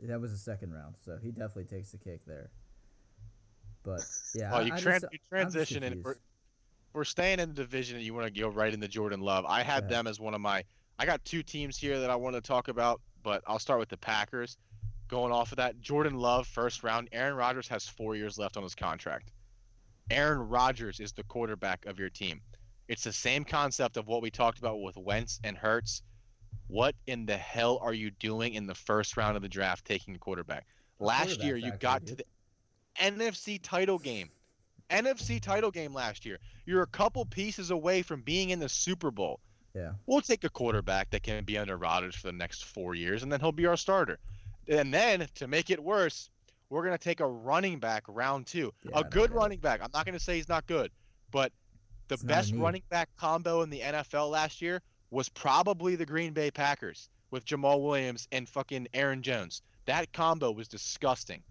That 0.00 0.20
was 0.20 0.30
the 0.32 0.38
second 0.38 0.72
round, 0.72 0.96
so 1.04 1.18
he 1.22 1.30
definitely 1.30 1.64
takes 1.64 1.90
the 1.90 1.98
cake 1.98 2.20
there. 2.26 2.50
But 3.82 4.04
yeah, 4.34 4.50
Well, 4.52 4.60
I, 4.60 4.64
you, 4.64 4.72
I 4.74 4.80
just, 4.80 5.06
you 5.10 5.18
transition 5.28 5.82
and 5.82 6.04
we're, 6.04 6.16
we're 6.92 7.04
staying 7.04 7.40
in 7.40 7.48
the 7.48 7.54
division 7.54 7.96
and 7.96 8.04
you 8.04 8.14
want 8.14 8.32
to 8.32 8.40
go 8.40 8.48
right 8.48 8.72
into 8.72 8.88
Jordan 8.88 9.20
Love. 9.20 9.44
I 9.46 9.62
had 9.62 9.84
Yeah. 9.84 9.88
them 9.96 10.06
as 10.06 10.20
one 10.20 10.34
of 10.34 10.40
my 10.40 10.64
I 10.98 11.06
got 11.06 11.24
two 11.24 11.42
teams 11.44 11.78
here 11.78 12.00
that 12.00 12.10
I 12.10 12.16
want 12.16 12.34
to 12.34 12.40
talk 12.40 12.66
about, 12.68 13.00
but 13.22 13.42
I'll 13.46 13.60
start 13.60 13.78
with 13.78 13.88
the 13.88 13.96
Packers. 13.96 14.58
Going 15.06 15.32
off 15.32 15.52
of 15.52 15.56
that, 15.56 15.80
Jordan 15.80 16.14
Love 16.14 16.46
first 16.46 16.82
round. 16.82 17.08
Aaron 17.12 17.34
Rodgers 17.34 17.68
has 17.68 17.86
4 17.88 18.16
years 18.16 18.36
left 18.36 18.56
on 18.56 18.62
his 18.64 18.74
contract. 18.74 19.30
Aaron 20.10 20.48
Rodgers 20.48 20.98
is 21.00 21.12
the 21.12 21.22
quarterback 21.24 21.86
of 21.86 21.98
your 21.98 22.10
team. 22.10 22.40
It's 22.88 23.04
the 23.04 23.12
same 23.12 23.44
concept 23.44 23.96
of 23.96 24.06
what 24.06 24.22
we 24.22 24.30
talked 24.30 24.58
about 24.58 24.80
with 24.80 24.96
Wentz 24.96 25.40
and 25.44 25.56
Hurts. 25.56 26.02
What 26.66 26.94
in 27.06 27.26
the 27.26 27.36
hell 27.36 27.78
are 27.82 27.94
you 27.94 28.10
doing 28.10 28.54
in 28.54 28.66
the 28.66 28.74
first 28.74 29.16
round 29.16 29.36
of 29.36 29.42
the 29.42 29.48
draft 29.48 29.84
taking 29.84 30.14
a 30.14 30.18
quarterback? 30.18 30.66
Last 30.98 31.26
Quarterback 31.26 31.46
year 31.46 31.56
you 31.56 31.72
got 31.78 32.06
to 32.06 32.16
the 32.16 32.24
NFC 33.00 33.60
title 33.62 33.98
game. 33.98 34.30
NFC 34.90 35.40
title 35.40 35.70
game 35.70 35.92
last 35.92 36.24
year. 36.24 36.38
You're 36.64 36.82
a 36.82 36.86
couple 36.86 37.24
pieces 37.26 37.70
away 37.70 38.02
from 38.02 38.22
being 38.22 38.50
in 38.50 38.58
the 38.58 38.68
Super 38.68 39.10
Bowl. 39.10 39.40
Yeah. 39.74 39.92
We'll 40.06 40.22
take 40.22 40.44
a 40.44 40.48
quarterback 40.48 41.10
that 41.10 41.22
can 41.22 41.44
be 41.44 41.58
under 41.58 41.76
Rodgers 41.76 42.16
for 42.16 42.26
the 42.26 42.32
next 42.32 42.64
four 42.64 42.94
years, 42.94 43.22
and 43.22 43.30
then 43.30 43.40
he'll 43.40 43.52
be 43.52 43.66
our 43.66 43.76
starter. 43.76 44.18
And 44.66 44.92
then 44.92 45.26
to 45.36 45.46
make 45.46 45.70
it 45.70 45.82
worse, 45.82 46.30
we're 46.70 46.84
gonna 46.84 46.98
take 46.98 47.20
a 47.20 47.26
running 47.26 47.78
back 47.78 48.04
round 48.08 48.46
two, 48.46 48.72
Yeah, 48.82 49.00
a 49.00 49.04
good 49.04 49.32
running 49.32 49.58
back. 49.58 49.80
I'm 49.82 49.90
not 49.92 50.04
gonna 50.04 50.18
say 50.18 50.36
he's 50.36 50.48
not 50.48 50.66
good, 50.66 50.90
but 51.30 51.52
the 52.08 52.14
It's 52.14 52.22
best 52.22 52.52
running 52.54 52.82
back 52.90 53.08
combo 53.16 53.62
in 53.62 53.70
the 53.70 53.80
NFL 53.80 54.30
last 54.30 54.60
year 54.60 54.82
was 55.10 55.28
probably 55.28 55.96
the 55.96 56.06
Green 56.06 56.32
Bay 56.32 56.50
Packers 56.50 57.08
with 57.30 57.44
Jamaal 57.44 57.82
Williams 57.82 58.26
and 58.32 58.48
fucking 58.48 58.88
Aaron 58.94 59.22
Jones. 59.22 59.62
That 59.86 60.12
combo 60.12 60.50
was 60.50 60.68
disgusting. 60.68 61.42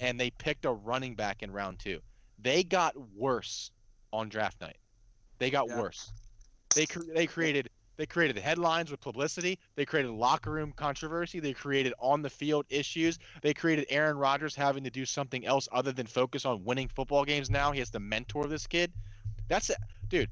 And 0.00 0.20
they 0.20 0.30
picked 0.30 0.64
a 0.64 0.72
running 0.72 1.14
back 1.14 1.42
in 1.42 1.50
round 1.50 1.78
two. 1.78 2.00
They 2.38 2.62
got 2.62 2.94
worse 3.16 3.70
on 4.12 4.28
draft 4.28 4.60
night. 4.60 4.76
They 5.38 5.50
got 5.50 5.68
Yeah. 5.68 5.80
worse. 5.80 6.12
They 6.74 6.86
cre- 6.86 7.12
they 7.14 7.26
created 7.26 7.70
they 7.96 8.04
created 8.04 8.36
headlines 8.36 8.90
with 8.90 9.00
publicity. 9.00 9.58
They 9.74 9.86
created 9.86 10.10
locker 10.10 10.50
room 10.50 10.70
controversy. 10.72 11.40
They 11.40 11.54
created 11.54 11.94
on 11.98 12.20
the 12.20 12.28
field 12.28 12.66
issues. 12.68 13.18
They 13.40 13.54
created 13.54 13.86
Aaron 13.88 14.18
Rodgers 14.18 14.54
having 14.54 14.84
to 14.84 14.90
do 14.90 15.06
something 15.06 15.46
else 15.46 15.66
other 15.72 15.92
than 15.92 16.06
focus 16.06 16.44
on 16.44 16.62
winning 16.62 16.88
football 16.88 17.24
games 17.24 17.48
now. 17.48 17.72
He 17.72 17.78
has 17.78 17.88
to 17.92 17.98
mentor 18.00 18.48
this 18.48 18.66
kid. 18.66 18.92
That's 19.48 19.70
a 19.70 19.76
dude, 20.08 20.30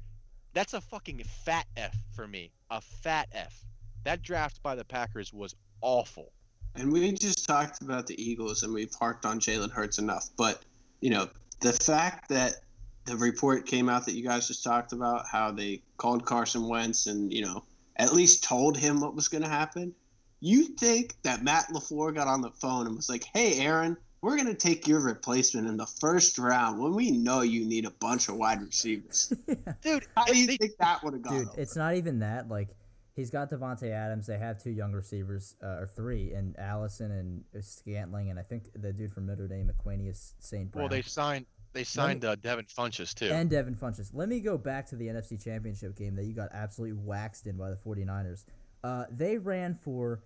that's 0.53 0.73
a 0.73 0.81
fucking 0.81 1.21
fat 1.23 1.65
F 1.77 1.95
for 2.15 2.27
me. 2.27 2.51
A 2.71 2.81
fat 2.81 3.27
F. 3.33 3.65
That 4.03 4.21
draft 4.21 4.61
by 4.63 4.75
the 4.75 4.85
Packers 4.85 5.33
was 5.33 5.55
awful. 5.81 6.31
And 6.75 6.91
we 6.91 7.11
just 7.13 7.47
talked 7.47 7.81
about 7.81 8.05
the 8.07 8.21
Eagles 8.21 8.63
and 8.63 8.73
we've 8.73 8.93
harked 8.93 9.25
on 9.25 9.39
Jalen 9.39 9.71
Hurts 9.71 9.97
enough. 9.97 10.29
But, 10.37 10.61
you 11.01 11.09
know, 11.09 11.29
the 11.61 11.73
fact 11.73 12.29
that 12.29 12.57
the 13.05 13.15
report 13.15 13.65
came 13.65 13.87
out 13.87 14.05
that 14.05 14.15
you 14.15 14.23
guys 14.23 14.47
just 14.47 14.63
talked 14.63 14.91
about, 14.91 15.25
how 15.27 15.51
they 15.51 15.81
called 15.97 16.25
Carson 16.25 16.67
Wentz 16.67 17.07
and, 17.07 17.31
you 17.31 17.45
know, 17.45 17.63
at 17.97 18.13
least 18.13 18.43
told 18.43 18.77
him 18.77 18.99
what 18.99 19.15
was 19.15 19.29
going 19.29 19.43
to 19.43 19.49
happen. 19.49 19.93
You 20.41 20.65
think 20.65 21.15
that 21.23 21.43
Matt 21.43 21.67
LaFleur 21.71 22.13
got 22.13 22.27
on 22.27 22.41
the 22.41 22.51
phone 22.51 22.87
and 22.87 22.95
was 22.95 23.09
like, 23.09 23.23
hey, 23.33 23.59
Aaron, 23.59 23.95
we're 24.25 24.35
going 24.35 24.47
to 24.47 24.55
take 24.55 24.87
your 24.87 25.01
replacement 25.01 25.67
in 25.67 25.77
the 25.77 25.85
first 25.85 26.39
round 26.39 26.79
when 26.79 26.95
we 26.95 27.11
know 27.11 27.41
you 27.41 27.63
need 27.63 27.85
a 27.85 27.91
bunch 27.91 28.27
of 28.27 28.35
wide 28.35 28.59
receivers. 28.59 29.31
Dude, 29.83 30.07
How 30.17 30.25
do 30.25 30.35
you 30.35 30.47
think 30.47 30.71
that 30.79 31.03
would 31.03 31.13
have 31.13 31.21
gone? 31.21 31.33
Dude, 31.37 31.47
over? 31.49 31.61
it's 31.61 31.75
not 31.75 31.93
even 31.93 32.17
that. 32.19 32.49
Like, 32.49 32.69
he's 33.15 33.29
got 33.29 33.51
Davante 33.51 33.91
Adams. 33.91 34.25
They 34.25 34.39
have 34.39 34.61
two 34.61 34.71
young 34.71 34.93
receivers, 34.93 35.55
uh, 35.63 35.67
or 35.67 35.89
three, 35.95 36.33
and 36.33 36.57
Allison 36.57 37.11
and 37.11 37.63
Scantling, 37.63 38.31
and 38.31 38.39
I 38.39 38.41
think 38.41 38.71
the 38.73 38.91
dude 38.91 39.13
from 39.13 39.27
Notre 39.27 39.47
Dame, 39.47 39.69
Equanimeous 39.69 40.33
St. 40.39 40.71
Brown. 40.71 40.81
well, 40.85 40.89
they 40.89 41.03
signed 41.03 41.45
they 41.73 41.83
signed 41.83 42.25
uh, 42.25 42.33
Devin 42.35 42.65
Funchess 42.65 43.13
too. 43.13 43.27
and 43.27 43.47
Devin 43.47 43.75
Funchess. 43.75 44.09
Let 44.11 44.27
me 44.27 44.39
go 44.39 44.57
back 44.57 44.87
to 44.87 44.95
the 44.95 45.07
NFC 45.07 45.43
Championship 45.43 45.95
game 45.95 46.15
that 46.15 46.23
you 46.23 46.33
got 46.33 46.49
absolutely 46.51 46.97
waxed 46.97 47.45
in 47.45 47.57
by 47.57 47.69
the 47.69 47.75
49ers. 47.75 48.45
Uh, 48.83 49.05
they 49.11 49.37
ran 49.37 49.75
for 49.75 50.21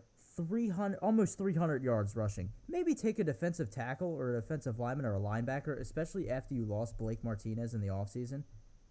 300, 0.47 0.97
almost 0.99 1.37
300 1.37 1.83
yards 1.83 2.15
rushing. 2.15 2.49
Maybe 2.69 2.95
take 2.95 3.19
a 3.19 3.23
defensive 3.23 3.69
tackle 3.69 4.07
or 4.13 4.29
a 4.37 4.41
defensive 4.41 4.79
lineman 4.79 5.05
or 5.05 5.15
a 5.15 5.19
linebacker, 5.19 5.79
especially 5.79 6.29
after 6.29 6.53
you 6.53 6.65
lost 6.65 6.97
Blake 6.97 7.23
Martinez 7.23 7.73
in 7.73 7.81
the 7.81 7.87
offseason. 7.87 8.43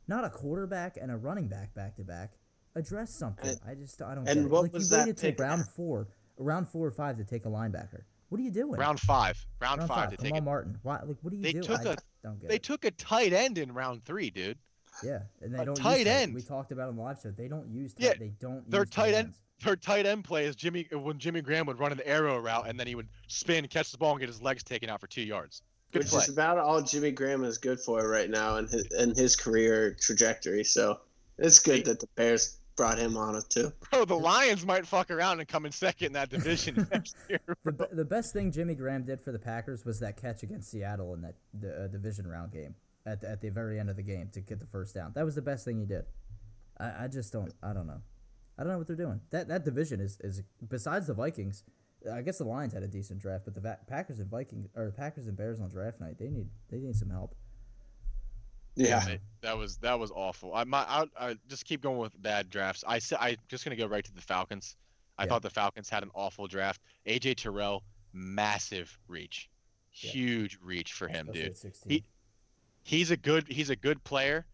Not 0.06 0.24
a 0.24 0.30
quarterback 0.30 0.96
and 1.00 1.10
a 1.10 1.16
running 1.16 1.48
back 1.48 1.74
back 1.74 1.96
to 1.96 2.02
back. 2.04 2.32
Address 2.74 3.14
something. 3.18 3.48
And- 3.50 3.60
I 3.66 3.74
just 3.74 4.00
I 4.02 4.14
don't 4.14 4.28
and 4.28 4.36
get 4.40 4.44
it. 4.44 4.50
what 4.50 4.62
like 4.64 4.72
was 4.74 4.90
you 4.90 4.96
that 4.96 5.02
waited 5.06 5.16
till 5.16 5.30
pick? 5.30 5.40
round 5.40 5.66
four, 5.74 6.08
round 6.36 6.68
four 6.68 6.86
or 6.86 6.90
five 6.92 7.16
to 7.18 7.24
take 7.24 7.44
a 7.46 7.48
linebacker. 7.48 8.02
What 8.28 8.38
are 8.40 8.44
you 8.44 8.50
doing? 8.50 8.78
round 8.78 9.00
five, 9.00 9.42
round, 9.60 9.78
Round 9.78 9.88
five, 9.88 10.10
to 10.10 10.16
Kamal 10.18 10.34
take. 10.36 10.44
Martin. 10.44 10.78
Why? 10.82 11.00
Like 11.02 11.16
what 11.22 11.32
are 11.32 11.36
you 11.36 11.42
They 11.42 11.52
doing? 11.52 11.64
took 11.64 11.80
I 11.86 11.92
a- 11.92 11.96
don't 12.22 12.38
get 12.40 12.48
They 12.50 12.56
it. 12.56 12.62
took 12.62 12.84
a 12.84 12.90
tight 12.90 13.32
end 13.32 13.56
in 13.58 13.72
round 13.72 14.04
three, 14.04 14.28
dude. 14.30 14.58
Yeah, 15.02 15.20
and 15.42 15.54
they 15.54 15.58
A 15.60 15.64
don't 15.64 15.74
tight 15.74 15.98
use 15.98 16.06
tight- 16.06 16.10
end. 16.12 16.34
We 16.34 16.42
talked 16.42 16.72
about 16.72 16.86
it 16.86 16.88
on 16.90 16.96
the 16.96 17.02
live 17.02 17.18
show. 17.22 17.30
They 17.30 17.48
don't 17.48 17.68
use. 17.70 17.94
Tight, 17.94 18.04
Yeah, 18.04 18.14
they 18.18 18.32
don't. 18.40 18.68
their 18.70 18.82
use 18.82 18.90
tight 18.90 19.14
end- 19.14 19.26
ends. 19.28 19.38
Her 19.62 19.74
tight 19.74 20.06
end 20.06 20.22
play 20.24 20.44
is 20.46 20.54
Jimmy 20.54 20.86
when 20.92 21.18
Jimmy 21.18 21.40
Graham 21.40 21.66
would 21.66 21.80
run 21.80 21.90
an 21.90 22.00
arrow 22.04 22.38
route 22.38 22.68
and 22.68 22.78
then 22.78 22.86
he 22.86 22.94
would 22.94 23.08
spin, 23.26 23.66
catch 23.66 23.90
the 23.90 23.98
ball, 23.98 24.12
and 24.12 24.20
get 24.20 24.28
his 24.28 24.40
legs 24.40 24.62
taken 24.62 24.88
out 24.88 25.00
for 25.00 25.08
two 25.08 25.22
yards. 25.22 25.62
Good 25.90 26.00
Which 26.04 26.08
play. 26.10 26.20
is 26.22 26.28
about 26.28 26.58
all 26.58 26.80
Jimmy 26.80 27.10
Graham 27.10 27.42
is 27.42 27.58
good 27.58 27.80
for 27.80 28.08
right 28.08 28.30
now 28.30 28.58
in 28.58 28.68
his, 28.68 28.86
in 28.98 29.14
his 29.16 29.34
career 29.34 29.96
trajectory. 30.00 30.62
So 30.62 31.00
it's 31.38 31.58
good 31.58 31.84
that 31.86 31.98
the 31.98 32.06
Bears 32.14 32.58
brought 32.76 32.98
him 32.98 33.16
on 33.16 33.34
it 33.34 33.48
too. 33.48 33.72
Bro, 33.90 34.04
the 34.04 34.14
Lions 34.18 34.64
might 34.64 34.86
fuck 34.86 35.10
around 35.10 35.40
and 35.40 35.48
come 35.48 35.66
in 35.66 35.72
second 35.72 36.06
in 36.06 36.12
that 36.12 36.28
division 36.30 36.86
next 36.92 37.16
year. 37.28 37.40
The, 37.64 37.88
the 37.90 38.04
best 38.04 38.32
thing 38.32 38.52
Jimmy 38.52 38.76
Graham 38.76 39.02
did 39.02 39.20
for 39.20 39.32
the 39.32 39.38
Packers 39.40 39.84
was 39.84 39.98
that 39.98 40.16
catch 40.16 40.44
against 40.44 40.70
Seattle 40.70 41.14
in 41.14 41.22
that 41.22 41.34
the, 41.60 41.84
uh, 41.84 41.86
division 41.88 42.28
round 42.28 42.52
game 42.52 42.76
at 43.08 43.20
the, 43.20 43.28
at 43.30 43.40
the 43.40 43.50
very 43.50 43.78
end 43.80 43.90
of 43.90 43.96
the 43.96 44.02
game 44.02 44.28
to 44.34 44.40
get 44.40 44.58
the 44.60 44.66
first 44.66 44.94
down. 44.94 45.12
That 45.14 45.24
was 45.24 45.34
the 45.34 45.42
best 45.42 45.64
thing 45.64 45.78
he 45.78 45.86
did. 45.86 46.04
I, 46.78 47.04
I 47.04 47.08
just 47.08 47.32
don't. 47.32 47.52
I 47.62 47.72
don't 47.72 47.86
know. 47.86 48.00
I 48.58 48.62
don't 48.64 48.72
know 48.72 48.78
what 48.78 48.86
they're 48.86 48.96
doing. 48.96 49.20
That 49.30 49.48
that 49.48 49.64
division 49.64 50.00
is 50.00 50.18
is 50.20 50.42
besides 50.68 51.06
the 51.06 51.14
Vikings. 51.14 51.64
I 52.12 52.22
guess 52.22 52.38
the 52.38 52.44
Lions 52.44 52.72
had 52.72 52.82
a 52.84 52.88
decent 52.88 53.20
draft, 53.20 53.44
but 53.44 53.54
the 53.54 53.60
Va- 53.60 53.78
Packers 53.88 54.20
and 54.20 54.30
Vikings 54.30 54.68
or 54.76 54.86
the 54.86 54.92
Packers 54.92 55.26
and 55.26 55.36
Bears 55.36 55.60
on 55.60 55.68
draft 55.68 56.00
night, 56.00 56.18
they 56.18 56.28
need 56.30 56.46
they 56.70 56.78
need 56.78 56.94
some 56.96 57.10
help. 57.10 57.34
Yeah. 58.76 59.02
Mate, 59.06 59.20
that 59.40 59.56
was 59.58 59.76
that 59.78 59.98
was 59.98 60.10
awful. 60.12 60.54
I 60.54 60.64
my 60.64 60.78
I, 60.88 61.04
I 61.18 61.36
just 61.48 61.64
keep 61.64 61.82
going 61.82 61.98
with 61.98 62.20
bad 62.22 62.50
drafts. 62.50 62.84
I 62.86 62.98
said 63.00 63.18
I 63.20 63.36
just 63.48 63.64
gonna 63.64 63.76
go 63.76 63.86
right 63.86 64.04
to 64.04 64.12
the 64.14 64.20
Falcons. 64.20 64.76
I 65.18 65.24
Yeah. 65.24 65.30
thought 65.30 65.42
the 65.42 65.50
Falcons 65.50 65.88
had 65.88 66.02
an 66.04 66.10
awful 66.14 66.46
draft. 66.46 66.80
AJ 67.06 67.36
Terrell, 67.38 67.82
massive 68.12 68.96
reach, 69.08 69.50
Yeah. 69.92 70.10
huge 70.12 70.58
reach 70.62 70.92
for 70.92 71.08
him, 71.08 71.28
especially 71.28 71.42
dude. 71.48 71.56
16. 71.56 71.90
He- 71.90 72.04
He's 72.88 73.10
a 73.10 73.18
good 73.18 73.46
he's 73.50 73.68
a 73.68 73.76
good 73.76 74.02
player, 74.02 74.46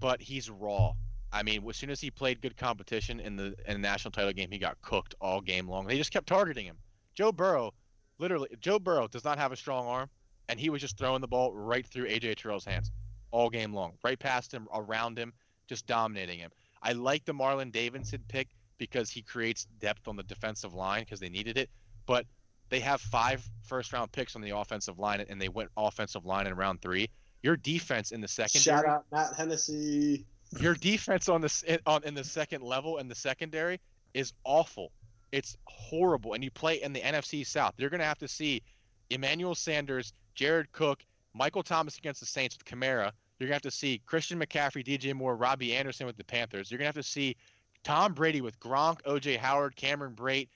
but 0.00 0.20
he's 0.20 0.50
raw. 0.50 0.94
I 1.32 1.44
mean, 1.44 1.64
as 1.68 1.76
soon 1.76 1.90
as 1.90 2.00
he 2.00 2.10
played 2.10 2.42
good 2.42 2.56
competition 2.56 3.20
in 3.20 3.36
the 3.36 3.54
in 3.68 3.74
the 3.74 3.78
national 3.78 4.10
title 4.10 4.32
game, 4.32 4.50
he 4.50 4.58
got 4.58 4.82
cooked 4.82 5.14
all 5.20 5.40
game 5.40 5.68
long. 5.68 5.86
They 5.86 5.96
just 5.96 6.10
kept 6.10 6.26
targeting 6.26 6.64
him. 6.66 6.76
Joe 7.14 7.30
Burrow, 7.30 7.72
literally, 8.18 8.48
Joe 8.58 8.80
Burrow 8.80 9.06
does 9.06 9.22
not 9.22 9.38
have 9.38 9.52
a 9.52 9.56
strong 9.56 9.86
arm, 9.86 10.10
and 10.48 10.58
he 10.58 10.70
was 10.70 10.80
just 10.80 10.98
throwing 10.98 11.20
the 11.20 11.28
ball 11.28 11.54
right 11.54 11.86
through 11.86 12.08
AJ 12.08 12.38
Terrell's 12.38 12.64
hands 12.64 12.90
all 13.30 13.48
game 13.48 13.72
long, 13.72 13.92
right 14.02 14.18
past 14.18 14.52
him, 14.52 14.66
around 14.74 15.16
him, 15.16 15.32
just 15.68 15.86
dominating 15.86 16.40
him. 16.40 16.50
I 16.82 16.94
like 16.94 17.26
the 17.26 17.32
Marlon 17.32 17.70
Davidson 17.70 18.24
pick 18.26 18.48
because 18.78 19.08
he 19.08 19.22
creates 19.22 19.68
depth 19.78 20.08
on 20.08 20.16
the 20.16 20.24
defensive 20.24 20.74
line 20.74 21.02
because 21.02 21.20
they 21.20 21.28
needed 21.28 21.56
it, 21.56 21.70
but 22.06 22.26
they 22.70 22.80
have 22.80 23.00
five 23.00 23.48
first 23.62 23.92
round 23.92 24.10
picks 24.10 24.34
on 24.34 24.42
the 24.42 24.50
offensive 24.50 24.98
line, 24.98 25.24
and 25.28 25.40
they 25.40 25.48
went 25.48 25.70
offensive 25.76 26.26
line 26.26 26.48
in 26.48 26.56
round 26.56 26.82
three. 26.82 27.08
Your 27.42 27.56
defense 27.56 28.10
in 28.10 28.20
the 28.20 28.28
secondary, 28.28 28.62
Shout 28.62 28.86
out 28.86 29.04
Matt 29.12 29.34
Hennessy. 29.36 30.26
your 30.60 30.74
defense 30.74 31.28
on 31.28 31.40
this 31.40 31.64
on 31.86 32.02
in 32.04 32.14
the 32.14 32.24
second 32.24 32.62
level 32.62 32.98
and 32.98 33.10
the 33.10 33.14
secondary 33.14 33.80
is 34.14 34.32
awful. 34.44 34.90
It's 35.30 35.56
horrible, 35.64 36.32
and 36.32 36.42
you 36.42 36.50
play 36.50 36.82
in 36.82 36.92
the 36.92 37.00
NFC 37.00 37.46
South. 37.46 37.74
You're 37.76 37.90
gonna 37.90 38.04
have 38.04 38.18
to 38.18 38.28
see 38.28 38.62
Emmanuel 39.10 39.54
Sanders, 39.54 40.12
Jared 40.34 40.72
Cook, 40.72 41.04
Michael 41.34 41.62
Thomas 41.62 41.98
against 41.98 42.20
the 42.20 42.26
Saints 42.26 42.56
with 42.56 42.64
Kamara. 42.64 43.12
You're 43.38 43.48
gonna 43.48 43.54
have 43.54 43.62
to 43.62 43.70
see 43.70 44.00
Christian 44.06 44.40
McCaffrey, 44.40 44.84
DJ 44.84 45.14
Moore, 45.14 45.36
Robbie 45.36 45.76
Anderson 45.76 46.06
with 46.06 46.16
the 46.16 46.24
Panthers. 46.24 46.70
You're 46.70 46.78
gonna 46.78 46.86
have 46.86 46.94
to 46.94 47.02
see 47.02 47.36
Tom 47.84 48.14
Brady 48.14 48.40
with 48.40 48.58
Gronk, 48.58 49.02
OJ 49.02 49.36
Howard, 49.36 49.76
Cameron 49.76 50.14
Brate, 50.14 50.48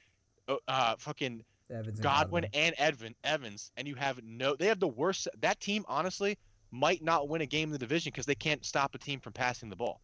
uh, 0.48 0.56
uh, 0.66 0.94
fucking 0.98 1.44
Evans 1.70 1.98
and 1.98 2.02
Godwin 2.02 2.46
and 2.54 2.74
Edvin 2.76 3.14
Evans, 3.24 3.70
and 3.76 3.86
you 3.86 3.94
have 3.94 4.22
no. 4.24 4.56
They 4.56 4.66
have 4.66 4.80
the 4.80 4.88
worst. 4.88 5.28
That 5.40 5.60
team, 5.60 5.84
honestly, 5.86 6.38
might 6.72 7.02
not 7.02 7.28
win 7.28 7.42
a 7.42 7.46
game 7.46 7.68
in 7.68 7.72
the 7.72 7.78
division 7.78 8.10
because 8.10 8.26
they 8.26 8.34
can't 8.34 8.64
stop 8.64 8.94
a 8.94 8.98
team 8.98 9.20
from 9.20 9.32
passing 9.32 9.68
the 9.68 9.76
ball. 9.76 10.00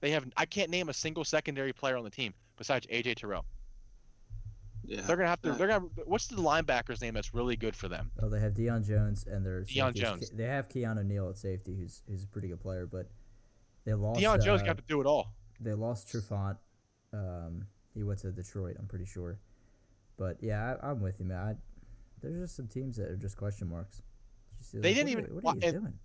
They 0.00 0.10
have. 0.10 0.26
I 0.36 0.46
can't 0.46 0.70
name 0.70 0.88
a 0.88 0.94
single 0.94 1.24
secondary 1.24 1.72
player 1.72 1.96
on 1.96 2.04
the 2.04 2.10
team 2.10 2.34
besides 2.56 2.86
AJ 2.88 3.16
Terrell. 3.16 3.44
Yeah. 4.84 5.02
They're 5.02 5.16
gonna 5.16 5.28
have 5.28 5.42
to. 5.42 5.52
They're 5.52 5.68
gonna. 5.68 5.86
What's 6.04 6.26
the 6.26 6.36
linebacker's 6.36 7.00
name 7.00 7.14
that's 7.14 7.34
really 7.34 7.56
good 7.56 7.74
for 7.74 7.88
them? 7.88 8.10
Oh, 8.22 8.28
they 8.28 8.40
have 8.40 8.54
Deion 8.54 8.86
Jones 8.86 9.24
and 9.26 9.44
their 9.44 9.62
Deion. 9.62 9.94
Jones. 9.94 10.30
They 10.30 10.44
have 10.44 10.68
Keanu 10.68 11.04
Neal 11.04 11.28
at 11.28 11.38
safety, 11.38 11.74
who's 11.74 12.02
who's 12.08 12.24
a 12.24 12.26
pretty 12.26 12.48
good 12.48 12.60
player, 12.60 12.86
but 12.86 13.08
they 13.84 13.94
lost. 13.94 14.20
Deion 14.20 14.42
Jones 14.42 14.62
uh, 14.62 14.66
got 14.66 14.76
to 14.76 14.84
do 14.86 15.00
it 15.00 15.06
all. 15.06 15.28
they 15.60 15.72
lost 15.72 16.08
Trufant. 16.08 16.56
Um, 17.12 17.66
he 17.94 18.02
went 18.02 18.20
to 18.20 18.30
Detroit, 18.30 18.76
I'm 18.78 18.86
pretty 18.86 19.06
sure. 19.06 19.38
But 20.18 20.36
yeah, 20.40 20.76
I, 20.82 20.90
I'm 20.90 21.00
with 21.00 21.18
you, 21.18 21.26
man. 21.26 21.38
I, 21.38 21.54
there's 22.20 22.38
just 22.38 22.56
some 22.56 22.68
teams 22.68 22.96
that 22.96 23.08
are 23.08 23.16
just 23.16 23.36
question 23.36 23.68
marks. 23.68 24.02
Just, 24.72 24.82
They 24.82 24.94
like, 24.94 25.06
didn't 25.06 25.14
what 25.14 25.24
even- 25.24 25.24
Are, 25.38 25.40
what 25.40 25.54
are 25.54 25.58
you 25.58 25.68
and- 25.72 25.80
doing? 25.82 25.98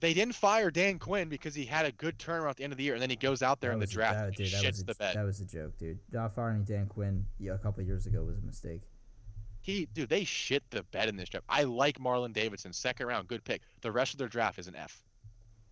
They 0.00 0.14
didn't 0.14 0.36
fire 0.36 0.70
Dan 0.70 1.00
Quinn 1.00 1.28
because 1.28 1.56
he 1.56 1.64
had 1.64 1.84
a 1.84 1.90
good 1.90 2.18
turnaround 2.20 2.50
at 2.50 2.56
the 2.58 2.62
end 2.62 2.72
of 2.72 2.76
the 2.76 2.84
year, 2.84 2.92
and 2.94 3.02
then 3.02 3.10
he 3.10 3.16
goes 3.16 3.42
out 3.42 3.60
there 3.60 3.70
That 3.70 3.74
in 3.74 3.78
the 3.80 3.84
was 3.84 3.90
a- 3.90 3.94
draft 3.94 4.14
that, 4.18 4.26
and 4.26 4.36
he 4.36 4.44
dude, 4.44 4.52
that 4.52 4.64
was 4.64 4.76
shits 4.78 4.82
a, 4.82 4.84
the 4.86 4.94
bed. 4.94 5.16
That 5.16 5.24
was 5.24 5.40
a 5.40 5.44
joke, 5.44 5.76
dude. 5.76 5.98
Not 6.12 6.34
firing 6.36 6.62
Dan 6.62 6.86
Quinn 6.86 7.26
yeah, 7.40 7.54
a 7.54 7.58
couple 7.58 7.82
years 7.82 8.06
ago 8.06 8.22
was 8.22 8.38
a 8.38 8.42
mistake. 8.42 8.82
He, 9.60 9.86
dude, 9.86 10.08
they 10.08 10.22
shit 10.22 10.62
the 10.70 10.84
bed 10.84 11.08
in 11.08 11.16
this 11.16 11.28
draft. 11.28 11.46
I 11.48 11.64
like 11.64 11.98
Marlon 11.98 12.32
Davidson, 12.32 12.72
second 12.72 13.06
round, 13.08 13.26
good 13.26 13.42
pick. 13.42 13.62
The 13.80 13.90
rest 13.90 14.14
of 14.14 14.18
their 14.18 14.28
draft 14.28 14.60
is 14.60 14.68
an 14.68 14.76
F. 14.76 15.02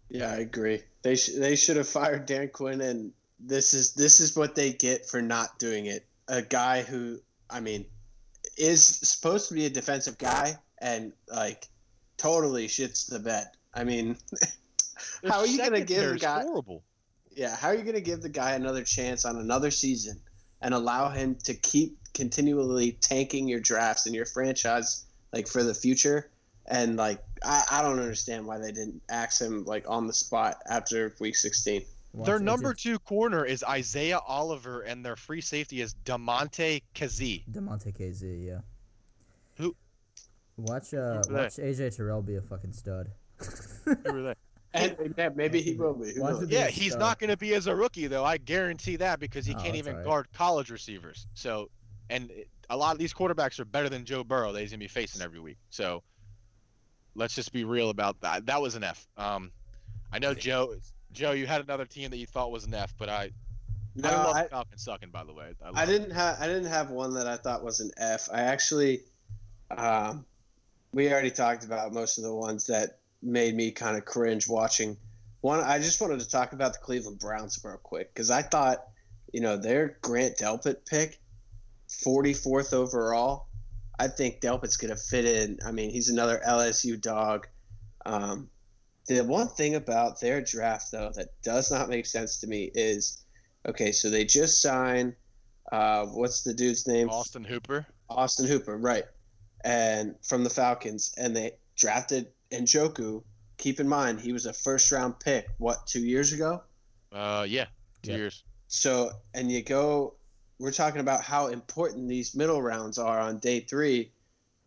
Yeah, 0.08 0.32
I 0.32 0.38
agree. 0.38 0.82
They 1.02 1.14
sh- 1.14 1.34
they 1.38 1.54
should 1.54 1.76
have 1.76 1.88
fired 1.88 2.26
Dan 2.26 2.48
Quinn, 2.48 2.80
and 2.80 3.12
this 3.38 3.74
is 3.74 3.92
this 3.94 4.18
is 4.20 4.36
what 4.36 4.56
they 4.56 4.72
get 4.72 5.06
for 5.08 5.22
not 5.22 5.56
doing 5.60 5.86
it. 5.86 6.04
A 6.26 6.42
guy 6.42 6.82
who, 6.82 7.20
I 7.48 7.60
mean, 7.60 7.86
is 8.58 8.84
supposed 8.84 9.48
to 9.48 9.54
be 9.54 9.66
a 9.66 9.70
defensive 9.70 10.18
guy 10.18 10.56
and 10.78 11.12
like 11.32 11.68
totally 12.16 12.68
shits 12.68 13.08
the 13.08 13.18
bed. 13.18 13.48
I 13.74 13.84
mean, 13.84 14.16
How 15.28 15.40
are 15.40 15.46
you 15.46 15.58
gonna 15.58 15.80
give 15.82 16.12
the 16.12 16.18
guy- 16.18 16.42
horrible? 16.42 16.82
yeah, 17.36 17.54
how 17.54 17.68
are 17.68 17.74
you 17.74 17.82
going 17.82 17.94
to 17.94 18.00
give 18.00 18.22
the 18.22 18.30
guy 18.30 18.52
another 18.52 18.82
chance 18.82 19.26
on 19.26 19.36
another 19.36 19.70
season 19.70 20.18
and 20.62 20.72
allow 20.72 21.10
him 21.10 21.36
to 21.44 21.52
keep 21.52 21.98
continually 22.14 22.92
tanking 22.92 23.46
your 23.46 23.60
drafts 23.60 24.06
and 24.06 24.14
your 24.14 24.24
franchise 24.24 25.04
like 25.32 25.46
for 25.46 25.62
the 25.62 25.74
future? 25.74 26.30
And 26.64 26.96
like, 26.96 27.22
I, 27.44 27.62
I 27.70 27.82
don't 27.82 28.00
understand 28.00 28.46
why 28.46 28.58
they 28.58 28.72
didn't 28.72 29.02
axe 29.10 29.40
him 29.40 29.64
like 29.66 29.84
on 29.86 30.06
the 30.06 30.14
spot 30.14 30.56
after 30.68 31.14
week 31.20 31.36
16. 31.36 31.82
Their 32.24 32.38
number 32.38 32.72
two 32.72 32.98
corner 33.00 33.44
is 33.44 33.62
Isaiah 33.62 34.20
Oliver, 34.26 34.80
and 34.80 35.04
their 35.04 35.16
free 35.16 35.42
safety 35.42 35.82
is 35.82 35.94
Damontae 36.06 36.82
Kazee. 36.94 37.44
Damontae 37.52 37.94
Kazee, 37.94 38.46
yeah. 38.46 38.60
Who- 40.56 40.62
Watch 40.64 40.94
uh 40.94 41.16
Who's 41.16 41.26
that? 41.26 41.32
watch 41.34 41.56
AJ 41.56 41.96
Terrell 41.96 42.22
be 42.22 42.36
a 42.36 42.40
fucking 42.40 42.72
stud. 42.72 43.10
Who? 43.84 44.32
And 44.74 45.14
yeah, 45.16 45.30
maybe 45.34 45.62
he 45.62 45.72
will 45.74 45.94
be. 45.94 46.12
Who 46.12 46.20
Why 46.20 46.30
knows? 46.32 46.40
should 46.40 46.50
Yeah, 46.52 46.66
he's 46.66 46.88
stud. 46.92 47.00
not 47.00 47.18
going 47.18 47.30
to 47.30 47.36
be 47.38 47.54
as 47.54 47.66
a 47.66 47.74
rookie 47.74 48.08
though. 48.08 48.24
I 48.24 48.36
guarantee 48.36 48.96
that 48.96 49.18
because 49.20 49.46
he 49.46 49.54
Oh, 49.54 49.58
can't 49.58 49.74
even 49.76 49.92
alright. 49.92 50.04
guard 50.06 50.26
college 50.34 50.70
receivers. 50.70 51.26
So, 51.32 51.70
and 52.10 52.30
a 52.68 52.76
lot 52.76 52.92
of 52.92 52.98
these 52.98 53.14
quarterbacks 53.14 53.58
are 53.58 53.64
better 53.64 53.88
than 53.88 54.04
Joe 54.04 54.22
Burrow 54.22 54.52
that 54.52 54.60
he's 54.60 54.72
going 54.72 54.80
to 54.80 54.84
be 54.84 54.88
facing 54.88 55.22
every 55.22 55.40
week. 55.40 55.56
So, 55.70 56.02
let's 57.14 57.34
just 57.34 57.52
be 57.54 57.64
real 57.64 57.88
about 57.88 58.20
that. 58.20 58.44
That 58.44 58.60
was 58.60 58.74
an 58.74 58.84
F. 58.84 59.06
Um, 59.16 59.50
I 60.12 60.18
know 60.18 60.34
Joe. 60.34 60.74
Joe, 61.12 61.30
you 61.30 61.46
had 61.46 61.62
another 61.62 61.86
team 61.86 62.10
that 62.10 62.18
you 62.18 62.26
thought 62.26 62.50
was 62.52 62.66
an 62.66 62.74
F, 62.74 62.92
but 62.98 63.08
I, 63.08 63.30
No, 63.94 64.10
I 64.10 64.12
love 64.24 64.36
I, 64.36 64.42
the 64.42 64.48
Falcons 64.50 64.82
sucking. 64.84 65.08
By 65.10 65.24
the 65.24 65.32
way, 65.32 65.52
I, 65.64 65.82
I 65.84 65.86
didn't 65.86 66.10
have 66.10 66.38
I 66.38 66.46
didn't 66.48 66.66
have 66.66 66.90
one 66.90 67.14
that 67.14 67.26
I 67.26 67.38
thought 67.38 67.64
was 67.64 67.80
an 67.80 67.92
F. 67.96 68.28
I 68.30 68.42
actually, 68.42 69.00
um, 69.70 70.26
we 70.96 71.12
already 71.12 71.30
talked 71.30 71.62
about 71.62 71.92
most 71.92 72.16
of 72.16 72.24
the 72.24 72.34
ones 72.34 72.64
that 72.68 73.00
made 73.22 73.54
me 73.54 73.70
kind 73.70 73.98
of 73.98 74.06
cringe 74.06 74.48
watching. 74.48 74.96
One, 75.42 75.60
I 75.60 75.78
just 75.78 76.00
wanted 76.00 76.20
to 76.20 76.28
talk 76.28 76.54
about 76.54 76.72
the 76.72 76.78
Cleveland 76.78 77.18
Browns 77.18 77.60
real 77.62 77.76
quick 77.76 78.14
because 78.14 78.30
I 78.30 78.40
thought, 78.40 78.82
you 79.30 79.42
know, 79.42 79.58
their 79.58 79.98
Grant 80.00 80.38
Delpit 80.38 80.86
pick, 80.86 81.20
forty 82.02 82.32
fourth 82.32 82.72
overall. 82.72 83.48
I 83.98 84.08
think 84.08 84.40
Delpit's 84.40 84.78
gonna 84.78 84.96
fit 84.96 85.26
in. 85.26 85.58
I 85.66 85.70
mean, 85.70 85.90
he's 85.90 86.08
another 86.08 86.40
LSU 86.48 86.98
dog. 86.98 87.46
Um, 88.06 88.48
the 89.06 89.22
one 89.22 89.48
thing 89.48 89.74
about 89.74 90.18
their 90.18 90.40
draft 90.40 90.92
though 90.92 91.12
that 91.14 91.28
does 91.42 91.70
not 91.70 91.90
make 91.90 92.06
sense 92.06 92.40
to 92.40 92.46
me 92.46 92.70
is 92.74 93.22
okay, 93.68 93.92
so 93.92 94.08
they 94.08 94.24
just 94.24 94.62
signed 94.62 95.14
uh, 95.72 96.06
what's 96.06 96.42
the 96.42 96.54
dude's 96.54 96.86
name? 96.88 97.10
Austin 97.10 97.44
Hooper. 97.44 97.84
Austin 98.08 98.46
Hooper, 98.46 98.78
right? 98.78 99.04
And 99.66 100.14
from 100.22 100.44
the 100.44 100.50
Falcons, 100.50 101.12
and 101.18 101.34
they 101.34 101.52
drafted 101.74 102.28
Njoku. 102.52 103.24
Keep 103.58 103.80
in 103.80 103.88
mind, 103.88 104.20
he 104.20 104.32
was 104.32 104.46
a 104.46 104.52
first 104.52 104.92
round 104.92 105.18
pick. 105.18 105.48
What 105.58 105.86
two 105.88 106.00
years 106.00 106.32
ago? 106.32 106.62
Uh, 107.12 107.44
yeah, 107.48 107.66
two 108.02 108.12
Yep. 108.12 108.18
years. 108.18 108.44
So, 108.68 109.10
and 109.34 109.50
you 109.50 109.62
go. 109.62 110.14
We're 110.60 110.70
talking 110.72 111.00
about 111.00 111.20
how 111.22 111.48
important 111.48 112.08
these 112.08 112.34
middle 112.34 112.62
rounds 112.62 112.96
are 112.96 113.18
on 113.18 113.38
day 113.40 113.60
three, 113.60 114.12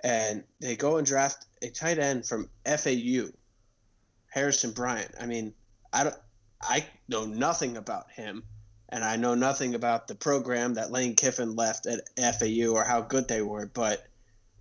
and 0.03 0.43
they 0.59 0.75
go 0.75 0.97
and 0.97 1.07
draft 1.07 1.45
a 1.61 1.69
tight 1.69 1.97
end 1.97 2.27
from 2.27 2.49
FAU, 2.65 3.29
Harrison 4.27 4.71
Bryant. 4.71 5.11
I 5.19 5.25
mean, 5.25 5.53
I 5.93 6.03
don't. 6.03 6.15
I 6.61 6.85
know 7.07 7.25
nothing 7.25 7.77
about 7.77 8.11
him, 8.11 8.43
and 8.89 9.03
I 9.03 9.15
know 9.15 9.33
nothing 9.33 9.75
about 9.75 10.07
the 10.09 10.15
program 10.15 10.73
that 10.73 10.91
Lane 10.91 11.15
Kiffin 11.15 11.55
left 11.55 11.87
at 11.87 12.01
FAU 12.17 12.73
or 12.73 12.83
how 12.83 13.01
good 13.01 13.29
they 13.29 13.41
were. 13.41 13.65
But 13.65 14.05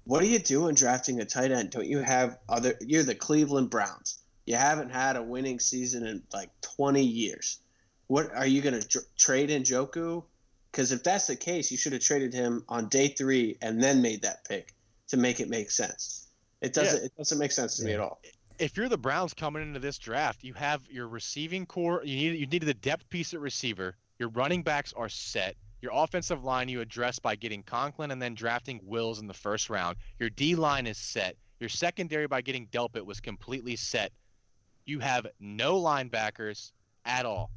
what 0.08 0.22
are 0.22 0.26
you 0.26 0.38
doing 0.38 0.74
drafting 0.74 1.20
a 1.20 1.24
tight 1.26 1.52
end? 1.52 1.68
Don't 1.68 1.86
you 1.86 1.98
have 1.98 2.38
other? 2.48 2.74
You're 2.80 3.02
the 3.02 3.14
Cleveland 3.14 3.68
Browns. 3.68 4.20
You 4.46 4.56
haven't 4.56 4.90
had 4.90 5.16
a 5.16 5.22
winning 5.22 5.60
season 5.60 6.06
in 6.06 6.22
like 6.32 6.48
20 6.62 7.02
years. 7.02 7.58
What 8.06 8.34
are 8.34 8.46
you 8.46 8.62
going 8.62 8.80
to 8.80 8.88
tr- 8.88 8.98
trade 9.18 9.50
in 9.50 9.64
Njoku? 9.64 10.24
Because 10.72 10.92
if 10.92 11.04
that's 11.04 11.26
the 11.26 11.36
case, 11.36 11.70
you 11.70 11.76
should 11.76 11.92
have 11.92 12.00
traded 12.00 12.32
him 12.32 12.64
on 12.70 12.88
day 12.88 13.08
three 13.08 13.58
and 13.60 13.82
then 13.82 14.00
made 14.00 14.22
that 14.22 14.48
pick 14.48 14.72
to 15.08 15.18
make 15.18 15.40
it 15.40 15.50
make 15.50 15.70
sense. 15.70 16.28
It 16.62 16.72
doesn't. 16.72 17.04
It 17.04 17.12
doesn't 17.18 17.38
make 17.38 17.52
sense 17.52 17.76
to 17.76 17.84
me 17.84 17.92
at 17.92 18.00
all. 18.00 18.18
if 18.58 18.78
you're 18.78 18.88
the 18.88 18.96
Browns 18.96 19.34
coming 19.34 19.62
into 19.62 19.78
this 19.78 19.98
draft, 19.98 20.42
you 20.42 20.54
have 20.54 20.80
your 20.90 21.06
receiving 21.06 21.66
core. 21.66 22.00
You 22.02 22.16
need 22.16 22.40
you 22.40 22.46
needed 22.46 22.64
the 22.66 22.72
depth 22.72 23.10
piece 23.10 23.34
at 23.34 23.40
receiver. 23.40 23.94
Your 24.18 24.30
running 24.30 24.62
backs 24.62 24.94
are 24.96 25.10
set. 25.10 25.54
Your 25.80 25.92
offensive 25.94 26.44
line 26.44 26.68
you 26.68 26.80
address 26.80 27.18
by 27.18 27.36
getting 27.36 27.62
Conklin 27.62 28.10
and 28.10 28.20
then 28.20 28.34
drafting 28.34 28.80
Wills 28.82 29.20
in 29.20 29.26
the 29.26 29.34
first 29.34 29.70
round. 29.70 29.96
Your 30.18 30.30
D 30.30 30.54
line 30.54 30.86
is 30.86 30.98
set. 30.98 31.36
Your 31.60 31.68
secondary 31.68 32.26
by 32.26 32.40
getting 32.40 32.66
Delpit 32.68 33.04
was 33.04 33.20
completely 33.20 33.76
set. 33.76 34.12
You 34.86 34.98
have 35.00 35.26
no 35.40 35.80
linebackers 35.80 36.72
at 37.04 37.26
all. 37.26 37.50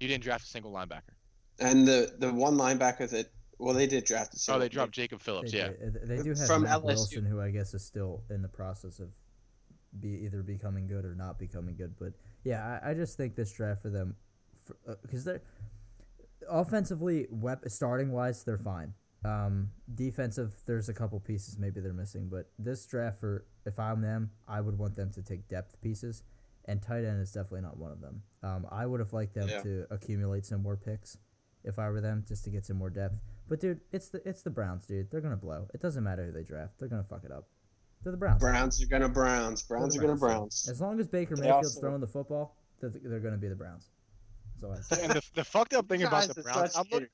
You 0.00 0.08
didn't 0.08 0.22
draft 0.24 0.44
a 0.44 0.48
single 0.48 0.72
linebacker. 0.72 1.14
And 1.60 1.86
the 1.86 2.14
the 2.18 2.32
one 2.32 2.56
linebacker 2.56 3.08
that 3.10 3.30
well, 3.58 3.74
they 3.74 3.86
did 3.86 4.04
draft 4.04 4.34
a 4.34 4.52
Oh, 4.52 4.58
they 4.58 4.68
dropped 4.68 4.92
Jacob 4.92 5.18
They, 5.18 5.24
Phillips. 5.24 5.52
Yeah. 5.52 5.70
they, 5.80 6.16
they 6.16 6.22
do 6.22 6.30
have 6.30 6.46
From 6.46 6.62
Mack 6.62 6.78
LSU. 6.78 6.84
Wilson, 6.84 7.24
who 7.24 7.40
I 7.40 7.50
guess 7.50 7.74
is 7.74 7.84
still 7.84 8.22
in 8.30 8.40
the 8.40 8.48
process 8.48 9.00
of 9.00 9.08
be 10.00 10.10
either 10.24 10.42
becoming 10.42 10.86
good 10.86 11.04
or 11.04 11.14
not 11.14 11.38
becoming 11.38 11.74
good. 11.74 11.94
But 11.98 12.12
yeah, 12.44 12.78
I, 12.82 12.90
I 12.90 12.94
just 12.94 13.16
think 13.16 13.34
this 13.34 13.52
draft 13.52 13.82
for 13.82 13.90
them, 13.90 14.14
because 15.02 15.26
uh, 15.26 15.32
they're 15.32 15.42
offensively, 16.50 17.26
wep- 17.30 17.68
starting 17.68 18.12
wise, 18.12 18.44
they're 18.44 18.58
fine. 18.58 18.94
Um, 19.24 19.70
defensive, 19.94 20.52
there's 20.66 20.88
a 20.88 20.94
couple 20.94 21.18
pieces 21.20 21.58
maybe 21.58 21.80
they're 21.80 21.92
missing, 21.92 22.28
but 22.28 22.50
this 22.58 22.86
draft 22.86 23.18
for 23.20 23.46
if 23.66 23.78
I'm 23.78 24.00
them, 24.00 24.30
I 24.46 24.60
would 24.60 24.78
want 24.78 24.94
them 24.96 25.10
to 25.12 25.22
take 25.22 25.48
depth 25.48 25.80
pieces, 25.80 26.22
and 26.66 26.80
tight 26.80 27.04
end 27.04 27.20
is 27.20 27.32
definitely 27.32 27.62
not 27.62 27.76
one 27.76 27.90
of 27.90 28.00
them. 28.00 28.22
Um, 28.42 28.66
I 28.70 28.86
would 28.86 29.00
have 29.00 29.12
liked 29.12 29.34
them 29.34 29.48
Yeah. 29.48 29.60
to 29.62 29.86
accumulate 29.90 30.46
some 30.46 30.62
more 30.62 30.76
picks 30.76 31.18
if 31.64 31.78
I 31.78 31.90
were 31.90 32.00
them, 32.00 32.24
just 32.28 32.44
to 32.44 32.50
get 32.50 32.64
some 32.64 32.76
more 32.76 32.90
depth. 32.90 33.20
But 33.48 33.60
dude, 33.60 33.80
it's 33.90 34.08
the 34.08 34.26
it's 34.28 34.42
the 34.42 34.50
Browns, 34.50 34.86
dude. 34.86 35.10
They're 35.10 35.20
gonna 35.20 35.36
blow. 35.36 35.68
It 35.74 35.80
doesn't 35.80 36.04
matter 36.04 36.26
who 36.26 36.32
they 36.32 36.44
draft. 36.44 36.78
They're 36.78 36.88
gonna 36.88 37.02
fuck 37.04 37.24
it 37.24 37.32
up. 37.32 37.48
They're 38.04 38.12
the 38.12 38.18
Browns. 38.18 38.40
Browns 38.40 38.80
are 38.82 38.86
gonna 38.86 39.08
Browns. 39.08 39.62
Browns 39.62 39.96
are 39.96 40.00
gonna. 40.00 40.14
Browns. 40.16 40.68
As 40.70 40.80
long 40.80 41.00
as 41.00 41.08
Baker 41.08 41.34
Mayfield's 41.36 41.76
throwing 41.80 42.00
the 42.00 42.06
football, 42.06 42.56
they're, 42.80 42.92
they're 43.02 43.20
gonna 43.20 43.36
be 43.38 43.48
the 43.48 43.56
Browns. 43.56 43.90
That's 44.60 44.92
all 44.92 44.98
I. 44.98 45.02
And 45.02 45.12
the, 45.12 45.22
the 45.34 45.44
fucked 45.44 45.74
up 45.74 45.88
thing 45.88 46.02
about 46.02 46.28
the 46.28 46.42
Browns, 46.42 46.76
I'm, 46.76 46.84
look. 46.90 47.04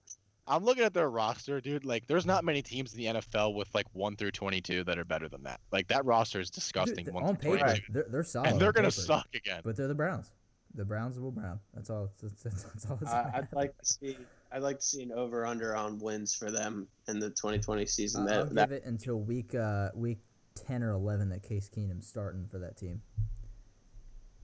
I'm 0.46 0.64
looking 0.64 0.84
at 0.84 0.92
their 0.92 1.08
roster, 1.08 1.60
dude. 1.60 1.84
Like, 1.84 2.06
there's 2.06 2.26
not 2.26 2.44
many 2.44 2.62
teams 2.62 2.92
in 2.92 2.98
the 2.98 3.20
NFL 3.20 3.54
with 3.54 3.68
like 3.74 3.86
one 3.92 4.16
through 4.16 4.32
22 4.32 4.84
that 4.84 4.98
are 4.98 5.04
better 5.04 5.28
than 5.28 5.42
that. 5.44 5.60
Like, 5.72 5.88
that 5.88 6.04
roster 6.04 6.40
is 6.40 6.50
disgusting. 6.50 7.04
Dude, 7.06 7.14
one 7.14 7.24
on 7.24 7.36
paper, 7.36 7.58
22. 7.58 7.82
they're, 7.90 8.06
they're 8.08 8.24
solid. 8.24 8.50
and 8.50 8.60
they're 8.60 8.72
gonna 8.72 8.88
paper, 8.88 9.00
suck 9.00 9.28
again. 9.34 9.62
But 9.64 9.76
they're 9.76 9.88
the 9.88 9.94
Browns. 9.94 10.32
The 10.74 10.84
Browns 10.84 11.20
will 11.20 11.30
brown. 11.30 11.60
That's 11.72 11.88
all. 11.88 12.10
That's, 12.20 12.42
that's, 12.42 12.64
that's 12.64 12.90
all. 12.90 12.98
It's 13.00 13.10
I, 13.10 13.30
I'd 13.34 13.48
like 13.52 13.78
to 13.78 13.86
see. 13.86 14.18
I'd 14.50 14.62
like 14.62 14.80
to 14.80 14.84
see 14.84 15.02
an 15.02 15.12
over 15.12 15.46
under 15.46 15.76
on 15.76 15.98
wins 15.98 16.34
for 16.34 16.50
them 16.50 16.88
in 17.08 17.18
the 17.20 17.30
2020 17.30 17.86
season. 17.86 18.28
Uh, 18.28 18.32
I'll 18.32 18.44
that, 18.46 18.54
that 18.54 18.68
give 18.70 18.78
it 18.78 18.84
until 18.84 19.20
week 19.20 19.54
uh, 19.54 19.90
week 19.94 20.18
ten 20.54 20.82
or 20.82 20.90
eleven 20.90 21.28
that 21.30 21.42
Case 21.42 21.70
Keenum's 21.74 22.06
starting 22.08 22.46
for 22.50 22.58
that 22.58 22.76
team. 22.76 23.02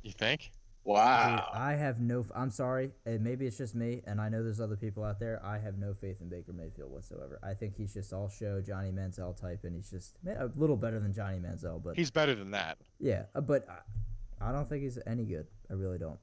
You 0.03 0.13
think? 0.13 0.53
Wow. 0.85 1.51
I 1.53 1.73
have 1.75 2.01
no. 2.01 2.25
I'm 2.35 2.51
sorry. 2.51 2.91
And 3.05 3.23
maybe 3.23 3.47
it's 3.47 3.59
just 3.59 3.75
me, 3.75 4.03
and 4.07 4.21
I 4.21 4.29
know 4.29 4.43
there's 4.43 4.61
other 4.61 4.77
people 4.77 5.05
out 5.05 5.21
there. 5.21 5.41
I 5.45 5.59
have 5.59 5.79
no 5.79 5.93
faith 5.95 6.21
in 6.21 6.29
Baker 6.29 6.53
Mayfield 6.53 6.91
whatsoever. 6.91 7.39
I 7.43 7.53
think 7.55 7.77
he's 7.77 7.93
just 7.93 8.13
all 8.13 8.29
show 8.29 8.61
Johnny 8.61 8.91
Manziel 8.91 9.39
type, 9.39 9.65
and 9.65 9.75
he's 9.75 9.91
just 9.91 10.17
eh, 10.27 10.35
a 10.39 10.51
little 10.57 10.77
better 10.77 10.99
than 10.99 11.13
Johnny 11.13 11.39
Manziel. 11.39 11.83
But 11.83 11.97
He's 11.97 12.11
better 12.11 12.35
than 12.35 12.51
that. 12.53 12.79
yeah, 12.99 13.25
uh, 13.35 13.41
but 13.43 13.67
I, 13.69 14.49
I 14.49 14.53
don't 14.53 14.69
think 14.69 14.83
he's 14.83 14.99
any 15.07 15.25
good. 15.25 15.47
I 15.71 15.75
really 15.75 15.99
don't. 15.99 16.19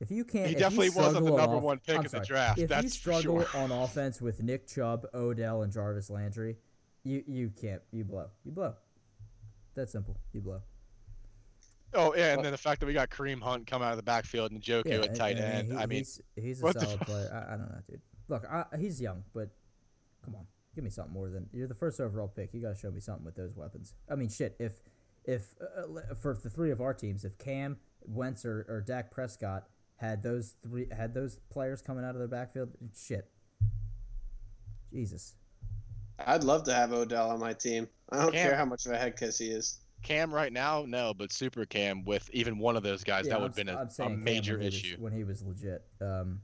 If 0.00 0.10
you 0.10 0.24
can't, 0.24 0.46
He 0.48 0.52
you 0.52 0.58
definitely 0.58 0.90
wasn't 0.90 1.24
the 1.24 1.32
on 1.32 1.38
number 1.38 1.58
one 1.58 1.78
pick 1.78 1.96
I'm 1.98 2.04
in 2.04 2.10
the 2.10 2.20
draft, 2.20 2.58
If 2.58 2.62
you 2.62 2.66
that's 2.66 2.94
for 2.96 3.00
struggle 3.00 3.44
sure. 3.44 3.60
on 3.62 3.70
offense 3.72 4.20
with 4.20 4.42
Nick 4.42 4.66
Chubb, 4.66 5.06
Odell, 5.14 5.62
and 5.62 5.72
Jarvis 5.72 6.10
Landry, 6.10 6.56
you 7.02 7.24
you 7.26 7.50
can't. 7.58 7.80
You 7.92 8.04
blow. 8.04 8.26
You 8.44 8.52
blow. 8.52 8.74
That 9.74 9.88
simple. 9.88 10.16
You 10.32 10.40
blow. 10.42 10.60
Oh 11.94 12.14
yeah, 12.16 12.34
and 12.34 12.44
then 12.44 12.52
the 12.52 12.58
fact 12.58 12.80
that 12.80 12.86
we 12.86 12.92
got 12.92 13.10
Kareem 13.10 13.40
Hunt 13.40 13.66
come 13.66 13.82
out 13.82 13.92
of 13.92 13.96
the 13.96 14.02
backfield 14.02 14.50
and 14.52 14.60
Njoku 14.60 14.86
Yeah, 14.86 14.96
at 14.96 15.14
tight 15.14 15.36
and 15.36 15.44
end. 15.44 15.72
he- 15.72 15.78
I 15.78 15.86
mean, 15.86 15.98
he's, 15.98 16.20
he's 16.36 16.62
a 16.62 16.72
solid 16.72 17.00
player. 17.00 17.30
I, 17.32 17.54
I 17.54 17.56
don't 17.56 17.68
know, 17.70 17.78
dude. 17.88 18.00
Look, 18.28 18.44
I, 18.50 18.64
he's 18.78 19.00
young, 19.00 19.22
but 19.34 19.50
come 20.24 20.34
on, 20.34 20.46
give 20.74 20.82
me 20.84 20.90
something 20.90 21.12
more 21.14 21.30
than 21.30 21.48
you're 21.52 21.68
the 21.68 21.74
first 21.74 22.00
overall 22.00 22.28
pick. 22.28 22.52
You 22.52 22.60
got 22.62 22.70
to 22.74 22.80
show 22.80 22.90
me 22.90 23.00
something 23.00 23.24
with 23.24 23.36
those 23.36 23.54
weapons. 23.54 23.94
I 24.10 24.14
mean, 24.16 24.28
shit. 24.28 24.56
If 24.58 24.80
if 25.24 25.54
uh, 25.60 26.14
for 26.20 26.34
the 26.42 26.50
three 26.50 26.70
of 26.70 26.80
our 26.80 26.94
teams, 26.94 27.24
if 27.24 27.38
Cam 27.38 27.78
Wentz 28.02 28.44
or, 28.44 28.66
or 28.68 28.80
Dak 28.80 29.10
Prescott 29.10 29.64
had 29.96 30.22
those 30.22 30.54
three 30.62 30.86
had 30.90 31.14
those 31.14 31.36
players 31.50 31.80
coming 31.80 32.04
out 32.04 32.10
of 32.10 32.18
their 32.18 32.28
backfield, 32.28 32.70
shit. 32.96 33.30
Jesus. 34.92 35.34
I'd 36.26 36.44
love 36.44 36.62
to 36.64 36.74
have 36.74 36.92
Odell 36.92 37.30
on 37.30 37.40
my 37.40 37.52
team. 37.52 37.88
I 38.10 38.18
don't 38.22 38.32
Cam- 38.32 38.46
care 38.48 38.56
how 38.56 38.64
much 38.64 38.86
of 38.86 38.92
a 38.92 38.96
head 38.98 39.16
kiss 39.18 39.38
he 39.38 39.46
is. 39.48 39.80
Cam 40.04 40.32
right 40.32 40.52
now, 40.52 40.84
no, 40.86 41.12
but 41.14 41.32
Super 41.32 41.64
Cam 41.64 42.04
with 42.04 42.30
even 42.32 42.58
one 42.58 42.76
of 42.76 42.82
those 42.84 43.02
guys, 43.02 43.26
Yeah, 43.26 43.32
that 43.34 43.40
would 43.40 43.48
have 43.48 43.56
been 43.56 43.68
s- 43.70 43.98
a, 43.98 44.04
I'm 44.04 44.12
a 44.12 44.16
major 44.16 44.52
when 44.54 44.60
he 44.60 44.66
was- 44.66 44.74
issue. 44.76 44.96
when 44.98 45.12
he 45.12 45.24
was 45.24 45.42
legit. 45.42 45.82
Um, 46.00 46.40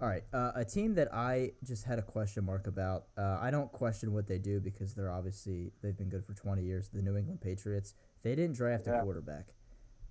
all 0.00 0.08
right, 0.08 0.22
uh, 0.32 0.52
a 0.54 0.64
team 0.64 0.94
that 0.94 1.12
I 1.12 1.52
just 1.64 1.84
had 1.84 1.98
a 1.98 2.02
question 2.02 2.44
mark 2.44 2.68
about. 2.68 3.08
Uh, 3.16 3.38
I 3.40 3.50
don't 3.50 3.70
question 3.72 4.12
what 4.12 4.28
they 4.28 4.38
do 4.38 4.60
because 4.60 4.94
they're 4.94 5.10
obviously 5.10 5.72
they've 5.82 5.96
been 5.96 6.08
good 6.08 6.24
for 6.24 6.34
20 6.34 6.62
years. 6.62 6.88
The 6.88 7.02
New 7.02 7.16
England 7.16 7.40
Patriots. 7.40 7.94
They 8.22 8.34
didn't 8.36 8.54
draft 8.56 8.86
a 8.86 9.00
quarterback. 9.02 9.48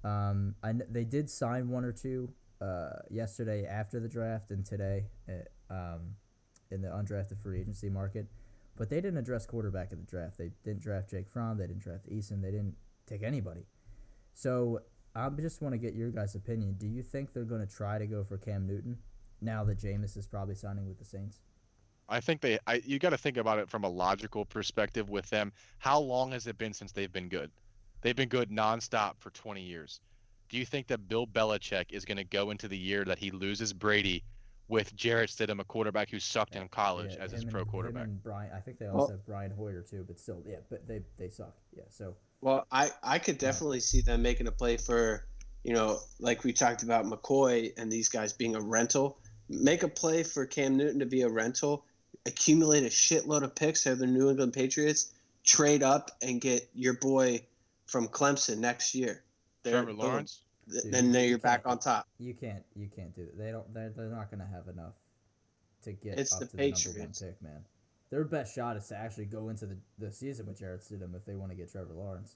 Um, 0.03 0.55
I 0.61 0.73
they 0.73 1.05
did 1.05 1.29
sign 1.29 1.69
one 1.69 1.85
or 1.85 1.93
two 1.93 2.33
uh, 2.61 2.99
yesterday 3.09 3.65
after 3.65 3.99
the 4.01 4.09
draft 4.09 4.51
and 4.51 4.65
today 4.65 5.05
uh, 5.29 5.73
um, 5.73 6.15
in 6.69 6.81
the 6.81 6.89
undrafted 6.89 7.39
free 7.39 7.61
agency 7.61 7.89
market, 7.89 8.27
but 8.77 8.89
they 8.89 9.01
didn't 9.01 9.17
address 9.17 9.45
quarterback 9.45 9.91
in 9.91 9.99
the 9.99 10.05
draft. 10.05 10.37
They 10.37 10.51
didn't 10.63 10.81
draft 10.81 11.09
Jake 11.09 11.27
Fromm. 11.27 11.57
They 11.57 11.67
didn't 11.67 11.81
draft 11.81 12.09
Eason. 12.09 12.41
They 12.41 12.51
didn't 12.51 12.75
take 13.07 13.23
anybody. 13.23 13.65
So 14.33 14.81
I 15.15 15.29
just 15.29 15.61
want 15.61 15.73
to 15.73 15.79
get 15.79 15.95
your 15.95 16.11
guys' 16.11 16.35
opinion. 16.35 16.75
Do 16.77 16.87
you 16.87 17.01
think 17.01 17.33
they're 17.33 17.43
going 17.43 17.65
to 17.65 17.75
try 17.75 17.97
to 17.97 18.05
go 18.05 18.23
for 18.23 18.37
Cam 18.37 18.67
Newton 18.67 18.97
now 19.41 19.63
that 19.63 19.79
Jameis 19.79 20.15
is 20.15 20.27
probably 20.27 20.55
signing 20.55 20.87
with 20.87 20.99
the 20.99 21.05
Saints? 21.05 21.41
I 22.09 22.19
think 22.19 22.39
they. 22.39 22.59
I, 22.67 22.81
you 22.85 22.99
got 22.99 23.09
to 23.09 23.17
think 23.17 23.37
about 23.37 23.59
it 23.59 23.69
from 23.69 23.83
a 23.83 23.89
logical 23.89 24.45
perspective 24.45 25.09
with 25.09 25.29
them. 25.29 25.51
How 25.79 25.99
long 25.99 26.31
has 26.31 26.47
it 26.47 26.57
been 26.57 26.71
since 26.71 26.91
they've 26.91 27.11
been 27.11 27.27
good? 27.27 27.51
They've 28.01 28.15
been 28.15 28.29
good 28.29 28.49
nonstop 28.49 29.13
for 29.17 29.31
20 29.31 29.61
years. 29.61 29.99
Do 30.49 30.57
you 30.57 30.65
think 30.65 30.87
that 30.87 31.09
Bill 31.09 31.27
Belichick 31.27 31.91
is 31.91 32.05
going 32.05 32.17
to 32.17 32.23
go 32.23 32.51
into 32.51 32.67
the 32.69 32.77
year 32.77 33.03
that 33.03 33.19
he 33.19 33.31
loses 33.31 33.73
Brady 33.73 34.23
with 34.69 34.95
Jarrett 34.95 35.29
Stidham, 35.29 35.59
a 35.59 35.63
quarterback 35.63 36.09
who 36.09 36.19
sucked 36.19 36.55
in 36.55 36.67
college 36.67 37.13
Yeah, 37.15 37.23
as 37.23 37.31
his 37.31 37.45
pro 37.45 37.61
and- 37.61 37.69
quarterback? 37.69 38.03
and 38.05 38.21
Brian, 38.21 38.51
I 38.53 38.59
think 38.59 38.79
they 38.79 38.87
also 38.87 38.97
Well- 38.97 39.07
have 39.09 39.25
Brian 39.25 39.51
Hoyer 39.51 39.81
too, 39.81 40.03
but 40.07 40.19
still, 40.19 40.43
yeah, 40.45 40.57
but 40.69 40.87
they 40.87 41.03
they 41.17 41.29
suck. 41.29 41.55
Yeah, 41.75 41.83
so 41.89 42.15
Well, 42.41 42.65
I 42.71 42.91
I 43.01 43.19
could 43.19 43.37
definitely 43.37 43.79
see 43.79 44.01
them 44.01 44.21
making 44.21 44.47
a 44.47 44.51
play 44.51 44.77
for, 44.77 45.25
you 45.63 45.73
know, 45.73 45.99
like 46.19 46.43
we 46.43 46.53
talked 46.53 46.83
about 46.83 47.05
McCoy 47.05 47.73
and 47.77 47.91
these 47.91 48.09
guys 48.09 48.33
being 48.33 48.55
a 48.55 48.61
rental. 48.61 49.17
Make 49.49 49.83
a 49.83 49.87
play 49.87 50.23
for 50.23 50.45
Cam 50.45 50.75
Newton 50.75 50.99
to 50.99 51.05
be 51.05 51.21
a 51.21 51.29
rental, 51.29 51.85
accumulate 52.25 52.83
a 52.83 52.89
shitload 52.89 53.43
of 53.43 53.55
picks. 53.55 53.85
They're 53.85 53.95
the 53.95 54.05
New 54.05 54.29
England 54.29 54.53
Patriots. 54.53 55.13
Trade 55.45 55.81
up 55.81 56.11
and 56.21 56.41
get 56.41 56.69
your 56.73 56.93
boy 56.95 57.45
from 57.85 58.09
Clemson 58.09 58.57
next 58.57 58.93
year. 58.93 59.23
They're- 59.63 59.83
Trevor. 59.83 59.93
Lawrence. 59.93 60.41
Th- 60.71 60.83
Dude, 60.83 60.91
then 60.93 61.05
you 61.07 61.11
there 61.13 61.25
you're 61.27 61.37
back 61.37 61.61
on 61.65 61.79
top. 61.79 62.07
you 62.19 62.33
can't 62.33 62.63
you 62.75 62.87
can't 62.93 63.15
do 63.15 63.25
that. 63.25 63.37
They 63.37 63.51
don't. 63.51 63.71
They're, 63.73 63.89
they're 63.95 64.09
not 64.09 64.29
going 64.29 64.41
to 64.41 64.47
have 64.47 64.67
enough 64.67 64.93
to 65.83 65.91
get 65.93 66.19
It's 66.19 66.33
up 66.33 66.39
the 66.41 66.45
to 66.47 66.57
the 66.57 66.63
number 66.63 66.73
one 66.75 66.83
Patriots. 66.93 67.21
pick, 67.21 67.41
man. 67.41 67.65
Their 68.09 68.23
best 68.23 68.55
shot 68.55 68.77
is 68.77 68.87
to 68.87 68.97
actually 68.97 69.25
go 69.25 69.49
into 69.49 69.65
the, 69.65 69.77
the 69.99 70.11
season 70.11 70.45
with 70.45 70.59
Jarrett 70.59 70.81
Stidham 70.81 71.13
if 71.15 71.25
they 71.25 71.35
want 71.35 71.51
to 71.51 71.57
get 71.57 71.71
Trevor 71.71 71.93
Lawrence. 71.93 72.35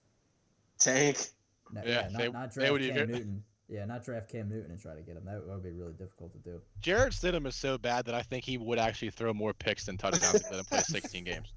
Tank. 0.79 1.29
No, 1.73 1.82
Yeah, 1.86 2.09
not, 2.11 2.17
they- 2.17 2.29
not 2.29 2.53
they 2.53 2.59
draft 2.61 2.71
would 2.73 2.82
Cam 2.82 2.91
either- 2.97 3.05
Newton. 3.07 3.43
Yeah, 3.69 3.86
not 3.86 4.03
draft 4.03 4.29
Cam 4.29 4.49
Newton 4.49 4.69
and 4.71 4.82
try 4.82 4.95
to 4.95 5.01
get 5.01 5.15
him. 5.15 5.23
That 5.23 5.47
would 5.47 5.63
be 5.63 5.71
really 5.71 5.93
difficult 5.93 6.34
to 6.34 6.39
do. 6.39 6.61
Jarrett 6.82 7.13
Stidham 7.13 7.47
is 7.47 7.55
so 7.55 7.77
bad 7.77 8.05
that 8.05 8.13
I 8.13 8.21
think 8.21 8.43
he 8.43 8.57
would 8.57 8.77
actually 8.77 9.11
throw 9.11 9.34
more 9.34 9.53
picks 9.53 9.86
than 9.86 9.95
touchdowns 9.95 10.36
if 10.36 10.41
he 10.43 10.49
let 10.51 10.59
him 10.59 10.65
play 10.65 10.79
16 10.86 11.23
games. 11.23 11.53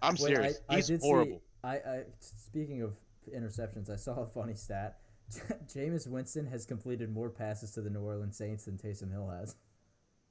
I'm 0.00 0.12
Wait, 0.14 0.18
serious. 0.34 0.60
I, 0.70 0.72
I 0.72 0.76
He's 0.76 0.86
did 0.86 1.00
horrible. 1.02 1.36
See, 1.36 1.68
I, 1.68 1.74
I 1.76 2.02
speaking 2.20 2.80
of 2.80 2.94
interceptions, 3.30 3.90
I 3.90 3.96
saw 3.96 4.14
a 4.22 4.26
funny 4.26 4.54
stat. 4.54 4.96
Jameis 5.66 6.06
Winston 6.06 6.46
has 6.46 6.64
completed 6.64 7.12
more 7.12 7.30
passes 7.30 7.70
to 7.72 7.82
the 7.82 7.90
New 7.90 8.00
Orleans 8.00 8.36
Saints 8.36 8.64
than 8.64 8.78
Taysom 8.78 9.10
Hill 9.10 9.28
has. 9.28 9.56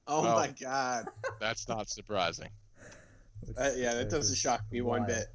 Oh 0.07 0.23
Well, 0.23 0.35
my 0.35 0.53
God. 0.59 1.07
That's 1.39 1.67
not 1.67 1.89
surprising. 1.89 2.49
Uh, 3.57 3.71
yeah, 3.75 3.93
that 3.93 4.09
doesn't 4.09 4.35
shock 4.35 4.61
me 4.71 4.81
one 4.81 5.05
bit. 5.05 5.27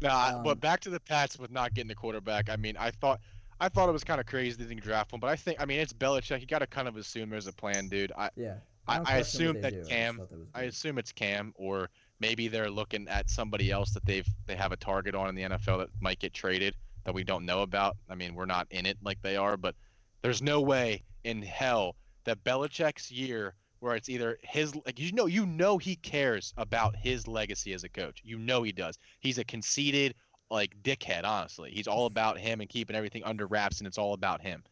Nah, 0.00 0.36
Um, 0.36 0.42
but 0.42 0.60
back 0.60 0.80
to 0.80 0.90
the 0.90 1.00
Pats 1.00 1.38
with 1.38 1.50
not 1.50 1.74
getting 1.74 1.88
the 1.88 1.94
quarterback. 1.94 2.48
I 2.48 2.56
mean, 2.56 2.76
I 2.76 2.90
thought 2.90 3.20
I 3.60 3.68
thought 3.68 3.88
it 3.88 3.92
was 3.92 4.04
kind 4.04 4.20
of 4.20 4.26
crazy 4.26 4.56
they 4.56 4.68
didn't 4.68 4.82
draft 4.82 5.12
one, 5.12 5.20
but 5.20 5.28
I 5.28 5.36
think 5.36 5.60
I 5.60 5.64
mean 5.66 5.80
it's 5.80 5.92
Belichick. 5.92 6.40
You 6.40 6.46
got 6.46 6.60
to 6.60 6.66
kind 6.66 6.88
of 6.88 6.96
assume 6.96 7.30
there's 7.30 7.46
a 7.46 7.52
plan, 7.52 7.88
dude. 7.88 8.12
I 8.16 8.30
Yeah. 8.36 8.56
I, 8.86 8.96
don't 8.96 9.08
I 9.08 9.16
assume 9.18 9.60
that 9.60 9.72
do, 9.72 9.84
Cam. 9.84 10.16
thought 10.18 10.30
that 10.30 10.38
was 10.38 10.48
I 10.54 10.62
assume 10.62 10.98
it's 10.98 11.12
Cam, 11.12 11.52
or 11.56 11.90
maybe 12.18 12.48
they're 12.48 12.70
looking 12.70 13.06
at 13.08 13.28
somebody 13.28 13.70
else 13.70 13.90
that 13.92 14.04
they've 14.06 14.26
they 14.46 14.56
have 14.56 14.72
a 14.72 14.76
target 14.76 15.14
on 15.14 15.28
in 15.28 15.34
the 15.34 15.42
NFL 15.42 15.78
that 15.78 15.88
might 16.00 16.18
get 16.18 16.32
traded 16.32 16.74
that 17.04 17.14
we 17.14 17.24
don't 17.24 17.46
know 17.46 17.62
about. 17.62 17.96
I 18.08 18.14
mean, 18.14 18.34
we're 18.34 18.46
not 18.46 18.66
in 18.70 18.86
it 18.86 18.98
like 19.02 19.20
they 19.22 19.36
are, 19.36 19.56
but 19.56 19.74
there's 20.22 20.42
no 20.42 20.60
way 20.60 21.02
in 21.24 21.42
hell 21.42 21.96
that 22.24 22.42
Belichick's 22.44 23.10
year 23.10 23.54
where 23.80 23.96
it's 23.96 24.08
either 24.08 24.38
his 24.42 24.76
like 24.76 24.98
you 24.98 25.10
know 25.12 25.26
you 25.26 25.46
know 25.46 25.78
he 25.78 25.96
cares 25.96 26.52
about 26.56 26.94
his 26.96 27.26
legacy 27.26 27.72
as 27.72 27.84
a 27.84 27.88
coach. 27.88 28.20
You 28.24 28.38
know 28.38 28.62
he 28.62 28.72
does. 28.72 28.98
He's 29.20 29.38
a 29.38 29.44
conceited 29.44 30.14
like 30.50 30.76
dickhead, 30.82 31.24
honestly. 31.24 31.70
He's 31.72 31.88
all 31.88 32.06
about 32.06 32.38
him 32.38 32.60
and 32.60 32.68
keeping 32.68 32.96
everything 32.96 33.24
under 33.24 33.46
wraps 33.46 33.78
and 33.78 33.86
it's 33.86 33.98
all 33.98 34.12
about 34.12 34.42
him. 34.42 34.62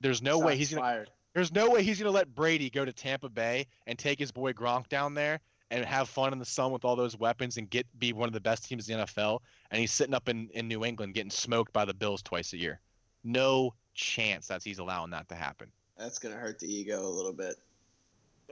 There's 0.00 0.22
no 0.22 0.38
way 0.38 0.56
he's 0.56 0.70
gonna 0.70 0.82
fired. 0.82 1.10
there's 1.34 1.52
no 1.52 1.70
way 1.70 1.82
he's 1.82 1.98
gonna 1.98 2.10
let 2.10 2.34
Brady 2.34 2.70
go 2.70 2.84
to 2.84 2.92
Tampa 2.92 3.28
Bay 3.28 3.66
and 3.86 3.98
take 3.98 4.18
his 4.18 4.32
boy 4.32 4.52
Gronk 4.52 4.88
down 4.88 5.14
there 5.14 5.40
and 5.70 5.84
have 5.84 6.08
fun 6.08 6.32
in 6.32 6.38
the 6.38 6.44
sun 6.44 6.72
with 6.72 6.84
all 6.84 6.96
those 6.96 7.18
weapons 7.18 7.56
and 7.56 7.68
get 7.68 7.86
be 7.98 8.12
one 8.12 8.28
of 8.28 8.32
the 8.32 8.40
best 8.40 8.66
teams 8.66 8.88
in 8.88 8.98
the 8.98 9.04
NFL. 9.04 9.40
And 9.70 9.80
he's 9.80 9.92
sitting 9.92 10.14
up 10.14 10.28
in, 10.28 10.48
in 10.54 10.66
New 10.68 10.84
England 10.84 11.14
getting 11.14 11.30
smoked 11.30 11.72
by 11.72 11.84
the 11.84 11.94
Bills 11.94 12.22
twice 12.22 12.52
a 12.52 12.56
year. 12.56 12.80
No 13.24 13.74
chance 13.94 14.46
that 14.48 14.62
he's 14.62 14.78
allowing 14.78 15.10
that 15.10 15.28
to 15.28 15.34
happen. 15.34 15.70
That's 15.98 16.18
gonna 16.18 16.36
hurt 16.36 16.58
the 16.58 16.72
ego 16.72 17.00
a 17.00 17.08
little 17.08 17.32
bit. 17.32 17.56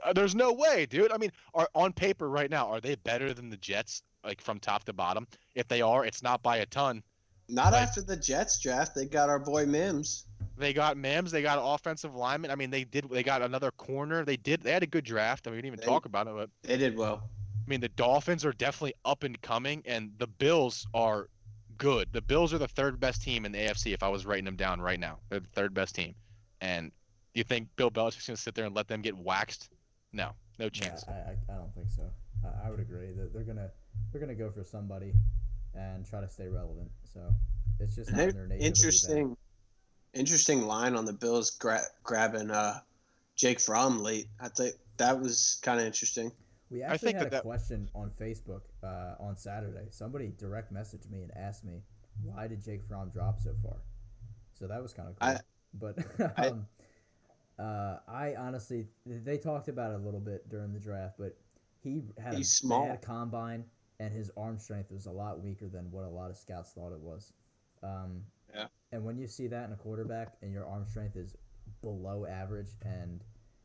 Uh, 0.03 0.13
there's 0.13 0.35
no 0.35 0.53
way, 0.53 0.85
dude. 0.85 1.11
I 1.11 1.17
mean, 1.17 1.31
are 1.53 1.67
on 1.73 1.91
paper 1.91 2.29
right 2.29 2.51
now, 2.51 2.67
are 2.67 2.79
they 2.79 2.95
better 2.95 3.33
than 3.33 3.49
the 3.49 3.57
Jets, 3.57 4.03
like 4.23 4.41
from 4.41 4.59
top 4.59 4.83
to 4.83 4.93
bottom? 4.93 5.25
If 5.55 5.67
they 5.67 5.81
are, 5.81 6.05
it's 6.05 6.21
not 6.21 6.43
by 6.43 6.57
a 6.57 6.65
ton. 6.67 7.01
Not 7.49 7.73
after 7.73 8.01
the 8.01 8.17
Jets 8.17 8.59
draft. 8.59 8.93
They 8.93 9.05
got 9.05 9.29
our 9.29 9.39
boy 9.39 9.65
Mims. 9.65 10.25
They 10.57 10.73
got 10.73 10.97
Mims, 10.97 11.31
they 11.31 11.41
got 11.41 11.59
offensive 11.61 12.15
lineman. 12.15 12.51
I 12.51 12.55
mean, 12.55 12.69
they 12.71 12.83
did. 12.83 13.09
They 13.09 13.23
got 13.23 13.41
another 13.41 13.71
corner. 13.71 14.25
They 14.25 14.37
did. 14.37 14.61
They 14.61 14.71
had 14.71 14.83
a 14.83 14.87
good 14.87 15.03
draft. 15.05 15.47
I 15.47 15.51
mean, 15.51 15.57
we 15.57 15.61
didn't 15.61 15.73
even 15.75 15.79
They- 15.81 15.85
talk 15.85 16.05
about 16.05 16.27
it, 16.27 16.33
but 16.35 16.49
They 16.63 16.77
did 16.77 16.97
well. 16.97 17.29
I 17.65 17.69
mean, 17.69 17.81
the 17.81 17.89
Dolphins 17.89 18.45
are 18.45 18.53
definitely 18.53 18.93
up 19.05 19.23
and 19.23 19.39
coming, 19.41 19.83
and 19.85 20.11
the 20.17 20.27
Bills 20.27 20.87
are 20.93 21.29
good. 21.77 22.11
The 22.13 22.21
Bills 22.21 22.53
are 22.53 22.57
the 22.57 22.67
third 22.67 22.99
best 22.99 23.21
team 23.21 23.45
in 23.45 23.51
the 23.51 23.59
AFC. 23.59 23.93
If 23.93 24.01
I 24.03 24.07
was 24.07 24.25
writing 24.25 24.45
them 24.45 24.55
down 24.55 24.81
right 24.81 24.99
now, 24.99 25.19
they're 25.29 25.41
the 25.41 25.49
third 25.49 25.73
best 25.73 25.93
team. 25.93 26.15
And 26.61 26.91
you 27.33 27.43
think 27.43 27.67
Bill 27.75 27.91
Belichick's 27.91 28.25
gonna 28.25 28.37
sit 28.37 28.55
there 28.55 28.65
and 28.65 28.73
let 28.75 28.87
them 28.87 29.01
get 29.01 29.15
waxed? 29.17 29.69
No, 30.13 30.31
no 30.57 30.65
Yeah, 30.65 30.69
chance. 30.69 31.03
I, 31.07 31.11
I, 31.11 31.37
I 31.49 31.55
don't 31.57 31.73
think 31.75 31.91
so. 31.91 32.09
I, 32.43 32.67
I 32.67 32.71
would 32.71 32.79
agree 32.79 33.11
that 33.11 33.31
they're 33.33 33.43
gonna 33.43 33.69
they're 34.11 34.21
gonna 34.21 34.33
go 34.33 34.49
for 34.49 34.63
somebody 34.63 35.13
and 35.75 36.03
try 36.05 36.21
to 36.21 36.29
stay 36.29 36.47
relevant. 36.47 36.89
So 37.13 37.31
it's 37.79 37.95
just 37.95 38.11
not 38.11 38.17
their 38.33 38.47
nature. 38.47 38.47
to 38.47 38.57
do. 38.59 38.65
Interesting, 38.65 39.37
interesting 40.17 40.67
line 40.67 40.95
on 40.95 41.05
the 41.05 41.13
Bills 41.13 41.51
gra- 41.51 41.85
grabbing 42.03 42.51
uh, 42.51 42.79
Jake 43.35 43.59
Fromm 43.59 43.99
late. 43.99 44.27
I 44.39 44.49
think 44.49 44.75
that 44.97 45.19
was 45.19 45.59
kind 45.61 45.79
of 45.79 45.85
interesting. 45.85 46.31
We 46.69 46.83
I 46.83 46.93
actually 46.93 47.13
think 47.13 47.17
had 47.17 47.25
that 47.25 47.27
a 47.27 47.31
that- 47.37 47.43
question 47.43 47.89
on 47.95 48.11
Facebook 48.19 48.61
uh, 48.83 49.15
on 49.19 49.37
Saturday. 49.37 49.87
Somebody 49.91 50.33
direct 50.37 50.73
messaged 50.73 51.09
me 51.09 51.21
and 51.21 51.31
asked 51.35 51.63
me, 51.63 51.81
"Why 52.23 52.47
did 52.47 52.63
Jake 52.63 52.83
Fromm 52.87 53.09
drop 53.09 53.39
so 53.39 53.53
far?" 53.63 53.77
So 54.53 54.67
that 54.67 54.81
was 54.81 54.93
kind 54.93 55.09
of 55.09 55.19
cool. 55.19 55.29
I- 55.29 55.39
but 55.73 55.97
I- 56.37 56.47
um, 56.47 56.67
uh, 57.59 57.97
I 58.07 58.35
honestly, 58.35 58.87
they 59.05 59.37
talked 59.37 59.67
about 59.67 59.91
it 59.91 59.95
a 59.95 60.03
little 60.03 60.19
bit 60.19 60.47
during 60.49 60.73
the 60.73 60.79
draft, 60.79 61.15
but 61.17 61.35
he 61.81 62.03
had 62.21 62.35
a 62.35 62.43
small. 62.43 62.85
bad 62.87 63.01
combine, 63.01 63.63
and 63.99 64.13
his 64.13 64.29
arm 64.37 64.59
strength 64.59 64.91
was 64.91 65.05
a 65.05 65.11
lot 65.11 65.41
weaker 65.41 65.67
than 65.67 65.89
what 65.91 66.03
a 66.05 66.09
lot 66.09 66.29
of 66.29 66.37
scouts 66.37 66.71
thought 66.71 66.91
it 66.91 66.99
was. 66.99 67.33
Um, 67.81 68.23
Yeah. 68.53 68.65
And 68.91 69.03
when 69.03 69.17
you 69.17 69.27
see 69.27 69.47
that 69.47 69.65
in 69.65 69.73
a 69.73 69.75
quarterback, 69.75 70.35
and 70.41 70.51
your 70.51 70.65
arm 70.65 70.85
strength 70.85 71.15
is 71.15 71.35
below 71.81 72.25
average, 72.25 72.69
and 72.83 73.23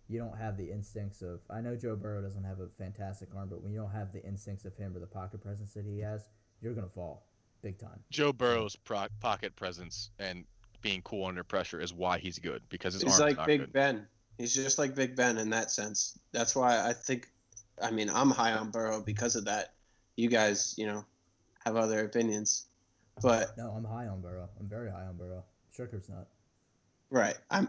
you 0.08 0.18
don't 0.18 0.36
have 0.36 0.56
the 0.56 0.70
instincts 0.70 1.22
of 1.22 1.40
I 1.48 1.60
know 1.60 1.76
Joe 1.76 1.96
Burrow 1.96 2.22
doesn't 2.22 2.44
have 2.44 2.60
a 2.60 2.68
fantastic 2.78 3.28
arm, 3.36 3.48
but 3.48 3.62
when 3.62 3.72
you 3.72 3.78
don't 3.78 3.92
have 3.92 4.12
the 4.12 4.24
instincts 4.24 4.64
of 4.64 4.76
him 4.76 4.96
or 4.96 5.00
the 5.00 5.06
pocket 5.06 5.40
presence 5.40 5.72
that 5.74 5.84
he 5.86 6.00
has, 6.00 6.28
you're 6.60 6.74
gonna 6.74 6.88
fall 6.88 7.26
big 7.62 7.78
time. 7.78 8.00
Joe 8.10 8.32
Burrow's 8.32 8.76
pro- 8.76 9.06
pocket 9.20 9.54
presence 9.56 10.10
and 10.18 10.44
being 10.82 11.00
cool 11.02 11.24
under 11.24 11.44
pressure 11.44 11.80
is 11.80 11.94
why 11.94 12.18
he's 12.18 12.38
good 12.38 12.62
because 12.68 12.94
his 12.94 13.02
He's 13.02 13.12
arm's 13.12 13.20
like 13.20 13.36
not 13.36 13.46
Big 13.46 13.60
good. 13.60 13.72
Ben. 13.72 14.06
He's 14.36 14.54
just 14.54 14.78
like 14.78 14.94
Big 14.94 15.14
Ben 15.14 15.38
in 15.38 15.48
that 15.50 15.70
sense. 15.70 16.18
That's 16.32 16.54
why 16.54 16.86
I 16.86 16.92
think. 16.92 17.28
I 17.80 17.90
mean, 17.90 18.10
I'm 18.10 18.30
high 18.30 18.52
on 18.52 18.70
Burrow 18.70 19.00
because 19.00 19.36
of 19.36 19.44
that. 19.46 19.74
You 20.16 20.28
guys, 20.28 20.74
you 20.76 20.86
know, 20.86 21.04
have 21.64 21.76
other 21.76 22.04
opinions, 22.04 22.66
but 23.20 23.56
No, 23.58 23.70
I'm 23.70 23.84
high 23.84 24.06
on 24.06 24.20
Burrow. 24.20 24.48
I'm 24.58 24.68
very 24.68 24.90
high 24.90 25.04
on 25.04 25.16
Burrow. 25.16 25.44
Stricker's 25.72 26.08
not. 26.08 26.26
right. 27.10 27.36
I'm. 27.50 27.68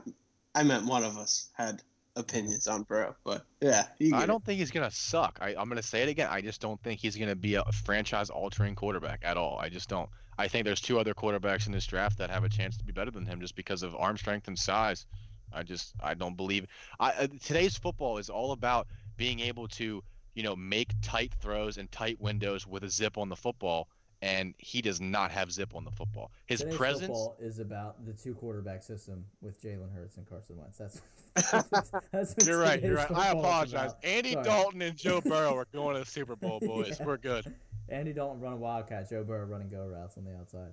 I 0.55 0.61
meant 0.63 0.85
one 0.85 1.03
of 1.03 1.17
us 1.17 1.49
had 1.53 1.81
opinions 2.15 2.67
on 2.67 2.83
Burrow, 2.83 3.15
but 3.23 3.43
yeah, 3.59 3.87
I 4.13 4.25
don't 4.25 4.43
think 4.45 4.59
he's 4.59 4.71
gonna 4.71 4.91
suck. 4.91 5.39
I, 5.41 5.49
I'm 5.49 5.67
gonna 5.67 5.81
say 5.81 6.03
it 6.03 6.09
again. 6.09 6.27
I 6.29 6.41
just 6.41 6.61
don't 6.61 6.81
think 6.83 6.99
he's 6.99 7.15
gonna 7.15 7.35
be 7.35 7.55
a 7.55 7.63
franchise-altering 7.83 8.75
quarterback 8.75 9.21
at 9.23 9.37
all. 9.37 9.57
I 9.59 9.69
just 9.69 9.89
don't. 9.89 10.09
I 10.37 10.47
think 10.47 10.65
there's 10.65 10.81
two 10.81 10.99
other 10.99 11.13
quarterbacks 11.13 11.67
in 11.67 11.71
this 11.71 11.85
draft 11.85 12.17
that 12.17 12.29
have 12.29 12.43
a 12.43 12.49
chance 12.49 12.77
to 12.77 12.83
be 12.83 12.91
better 12.91 13.11
than 13.11 13.25
him 13.25 13.39
just 13.39 13.55
because 13.55 13.83
of 13.83 13.95
arm 13.95 14.17
strength 14.17 14.47
and 14.47 14.57
size. 14.57 15.05
I 15.51 15.63
just 15.63 15.93
I 16.01 16.13
don't 16.13 16.35
believe. 16.37 16.65
I 16.99 17.11
uh, 17.11 17.27
today's 17.43 17.77
football 17.77 18.17
is 18.17 18.29
all 18.29 18.51
about 18.51 18.87
being 19.17 19.39
able 19.39 19.67
to 19.69 20.03
you 20.35 20.43
know 20.43 20.55
make 20.55 20.93
tight 21.01 21.33
throws 21.39 21.77
and 21.77 21.91
tight 21.91 22.19
windows 22.19 22.67
with 22.67 22.83
a 22.83 22.89
zip 22.89 23.17
on 23.17 23.29
the 23.29 23.35
football, 23.35 23.87
and 24.23 24.53
he 24.57 24.81
does 24.81 25.01
not 25.01 25.31
have 25.31 25.51
zip 25.51 25.75
on 25.75 25.83
the 25.83 25.91
football. 25.91 26.31
His 26.45 26.61
Today's 26.61 26.77
presence. 26.77 27.07
football 27.07 27.35
is 27.41 27.59
about 27.59 28.05
the 28.05 28.13
two 28.13 28.33
quarterback 28.33 28.81
system 28.81 29.25
with 29.41 29.61
Jalen 29.61 29.93
Hurts 29.93 30.15
and 30.15 30.25
Carson 30.25 30.57
Wentz. 30.57 30.77
That's 30.77 31.01
that's, 31.71 31.89
that's 32.11 32.33
what 32.35 32.45
You're 32.45 32.59
right. 32.59 32.81
You're 32.81 32.95
right. 32.95 33.11
I 33.11 33.31
apologize. 33.31 33.91
Andy 34.03 34.31
Sorry. 34.33 34.45
Dalton 34.45 34.81
and 34.81 34.95
Joe 34.97 35.19
Burrow 35.25 35.55
are 35.55 35.67
going 35.73 35.95
to 35.95 35.99
the 35.99 36.05
Super 36.09 36.35
Bowl, 36.37 36.59
boys. 36.61 36.97
Yeah. 36.99 37.05
We're 37.05 37.17
good. 37.17 37.53
Andy 37.89 38.13
Dalton 38.13 38.39
running 38.39 38.59
wildcat, 38.61 39.09
Joe 39.09 39.23
Burrow 39.25 39.45
running 39.45 39.67
go 39.69 39.85
routes 39.85 40.15
on 40.17 40.23
the 40.23 40.35
outside. 40.37 40.71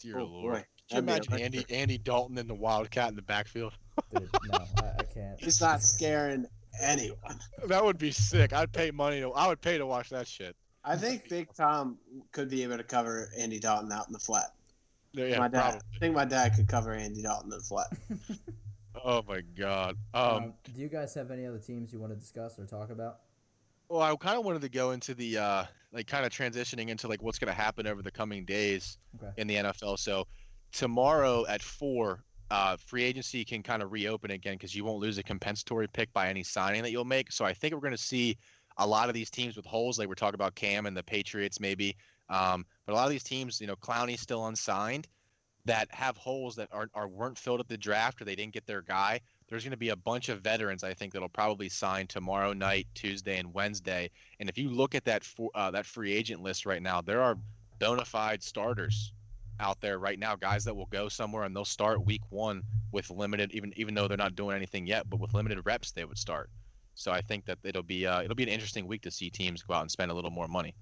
Dear 0.00 0.18
Oh, 0.18 0.24
Lord. 0.24 0.54
boy. 0.54 0.64
Can 0.90 0.96
you 0.96 0.98
imagine 1.12 1.34
Andy. 1.34 1.64
Andy 1.70 1.96
Dalton 1.96 2.36
in 2.38 2.48
the 2.48 2.54
Wildcat 2.54 3.08
in 3.10 3.14
the 3.16 3.22
backfield? 3.22 3.72
Dude, 4.12 4.28
no, 4.50 4.58
I, 4.82 4.86
I 4.98 5.04
can't. 5.04 5.38
He's 5.40 5.60
not 5.60 5.80
scaring 5.80 6.44
anyone. 6.82 7.38
That 7.68 7.84
would 7.84 7.98
be 7.98 8.10
sick. 8.10 8.52
I'd 8.52 8.72
pay 8.72 8.90
money 8.90 9.20
to. 9.20 9.30
I 9.32 9.46
would 9.46 9.60
pay 9.60 9.78
to 9.78 9.86
watch 9.86 10.10
that 10.10 10.26
shit. 10.26 10.56
I 10.84 10.96
think 10.96 11.28
Big 11.28 11.52
Tom 11.54 11.98
could 12.32 12.48
be 12.50 12.62
able 12.64 12.76
to 12.76 12.82
cover 12.84 13.28
Andy 13.38 13.58
Dalton 13.60 13.92
out 13.92 14.06
in 14.08 14.12
the 14.12 14.18
flat. 14.18 14.50
Yeah, 15.12 15.38
my 15.38 15.48
dad, 15.48 15.60
probably. 15.60 15.80
I 15.94 15.98
think 16.00 16.14
my 16.14 16.24
dad 16.24 16.54
could 16.56 16.66
cover 16.68 16.92
Andy 16.92 17.22
Dalton 17.22 17.52
in 17.52 17.58
the 17.58 17.64
flat. 17.64 17.86
Oh 19.04 19.22
my 19.26 19.40
god. 19.58 19.96
Um, 20.12 20.22
Um, 20.36 20.54
do 20.64 20.80
you 20.80 20.88
guys 20.88 21.14
have 21.14 21.30
any 21.30 21.46
other 21.46 21.58
teams 21.58 21.92
you 21.94 21.98
want 21.98 22.12
to 22.12 22.18
discuss 22.18 22.58
or 22.58 22.66
talk 22.66 22.90
about? 22.90 23.20
well, 23.88 24.02
I 24.02 24.14
kind 24.16 24.38
of 24.38 24.44
wanted 24.44 24.60
to 24.62 24.68
go 24.68 24.90
into 24.92 25.14
the 25.14 25.38
uh, 25.38 25.64
like 25.92 26.06
kind 26.06 26.24
of 26.26 26.30
transitioning 26.32 26.88
into 26.88 27.08
like 27.08 27.22
what's 27.22 27.38
going 27.38 27.48
to 27.52 27.58
happen 27.58 27.86
over 27.86 28.02
the 28.02 28.10
coming 28.10 28.44
days 28.44 28.98
Okay. 29.16 29.32
in 29.38 29.46
the 29.46 29.56
NFL. 29.56 29.98
So 29.98 30.26
tomorrow 30.72 31.46
at 31.46 31.62
four, 31.62 32.22
uh, 32.50 32.76
free 32.76 33.02
agency 33.02 33.44
can 33.44 33.62
kind 33.62 33.82
of 33.82 33.92
reopen 33.92 34.30
again 34.30 34.54
because 34.54 34.74
you 34.74 34.84
won't 34.84 35.00
lose 35.00 35.16
a 35.18 35.22
compensatory 35.22 35.88
pick 35.88 36.12
by 36.12 36.28
any 36.28 36.42
signing 36.42 36.82
that 36.82 36.90
you'll 36.90 37.04
make. 37.04 37.32
So 37.32 37.44
I 37.46 37.52
think 37.54 37.72
we're 37.74 37.80
going 37.80 37.92
to 37.92 37.98
see 37.98 38.36
a 38.82 38.86
lot 38.86 39.08
of 39.08 39.14
these 39.14 39.30
teams 39.30 39.56
with 39.56 39.66
holes, 39.66 39.98
like 39.98 40.08
we're 40.08 40.14
talking 40.14 40.34
about 40.34 40.54
Cam 40.54 40.86
and 40.86 40.96
the 40.96 41.02
Patriots, 41.02 41.60
maybe. 41.60 41.96
Um, 42.28 42.64
but 42.86 42.92
a 42.92 42.96
lot 42.96 43.04
of 43.04 43.10
these 43.10 43.22
teams, 43.22 43.60
you 43.60 43.66
know, 43.66 43.76
Clowney's 43.76 44.20
still 44.20 44.46
unsigned, 44.46 45.08
that 45.64 45.88
have 45.94 46.16
holes 46.16 46.56
that 46.56 46.68
are, 46.72 46.88
are 46.94 47.08
weren't 47.08 47.38
filled 47.38 47.60
at 47.60 47.68
the 47.68 47.78
draft 47.78 48.20
or 48.20 48.24
they 48.24 48.34
didn't 48.34 48.52
get 48.52 48.66
their 48.66 48.82
guy. 48.82 49.20
There's 49.48 49.62
going 49.62 49.72
to 49.72 49.76
be 49.76 49.90
a 49.90 49.96
bunch 49.96 50.28
of 50.28 50.40
veterans, 50.40 50.82
I 50.82 50.94
think, 50.94 51.12
that'll 51.12 51.28
probably 51.28 51.68
sign 51.68 52.06
tomorrow 52.06 52.52
night, 52.52 52.88
Tuesday, 52.94 53.38
and 53.38 53.54
Wednesday. 53.54 54.10
And 54.40 54.48
if 54.48 54.58
you 54.58 54.70
look 54.70 54.94
at 54.94 55.04
that 55.04 55.22
for, 55.22 55.50
uh, 55.54 55.70
that 55.70 55.86
free 55.86 56.12
agent 56.12 56.42
list 56.42 56.66
right 56.66 56.82
now, 56.82 57.00
there 57.00 57.22
are 57.22 57.36
bona 57.78 58.04
fide 58.04 58.42
starters 58.42 59.12
out 59.60 59.80
there 59.80 59.98
right 59.98 60.18
now, 60.18 60.34
guys 60.34 60.64
that 60.64 60.74
will 60.74 60.86
go 60.86 61.08
somewhere 61.08 61.44
and 61.44 61.54
they'll 61.54 61.64
start 61.64 62.04
week 62.04 62.22
one 62.30 62.62
with 62.90 63.10
limited, 63.10 63.52
even 63.52 63.72
even 63.76 63.94
though 63.94 64.08
they're 64.08 64.16
not 64.16 64.34
doing 64.34 64.56
anything 64.56 64.86
yet, 64.86 65.08
but 65.08 65.20
with 65.20 65.34
limited 65.34 65.60
reps, 65.64 65.92
they 65.92 66.04
would 66.04 66.18
start. 66.18 66.50
So 66.94 67.10
I 67.10 67.20
think 67.20 67.46
that 67.46 67.58
it'll 67.64 67.82
be 67.82 68.06
uh, 68.06 68.22
it'll 68.22 68.36
be 68.36 68.42
an 68.42 68.48
interesting 68.48 68.86
week 68.86 69.02
to 69.02 69.10
see 69.10 69.30
teams 69.30 69.62
go 69.62 69.74
out 69.74 69.82
and 69.82 69.90
spend 69.90 70.10
a 70.10 70.14
little 70.14 70.30
more 70.30 70.48
money. 70.48 70.74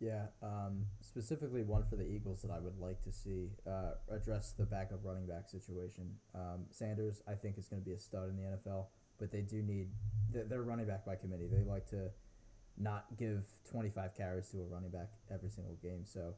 Yeah, 0.00 0.26
um, 0.42 0.84
specifically 1.00 1.62
one 1.62 1.84
for 1.88 1.96
the 1.96 2.06
Eagles 2.06 2.42
that 2.42 2.50
I 2.50 2.58
would 2.58 2.78
like 2.78 3.02
to 3.04 3.12
see 3.12 3.48
uh, 3.66 3.92
address 4.10 4.52
the 4.52 4.66
backup 4.66 5.00
running 5.02 5.26
back 5.26 5.48
situation. 5.48 6.10
Um, 6.34 6.66
Sanders, 6.70 7.22
I 7.26 7.34
think, 7.34 7.56
is 7.56 7.68
going 7.68 7.80
to 7.80 7.86
be 7.86 7.94
a 7.94 7.98
stud 7.98 8.28
in 8.28 8.36
the 8.36 8.42
NFL, 8.42 8.86
but 9.18 9.30
they 9.30 9.40
do 9.40 9.62
need 9.62 9.88
they're, 10.30 10.62
running 10.62 10.86
back 10.86 11.06
by 11.06 11.14
committee. 11.14 11.46
They 11.46 11.62
like 11.62 11.86
to 11.90 12.10
not 12.76 13.06
give 13.16 13.46
25 13.70 14.14
carries 14.14 14.48
to 14.50 14.58
a 14.58 14.64
running 14.64 14.90
back 14.90 15.08
every 15.32 15.48
single 15.48 15.76
game. 15.82 16.04
So 16.04 16.34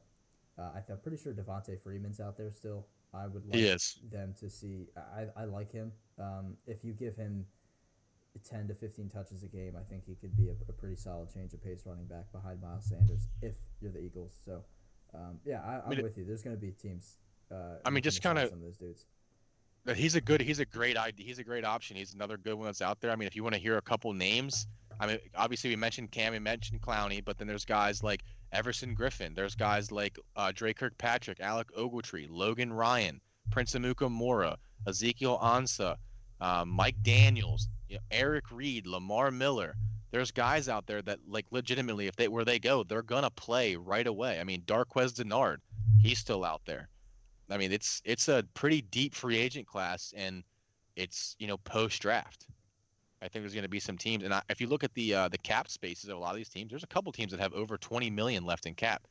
uh, 0.57 0.69
I'm 0.75 0.97
pretty 1.01 1.17
sure 1.17 1.33
Devonta 1.33 1.81
Freeman's 1.81 2.19
out 2.19 2.37
there 2.37 2.51
still. 2.51 2.85
I 3.13 3.27
would 3.27 3.45
like 3.47 3.79
them 4.11 4.35
to 4.39 4.49
see. 4.49 4.87
I, 4.95 5.25
I 5.35 5.45
like 5.45 5.71
him. 5.71 5.91
Um, 6.19 6.57
if 6.67 6.83
you 6.83 6.93
give 6.93 7.15
him 7.15 7.45
10 8.49 8.67
to 8.67 8.75
15 8.75 9.09
touches 9.09 9.43
a 9.43 9.47
game, 9.47 9.75
I 9.75 9.83
think 9.83 10.03
he 10.05 10.15
could 10.15 10.35
be 10.37 10.49
a, 10.49 10.55
a 10.69 10.73
pretty 10.73 10.95
solid 10.95 11.33
change 11.33 11.53
of 11.53 11.63
pace 11.63 11.83
running 11.85 12.05
back 12.05 12.31
behind 12.31 12.61
Miles 12.61 12.85
Sanders 12.85 13.27
if 13.41 13.55
you're 13.81 13.91
the 13.91 13.99
Eagles. 13.99 14.33
So, 14.45 14.63
um, 15.13 15.39
yeah, 15.45 15.61
I, 15.61 15.81
I'm 15.83 15.89
mean, 15.89 16.03
with 16.03 16.17
you. 16.17 16.25
There's 16.25 16.43
going 16.43 16.55
to 16.55 16.61
be 16.61 16.71
teams. 16.71 17.17
Uh, 17.51 17.77
I 17.85 17.89
mean, 17.89 18.03
just 18.03 18.21
kinda- 18.21 18.49
some 18.49 18.59
of 18.59 18.63
those 18.63 18.77
dudes. 18.77 19.05
He's 19.95 20.15
a 20.15 20.21
good 20.21 20.41
he's 20.41 20.59
a 20.59 20.65
great 20.65 20.97
idea. 20.97 21.25
He's 21.25 21.39
a 21.39 21.45
great 21.45 21.63
option. 21.63 21.95
He's 21.95 22.13
another 22.13 22.35
good 22.35 22.55
one 22.55 22.65
that's 22.65 22.81
out 22.81 22.99
there. 22.99 23.09
I 23.09 23.15
mean, 23.15 23.25
if 23.25 23.37
you 23.37 23.43
want 23.43 23.55
to 23.55 23.61
hear 23.61 23.77
a 23.77 23.81
couple 23.81 24.11
names, 24.11 24.67
I 24.99 25.07
mean, 25.07 25.19
obviously 25.33 25.69
we 25.69 25.77
mentioned 25.77 26.11
Cam, 26.11 26.33
we 26.33 26.39
mentioned 26.39 26.81
Clowney, 26.81 27.23
but 27.23 27.37
then 27.37 27.47
there's 27.47 27.63
guys 27.63 28.03
like 28.03 28.23
Everson 28.51 28.95
Griffen. 28.95 29.33
There's 29.33 29.55
guys 29.55 29.89
like 29.91 30.19
uh, 30.35 30.51
Dre 30.53 30.73
Kirkpatrick, 30.73 31.39
Alec 31.39 31.71
Ogletree, 31.77 32.27
Logan 32.29 32.73
Ryan, 32.73 33.21
Prince 33.51 33.75
Amukamara, 33.75 34.57
Ezekiel 34.87 35.39
Ansah, 35.41 35.95
uh, 36.41 36.65
Mike 36.65 37.01
Daniels, 37.03 37.69
you 37.89 37.95
know, 37.95 38.01
Eric 38.11 38.51
Reid, 38.51 38.87
Lamar 38.87 39.31
Miller. 39.31 39.75
There's 40.11 40.31
guys 40.31 40.69
out 40.69 40.87
there 40.87 41.01
that 41.01 41.19
like 41.27 41.45
legitimately, 41.51 42.07
if 42.07 42.15
they 42.15 42.27
where 42.27 42.45
they 42.45 42.59
go, 42.59 42.83
they're 42.83 43.01
gonna 43.01 43.29
play 43.29 43.75
right 43.75 44.07
away. 44.07 44.39
I 44.39 44.43
mean, 44.43 44.61
Darqueze 44.61 45.13
Dennard, 45.13 45.57
he's 46.01 46.19
still 46.19 46.45
out 46.45 46.61
there. 46.65 46.89
I 47.49 47.57
mean, 47.57 47.71
it's 47.71 48.01
it's 48.05 48.27
a 48.27 48.43
pretty 48.53 48.81
deep 48.81 49.15
free 49.15 49.37
agent 49.37 49.67
class, 49.67 50.13
and 50.15 50.43
it's 50.95 51.35
you 51.39 51.47
know 51.47 51.57
post 51.57 52.01
draft. 52.01 52.47
I 53.21 53.27
think 53.27 53.43
there's 53.43 53.53
going 53.53 53.63
to 53.63 53.69
be 53.69 53.79
some 53.79 53.97
teams, 53.97 54.23
and 54.23 54.33
I, 54.33 54.41
if 54.49 54.61
you 54.61 54.67
look 54.67 54.83
at 54.83 54.93
the 54.93 55.13
uh, 55.13 55.27
the 55.27 55.37
cap 55.39 55.69
spaces 55.69 56.09
of 56.09 56.17
a 56.17 56.19
lot 56.19 56.31
of 56.31 56.37
these 56.37 56.49
teams, 56.49 56.69
there's 56.69 56.83
a 56.83 56.87
couple 56.87 57.11
teams 57.11 57.31
that 57.31 57.39
have 57.39 57.53
over 57.53 57.77
20 57.77 58.09
million 58.11 58.45
left 58.45 58.65
in 58.65 58.75
cap. 58.75 59.07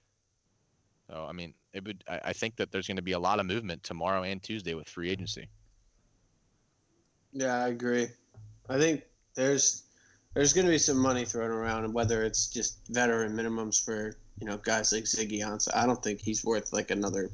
So 1.08 1.26
I 1.28 1.32
mean, 1.32 1.54
it 1.72 1.84
would. 1.84 2.04
I, 2.08 2.20
I 2.26 2.32
think 2.32 2.56
that 2.56 2.70
there's 2.70 2.86
going 2.86 2.96
to 2.96 3.02
be 3.02 3.12
a 3.12 3.18
lot 3.18 3.40
of 3.40 3.46
movement 3.46 3.82
tomorrow 3.82 4.22
and 4.22 4.42
Tuesday 4.42 4.74
with 4.74 4.88
free 4.88 5.10
agency. 5.10 5.48
Yeah, 7.32 7.64
I 7.64 7.68
agree. 7.68 8.08
I 8.68 8.78
think 8.78 9.02
there's 9.34 9.84
there's 10.34 10.52
going 10.52 10.66
to 10.66 10.70
be 10.70 10.78
some 10.78 10.98
money 10.98 11.24
thrown 11.24 11.50
around, 11.50 11.84
and 11.84 11.94
whether 11.94 12.22
it's 12.22 12.48
just 12.48 12.86
veteran 12.88 13.34
minimums 13.34 13.82
for 13.82 14.16
you 14.38 14.46
know 14.46 14.58
guys 14.58 14.92
like 14.92 15.04
Ziggy 15.04 15.40
Ansah, 15.40 15.74
I 15.74 15.86
don't 15.86 16.02
think 16.02 16.20
he's 16.20 16.44
worth 16.44 16.72
like 16.72 16.90
another 16.90 17.30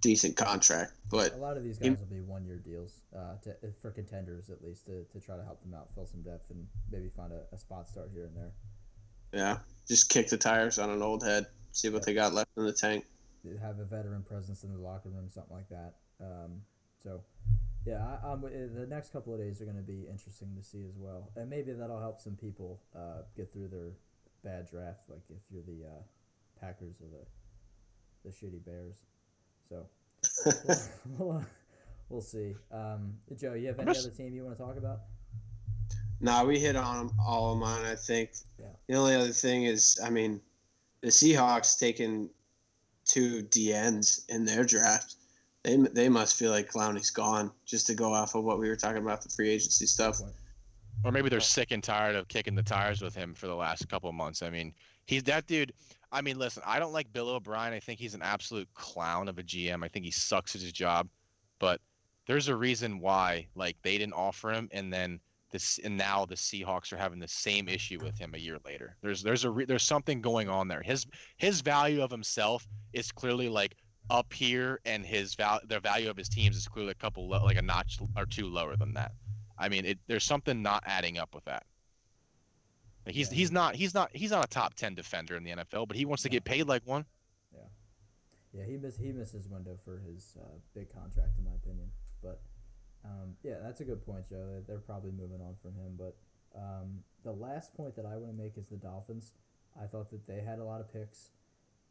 decent 0.00 0.36
contract. 0.36 0.92
But 1.10 1.34
A 1.34 1.36
lot 1.36 1.56
of 1.56 1.64
these 1.64 1.78
guys 1.78 1.98
will 1.98 2.06
be 2.06 2.20
one 2.20 2.44
year 2.44 2.56
deals 2.56 3.00
uh, 3.16 3.36
to, 3.42 3.54
for 3.80 3.90
contenders, 3.90 4.48
at 4.50 4.62
least, 4.62 4.86
to, 4.86 5.04
to 5.04 5.20
try 5.20 5.36
to 5.36 5.42
help 5.42 5.62
them 5.62 5.74
out, 5.74 5.88
fill 5.94 6.06
some 6.06 6.22
depth, 6.22 6.50
and 6.50 6.66
maybe 6.90 7.10
find 7.16 7.32
a, 7.32 7.42
a 7.54 7.58
spot 7.58 7.88
start 7.88 8.10
here 8.14 8.24
and 8.24 8.36
there. 8.36 8.52
yeah, 9.32 9.58
just 9.88 10.08
kick 10.08 10.28
the 10.28 10.36
tires 10.36 10.78
on 10.78 10.90
an 10.90 11.02
old 11.02 11.24
head, 11.24 11.46
see 11.72 11.88
what 11.88 12.04
they 12.04 12.14
got 12.14 12.32
left 12.32 12.50
in 12.56 12.64
the 12.64 12.72
tank. 12.72 13.04
have 13.58 13.78
a 13.78 13.84
veteran 13.84 14.22
presence 14.22 14.64
in 14.64 14.72
the 14.72 14.78
locker 14.78 15.08
room, 15.08 15.28
something 15.28 15.56
like 15.56 15.68
that. 15.70 15.94
Um, 16.20 16.62
so, 17.02 17.22
yeah, 17.86 18.16
I, 18.22 18.32
I'm, 18.32 18.44
uh, 18.44 18.48
the 18.48 18.86
next 18.88 19.12
couple 19.12 19.32
of 19.34 19.40
days 19.40 19.60
are 19.60 19.64
going 19.64 19.76
to 19.76 19.82
be 19.82 20.06
interesting 20.10 20.54
to 20.56 20.62
see 20.62 20.84
as 20.88 20.96
well, 20.96 21.30
and 21.36 21.48
maybe 21.48 21.72
that'll 21.72 22.00
help 22.00 22.20
some 22.20 22.36
people 22.36 22.80
uh, 22.94 23.22
get 23.36 23.52
through 23.52 23.68
their 23.68 23.92
bad 24.44 24.70
draft, 24.70 25.00
like 25.08 25.22
if 25.30 25.42
you're 25.50 25.62
the 25.62 25.86
uh, 25.86 26.02
Packers 26.60 26.96
or 27.00 27.08
the 27.08 27.24
the 28.24 28.30
shitty 28.30 28.64
Bears. 28.64 28.96
So, 29.68 29.86
we'll, 30.66 30.76
we'll, 31.18 31.36
uh, 31.38 31.44
we'll 32.08 32.20
see. 32.20 32.54
Um, 32.70 33.14
Joe, 33.38 33.54
you 33.54 33.68
have 33.68 33.78
any 33.78 33.96
other 33.96 34.10
team 34.10 34.34
you 34.34 34.44
want 34.44 34.56
to 34.56 34.62
talk 34.62 34.76
about? 34.76 35.00
Nah, 36.20 36.44
we 36.44 36.58
hit 36.58 36.76
on 36.76 37.10
all 37.24 37.52
of 37.52 37.58
mine. 37.58 37.84
I 37.86 37.94
think. 37.94 38.30
Yeah. 38.58 38.66
The 38.88 38.94
only 38.96 39.14
other 39.14 39.30
thing 39.30 39.64
is, 39.64 39.98
I 40.04 40.10
mean, 40.10 40.40
the 41.00 41.08
Seahawks 41.08 41.78
taking 41.78 42.28
two 43.06 43.42
DNs 43.44 44.28
in 44.28 44.44
their 44.44 44.64
draft. 44.64 45.14
They 45.62 45.76
they 45.76 46.08
must 46.08 46.36
feel 46.36 46.50
like 46.50 46.70
Clowney's 46.70 47.10
gone 47.10 47.50
just 47.66 47.86
to 47.88 47.94
go 47.94 48.12
off 48.12 48.34
of 48.34 48.44
what 48.44 48.58
we 48.58 48.68
were 48.68 48.76
talking 48.76 49.02
about 49.02 49.22
the 49.22 49.28
free 49.28 49.50
agency 49.50 49.86
stuff. 49.86 50.20
Or 51.04 51.12
maybe 51.12 51.28
they're 51.28 51.40
sick 51.40 51.70
and 51.70 51.82
tired 51.82 52.16
of 52.16 52.28
kicking 52.28 52.54
the 52.54 52.62
tires 52.62 53.00
with 53.00 53.14
him 53.14 53.34
for 53.34 53.46
the 53.46 53.54
last 53.54 53.88
couple 53.88 54.08
of 54.08 54.14
months. 54.14 54.42
I 54.42 54.50
mean, 54.50 54.74
he's 55.06 55.22
that 55.24 55.46
dude. 55.46 55.72
I 56.12 56.20
mean, 56.22 56.38
listen, 56.38 56.62
I 56.66 56.78
don't 56.78 56.92
like 56.92 57.12
Bill 57.12 57.28
O'Brien. 57.28 57.72
I 57.72 57.80
think 57.80 58.00
he's 58.00 58.14
an 58.14 58.22
absolute 58.22 58.68
clown 58.74 59.28
of 59.28 59.38
a 59.38 59.42
GM. 59.42 59.84
I 59.84 59.88
think 59.88 60.04
he 60.04 60.10
sucks 60.10 60.54
at 60.54 60.60
his 60.60 60.72
job. 60.72 61.08
But 61.58 61.80
there's 62.26 62.48
a 62.48 62.56
reason 62.56 63.00
why, 63.00 63.46
like, 63.54 63.76
they 63.82 63.96
didn't 63.96 64.14
offer 64.14 64.50
him, 64.50 64.68
and 64.72 64.92
then 64.92 65.20
this, 65.52 65.78
and 65.84 65.96
now 65.96 66.24
the 66.24 66.34
Seahawks 66.34 66.92
are 66.92 66.96
having 66.96 67.18
the 67.18 67.28
same 67.28 67.68
issue 67.68 67.98
with 68.02 68.18
him 68.18 68.34
a 68.34 68.38
year 68.38 68.58
later. 68.64 68.96
There's, 69.02 69.22
there's 69.22 69.44
a, 69.44 69.50
re- 69.50 69.64
there's 69.64 69.82
something 69.82 70.20
going 70.20 70.48
on 70.48 70.68
there. 70.68 70.82
His, 70.82 71.06
his 71.36 71.60
value 71.60 72.02
of 72.02 72.10
himself 72.10 72.66
is 72.92 73.12
clearly 73.12 73.48
like 73.48 73.76
up 74.10 74.32
here, 74.32 74.80
and 74.84 75.06
his 75.06 75.34
val, 75.34 75.60
the 75.66 75.80
value 75.80 76.10
of 76.10 76.16
his 76.16 76.28
teams 76.28 76.56
is 76.56 76.66
clearly 76.66 76.90
a 76.90 76.94
couple, 76.94 77.28
like 77.28 77.56
a 77.56 77.62
notch 77.62 77.98
or 78.16 78.26
two 78.26 78.48
lower 78.48 78.76
than 78.76 78.94
that. 78.94 79.12
I 79.58 79.68
mean, 79.68 79.84
it, 79.84 79.98
there's 80.06 80.24
something 80.24 80.62
not 80.62 80.82
adding 80.86 81.18
up 81.18 81.34
with 81.34 81.44
that. 81.44 81.64
Like 83.06 83.14
he's 83.14 83.30
Yeah. 83.30 83.36
he's 83.36 83.52
not 83.52 83.74
he's 83.76 83.94
not 83.94 84.10
he's 84.12 84.30
not 84.30 84.44
a 84.44 84.48
top 84.48 84.74
ten 84.74 84.94
defender 84.94 85.36
in 85.36 85.44
the 85.44 85.50
NFL, 85.50 85.88
but 85.88 85.96
he 85.96 86.04
wants 86.04 86.22
to 86.24 86.28
get 86.28 86.44
paid 86.44 86.64
like 86.64 86.86
one. 86.86 87.06
Yeah, 87.52 87.60
yeah. 88.52 88.64
he 88.64 88.76
miss 88.76 88.96
he 88.96 89.12
missed 89.12 89.32
his 89.32 89.48
window 89.48 89.78
for 89.84 89.98
his 89.98 90.36
uh, 90.40 90.58
big 90.74 90.92
contract, 90.92 91.38
in 91.38 91.44
my 91.44 91.54
opinion. 91.54 91.90
But 92.22 92.40
um, 93.04 93.34
yeah, 93.42 93.54
that's 93.62 93.80
a 93.80 93.84
good 93.84 94.04
point, 94.04 94.28
Joe. 94.28 94.46
They're, 94.46 94.62
they're 94.66 94.78
probably 94.78 95.12
moving 95.12 95.40
on 95.40 95.54
from 95.62 95.74
him. 95.74 95.96
But 95.96 96.16
um, 96.54 97.00
the 97.24 97.32
last 97.32 97.74
point 97.74 97.96
that 97.96 98.04
I 98.04 98.16
want 98.16 98.36
to 98.36 98.42
make 98.42 98.58
is 98.58 98.68
the 98.68 98.76
Dolphins. 98.76 99.32
I 99.80 99.86
thought 99.86 100.10
that 100.10 100.26
they 100.26 100.40
had 100.40 100.58
a 100.58 100.64
lot 100.64 100.80
of 100.80 100.92
picks. 100.92 101.30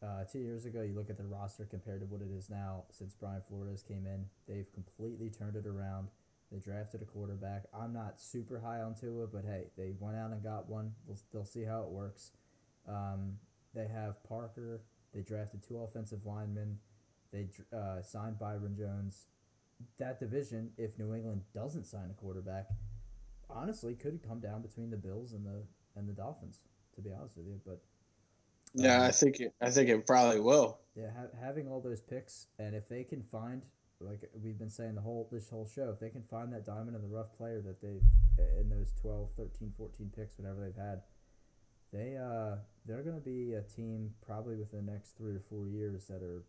Uh, 0.01 0.23
two 0.23 0.39
years 0.39 0.65
ago, 0.65 0.81
you 0.81 0.93
look 0.93 1.09
at 1.09 1.17
their 1.17 1.27
roster 1.27 1.65
compared 1.65 1.99
to 1.99 2.05
what 2.05 2.21
it 2.21 2.29
is 2.31 2.49
now 2.49 2.83
since 2.91 3.13
Brian 3.13 3.41
Flores 3.49 3.83
came 3.83 4.05
in. 4.05 4.25
They've 4.47 4.71
completely 4.73 5.29
turned 5.29 5.57
it 5.57 5.67
around. 5.67 6.07
They 6.51 6.59
drafted 6.59 7.01
a 7.01 7.05
quarterback. 7.05 7.63
I'm 7.73 7.93
not 7.93 8.19
super 8.19 8.59
high 8.59 8.79
on 8.79 8.95
Tua, 8.95 9.27
but 9.27 9.43
hey, 9.45 9.65
they 9.77 9.93
went 9.99 10.17
out 10.17 10.31
and 10.31 10.41
got 10.41 10.69
one. 10.69 10.93
They'll, 11.05 11.17
they'll 11.33 11.45
see 11.45 11.63
how 11.63 11.81
it 11.83 11.89
works. 11.89 12.31
Um, 12.87 13.37
they 13.75 13.87
have 13.87 14.23
Parker. 14.23 14.81
They 15.13 15.21
drafted 15.21 15.63
two 15.67 15.79
offensive 15.79 16.25
linemen. 16.25 16.79
They 17.31 17.49
uh, 17.75 18.01
signed 18.01 18.39
Byron 18.39 18.75
Jones. 18.75 19.27
That 19.97 20.19
division, 20.19 20.71
if 20.77 20.97
New 20.97 21.13
England 21.13 21.43
doesn't 21.53 21.85
sign 21.85 22.09
a 22.09 22.13
quarterback, 22.13 22.67
honestly 23.49 23.93
could 23.95 24.21
come 24.27 24.39
down 24.39 24.61
between 24.61 24.89
the 24.89 24.97
Bills 24.97 25.33
and 25.33 25.45
the 25.45 25.63
and 25.95 26.07
the 26.07 26.13
Dolphins. 26.13 26.61
To 26.95 27.01
be 27.01 27.11
honest 27.13 27.37
with 27.37 27.47
you, 27.47 27.61
but 27.65 27.81
Yeah, 28.73 28.97
Um, 28.97 29.01
I 29.03 29.11
think 29.11 29.39
it, 29.39 29.53
I 29.61 29.69
think 29.69 29.89
it 29.89 30.05
probably 30.05 30.39
will. 30.39 30.79
Yeah, 30.95 31.11
ha- 31.15 31.37
having 31.39 31.67
all 31.67 31.81
those 31.81 32.01
picks, 32.01 32.47
and 32.59 32.75
if 32.75 32.87
they 32.87 33.03
can 33.03 33.23
find, 33.23 33.61
like 33.99 34.29
we've 34.43 34.57
been 34.57 34.69
saying 34.69 34.95
the 34.95 35.01
whole 35.01 35.27
this 35.31 35.49
whole 35.49 35.65
show, 35.65 35.89
if 35.89 35.99
they 35.99 36.09
can 36.09 36.23
find 36.23 36.51
that 36.53 36.65
diamond 36.65 36.95
in 36.95 37.01
the 37.01 37.07
rough 37.07 37.35
player 37.37 37.61
that 37.61 37.81
they've 37.81 38.03
in 38.59 38.69
those 38.69 38.93
12, 39.01 39.29
13, 39.35 39.73
14 39.77 40.11
picks, 40.15 40.37
whatever 40.37 40.61
they've 40.61 40.83
had, 40.83 41.01
they 41.91 42.15
uh 42.17 42.57
they're 42.85 43.03
gonna 43.03 43.19
be 43.19 43.53
a 43.53 43.61
team 43.61 44.11
probably 44.25 44.55
within 44.55 44.85
the 44.85 44.91
next 44.91 45.17
three 45.17 45.33
or 45.35 45.41
four 45.49 45.67
years 45.67 46.05
that 46.05 46.21
are, 46.21 46.43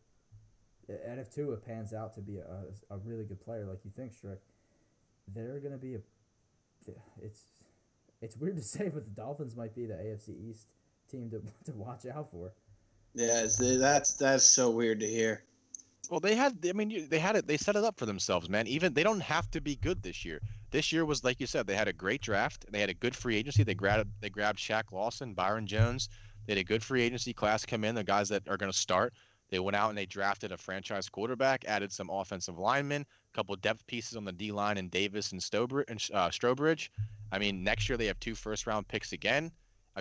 and 1.06 1.18
if 1.20 1.30
Tua 1.30 1.56
pans 1.56 1.92
out 1.92 2.14
to 2.14 2.20
be 2.20 2.38
a, 2.38 2.64
a 2.94 2.98
really 2.98 3.24
good 3.24 3.40
player 3.40 3.66
like 3.66 3.84
you 3.84 3.90
think, 3.96 4.12
Strick, 4.14 4.40
they're 5.28 5.58
gonna 5.60 5.76
be 5.78 5.94
a, 5.94 6.00
it's 7.22 7.44
it's 8.20 8.36
weird 8.36 8.56
to 8.56 8.62
say, 8.76 8.88
but 8.88 9.04
the 9.04 9.10
Dolphins 9.10 9.56
might 9.56 9.74
be 9.74 9.86
the 9.86 9.94
AFC 9.94 10.30
East 10.50 10.66
team 11.10 11.30
to 11.30 11.42
to 11.70 11.76
watch 11.76 12.06
out 12.06 12.30
for. 12.30 12.52
Yeah, 13.14 13.46
that's 13.58 14.14
that's 14.14 14.44
so 14.44 14.70
weird 14.70 15.00
to 15.00 15.06
hear. 15.06 15.42
Well, 16.10 16.20
they 16.20 16.34
had. 16.34 16.58
I 16.68 16.72
mean, 16.72 17.08
they 17.08 17.18
had 17.18 17.36
it. 17.36 17.46
They 17.46 17.56
set 17.56 17.76
it 17.76 17.84
up 17.84 17.98
for 17.98 18.06
themselves, 18.06 18.48
man. 18.48 18.66
Even 18.66 18.94
they 18.94 19.02
don't 19.02 19.20
have 19.20 19.50
to 19.52 19.60
be 19.60 19.76
good 19.76 20.02
this 20.02 20.24
year. 20.24 20.40
This 20.70 20.92
year 20.92 21.04
was 21.04 21.22
like 21.22 21.40
you 21.40 21.46
said. 21.46 21.66
They 21.66 21.76
had 21.76 21.88
a 21.88 21.92
great 21.92 22.20
draft. 22.20 22.66
They 22.70 22.80
had 22.80 22.90
a 22.90 22.94
good 22.94 23.14
free 23.14 23.36
agency. 23.36 23.62
They 23.62 23.74
grabbed. 23.74 24.10
They 24.20 24.30
grabbed 24.30 24.58
Shaq 24.58 24.92
Lawson, 24.92 25.34
Byron 25.34 25.66
Jones. 25.66 26.08
They 26.46 26.54
had 26.54 26.60
a 26.60 26.64
good 26.64 26.82
free 26.82 27.02
agency 27.02 27.32
class 27.32 27.64
come 27.64 27.84
in. 27.84 27.94
The 27.94 28.04
guys 28.04 28.28
that 28.30 28.48
are 28.48 28.56
going 28.56 28.72
to 28.72 28.78
start. 28.78 29.14
They 29.50 29.58
went 29.58 29.76
out 29.76 29.88
and 29.88 29.98
they 29.98 30.06
drafted 30.06 30.52
a 30.52 30.56
franchise 30.56 31.08
quarterback, 31.08 31.64
added 31.66 31.92
some 31.92 32.08
offensive 32.08 32.58
linemen, 32.58 33.02
a 33.02 33.36
couple 33.36 33.54
depth 33.56 33.84
pieces 33.86 34.16
on 34.16 34.24
the 34.24 34.32
D 34.32 34.52
line, 34.52 34.78
and 34.78 34.90
Davis 34.90 35.32
and 35.32 35.40
Stobr- 35.40 35.88
and 35.88 35.98
uh, 36.14 36.28
Strowbridge. 36.28 36.88
I 37.32 37.38
mean, 37.38 37.62
next 37.64 37.88
year 37.88 37.98
they 37.98 38.06
have 38.06 38.20
two 38.20 38.34
first 38.34 38.66
round 38.66 38.86
picks 38.88 39.12
again. 39.12 39.50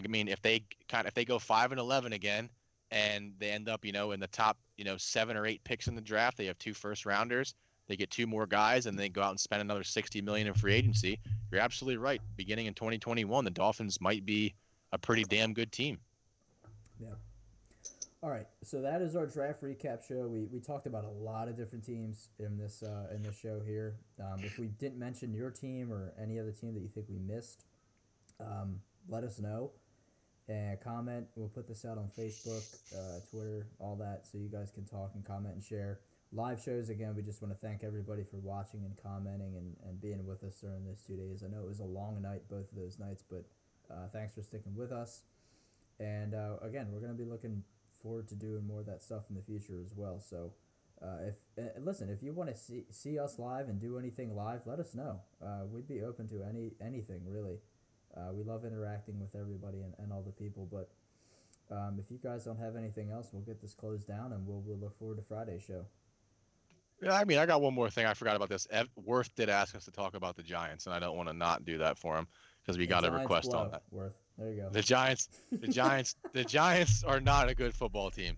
I 0.06 0.08
mean, 0.08 0.28
if 0.28 0.42
they 0.42 0.64
kind 0.88 1.06
of 1.06 1.10
if 1.10 1.14
they 1.14 1.26
go 1.26 1.40
five 1.40 1.72
and 1.72 1.80
eleven 1.80 2.14
again, 2.14 2.50
and 2.92 3.34
they 3.40 3.52
end 3.52 3.70
up, 3.70 3.86
you 3.86 3.92
know, 3.92 4.12
in 4.12 4.20
the 4.20 4.28
top, 4.28 4.58
you 4.78 4.84
know, 4.84 4.98
seven 4.98 5.38
or 5.38 5.46
eight 5.46 5.64
picks 5.64 5.88
in 5.88 5.96
the 5.96 6.02
draft. 6.02 6.38
They 6.38 6.46
have 6.46 6.58
two 6.58 6.74
first 6.74 7.06
rounders. 7.06 7.56
They 7.88 7.96
get 7.96 8.10
two 8.12 8.28
more 8.28 8.46
guys, 8.46 8.86
and 8.86 8.98
they 8.98 9.10
go 9.10 9.22
out 9.22 9.32
and 9.32 9.40
spend 9.40 9.62
another 9.62 9.84
sixty 9.84 10.22
million 10.22 10.48
in 10.48 10.54
free 10.54 10.74
agency. 10.74 11.20
You're 11.52 11.62
absolutely 11.62 11.98
right. 11.98 12.22
Beginning 12.36 12.68
in 12.68 12.74
2021, 12.74 13.44
the 13.44 13.52
Dolphins 13.52 14.00
might 14.00 14.26
be 14.26 14.54
a 14.92 14.98
pretty 14.98 15.24
damn 15.24 15.54
good 15.54 15.72
team. 15.72 15.98
Yeah. 17.00 17.10
All 18.22 18.30
right, 18.30 18.48
so 18.64 18.82
that 18.82 19.02
is 19.02 19.16
our 19.16 19.26
draft 19.26 19.64
recap 19.64 20.04
show. 20.06 20.28
We, 20.28 20.44
we 20.52 20.60
talked 20.60 20.88
about 20.88 21.06
a 21.06 21.10
lot 21.10 21.48
of 21.48 21.56
different 21.56 21.86
teams 21.86 22.28
in 22.38 22.58
this 22.58 22.84
uh, 22.84 23.16
in 23.16 23.24
this 23.24 23.40
show 23.40 23.62
here. 23.66 23.96
Um, 24.20 24.42
if 24.44 24.60
we 24.60 24.68
didn't 24.68 25.00
mention 25.00 25.34
your 25.34 25.50
team 25.50 25.92
or 25.92 26.12
any 26.22 26.38
other 26.38 26.52
team 26.52 26.74
that 26.74 26.82
you 26.82 26.90
think 26.90 27.06
we 27.10 27.18
missed, 27.18 27.64
um, 28.42 28.82
let 29.08 29.24
us 29.24 29.40
know 29.40 29.72
and 30.50 30.82
comment. 30.82 31.28
We'll 31.36 31.48
put 31.48 31.68
this 31.68 31.86
out 31.86 31.98
on 31.98 32.10
Facebook, 32.18 32.66
uh, 32.96 33.20
Twitter, 33.30 33.68
all 33.78 33.96
that, 33.98 34.26
so 34.26 34.38
you 34.38 34.50
guys 34.50 34.72
can 34.72 34.84
talk 34.86 35.12
and 35.14 35.24
comment 35.24 35.54
and 35.54 35.64
share. 35.64 36.00
Live 36.32 36.62
shows 36.62 36.90
again. 36.90 37.16
We 37.16 37.22
just 37.22 37.42
want 37.42 37.54
to 37.54 37.66
thank 37.66 37.84
everybody 37.84 38.24
for 38.24 38.38
watching 38.38 38.84
and 38.84 38.96
commenting 39.02 39.56
and, 39.56 39.76
and 39.88 40.02
being 40.02 40.26
with 40.26 40.44
us 40.44 40.56
during 40.60 40.86
these 40.86 41.02
two 41.06 41.16
days. 41.16 41.44
I 41.44 41.50
know 41.50 41.62
it 41.62 41.68
was 41.68 41.80
a 41.80 41.86
long 41.86 42.22
night, 42.22 42.42
both 42.50 42.72
of 42.72 42.78
those 42.78 43.00
nights, 43.00 43.24
but 43.28 43.46
uh, 43.90 44.08
thanks 44.12 44.36
for 44.36 44.42
sticking 44.42 44.76
with 44.76 44.92
us. 44.92 45.22
And 46.00 46.34
uh, 46.34 46.58
again, 46.62 46.88
we're 46.92 47.00
gonna 47.00 47.14
be 47.14 47.26
looking 47.26 47.64
forward 48.02 48.28
to 48.30 48.36
doing 48.36 48.66
more 48.66 48.80
of 48.80 48.86
that 48.88 49.04
stuff 49.04 49.24
in 49.30 49.36
the 49.36 49.42
future 49.42 49.80
as 49.84 49.94
well. 49.96 50.20
So, 50.20 50.54
uh, 51.02 51.28
if 51.28 51.36
uh, 51.58 51.80
listen, 51.80 52.10
if 52.10 52.24
you 52.24 52.34
want 52.34 52.50
to 52.50 52.56
see 52.56 52.86
see 52.92 53.20
us 53.20 53.38
live 53.40 53.68
and 53.68 53.80
do 53.82 53.98
anything 53.98 54.36
live, 54.36 54.62
let 54.66 54.80
us 54.80 54.94
know. 54.96 55.22
Uh, 55.44 55.62
we'd 55.70 55.88
be 55.88 56.02
open 56.02 56.28
to 56.30 56.44
any 56.44 56.72
anything 56.82 57.22
really. 57.26 57.58
Uh, 58.16 58.32
we 58.34 58.44
love 58.44 58.66
interacting 58.66 59.20
with 59.20 59.36
everybody 59.40 59.82
and, 59.82 59.94
and 60.00 60.12
all 60.12 60.22
the 60.24 60.32
people. 60.32 60.68
But 60.72 60.90
um, 61.76 62.00
if 62.00 62.10
you 62.12 62.18
guys 62.22 62.44
don't 62.46 62.60
have 62.60 62.76
anything 62.76 63.12
else, 63.12 63.30
we'll 63.32 63.44
get 63.44 63.62
this 63.62 63.74
closed 63.74 64.08
down 64.08 64.34
and 64.34 64.46
we'll, 64.46 64.62
we'll 64.66 64.78
look 64.80 64.98
forward 64.98 65.18
to 65.18 65.24
Friday's 65.24 65.64
show. 65.64 65.86
Yeah, 67.02 67.14
I 67.14 67.24
mean, 67.24 67.38
I 67.38 67.46
got 67.46 67.62
one 67.62 67.74
more 67.74 67.90
thing. 67.90 68.06
I 68.06 68.14
forgot 68.14 68.36
about 68.36 68.50
this. 68.50 68.68
Ev- 68.72 68.90
Worth 69.06 69.34
did 69.36 69.50
ask 69.50 69.74
us 69.74 69.86
to 69.86 69.92
talk 69.92 70.16
about 70.16 70.36
the 70.36 70.44
Giants, 70.44 70.86
and 70.86 70.94
I 70.94 71.00
don't 71.00 71.16
want 71.16 71.30
to 71.30 71.34
not 71.34 71.64
do 71.64 71.78
that 71.78 71.98
for 71.98 72.18
him 72.18 72.28
because 72.62 72.78
we 72.78 72.86
The 72.86 72.90
got 72.90 73.06
a 73.06 73.08
Giants 73.08 73.22
request 73.22 73.54
on 73.54 73.72
that. 73.72 73.84
Worth. 73.92 74.14
There 74.38 74.52
you 74.52 74.62
go. 74.64 74.70
The 74.70 74.82
Giants, 74.82 75.30
the 75.52 75.68
Giants, 75.70 76.16
the 76.34 76.44
Giants 76.44 77.04
are 77.04 77.22
not 77.22 77.48
a 77.48 77.56
good 77.56 77.74
football 77.74 78.12
team. 78.12 78.36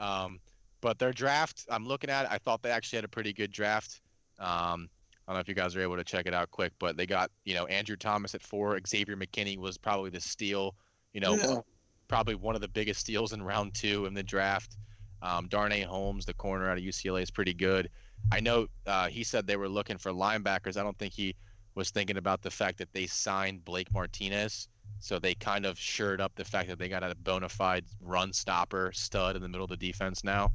Um, 0.00 0.40
but 0.80 0.98
their 0.98 1.12
draft, 1.12 1.66
I'm 1.70 1.86
looking 1.86 2.10
at. 2.10 2.24
it, 2.24 2.32
I 2.32 2.38
thought 2.38 2.62
they 2.62 2.70
actually 2.70 2.96
had 2.96 3.04
a 3.04 3.08
pretty 3.08 3.32
good 3.32 3.52
draft. 3.52 4.00
Um, 4.40 4.88
I 5.26 5.32
don't 5.32 5.36
know 5.36 5.40
if 5.40 5.48
you 5.48 5.54
guys 5.54 5.76
are 5.76 5.80
able 5.82 5.96
to 5.96 6.04
check 6.04 6.26
it 6.26 6.34
out 6.34 6.50
quick, 6.50 6.72
but 6.78 6.96
they 6.96 7.06
got 7.06 7.30
you 7.44 7.54
know 7.54 7.66
Andrew 7.66 7.96
Thomas 7.96 8.34
at 8.34 8.42
four. 8.42 8.78
Xavier 8.86 9.16
McKinney 9.16 9.56
was 9.56 9.78
probably 9.78 10.10
the 10.10 10.20
steal. 10.20 10.74
You 11.12 11.20
know, 11.20 11.34
Yeah. 11.36 11.60
probably 12.08 12.34
one 12.34 12.54
of 12.54 12.60
the 12.60 12.68
biggest 12.68 13.00
steals 13.00 13.32
in 13.32 13.42
round 13.42 13.74
two 13.74 14.06
in 14.06 14.14
the 14.14 14.22
draft. 14.22 14.76
Um, 15.22 15.48
Darnay 15.48 15.82
Holmes, 15.82 16.24
the 16.24 16.34
corner 16.34 16.70
out 16.70 16.78
of 16.78 16.82
UCLA, 16.84 17.22
is 17.22 17.30
pretty 17.30 17.54
good. 17.54 17.90
I 18.32 18.40
know 18.40 18.66
uh, 18.86 19.08
he 19.08 19.22
said 19.22 19.46
they 19.46 19.56
were 19.56 19.68
looking 19.68 19.98
for 19.98 20.12
linebackers. 20.12 20.76
I 20.76 20.82
don't 20.82 20.98
think 20.98 21.12
he 21.12 21.36
was 21.74 21.90
thinking 21.90 22.16
about 22.16 22.42
the 22.42 22.50
fact 22.50 22.78
that 22.78 22.92
they 22.92 23.06
signed 23.06 23.64
Blake 23.64 23.92
Martinez. 23.92 24.68
So 24.98 25.18
they 25.18 25.34
kind 25.34 25.64
of 25.64 25.78
shored 25.78 26.20
up 26.20 26.32
the 26.34 26.44
fact 26.44 26.68
that 26.68 26.78
they 26.78 26.88
got 26.88 27.02
a 27.02 27.14
bona 27.14 27.48
fide 27.48 27.84
run 28.00 28.32
stopper 28.32 28.90
stud 28.92 29.36
in 29.36 29.42
the 29.42 29.48
middle 29.48 29.64
of 29.64 29.70
the 29.70 29.76
defense 29.76 30.24
now. 30.24 30.50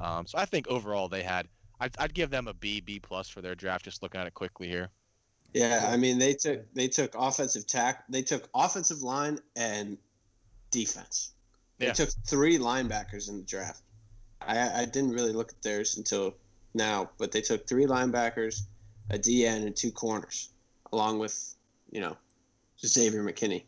Um, 0.00 0.26
so 0.26 0.38
I 0.38 0.44
think 0.44 0.68
overall 0.68 1.08
they 1.08 1.22
had. 1.22 1.48
I'd, 1.80 1.96
I'd 1.98 2.14
give 2.14 2.30
them 2.30 2.46
a 2.48 2.54
B 2.54 2.80
B 2.80 3.00
plus 3.00 3.28
for 3.28 3.40
their 3.40 3.54
draft. 3.54 3.84
Just 3.84 4.02
looking 4.02 4.20
at 4.20 4.26
it 4.26 4.34
quickly 4.34 4.68
here. 4.68 4.88
Yeah, 5.52 5.88
I 5.90 5.96
mean 5.96 6.18
they 6.18 6.34
took 6.34 6.72
they 6.74 6.88
took 6.88 7.14
offensive 7.18 7.66
tack, 7.66 8.04
they 8.08 8.22
took 8.22 8.48
offensive 8.54 9.02
line 9.02 9.38
and 9.56 9.98
defense. 10.70 11.32
They 11.78 11.86
Yeah. 11.86 11.92
took 11.94 12.10
three 12.26 12.58
linebackers 12.58 13.28
in 13.28 13.38
the 13.38 13.42
draft. 13.44 13.82
I 14.40 14.82
I 14.82 14.84
didn't 14.84 15.12
really 15.12 15.32
look 15.32 15.50
at 15.50 15.62
theirs 15.62 15.96
until 15.96 16.36
now, 16.74 17.10
but 17.18 17.32
they 17.32 17.40
took 17.40 17.66
three 17.66 17.86
linebackers, 17.86 18.62
a 19.10 19.18
DN, 19.18 19.66
and 19.66 19.74
two 19.74 19.90
corners, 19.90 20.50
along 20.92 21.18
with 21.18 21.56
you 21.90 22.00
know 22.00 22.16
Xavier 22.84 23.24
McKinney. 23.24 23.64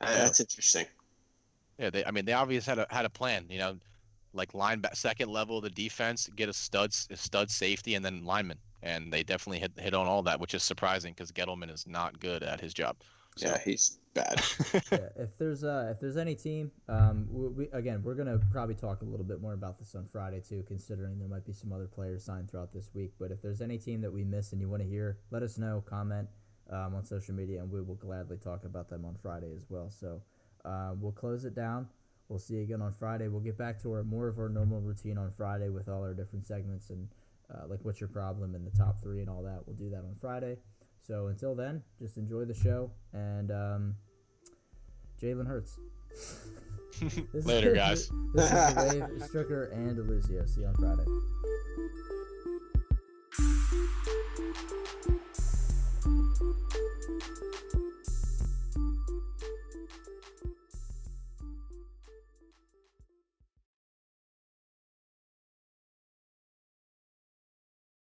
Uh. 0.00 0.06
That's 0.06 0.40
interesting. 0.40 0.86
Yeah, 1.78 1.90
they. 1.90 2.04
I 2.04 2.10
mean, 2.10 2.24
they 2.24 2.32
obviously 2.32 2.70
had 2.70 2.78
a 2.78 2.86
had 2.94 3.04
a 3.04 3.10
plan. 3.10 3.44
You 3.50 3.58
know, 3.58 3.78
like 4.32 4.54
line 4.54 4.80
back, 4.80 4.96
second 4.96 5.30
level 5.30 5.58
of 5.58 5.64
the 5.64 5.70
defense, 5.70 6.28
get 6.36 6.48
a 6.48 6.52
stud 6.52 6.94
a 7.10 7.16
stud 7.16 7.50
safety, 7.50 7.94
and 7.94 8.04
then 8.04 8.24
lineman. 8.24 8.58
And 8.82 9.12
they 9.12 9.22
definitely 9.22 9.60
hit 9.60 9.72
hit 9.78 9.94
on 9.94 10.06
all 10.06 10.22
that, 10.22 10.40
which 10.40 10.54
is 10.54 10.62
surprising 10.62 11.12
because 11.12 11.32
Gettleman 11.32 11.72
is 11.72 11.86
not 11.86 12.18
good 12.18 12.42
at 12.42 12.60
his 12.60 12.72
job. 12.72 12.96
So, 13.36 13.48
Yeah, 13.48 13.58
he's 13.64 13.98
bad. 14.14 14.42
yeah, 14.90 15.08
if 15.16 15.38
there's 15.38 15.62
uh, 15.62 15.88
if 15.92 16.00
there's 16.00 16.16
any 16.16 16.34
team, 16.34 16.70
um, 16.88 17.26
we, 17.30 17.48
we 17.48 17.68
again 17.72 18.02
we're 18.02 18.14
gonna 18.14 18.38
probably 18.50 18.74
talk 18.74 19.02
a 19.02 19.04
little 19.04 19.26
bit 19.26 19.40
more 19.40 19.52
about 19.52 19.78
this 19.78 19.94
on 19.94 20.06
Friday 20.06 20.40
too, 20.40 20.64
considering 20.66 21.18
there 21.18 21.28
might 21.28 21.44
be 21.44 21.52
some 21.52 21.72
other 21.72 21.86
players 21.86 22.24
signed 22.24 22.50
throughout 22.50 22.72
this 22.72 22.90
week. 22.94 23.12
But 23.18 23.30
if 23.30 23.40
there's 23.42 23.60
any 23.60 23.78
team 23.78 24.00
that 24.00 24.12
we 24.12 24.24
miss 24.24 24.52
and 24.52 24.60
you 24.60 24.68
want 24.68 24.82
to 24.82 24.88
hear, 24.88 25.18
let 25.30 25.42
us 25.42 25.58
know, 25.58 25.82
comment 25.86 26.28
um, 26.70 26.94
on 26.94 27.04
social 27.04 27.34
media, 27.34 27.60
and 27.60 27.70
we 27.70 27.80
will 27.82 27.96
gladly 27.96 28.36
talk 28.36 28.64
about 28.64 28.88
them 28.88 29.04
on 29.04 29.16
Friday 29.22 29.52
as 29.54 29.66
well. 29.68 29.90
So 29.90 30.22
uh, 30.64 30.92
we'll 30.98 31.12
close 31.12 31.44
it 31.44 31.54
down. 31.54 31.88
We'll 32.30 32.38
see 32.38 32.54
you 32.54 32.62
again 32.62 32.80
on 32.80 32.92
Friday. 32.92 33.26
We'll 33.26 33.40
get 33.40 33.58
back 33.58 33.82
to 33.82 33.90
our 33.90 34.04
more 34.04 34.28
of 34.28 34.38
our 34.38 34.48
normal 34.48 34.80
routine 34.80 35.18
on 35.18 35.32
Friday 35.32 35.68
with 35.68 35.88
all 35.88 36.00
our 36.02 36.14
different 36.14 36.46
segments 36.46 36.90
and 36.90 37.08
uh, 37.52 37.66
like 37.66 37.80
what's 37.82 38.00
your 38.00 38.08
problem 38.08 38.54
and 38.54 38.64
the 38.64 38.70
top 38.70 39.02
three 39.02 39.20
and 39.20 39.28
all 39.28 39.42
that. 39.42 39.62
We'll 39.66 39.74
do 39.74 39.90
that 39.90 40.04
on 40.04 40.14
Friday. 40.20 40.56
So 41.00 41.26
until 41.26 41.56
then, 41.56 41.82
just 41.98 42.16
enjoy 42.18 42.44
the 42.44 42.54
show 42.54 42.92
and 43.12 43.50
um, 43.50 43.96
Jalen 45.20 45.48
Hurts. 45.48 45.80
Later, 47.32 47.70
is- 47.70 47.76
guys. 47.76 48.10
This 48.32 48.52
is 48.52 48.76
Wave, 48.76 49.02
Stricker, 49.28 49.72
and 49.72 49.98
Lucio. 50.08 50.46
See 50.46 50.60
you 50.60 50.68
on 50.68 50.74
Friday. 50.76 51.04